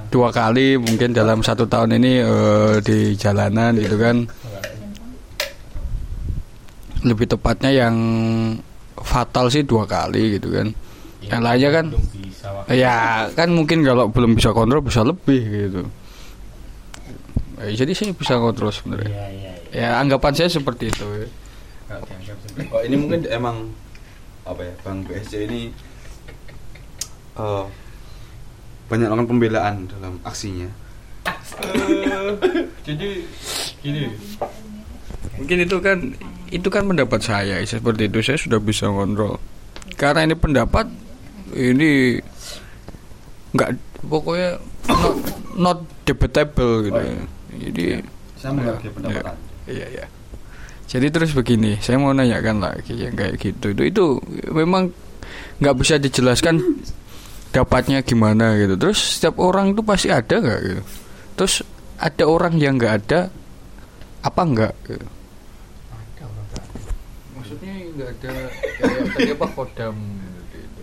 dua 0.09 0.33
kali 0.33 0.81
mungkin 0.81 1.13
dalam 1.13 1.45
satu 1.45 1.69
tahun 1.69 2.01
ini 2.01 2.13
eh, 2.25 2.75
di 2.81 3.13
jalanan 3.21 3.77
gitu 3.77 4.01
kan 4.01 4.25
lebih 7.05 7.29
tepatnya 7.29 7.85
yang 7.85 7.97
fatal 8.97 9.53
sih 9.53 9.61
dua 9.61 9.85
kali 9.85 10.41
gitu 10.41 10.49
kan 10.49 10.73
yang 11.21 11.45
lainnya 11.45 11.69
kan 11.69 11.87
Ya 12.69 13.29
kan 13.37 13.53
mungkin 13.53 13.85
kalau 13.85 14.09
belum 14.09 14.33
bisa 14.39 14.53
kontrol 14.57 14.81
bisa 14.81 15.05
lebih 15.05 15.41
gitu. 15.69 15.81
Eh, 17.61 17.73
jadi 17.77 17.93
saya 17.93 18.13
bisa 18.17 18.41
kontrol 18.41 18.73
sebenarnya. 18.73 19.09
iya 19.11 19.27
iya 19.29 19.53
iya 19.73 19.93
Ya 19.93 20.01
anggapan 20.01 20.33
saya 20.33 20.49
seperti 20.49 20.89
itu. 20.89 21.05
ya. 21.05 21.29
Dianggap 21.89 22.39
Oh, 22.69 22.81
ini 22.85 22.97
mungkin 23.01 23.25
emang 23.33 23.73
apa 24.45 24.61
ya 24.65 24.73
Bang 24.85 25.05
BSC 25.09 25.49
ini 25.49 25.73
eh, 27.37 27.65
banyak 28.89 29.09
melakukan 29.09 29.29
pembelaan 29.29 29.75
dalam 29.89 30.21
aksinya. 30.25 30.69
jadi 32.87 33.09
gini. 33.81 34.03
Mungkin 35.41 35.59
itu 35.65 35.77
kan 35.81 35.99
itu 36.49 36.69
kan 36.73 36.85
pendapat 36.89 37.21
saya 37.21 37.61
seperti 37.65 38.09
itu 38.09 38.21
saya 38.25 38.37
sudah 38.41 38.61
bisa 38.61 38.89
kontrol. 38.89 39.41
Karena 39.97 40.25
ini 40.29 40.37
pendapat 40.37 40.89
ini 41.57 42.21
nggak 43.53 43.71
pokoknya 44.09 44.61
not, 44.89 45.17
not 45.57 45.79
debatable 46.05 46.85
gitu. 46.85 46.97
Oh, 46.97 47.05
ya. 47.05 47.13
iya. 47.13 47.25
Jadi 47.69 47.85
Saya 48.37 48.53
menghargai 48.57 48.93
pendapat 48.93 49.25
Ya. 49.25 49.33
Iya 49.69 49.87
iya. 49.93 50.05
Jadi 50.89 51.07
terus 51.13 51.37
begini, 51.37 51.77
saya 51.85 52.01
mau 52.01 52.17
nanyakan 52.17 52.65
lagi 52.65 52.97
yang 52.97 53.13
kayak 53.13 53.37
gitu 53.37 53.77
itu 53.77 53.83
itu 53.93 54.05
memang 54.49 54.89
nggak 55.61 55.77
bisa 55.77 56.01
dijelaskan 56.01 56.57
dapatnya 57.53 58.01
gimana 58.01 58.57
gitu. 58.57 58.81
Terus 58.81 59.21
setiap 59.21 59.37
orang 59.37 59.77
itu 59.77 59.85
pasti 59.85 60.09
ada 60.09 60.41
nggak 60.41 60.61
gitu. 60.65 60.83
Terus 61.37 61.55
ada 62.01 62.25
orang 62.25 62.57
yang 62.57 62.81
nggak 62.81 62.95
ada 63.05 63.21
apa 64.25 64.43
enggak 64.43 64.75
gitu. 64.89 65.07
ada 65.93 66.25
orang 66.25 66.45
nggak 66.49 66.63
ada. 66.65 66.81
Maksudnya 67.37 67.73
nggak 67.93 68.09
ada 68.09 68.33
kayak 68.81 69.03
tadi 69.13 69.31
apa 69.37 69.47
kodam 69.53 69.97
gitu. 70.49 70.83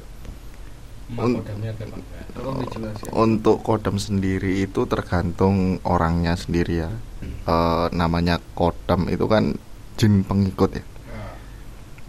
Un- 1.18 1.34
Makodamnya 1.34 1.69
ada 1.73 1.84
apa 1.90 1.98
enggak? 1.98 2.23
Tolong 2.36 2.56
dijelaskan. 2.61 3.10
Untuk 3.10 3.57
kodam 3.65 3.95
sendiri 3.98 4.61
itu 4.61 4.86
tergantung 4.86 5.82
orangnya 5.82 6.38
sendiri 6.38 6.73
ya. 6.86 6.91
Eh, 7.26 7.88
namanya 7.90 8.38
kodam 8.53 9.10
itu 9.10 9.26
kan 9.26 9.57
jin 9.95 10.23
pengikut 10.27 10.72
ya. 10.80 10.84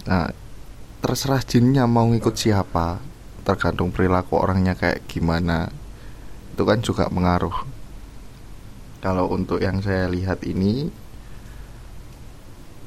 Nah, 0.06 0.30
terserah 1.02 1.42
jinnya 1.42 1.86
mau 1.86 2.06
ngikut 2.10 2.34
siapa, 2.38 3.02
tergantung 3.42 3.90
perilaku 3.90 4.38
orangnya 4.38 4.78
kayak 4.78 5.06
gimana. 5.10 5.70
Itu 6.54 6.62
kan 6.66 6.82
juga 6.82 7.10
mengaruh. 7.10 7.54
Kalau 9.02 9.30
untuk 9.30 9.62
yang 9.62 9.82
saya 9.82 10.10
lihat 10.10 10.42
ini 10.42 10.90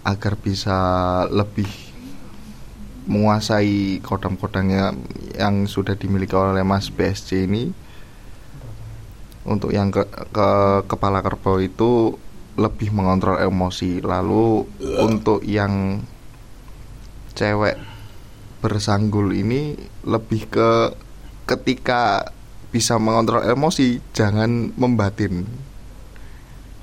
agar 0.03 0.35
bisa 0.39 0.77
lebih 1.27 1.67
menguasai 3.09 4.03
kodam-kodamnya 4.05 4.93
yang 5.33 5.65
sudah 5.65 5.97
dimiliki 5.97 6.37
oleh 6.37 6.61
Mas 6.61 6.93
BSC 6.93 7.49
ini 7.49 7.73
untuk 9.49 9.73
yang 9.73 9.89
ke, 9.89 10.05
ke 10.29 10.49
kepala 10.85 11.25
kerbau 11.25 11.57
itu 11.57 12.19
lebih 12.55 12.89
mengontrol 12.89 13.37
emosi 13.37 14.01
lalu 14.01 14.65
untuk 14.97 15.43
yang 15.43 16.01
cewek 17.33 17.77
bersanggul 18.59 19.31
ini 19.31 19.75
lebih 20.03 20.49
ke 20.49 20.69
ketika 21.45 22.27
bisa 22.69 22.99
mengontrol 22.99 23.41
emosi 23.41 23.99
jangan 24.11 24.73
membatin 24.75 25.47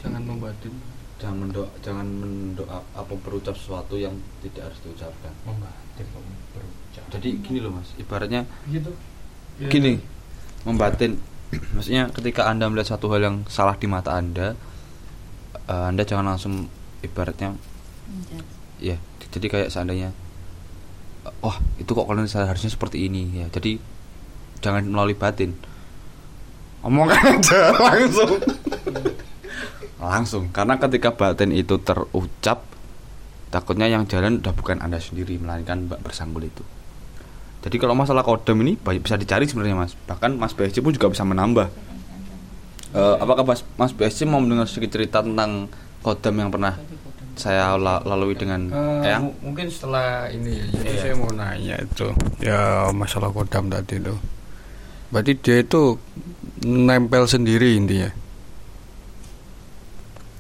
Jangan 0.01 0.23
membatin. 0.23 0.71
jangan 1.17 1.49
mendoa 1.49 1.69
jangan 1.81 2.07
mendoa 2.07 2.79
apa 2.93 3.13
berucap 3.25 3.57
sesuatu 3.57 3.97
yang 3.97 4.13
tidak 4.45 4.69
harus 4.71 4.79
diucapkan 4.85 5.33
Membatin 5.43 6.07
berucap. 6.55 7.05
jadi 7.11 7.29
gini 7.41 7.59
loh 7.59 7.73
mas 7.75 7.91
ibaratnya 7.97 8.45
gitu. 8.69 8.93
Gini 9.57 9.97
membatin 10.63 11.17
maksudnya 11.75 12.13
ketika 12.13 12.45
anda 12.47 12.69
melihat 12.69 12.97
satu 12.97 13.09
hal 13.11 13.21
yang 13.25 13.37
salah 13.49 13.75
di 13.75 13.89
mata 13.89 14.13
anda 14.13 14.53
eh, 15.69 15.85
anda 15.91 16.03
jangan 16.07 16.35
langsung 16.35 16.71
ibaratnya 17.03 17.55
ya 18.81 18.97
jadi 19.37 19.47
kayak 19.53 19.69
seandainya 19.69 20.17
wah 21.43 21.59
itu 21.77 21.91
kok 21.91 22.07
kalian 22.07 22.29
seharusnya 22.31 22.71
seperti 22.71 23.09
ini? 23.11 23.45
Ya 23.45 23.47
jadi 23.51 23.77
jangan 24.63 24.87
melalui 24.87 25.17
batin. 25.19 25.53
Omongkan 26.81 27.21
aja 27.41 27.75
langsung. 27.75 28.33
Langsung 29.99 30.45
karena 30.55 30.79
ketika 30.79 31.13
batin 31.13 31.51
itu 31.51 31.81
terucap 31.83 32.63
takutnya 33.51 33.91
yang 33.91 34.07
jalan 34.07 34.43
udah 34.43 34.55
bukan 34.55 34.79
anda 34.83 35.01
sendiri 35.01 35.41
melainkan 35.41 35.91
mbak 35.91 36.01
bersanggul 36.05 36.47
itu. 36.47 36.63
Jadi 37.67 37.83
kalau 37.83 37.99
masalah 37.99 38.23
kodam 38.23 38.63
ini 38.63 38.79
banyak 38.79 39.03
bisa 39.03 39.19
dicari 39.19 39.51
sebenarnya 39.51 39.75
mas. 39.75 39.93
Bahkan 40.07 40.39
mas 40.39 40.55
BSC 40.55 40.79
pun 40.79 40.95
juga 40.95 41.11
bisa 41.11 41.27
menambah 41.27 41.67
Eh, 42.97 43.17
apakah 43.19 43.45
mas, 43.45 43.61
mas 43.77 43.93
BSC 43.93 44.25
mau 44.25 44.41
mendengar 44.41 44.65
sedikit 44.65 44.97
cerita 44.97 45.21
tentang 45.21 45.69
kodam 46.01 46.33
yang 46.35 46.49
pernah 46.49 46.81
saya 47.37 47.77
la- 47.77 48.01
lalui 48.01 48.33
dengan 48.33 48.73
Eyang? 49.05 49.21
mu- 49.23 49.37
mungkin 49.45 49.69
setelah 49.69 50.33
ini 50.33 50.57
jadi 50.73 50.89
Iya. 50.89 51.01
saya 51.03 51.15
mau 51.15 51.29
nanya 51.31 51.77
itu. 51.79 52.09
Ya 52.41 52.61
masalah 52.91 53.29
kodam 53.29 53.69
tadi 53.69 54.01
itu. 54.01 54.17
Berarti 55.07 55.33
dia 55.37 55.61
itu 55.61 56.01
nempel 56.65 57.29
sendiri 57.29 57.77
intinya? 57.77 58.09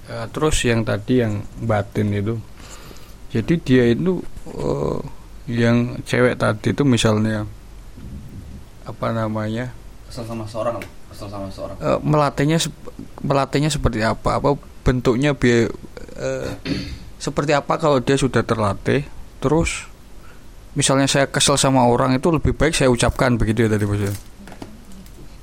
Ya, 0.06 0.24
terus 0.26 0.56
yang 0.62 0.80
tadi 0.80 1.20
yang 1.20 1.44
batin 1.60 2.08
itu. 2.10 2.40
Jadi 3.28 3.54
dia 3.60 3.84
itu 3.86 4.24
eh, 4.48 4.98
yang 5.46 6.00
cewek 6.02 6.40
tadi 6.40 6.72
itu 6.72 6.82
misalnya 6.82 7.44
apa 8.82 9.12
namanya? 9.12 9.76
Kesel 10.08 10.24
sama 10.24 10.48
seorang 10.48 10.80
eh, 11.78 11.98
melatihnya 12.00 12.58
melatihnya 13.20 13.68
seperti 13.68 14.00
apa? 14.00 14.36
Apa 14.36 14.54
bentuknya 14.82 15.32
biar 15.32 15.72
eh, 16.16 16.48
seperti 17.24 17.52
apa 17.52 17.76
kalau 17.76 17.98
dia 17.98 18.14
sudah 18.14 18.40
terlatih? 18.40 19.02
Terus 19.38 19.84
misalnya 20.72 21.08
saya 21.08 21.26
kesel 21.26 21.56
sama 21.56 21.84
orang 21.84 22.14
itu 22.14 22.28
lebih 22.28 22.52
baik 22.52 22.72
saya 22.72 22.88
ucapkan 22.88 23.34
begitu 23.34 23.64
ya 23.64 23.72
tadi 23.72 23.84
bos 23.84 23.96
ya? 23.96 24.12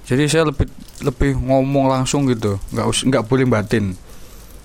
jadi 0.04 0.28
saya 0.28 0.44
lebih 0.52 0.68
lebih 1.02 1.40
ngomong 1.40 1.88
langsung 1.88 2.28
gitu 2.28 2.60
nggak 2.70 2.86
us- 2.86 3.06
nggak 3.08 3.24
boleh 3.24 3.48
batin. 3.48 3.95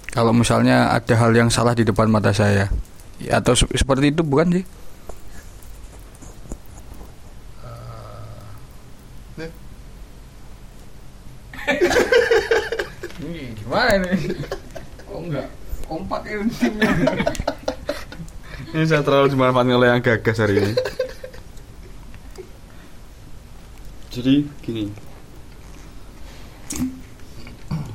Kalau 0.09 0.32
misalnya 0.32 0.90
ada 0.90 1.14
hal 1.14 1.30
yang 1.30 1.47
salah 1.48 1.76
di 1.76 1.85
depan 1.85 2.09
mata 2.09 2.32
saya 2.32 2.68
Ya, 3.18 3.43
atau 3.43 3.51
se- 3.52 3.66
seperti 3.74 4.14
itu 4.14 4.22
bukan 4.22 4.47
sih 4.51 4.64
ini 13.24 13.52
gimana 13.58 13.92
ini? 14.14 14.32
Kok 15.04 15.18
enggak 15.28 15.48
kompak 15.88 16.20
ini 16.28 16.46
timnya? 16.56 16.90
Ini 18.68 18.84
saya 18.84 19.00
terlalu 19.00 19.32
dimanfaatkan 19.32 19.76
oleh 19.80 19.88
yang 19.88 20.02
gagas 20.04 20.36
hari 20.44 20.60
ini. 20.60 20.72
Jadi 24.12 24.34
gini. 24.60 24.84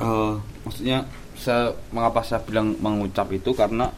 Eh, 0.01 0.33
maksudnya 0.65 1.05
saya 1.37 1.77
mengapa 1.93 2.25
saya 2.25 2.41
bilang 2.41 2.73
mengucap 2.81 3.29
itu? 3.29 3.53
Karena 3.53 3.93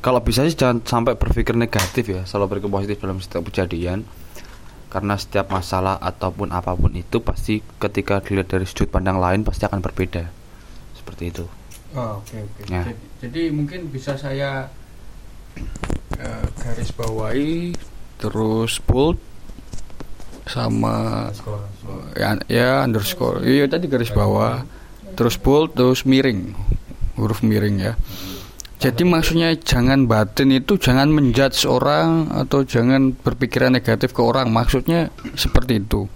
kalau 0.00 0.20
bisa 0.24 0.44
sih 0.48 0.56
jangan 0.56 0.80
sampai 0.80 1.12
berpikir 1.16 1.52
negatif 1.52 2.08
ya 2.08 2.24
selalu 2.24 2.56
berpikir 2.56 2.72
positif 2.72 2.96
dalam 3.04 3.20
setiap 3.20 3.44
kejadian 3.52 4.08
karena 4.90 5.14
setiap 5.14 5.54
masalah 5.54 5.96
ataupun 6.02 6.50
apa 6.50 6.74
pun 6.74 6.92
itu 6.98 7.22
pasti 7.22 7.62
ketika 7.78 8.18
dilihat 8.20 8.50
dari 8.50 8.66
sudut 8.66 8.90
pandang 8.90 9.22
lain 9.22 9.46
pasti 9.46 9.64
akan 9.64 9.80
berbeda 9.80 10.26
seperti 10.98 11.30
itu 11.30 11.46
Oh, 11.90 12.22
oke 12.22 12.36
oke. 12.38 12.60
Ya. 12.70 12.86
Jadi, 12.86 12.94
jadi 13.18 13.42
mungkin 13.50 13.90
bisa 13.90 14.14
saya 14.14 14.70
eh, 16.14 16.46
garis 16.62 16.94
bawahi 16.94 17.74
terus 18.20 18.78
bold 18.78 19.18
sama 20.46 21.26
Sekolah. 21.34 21.66
ya, 22.14 22.38
ya 22.46 22.70
underscore. 22.86 23.42
Iya 23.42 23.70
tadi 23.70 23.86
garis 23.86 24.10
bawah, 24.10 24.66
terus 25.14 25.38
bold, 25.38 25.78
terus 25.78 26.02
miring, 26.02 26.54
huruf 27.14 27.42
miring 27.42 27.78
ya. 27.78 27.94
Jadi 28.80 29.04
maksudnya 29.04 29.52
jangan 29.54 30.08
batin 30.08 30.50
itu 30.50 30.80
jangan 30.80 31.12
menjudge 31.12 31.68
orang 31.68 32.32
atau 32.32 32.64
jangan 32.64 33.12
berpikiran 33.12 33.76
negatif 33.76 34.10
ke 34.10 34.24
orang. 34.24 34.48
Maksudnya 34.48 35.12
seperti 35.36 35.78
itu. 35.78 36.08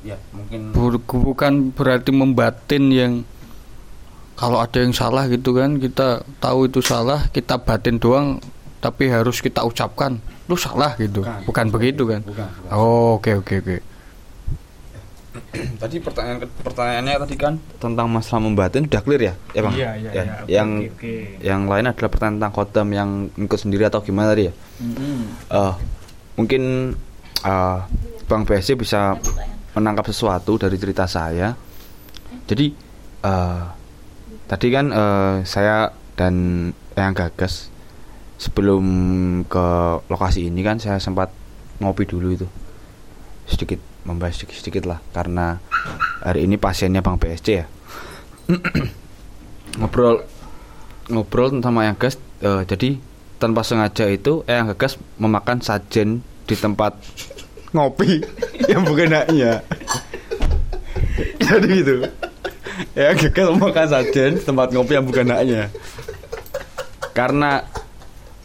ya 0.00 0.14
mungkin 0.30 0.70
Bu- 0.70 1.02
bukan 1.02 1.74
berarti 1.74 2.14
membatin 2.14 2.94
yang 2.94 3.12
kalau 4.38 4.62
ada 4.62 4.78
yang 4.78 4.94
salah 4.94 5.26
gitu 5.26 5.50
kan 5.50 5.82
kita 5.82 6.22
tahu 6.38 6.70
itu 6.70 6.78
salah 6.78 7.26
kita 7.34 7.58
batin 7.58 7.98
doang 7.98 8.38
tapi 8.78 9.10
harus 9.10 9.42
kita 9.42 9.66
ucapkan 9.66 10.22
lu 10.46 10.54
salah 10.54 10.94
gitu 10.94 11.26
Bukan. 11.26 11.42
bukan, 11.42 11.66
begitu 11.74 12.02
kan 12.06 12.20
bukan, 12.22 12.46
bukan. 12.46 12.70
oh 12.70 13.18
oke 13.18 13.42
oke 13.42 13.54
oke 13.66 13.76
tadi 15.82 15.96
pertanyaan 16.00 16.38
pertanyaannya 16.60 17.14
tadi 17.26 17.34
kan? 17.36 17.54
Tentang 17.78 18.06
masalah 18.08 18.42
membatin 18.44 18.86
udah 18.86 19.02
clear 19.02 19.22
ya? 19.22 19.34
Ya 19.52 19.60
bang? 19.64 19.74
Iya, 19.74 19.90
iya, 19.96 20.10
Ya, 20.10 20.22
iya. 20.22 20.34
Yang 20.60 20.68
oke, 20.70 20.90
oke. 20.96 21.14
yang 21.42 21.62
lain 21.68 21.84
adalah 21.86 22.10
pertanyaan 22.10 22.36
tentang 22.40 22.54
kodam 22.54 22.88
yang 22.92 23.10
ikut 23.34 23.58
sendiri 23.60 23.84
atau 23.86 24.00
gimana 24.00 24.32
tadi 24.32 24.48
ya? 24.48 24.52
Eh, 25.52 25.74
mungkin 26.36 26.62
eh, 27.40 27.78
bang 28.26 28.42
BSC 28.44 28.76
bisa 28.76 29.16
menangkap 29.72 30.08
sesuatu 30.08 30.56
dari 30.56 30.76
cerita 30.76 31.04
saya. 31.06 31.52
Jadi 32.46 32.66
eh, 33.22 33.62
tadi 34.46 34.66
kan 34.70 34.86
eh, 34.90 35.34
saya 35.44 35.90
dan 36.16 36.34
yang 36.96 37.12
gagas 37.12 37.68
sebelum 38.36 38.84
ke 39.48 39.66
lokasi 40.08 40.48
ini 40.48 40.60
kan 40.60 40.76
saya 40.76 41.00
sempat 41.00 41.32
ngopi 41.80 42.04
dulu 42.08 42.32
itu 42.32 42.48
sedikit 43.44 43.80
membahas 44.06 44.38
sedikit, 44.38 44.56
sedikit 44.62 44.84
lah 44.86 45.02
karena 45.10 45.58
hari 46.22 46.46
ini 46.46 46.56
pasiennya 46.56 47.02
bang 47.02 47.18
BSC 47.18 47.48
ya. 47.50 47.66
Ngobrol 49.82 50.22
ngobrol 51.06 51.62
sama 51.62 51.86
yang 51.86 51.94
gas 51.98 52.18
eh, 52.42 52.62
jadi 52.66 52.98
tanpa 53.38 53.62
sengaja 53.62 54.10
itu 54.10 54.42
yang 54.50 54.70
gagas 54.74 54.98
memakan 55.18 55.62
sajen 55.62 56.22
di 56.46 56.54
tempat 56.54 56.94
ngopi 57.74 58.22
yang 58.70 58.86
bukan 58.86 59.10
haknya 59.10 59.60
jadi 61.42 61.68
gitu. 61.82 61.94
Ya 62.92 63.12
gagas 63.16 63.46
memakan 63.52 63.86
sajen 63.90 64.30
di 64.38 64.42
tempat 64.42 64.70
ngopi 64.74 64.98
yang 64.98 65.06
bukan 65.06 65.30
haknya 65.30 65.70
karena 67.14 67.64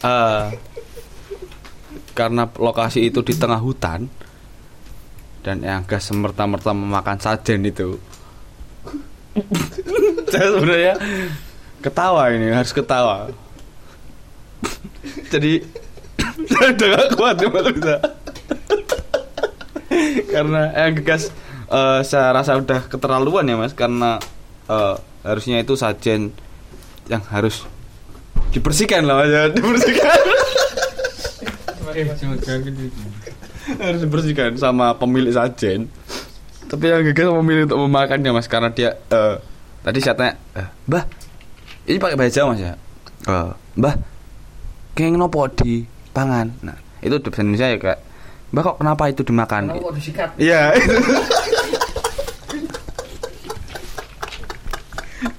eh, 0.02 0.46
karena 2.12 2.44
lokasi 2.56 3.08
itu 3.08 3.24
di 3.24 3.32
tengah 3.36 3.60
hutan 3.60 4.08
dan 5.42 5.60
yang 5.60 5.82
gas 5.82 6.06
semerta-merta 6.08 6.70
memakan 6.70 7.18
sajen 7.18 7.66
itu. 7.66 7.98
Saya 10.32 10.46
sebenarnya 10.54 10.94
ketawa 11.82 12.30
ini 12.30 12.54
harus 12.54 12.70
ketawa. 12.70 13.28
Jadi 15.28 15.58
saya 16.46 16.70
udah 16.70 16.88
gak 16.94 17.08
kuat 17.18 17.36
ya 17.42 17.48
Mas 17.50 17.66
Bisa. 17.74 17.96
karena 20.32 20.62
yang 20.72 20.92
gegas 20.96 21.22
eh, 21.68 22.00
saya 22.06 22.32
rasa 22.32 22.56
udah 22.56 22.86
keterlaluan 22.86 23.44
ya 23.44 23.58
mas. 23.58 23.74
Karena 23.74 24.22
eh, 24.70 24.94
harusnya 25.26 25.60
itu 25.60 25.74
sajen 25.74 26.30
yang 27.10 27.22
harus 27.28 27.66
dibersihkan 28.54 29.02
lah 29.04 29.26
mas. 29.26 29.30
Ya 29.32 29.42
dibersihkan 29.50 30.18
harus 33.82 34.00
dibersihkan 34.02 34.58
sama 34.58 34.94
pemilik 34.98 35.32
sajen 35.32 35.86
tapi 36.66 36.88
yang 36.88 37.04
gegas 37.04 37.28
memilih 37.42 37.68
untuk 37.68 37.80
memakannya 37.84 38.30
mas 38.32 38.48
karena 38.48 38.72
dia 38.72 38.96
eh, 39.12 39.36
tadi 39.84 39.98
saya 40.00 40.14
tanya 40.16 40.34
eh, 40.56 40.68
mbah 40.88 41.04
ini 41.86 41.98
pakai 41.98 42.18
baja 42.18 42.48
mas 42.48 42.60
ya 42.60 42.74
Eh, 43.22 43.50
mbah 43.78 43.94
kayak 44.98 45.14
nopo 45.14 45.46
di 45.46 45.86
pangan 46.10 46.50
nah 46.58 46.74
itu 46.98 47.14
di 47.22 47.30
bahasa 47.30 47.42
Indonesia 47.46 47.70
ya 47.70 47.78
kayak 47.78 47.98
mbah 48.50 48.62
kok 48.66 48.76
kenapa 48.82 49.02
itu 49.14 49.22
dimakan 49.22 49.70
Kenapa 49.70 49.86
kok 49.86 49.94
disikat? 49.94 50.28
Iya. 50.42 50.74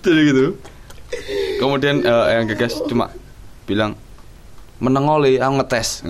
Jadi 0.04 0.22
gitu. 0.28 0.60
Kemudian 1.60 2.04
eh, 2.04 2.26
yang 2.36 2.46
gegas 2.52 2.76
cuma 2.88 3.08
bilang 3.64 3.96
menengoli, 4.84 5.40
aku 5.40 5.64
ngetes. 5.64 6.04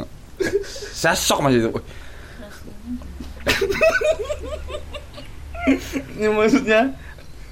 Saya 0.94 1.14
shock 1.14 1.46
mas 1.46 1.54
itu. 1.54 1.70
Ini 6.20 6.28
maksudnya 6.34 6.92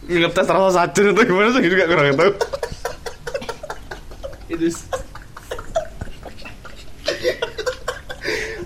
ngetes 0.06 0.48
rasa 0.50 0.70
sajun 0.84 1.16
atau 1.16 1.24
gimana 1.24 1.50
saya 1.56 1.64
juga 1.64 1.88
kurang 1.88 2.16
tahu. 2.18 2.32
Itu 4.52 4.68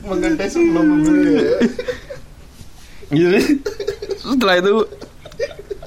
mengenai 0.06 0.50
sebelum 0.50 0.86
membeli 0.86 1.34
ya. 1.34 1.58
Jadi 3.10 3.42
setelah 4.22 4.56
itu 4.62 4.86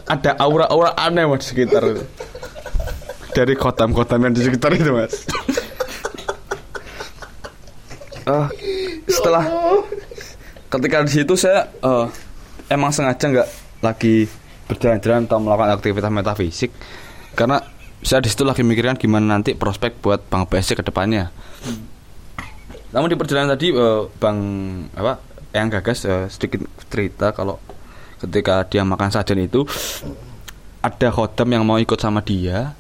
ada 0.07 0.31
aura-aura 0.39 0.91
aneh 0.99 1.27
mas 1.27 1.43
di 1.43 1.47
sekitar 1.55 1.83
itu. 1.87 2.05
Dari 3.35 3.55
kotam-kotam 3.55 4.27
yang 4.27 4.35
di 4.35 4.43
sekitar 4.43 4.75
itu 4.75 4.91
mas. 4.91 5.27
Eh, 8.29 8.47
setelah 9.09 9.45
ketika 10.69 11.05
di 11.05 11.13
situ 11.13 11.35
saya 11.35 11.69
eh, 11.81 12.07
emang 12.69 12.93
sengaja 12.93 13.25
nggak 13.29 13.49
lagi 13.81 14.29
berjalan-jalan 14.69 15.25
atau 15.25 15.41
melakukan 15.41 15.73
aktivitas 15.81 16.13
metafisik 16.13 16.71
karena 17.33 17.65
saya 18.05 18.23
di 18.23 18.29
situ 18.31 18.45
lagi 18.45 18.63
mikirkan 18.63 19.01
gimana 19.01 19.41
nanti 19.41 19.57
prospek 19.59 19.99
buat 19.99 20.23
Bang 20.31 20.47
BSC 20.47 20.79
ke 20.79 20.87
depannya. 20.87 21.35
Namun 22.95 23.11
di 23.11 23.19
perjalanan 23.19 23.57
tadi 23.57 23.75
eh, 23.75 24.03
Bang 24.21 24.39
apa 24.95 25.19
yang 25.57 25.73
gagas 25.73 26.05
eh, 26.05 26.29
sedikit 26.31 26.63
cerita 26.93 27.33
kalau 27.33 27.59
ketika 28.21 28.67
dia 28.69 28.85
makan 28.85 29.11
sajen 29.11 29.41
itu 29.41 29.65
ada 30.85 31.09
khodam 31.11 31.49
yang 31.51 31.65
mau 31.67 31.81
ikut 31.81 31.99
sama 31.99 32.23
dia 32.23 32.77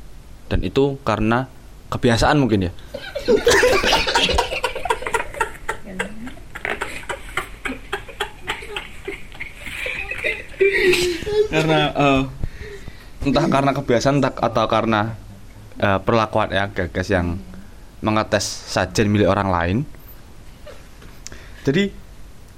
dan 0.47 0.62
itu 0.62 1.01
karena 1.02 1.48
kebiasaan 1.89 2.36
mungkin 2.39 2.69
ya. 2.69 2.73
karena 11.48 11.80
eh, 11.92 12.22
entah 13.28 13.46
karena 13.48 13.72
kebiasaan 13.74 14.20
entah 14.20 14.32
atau 14.36 14.64
karena 14.68 15.16
eh, 15.80 15.98
perlakuan 16.00 16.52
yang 16.52 16.70
gagas 16.72 17.08
yang 17.08 17.40
mengetes 18.04 18.44
sajen 18.46 19.10
milik 19.10 19.26
orang 19.26 19.48
lain. 19.50 19.78
Jadi 21.66 21.90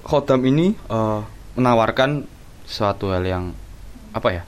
khodam 0.05 0.45
ini 0.45 0.75
eh, 0.75 1.21
menawarkan 1.57 2.27
suatu 2.67 3.11
hal 3.11 3.23
yang 3.25 3.51
apa 4.11 4.29
ya? 4.31 4.43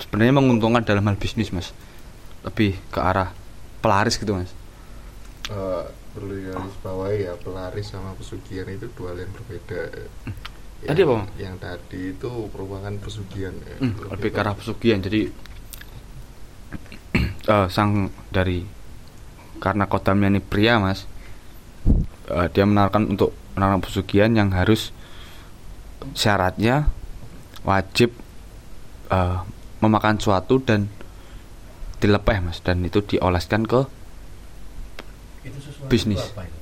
Sebenarnya 0.00 0.34
menguntungkan 0.34 0.82
dalam 0.82 1.06
hal 1.06 1.16
bisnis, 1.16 1.54
Mas. 1.54 1.70
Lebih 2.42 2.76
ke 2.90 2.98
arah 2.98 3.30
pelaris 3.78 4.18
gitu, 4.18 4.34
Mas. 4.34 4.50
Eh, 5.48 5.84
perlu 6.14 6.30
digarisbawahi 6.30 7.26
ya 7.26 7.34
pelaris 7.36 7.90
sama 7.90 8.14
pesugihan 8.14 8.70
itu 8.70 8.86
dua 8.94 9.12
hal 9.12 9.26
yang 9.26 9.32
berbeda. 9.34 9.80
Tadi 10.84 11.00
apa, 11.00 11.12
Bang? 11.14 11.26
Yang 11.36 11.56
tadi 11.58 12.00
itu 12.12 12.30
merupakan 12.52 12.92
pesugihan. 13.00 13.54
ya. 13.58 13.76
Hmm, 13.80 13.94
lebih 14.10 14.30
ke 14.30 14.38
arah 14.38 14.54
pesugihan. 14.54 15.00
Jadi 15.00 15.20
eh, 17.52 17.66
sang 17.68 17.90
dari 18.28 18.60
karena 19.58 19.84
kodamnya 19.84 20.28
ini 20.28 20.40
pria, 20.40 20.76
Mas. 20.76 21.08
eh, 22.28 22.46
dia 22.50 22.64
menawarkan 22.64 23.08
untuk 23.10 23.32
menawarkan 23.54 23.80
pesugihan 23.80 24.30
yang 24.32 24.52
harus 24.52 24.92
syaratnya 26.12 26.92
wajib 27.62 28.12
eh, 29.08 29.38
memakan 29.80 30.16
suatu 30.16 30.60
dan 30.60 30.88
dilepeh, 31.96 32.38
Mas, 32.40 32.60
dan 32.60 32.84
itu 32.84 33.00
dioleskan 33.00 33.64
ke 33.64 33.88
Itu 35.40 35.60
Bisnis. 35.88 36.20
apa 36.32 36.44
itu? 36.44 36.58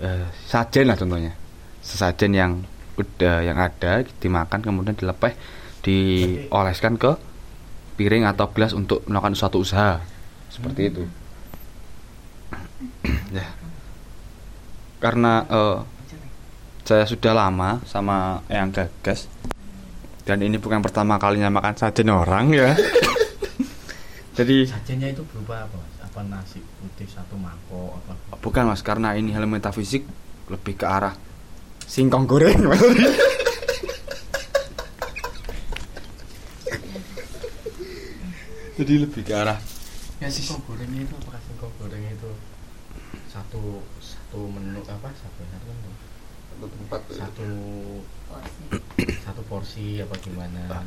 eh, 0.00 0.28
sajen 0.44 0.84
lah 0.88 0.96
contohnya 0.96 1.32
sesajen 1.80 2.32
yang 2.32 2.52
udah 2.96 3.44
yang 3.44 3.60
ada 3.60 4.04
dimakan 4.20 4.60
kemudian 4.64 4.96
dilepeh 4.96 5.36
dioleskan. 5.84 6.98
ke 6.98 7.12
piring 7.96 8.28
atau 8.28 8.52
gelas 8.52 8.76
untuk 8.76 9.04
melakukan 9.08 9.36
suatu 9.38 9.62
usaha. 9.62 10.02
Seperti 10.52 10.82
itu. 10.92 11.02
Ya. 13.32 13.46
Karena 15.00 15.44
eh, 15.48 15.78
saya 16.84 17.04
sudah 17.08 17.32
lama 17.32 17.80
sama 17.88 18.44
yang 18.48 18.72
gagas 18.72 19.28
dan 20.26 20.42
ini 20.42 20.58
bukan 20.58 20.82
pertama 20.82 21.22
kalinya 21.22 21.48
makan 21.54 21.78
sajen 21.78 22.10
orang 22.10 22.50
ya. 22.50 22.74
Jadi 24.36 24.68
Sajennya 24.68 25.14
itu 25.16 25.24
berupa 25.32 25.64
apa 25.64 25.76
mas? 25.80 25.96
Apa 26.02 26.20
nasi 26.26 26.60
putih 26.60 27.08
satu 27.08 27.40
mangkok 27.40 27.96
apa? 28.04 28.36
Bukan 28.42 28.68
mas, 28.68 28.84
karena 28.84 29.16
ini 29.16 29.32
hal 29.32 29.48
metafisik 29.48 30.04
lebih 30.50 30.76
ke 30.76 30.84
arah 30.84 31.16
singkong 31.86 32.26
goreng. 32.28 32.60
Jadi 38.76 38.92
lebih 39.00 39.24
ke 39.24 39.32
arah 39.32 39.56
Ya 40.20 40.28
singkong 40.28 40.60
gorengnya 40.68 41.04
itu 41.04 41.14
apakah 41.16 41.40
singkong 41.44 41.72
gorengnya 41.80 42.12
itu 42.12 42.30
satu 43.28 43.84
satu 44.00 44.40
menu 44.48 44.80
apa 44.88 45.12
satu 45.12 45.40
satu 45.44 45.68
menu 45.68 45.92
Satu 46.56 46.66
tempat 46.72 47.00
ya. 47.04 47.16
satu 47.24 47.48
satu 49.28 49.42
porsi 49.44 50.00
apa 50.00 50.16
gimana? 50.24 50.84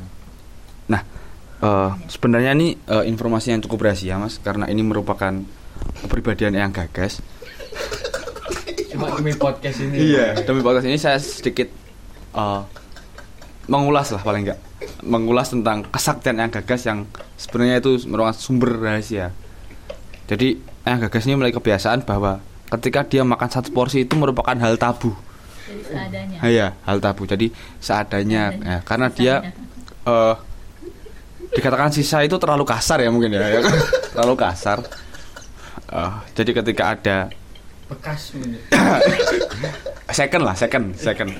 eh, 1.62 1.90
sebenarnya 2.10 2.50
ini 2.58 2.74
eh, 2.74 3.04
informasi 3.06 3.54
yang 3.54 3.62
cukup 3.62 3.86
rahasia 3.86 4.18
mas, 4.18 4.42
karena 4.42 4.66
ini 4.66 4.82
merupakan 4.82 5.30
kepribadian 6.02 6.58
yang 6.58 6.74
gagas. 6.74 7.22
Cuma 8.90 9.06
demi 9.14 9.32
podcast 9.38 9.78
ini. 9.86 9.96
Iya, 10.14 10.34
demi 10.42 10.60
podcast 10.60 10.86
ini 10.86 10.98
saya 10.98 11.18
sedikit 11.22 11.70
eh, 12.34 12.62
mengulas 13.70 14.10
lah 14.10 14.22
paling 14.26 14.42
enggak 14.50 14.60
mengulas 15.04 15.52
tentang 15.52 15.84
kesaktian 15.88 16.40
yang 16.40 16.50
gagas 16.52 16.84
yang 16.88 17.04
sebenarnya 17.36 17.80
itu 17.80 18.04
merupakan 18.08 18.36
sumber 18.36 18.80
rahasia. 18.80 19.32
Jadi 20.28 20.60
yang 20.84 20.98
gagas 21.08 21.22
ini 21.28 21.34
mulai 21.36 21.52
kebiasaan 21.52 22.04
bahwa 22.04 22.40
ketika 22.78 23.04
dia 23.04 23.22
makan 23.26 23.48
satu 23.50 23.70
porsi 23.74 24.04
itu 24.04 24.14
merupakan 24.16 24.56
hal 24.56 24.76
tabu. 24.80 25.12
Jadi 25.68 25.82
seadanya. 25.84 26.38
Iya, 26.44 26.66
hal 26.86 26.98
tabu. 27.02 27.28
Jadi 27.28 27.52
seadanya 27.80 28.42
ya, 28.56 28.78
karena 28.84 29.08
dia 29.12 29.34
eh 30.08 30.36
dikatakan 31.50 31.90
sisa 31.90 32.22
itu 32.22 32.38
terlalu 32.38 32.62
kasar 32.62 33.02
ya 33.02 33.10
mungkin 33.10 33.34
ya, 33.34 33.42
ya 33.42 33.60
kan? 33.60 33.74
terlalu 34.16 34.34
kasar. 34.38 34.78
Eh, 35.90 36.12
jadi 36.36 36.50
ketika 36.62 36.82
ada 36.94 37.16
Bekas 37.90 38.38
ini. 38.38 38.58
second 40.18 40.42
lah 40.46 40.54
second 40.54 40.94
second. 40.94 41.30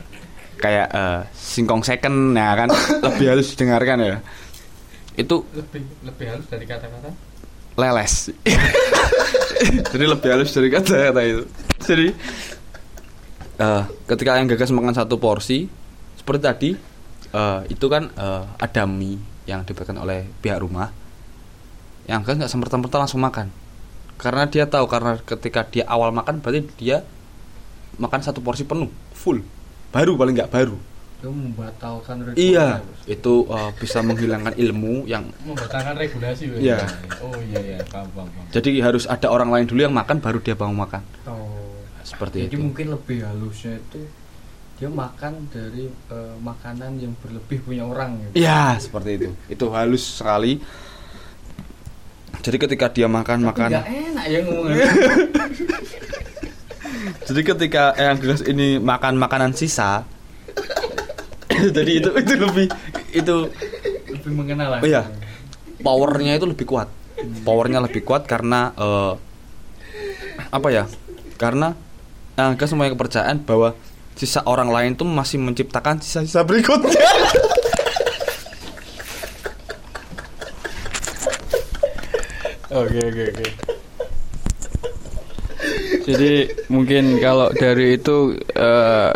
Kayak 0.59 0.91
eh, 0.91 1.21
singkong 1.31 1.87
second 1.87 2.35
ya 2.35 2.59
kan? 2.59 2.69
Lebih 3.07 3.27
halus 3.31 3.55
didengarkan 3.55 3.99
ya. 4.03 4.19
Itu 5.15 5.47
lebih 5.55 5.85
lebih 6.03 6.27
halus 6.27 6.47
dari 6.51 6.67
kata-kata. 6.67 7.11
leles. 7.79 8.35
Jadi 9.95 10.05
lebih 10.05 10.29
halus 10.29 10.51
dari 10.51 10.69
kata-kata 10.69 11.21
itu. 11.23 11.45
Jadi 11.81 12.07
eh, 13.63 13.83
ketika 14.11 14.37
yang 14.43 14.51
gagas 14.51 14.75
makan 14.75 14.93
satu 14.93 15.23
porsi 15.23 15.71
seperti 16.19 16.41
tadi 16.43 16.71
eh, 17.31 17.61
itu 17.71 17.87
kan 17.87 18.11
eh, 18.11 18.43
ada 18.59 18.85
mie 18.91 19.23
yang 19.47 19.63
diberikan 19.63 20.03
oleh 20.03 20.27
pihak 20.43 20.59
rumah. 20.59 20.91
Yang 22.11 22.27
gagas 22.27 22.37
nggak 22.43 22.53
sempat-sempat 22.53 22.91
langsung 22.99 23.23
makan 23.23 23.60
karena 24.21 24.45
dia 24.45 24.65
tahu 24.65 24.85
karena 24.85 25.17
ketika 25.19 25.65
dia 25.65 25.85
awal 25.89 26.13
makan 26.13 26.39
berarti 26.39 26.61
dia 26.77 27.01
makan 27.97 28.21
satu 28.21 28.39
porsi 28.39 28.63
penuh 28.63 28.89
full 29.13 29.41
baru 29.91 30.15
paling 30.15 30.37
nggak 30.37 30.53
baru 30.53 30.77
Itu 31.21 31.29
membatalkan 31.29 32.25
regulasi. 32.25 32.41
iya 32.47 32.81
itu 33.05 33.45
eh, 33.45 33.71
bisa 33.77 34.01
menghilangkan 34.01 34.57
ilmu 34.57 35.05
yang 35.05 35.29
Membatalkan 35.41 35.93
regulasi. 35.95 36.49
Iya. 36.57 36.81
Oh 37.21 37.37
iya 37.43 37.61
iya, 37.61 37.79
paham 37.85 38.09
paham. 38.13 38.29
paham. 38.31 38.49
jadi 38.49 38.71
harus 38.81 39.05
ada 39.05 39.29
orang 39.29 39.49
lain 39.49 39.67
dulu 39.67 39.81
yang 39.83 39.93
makan 39.93 40.17
baru 40.17 40.39
dia 40.39 40.55
mau 40.55 40.73
makan 40.75 41.03
Oh. 41.25 41.77
seperti 42.01 42.49
Jadi 42.49 42.57
itu 42.57 42.59
mungkin 42.59 42.87
lebih 42.91 43.19
halusnya 43.21 43.77
itu 43.77 44.01
dia 44.77 44.89
makan 44.89 45.45
dari 45.49 45.85
eh, 45.89 46.35
makanan 46.41 46.97
yang 46.97 47.13
berlebih 47.21 47.61
punya 47.63 47.85
orang 47.85 48.17
gitu. 48.23 48.41
ya 48.41 48.77
seperti 48.77 49.11
itu 49.17 49.29
itu 49.49 49.65
halus 49.69 50.17
sekali 50.17 50.57
jadi 52.41 52.57
ketika 52.57 52.87
dia 52.89 53.07
makan 53.07 53.45
makan 53.45 53.69
Enggak 53.71 53.87
enak 53.89 54.25
ya 54.27 54.39
ngomongnya. 54.45 54.87
jadi 57.29 57.41
ketika 57.55 57.83
Eyang 57.97 58.19
Gegas 58.21 58.43
ini 58.45 58.81
makan 58.81 59.21
makanan 59.21 59.53
sisa 59.55 60.05
jadi 61.77 61.93
itu 62.01 62.11
itu 62.17 62.35
lebih 62.37 62.67
itu 63.13 63.37
lebih 64.11 64.33
mengenal. 64.33 64.81
Oh 64.81 64.89
iya. 64.89 65.07
powernya 65.81 66.37
itu 66.37 66.47
lebih 66.49 66.67
kuat 66.69 66.89
powernya 67.45 67.81
lebih 67.85 68.05
kuat 68.05 68.25
karena 68.25 68.73
eh, 68.77 69.13
apa 70.51 70.69
ya 70.73 70.85
karena 71.37 71.77
Eyang 72.37 72.57
Gegas 72.57 72.73
mempunyai 72.73 72.93
kepercayaan 72.97 73.39
bahwa 73.45 73.77
sisa 74.17 74.45
orang 74.45 74.69
lain 74.69 74.93
tuh 74.97 75.09
masih 75.09 75.41
menciptakan 75.41 76.01
sisa-sisa 76.05 76.45
berikutnya 76.45 76.93
Oke 82.71 82.99
oke 83.03 83.23
oke. 83.35 83.47
Jadi 86.07 86.33
mungkin 86.73 87.19
kalau 87.19 87.51
dari 87.53 87.99
itu 87.99 88.17
eh, 88.55 89.11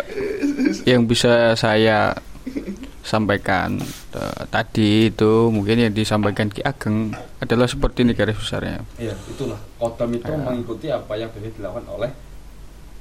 yang 0.85 1.07
bisa 1.07 1.55
saya 1.57 2.13
sampaikan 3.01 3.79
eh, 4.11 4.41
tadi 4.51 5.07
itu 5.07 5.49
mungkin 5.49 5.87
yang 5.87 5.93
disampaikan 5.95 6.51
Ki 6.51 6.61
Ageng 6.61 7.15
adalah 7.39 7.65
seperti 7.67 8.03
ini 8.03 8.11
garis 8.11 8.35
besarnya. 8.37 8.83
Iya, 8.99 9.15
itulah 9.31 9.57
kodam 9.79 10.11
itu 10.13 10.27
Ya. 10.29 10.37
mengikuti 10.37 10.87
apa 10.91 11.15
yang 11.15 11.31
biasa 11.31 11.55
dilakukan 11.55 11.85
oleh 11.89 12.11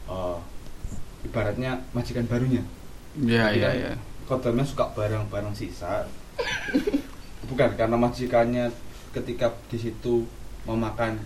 eh, 0.07 0.39
ibaratnya 1.27 1.83
majikan 1.91 2.25
barunya. 2.31 2.63
Ya 3.19 3.51
Jadi 3.51 3.59
ya 3.59 3.71
kan 3.71 3.75
ya. 3.75 3.93
Kodamnya 4.25 4.65
suka 4.65 4.89
barang-barang 4.95 5.55
sisa. 5.55 6.07
Bukan 7.51 7.71
karena 7.77 7.97
majikannya 8.01 8.73
ketika 9.13 9.53
di 9.69 9.79
situ 9.79 10.25
memakan 10.65 11.21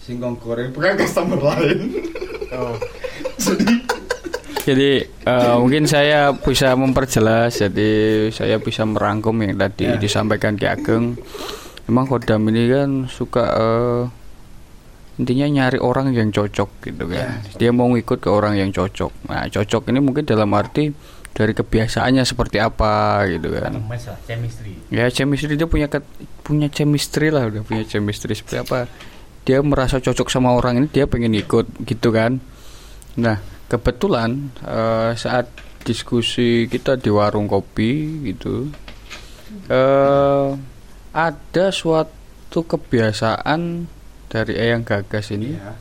singkong 0.00 0.36
goreng 0.38 0.72
bukan 0.72 0.96
customer 0.96 1.38
lain. 1.38 1.78
Jadi 3.40 3.74
Jadi 4.60 4.90
eh, 5.02 5.54
mungkin 5.56 5.88
saya 5.88 6.36
bisa 6.36 6.76
memperjelas, 6.76 7.58
jadi 7.58 7.90
saya 8.28 8.60
bisa 8.60 8.84
merangkum 8.84 9.32
yang 9.40 9.56
tadi 9.56 9.88
Ya. 9.88 9.96
disampaikan 9.96 10.54
Ki 10.54 10.68
Ageng. 10.68 11.16
Memang 11.88 12.04
Kodam 12.06 12.44
ini 12.52 12.68
kan 12.68 12.90
suka 13.08 13.44
eh, 13.50 14.02
intinya 15.16 15.46
nyari 15.48 15.80
orang 15.80 16.12
yang 16.12 16.28
cocok 16.28 16.70
gitu 16.84 17.04
kan. 17.08 17.40
Dia 17.56 17.72
mau 17.72 17.88
ngikut 17.88 18.20
ke 18.20 18.28
orang 18.28 18.60
yang 18.60 18.68
cocok. 18.70 19.32
Nah 19.32 19.48
cocok 19.48 19.88
ini 19.90 19.98
mungkin 19.98 20.28
dalam 20.28 20.52
arti 20.52 20.92
dari 21.30 21.52
kebiasaannya 21.52 22.22
seperti 22.22 22.58
apa 22.58 22.92
gitu 23.26 23.48
kan. 23.50 23.72
Lah, 23.72 23.82
chemistry. 24.24 24.72
Ya 24.88 25.08
chemistry 25.08 25.54
dia 25.54 25.64
punya 25.64 25.86
ke- 25.86 26.04
punya 26.40 26.66
chemistry 26.66 27.28
lah 27.28 27.46
udah 27.46 27.62
punya 27.62 27.84
chemistry 27.84 28.32
seperti 28.32 28.60
apa 28.60 28.90
dia 29.40 29.58
merasa 29.60 29.96
cocok 29.96 30.28
sama 30.28 30.52
orang 30.52 30.76
ini 30.76 30.86
dia 30.86 31.04
pengen 31.04 31.32
ikut 31.32 31.64
gitu 31.82 32.10
kan 32.10 32.42
nah 33.14 33.40
kebetulan 33.66 34.36
eh, 34.60 35.14
saat 35.14 35.48
diskusi 35.80 36.66
kita 36.66 36.94
di 36.94 37.08
warung 37.08 37.46
kopi 37.46 37.90
gitu 38.26 38.68
eh 39.66 40.48
ada 41.10 41.66
suatu 41.70 42.60
kebiasaan 42.62 43.86
dari 44.26 44.54
Eyang 44.54 44.82
Gagas 44.82 45.30
ini 45.30 45.54
Iya. 45.54 45.72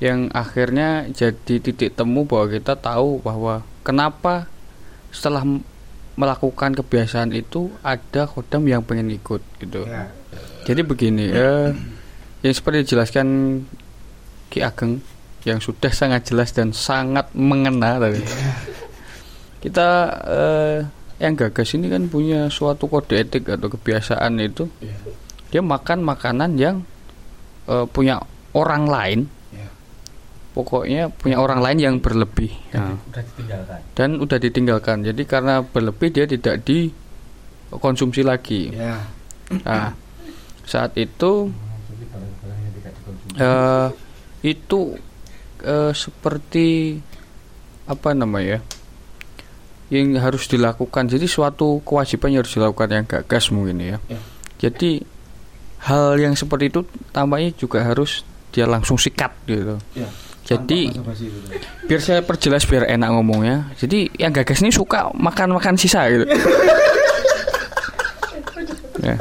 Yang 0.00 0.32
akhirnya 0.32 1.06
jadi 1.12 1.60
titik 1.60 1.92
temu 1.92 2.24
bahwa 2.24 2.48
kita 2.48 2.72
tahu 2.74 3.20
bahwa 3.20 3.60
kenapa 3.84 4.48
setelah 5.12 5.44
melakukan 6.16 6.72
kebiasaan 6.76 7.32
itu 7.36 7.68
ada 7.84 8.24
kodam 8.24 8.64
yang 8.64 8.80
pengen 8.84 9.12
ikut 9.12 9.40
gitu. 9.60 9.84
Ya. 9.84 10.08
Jadi 10.64 10.80
begini, 10.84 11.32
eh, 11.32 11.72
yang 12.44 12.54
seperti 12.56 12.88
dijelaskan 12.88 13.26
Ki 14.48 14.60
Ageng 14.64 15.00
yang 15.48 15.56
sudah 15.60 15.88
sangat 15.88 16.28
jelas 16.28 16.52
dan 16.52 16.76
sangat 16.76 17.32
mengena 17.32 17.96
tadi. 17.96 18.20
Kita 19.60 19.88
eh, 20.28 20.78
yang 21.20 21.36
gagas 21.36 21.76
ini 21.76 21.92
kan 21.92 22.08
punya 22.08 22.48
suatu 22.48 22.88
kode 22.88 23.16
etik 23.20 23.44
atau 23.48 23.68
kebiasaan 23.68 24.40
itu 24.40 24.72
Iya. 24.80 24.96
dia 25.52 25.62
makan 25.64 26.00
makanan 26.04 26.56
yang 26.56 26.76
eh, 27.68 27.86
punya 27.88 28.20
orang 28.56 28.84
lain. 28.88 29.20
Pokoknya 30.60 31.08
punya 31.10 31.36
orang 31.36 31.58
lain 31.58 31.78
yang 31.80 31.96
berlebih 31.96 32.52
Udah, 32.68 32.76
Ya. 32.76 32.84
udah 33.00 33.22
ditinggalkan. 33.24 33.78
dan 33.96 34.10
udah 34.16 34.38
ditinggalkan 34.38 34.96
jadi 35.02 35.22
karena 35.24 35.54
berlebih 35.62 36.08
dia 36.10 36.26
tidak 36.26 36.60
dikonsumsi 36.62 38.20
lagi 38.20 38.68
Ya. 38.70 39.00
nah 39.64 39.96
saat 40.62 40.92
itu 40.94 41.48
eh, 43.36 43.88
itu 44.42 44.80
eh, 45.60 45.92
seperti 45.92 47.00
apa 47.84 48.10
namanya 48.12 48.62
yang 49.90 50.14
harus 50.16 50.46
dilakukan 50.46 51.10
jadi 51.10 51.26
suatu 51.26 51.82
kewajiban 51.82 52.30
yang 52.30 52.40
harus 52.40 52.54
dilakukan 52.54 52.88
yang 52.92 53.06
gagas 53.08 53.50
mungkin 53.50 53.80
ya 53.80 53.96
Ya. 54.06 54.20
jadi 54.60 55.02
hal 55.80 56.14
yang 56.14 56.36
seperti 56.36 56.68
itu 56.68 56.84
tampaknya 57.10 57.50
juga 57.56 57.82
harus 57.82 58.22
dia 58.50 58.66
langsung 58.66 58.94
sikat 58.94 59.34
gitu 59.46 59.78
Ya. 59.96 60.06
Jadi 60.50 60.90
biar 61.86 62.00
saya 62.02 62.20
perjelas 62.26 62.66
biar 62.66 62.90
enak 62.90 63.08
ngomongnya. 63.14 63.70
Jadi 63.78 64.10
yang 64.18 64.34
gagas 64.34 64.58
ini 64.66 64.74
suka 64.74 65.14
makan 65.14 65.54
makan 65.54 65.78
sisa 65.78 66.10
gitu. 66.10 66.26
Ya. 69.00 69.16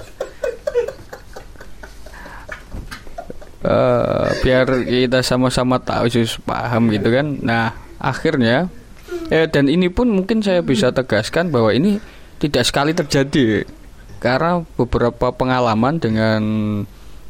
Eh, 3.63 4.27
biar 4.43 4.67
kita 4.83 5.23
sama-sama 5.23 5.79
tahu 5.79 6.11
sus 6.11 6.35
paham 6.43 6.91
gitu 6.91 7.07
kan. 7.15 7.39
Nah 7.39 7.71
akhirnya 7.95 8.67
eh 9.31 9.47
dan 9.47 9.71
ini 9.71 9.87
pun 9.87 10.11
mungkin 10.11 10.43
saya 10.43 10.59
bisa 10.59 10.91
tegaskan 10.91 11.47
bahwa 11.47 11.71
ini 11.71 11.95
tidak 12.43 12.67
sekali 12.67 12.91
terjadi 12.91 13.63
karena 14.19 14.67
beberapa 14.75 15.31
pengalaman 15.31 15.95
dengan 15.95 16.41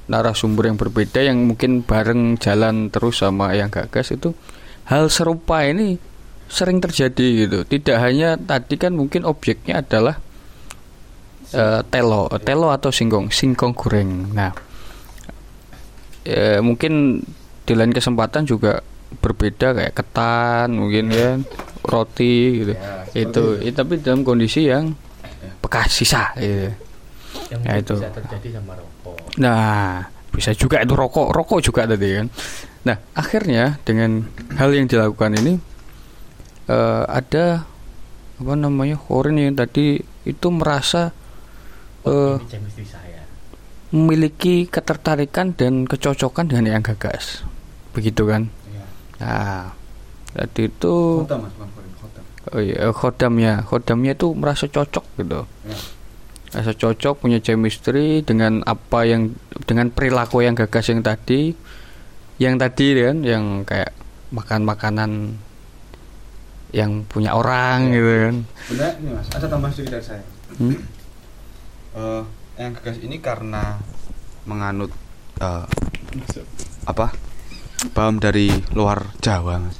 narasumber 0.09 0.67
yang 0.67 0.77
berbeda 0.81 1.21
yang 1.21 1.45
mungkin 1.45 1.85
bareng 1.85 2.41
jalan 2.41 2.89
terus 2.89 3.21
sama 3.21 3.53
yang 3.53 3.69
gagas 3.69 4.11
itu 4.11 4.33
hal 4.89 5.07
serupa 5.13 5.61
ini 5.63 6.01
sering 6.49 6.81
terjadi 6.81 7.45
gitu. 7.45 7.59
Tidak 7.61 7.97
hanya 8.01 8.33
tadi 8.35 8.75
kan 8.81 8.97
mungkin 8.97 9.23
objeknya 9.23 9.85
adalah 9.85 10.17
eh, 11.53 11.81
telo 11.93 12.25
telo 12.41 12.73
atau 12.73 12.89
singkong 12.89 13.29
singkong 13.29 13.77
goreng. 13.77 14.33
Nah 14.33 14.51
eh, 16.25 16.57
mungkin 16.59 17.21
di 17.63 17.73
lain 17.77 17.93
kesempatan 17.93 18.49
juga 18.49 18.81
berbeda 19.21 19.77
kayak 19.77 19.93
ketan 19.93 20.73
mungkin 20.73 21.05
kan 21.13 21.39
roti 21.85 22.65
gitu. 22.65 22.73
Ya, 22.73 23.05
itu 23.13 23.43
itu. 23.61 23.77
tapi 23.77 24.01
dalam 24.01 24.25
kondisi 24.25 24.65
yang 24.65 24.97
bekas 25.61 26.01
sisa 26.01 26.33
gitu. 26.33 26.88
Yang 27.49 27.61
Ya, 27.63 27.73
itu. 27.77 27.95
bisa 27.97 28.09
terjadi 28.11 28.47
sama 28.57 28.73
rokok. 28.73 29.17
Nah, 29.37 30.05
bisa 30.29 30.51
juga 30.53 30.79
itu 30.79 30.93
rokok, 30.93 31.27
rokok 31.29 31.59
juga 31.59 31.85
tadi 31.85 32.07
kan. 32.15 32.27
Nah, 32.85 32.97
akhirnya 33.11 33.77
dengan 33.83 34.23
hal 34.55 34.69
yang 34.71 34.85
dilakukan 34.85 35.35
ini 35.35 35.57
eh, 36.65 37.03
ada 37.05 37.65
apa 38.39 38.53
namanya 38.55 38.95
Horin 38.95 39.35
yang 39.35 39.53
tadi 39.53 39.99
itu 40.23 40.47
merasa 40.47 41.11
Oh, 42.07 42.39
eh, 42.39 42.85
saya. 42.87 43.27
memiliki 43.91 44.63
ketertarikan 44.65 45.51
dan 45.51 45.83
kecocokan 45.83 46.47
dengan 46.47 46.79
yang 46.79 46.83
gagas, 46.85 47.43
begitu 47.91 48.23
kan? 48.23 48.47
Ya. 48.71 48.85
Nah, 49.19 49.63
tadi 50.31 50.71
itu 50.71 50.95
Kota 51.27 51.35
mas, 51.35 51.51
goreng, 51.59 51.93
kota. 51.99 52.19
oh 52.55 52.61
iya, 52.63 52.87
khodamnya, 52.95 53.53
khodamnya 53.67 54.15
itu 54.15 54.31
merasa 54.31 54.71
cocok 54.71 55.03
gitu. 55.19 55.43
Ya. 55.67 55.75
Rasa 56.49 56.73
cocok 56.73 57.21
punya 57.21 57.37
chemistry 57.37 58.25
dengan 58.25 58.65
apa 58.65 59.05
yang 59.05 59.37
dengan 59.69 59.93
perilaku 59.93 60.41
yang 60.41 60.57
gagas 60.57 60.89
yang 60.89 61.05
tadi 61.05 61.53
yang 62.41 62.57
tadi 62.57 62.97
kan 62.97 63.21
yang 63.21 63.43
kayak 63.67 63.93
makan 64.33 64.61
makanan 64.65 65.11
yang 66.69 67.05
punya 67.05 67.33
orang 67.33 67.89
gitu 67.93 68.09
kan 68.09 68.35
Sebenarnya 68.69 68.93
ini 69.01 69.09
mas, 69.17 69.27
ada 69.33 69.45
tambahan 69.49 69.73
sedikit 69.73 69.91
dari 69.97 70.05
saya. 70.05 70.23
Hmm? 70.61 70.77
Eh, 71.97 72.23
yang 72.61 72.71
gagas 72.77 72.97
ini 73.01 73.17
karena 73.17 73.81
menganut 74.45 74.93
eh, 75.41 75.65
apa 76.85 77.13
paham 77.93 78.21
dari 78.21 78.53
luar 78.77 79.09
Jawa 79.17 79.57
mas. 79.57 79.77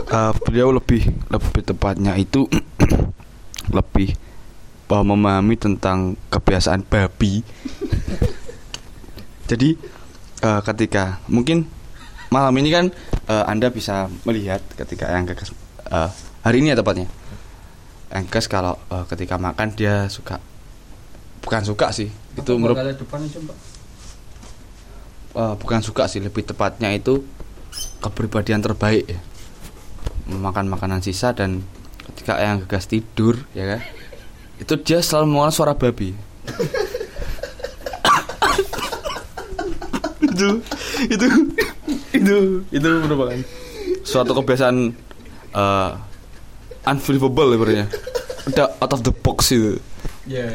Eh, 0.00 0.32
beliau 0.48 0.72
lebih 0.72 1.04
lebih 1.28 1.60
tepatnya 1.60 2.16
itu 2.16 2.48
lebih 3.76 4.16
eh, 4.90 5.04
memahami 5.06 5.54
tentang 5.54 6.18
kebiasaan 6.28 6.82
babi. 6.84 7.40
Jadi 9.50 9.74
eh, 10.42 10.60
ketika 10.66 11.22
mungkin 11.30 11.66
malam 12.30 12.54
ini 12.58 12.70
kan 12.70 12.86
eh, 13.26 13.44
anda 13.46 13.70
bisa 13.70 14.10
melihat 14.26 14.62
ketika 14.74 15.10
yang 15.10 15.26
Kekes 15.26 15.54
eh, 15.90 16.10
hari 16.42 16.62
ini 16.62 16.74
ya 16.74 16.78
tepatnya. 16.78 17.06
Engkes 18.10 18.50
kalau 18.50 18.74
eh, 18.90 19.04
ketika 19.06 19.38
makan 19.38 19.70
dia 19.78 20.10
suka 20.10 20.42
bukan 21.40 21.62
suka 21.62 21.94
sih 21.94 22.10
itu 22.10 22.52
menurut 22.58 22.76
eh, 25.38 25.54
bukan 25.54 25.80
suka 25.80 26.10
sih 26.10 26.18
lebih 26.18 26.42
tepatnya 26.42 26.90
itu 26.90 27.22
kepribadian 28.02 28.62
terbaik 28.62 29.06
ya. 29.06 29.20
Makan 30.30 30.70
makanan 30.70 31.02
sisa 31.02 31.34
dan 31.34 31.62
ketika 32.10 32.38
yang 32.42 32.62
gegas 32.66 32.90
tidur 32.90 33.46
ya 33.54 33.78
kan 33.78 33.80
itu 34.60 34.74
dia 34.84 35.00
selalu 35.00 35.24
mengeluarkan 35.32 35.56
suara 35.56 35.74
babi. 35.74 36.12
Itu 40.20 40.48
itu 41.08 41.26
itu 42.12 42.36
itu 42.68 42.88
merupakan 43.08 43.40
suatu 44.04 44.32
kebiasaan 44.36 44.92
eh 45.50 45.90
unbelievable 46.86 47.50
sebenarnya 47.56 47.86
udah 48.48 48.66
out 48.80 48.92
of 48.92 49.00
the 49.02 49.12
box 49.12 49.52
itu. 49.52 49.80
Ya 50.28 50.48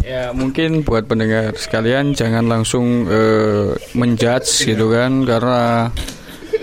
ya 0.00 0.30
mungkin 0.34 0.82
buat 0.82 1.06
pendengar 1.06 1.54
sekalian 1.54 2.14
jangan 2.14 2.46
langsung 2.46 3.06
eh, 3.06 3.74
menjudge 3.94 4.66
gitu 4.66 4.90
kan 4.90 5.26
karena 5.26 5.90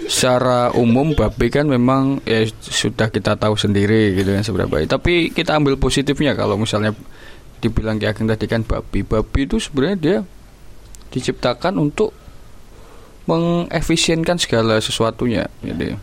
secara 0.07 0.71
umum 0.71 1.11
babi 1.11 1.51
kan 1.51 1.67
memang 1.67 2.23
ya 2.23 2.47
sudah 2.63 3.11
kita 3.11 3.35
tahu 3.35 3.59
sendiri 3.59 4.15
gitu 4.15 4.31
kan 4.31 4.43
seberapa 4.43 4.79
tapi 4.87 5.35
kita 5.35 5.59
ambil 5.59 5.75
positifnya 5.75 6.31
kalau 6.31 6.55
misalnya 6.55 6.95
dibilang 7.59 7.97
kayak 7.97 8.21
tadi 8.21 8.45
kan 8.45 8.61
babi. 8.63 9.01
Babi 9.01 9.39
itu 9.49 9.57
sebenarnya 9.57 9.97
dia 9.97 10.17
diciptakan 11.09 11.75
untuk 11.81 12.13
mengefisienkan 13.27 14.39
segala 14.39 14.79
sesuatunya 14.79 15.51
jadi 15.59 15.99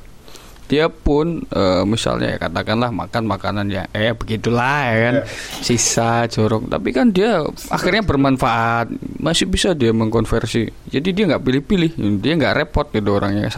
dia 0.64 0.88
pun 0.88 1.44
eh, 1.44 1.82
misalnya 1.84 2.34
ya 2.34 2.38
katakanlah 2.40 2.88
makan 2.88 3.28
makanan 3.28 3.66
ya 3.68 3.84
eh 3.92 4.16
begitulah 4.16 4.80
ya 4.88 4.96
kan. 4.96 5.16
Sisa 5.60 6.24
jorok. 6.24 6.72
Tapi 6.72 6.88
kan 6.90 7.12
dia 7.12 7.44
akhirnya 7.68 8.00
bermanfaat. 8.00 8.88
Masih 9.20 9.44
bisa 9.44 9.76
dia 9.76 9.92
mengkonversi. 9.92 10.68
Jadi 10.88 11.08
dia 11.12 11.24
nggak 11.28 11.44
pilih-pilih. 11.44 11.92
Dia 12.18 12.32
nggak 12.34 12.54
repot 12.64 12.88
gitu 12.90 13.12
orangnya. 13.12 13.52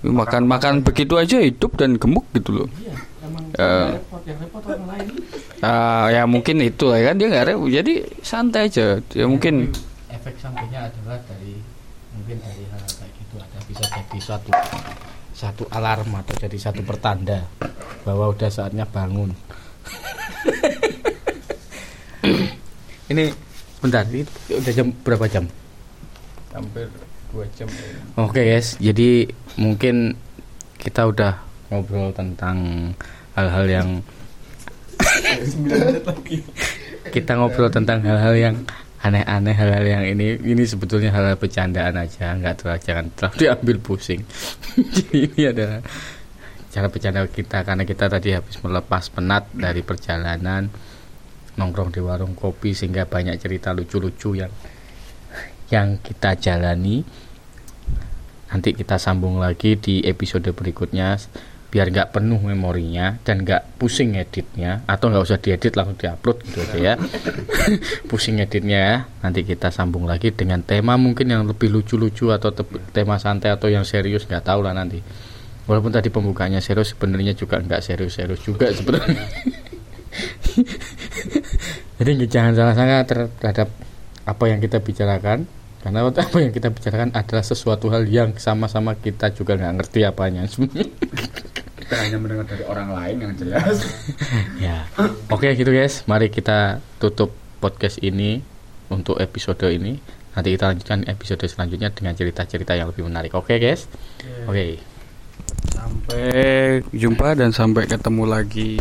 Makan 0.00 0.46
makan 0.46 0.80
begitu 0.80 1.18
aja 1.18 1.42
hidup 1.42 1.74
dan 1.76 1.98
gemuk 1.98 2.24
gitu 2.30 2.62
loh. 2.62 2.68
Iya, 2.78 2.94
emang 3.26 3.44
Eh. 3.52 3.88
repot 3.98 4.22
yang 4.24 4.38
repot 4.38 4.62
orang 4.70 4.86
lain. 4.86 5.08
Ah, 5.60 6.06
ya 6.12 6.22
mungkin 6.24 6.60
itu 6.62 6.84
lah 6.86 7.00
kan. 7.02 7.14
Dia 7.18 7.26
nggak 7.28 7.46
repot 7.50 7.68
jadi 7.68 7.94
santai 8.22 8.70
aja. 8.70 9.00
Ya 9.12 9.26
mungkin. 9.26 9.72
efek 10.08 10.36
sampingnya 10.38 10.86
adalah 10.90 11.18
dari 11.26 11.58
mungkin 12.14 12.36
dari 12.40 12.64
hal 12.70 12.82
kayak 12.82 13.12
gitu. 13.18 13.34
Ada 13.38 13.58
bisa 13.66 13.84
jadi 13.84 14.18
suatu 14.18 14.50
satu 15.36 15.68
alarm 15.68 16.16
atau 16.16 16.32
jadi 16.40 16.56
satu 16.56 16.80
pertanda 16.80 17.44
bahwa 18.08 18.32
udah 18.32 18.48
saatnya 18.48 18.88
bangun. 18.88 19.36
ini 23.12 23.28
bentar, 23.84 24.08
ini 24.08 24.24
udah 24.48 24.72
jam 24.72 24.88
berapa 25.04 25.28
jam? 25.28 25.44
hampir 26.56 26.88
dua 27.28 27.44
jam 27.52 27.68
Oke 28.16 28.40
guys, 28.40 28.80
jadi 28.80 29.28
mungkin 29.60 30.16
kita 30.80 31.04
udah 31.04 31.36
ngobrol 31.68 32.08
tentang 32.16 32.56
hal-hal 33.36 33.68
yang 33.68 33.88
kita 37.14 37.36
ngobrol 37.36 37.68
tentang 37.68 38.00
hal-hal 38.00 38.32
yang 38.32 38.56
aneh-aneh 39.06 39.54
hal-hal 39.54 39.86
yang 39.86 40.04
ini. 40.04 40.36
Ini 40.36 40.64
sebetulnya 40.66 41.14
hal-hal 41.14 41.38
bercandaan 41.38 41.94
aja 41.94 42.34
nggak 42.34 42.54
terlalu 42.62 42.82
jangan 42.82 43.06
terlalu 43.14 43.36
diambil 43.38 43.76
pusing. 43.78 44.22
Jadi 44.96 45.16
ini 45.30 45.42
adalah 45.46 45.80
cara 46.70 46.86
bercanda 46.92 47.24
kita 47.24 47.64
karena 47.64 47.84
kita 47.88 48.04
tadi 48.10 48.36
habis 48.36 48.60
melepas 48.60 49.08
penat 49.08 49.48
dari 49.54 49.80
perjalanan 49.80 50.68
nongkrong 51.56 51.88
di 51.88 52.00
warung 52.04 52.36
kopi 52.36 52.76
sehingga 52.76 53.08
banyak 53.08 53.40
cerita 53.40 53.72
lucu-lucu 53.72 54.36
yang 54.36 54.52
yang 55.72 55.98
kita 56.02 56.36
jalani. 56.36 57.00
Nanti 58.46 58.70
kita 58.76 59.00
sambung 59.00 59.42
lagi 59.42 59.74
di 59.74 60.04
episode 60.06 60.46
berikutnya 60.54 61.18
biar 61.76 61.92
nggak 61.92 62.16
penuh 62.16 62.40
memorinya 62.40 63.20
dan 63.20 63.44
nggak 63.44 63.76
pusing 63.76 64.16
editnya 64.16 64.80
atau 64.88 65.12
nggak 65.12 65.28
usah 65.28 65.36
diedit 65.36 65.76
langsung 65.76 66.00
diupload 66.00 66.40
gitu 66.48 66.64
aja 66.64 66.78
ya. 66.80 66.94
Pusing 68.08 68.40
editnya 68.40 68.78
ya. 68.80 69.04
Nanti 69.20 69.44
kita 69.44 69.68
sambung 69.68 70.08
lagi 70.08 70.32
dengan 70.32 70.64
tema 70.64 70.96
mungkin 70.96 71.28
yang 71.28 71.44
lebih 71.44 71.68
lucu-lucu 71.68 72.32
atau 72.32 72.56
te- 72.56 72.64
tema 72.96 73.20
santai 73.20 73.52
atau 73.52 73.68
yang 73.68 73.84
serius 73.84 74.24
nggak 74.24 74.48
tahu 74.48 74.64
lah 74.64 74.72
nanti. 74.72 75.04
Walaupun 75.68 75.92
tadi 75.92 76.08
pembukanya 76.08 76.64
serius 76.64 76.96
sebenarnya 76.96 77.36
juga 77.36 77.60
nggak 77.60 77.84
serius-serius 77.84 78.40
juga 78.40 78.72
sebenarnya. 78.72 79.20
Jadi 82.00 82.24
jangan 82.24 82.56
salah 82.56 82.72
sangka 82.72 83.28
terhadap 83.36 83.68
apa 84.24 84.44
yang 84.48 84.64
kita 84.64 84.80
bicarakan 84.80 85.44
karena 85.84 86.08
apa 86.08 86.38
yang 86.42 86.50
kita 86.56 86.72
bicarakan 86.72 87.12
adalah 87.14 87.44
sesuatu 87.46 87.86
hal 87.94 88.08
yang 88.08 88.34
sama-sama 88.40 88.96
kita 88.96 89.30
juga 89.30 89.54
nggak 89.54 89.84
ngerti 89.84 90.02
apanya 90.02 90.50
kita 91.86 92.02
hanya 92.02 92.18
mendengar 92.18 92.50
dari 92.50 92.66
orang 92.66 92.90
lain 92.90 93.16
yang 93.22 93.32
jelas. 93.38 93.78
Ya. 94.58 94.88
Oke 95.30 95.54
gitu 95.54 95.70
guys. 95.70 96.02
Mari 96.10 96.32
kita 96.32 96.82
tutup 96.98 97.30
podcast 97.62 98.02
ini 98.02 98.42
untuk 98.90 99.22
episode 99.22 99.62
ini. 99.70 100.02
Nanti 100.34 100.48
kita 100.52 100.74
lanjutkan 100.74 101.06
episode 101.06 101.46
selanjutnya 101.46 101.94
dengan 101.94 102.18
cerita-cerita 102.18 102.74
yang 102.74 102.90
lebih 102.90 103.06
menarik. 103.06 103.32
Oke 103.38 103.62
guys? 103.62 103.86
Oke. 104.50 104.82
Sampai 105.70 106.82
jumpa 106.90 107.38
dan 107.38 107.54
sampai 107.54 107.86
ketemu 107.86 108.24
lagi. 108.26 108.74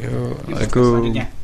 Assalamualaikum 0.00 0.84
selanjutnya 0.96 1.39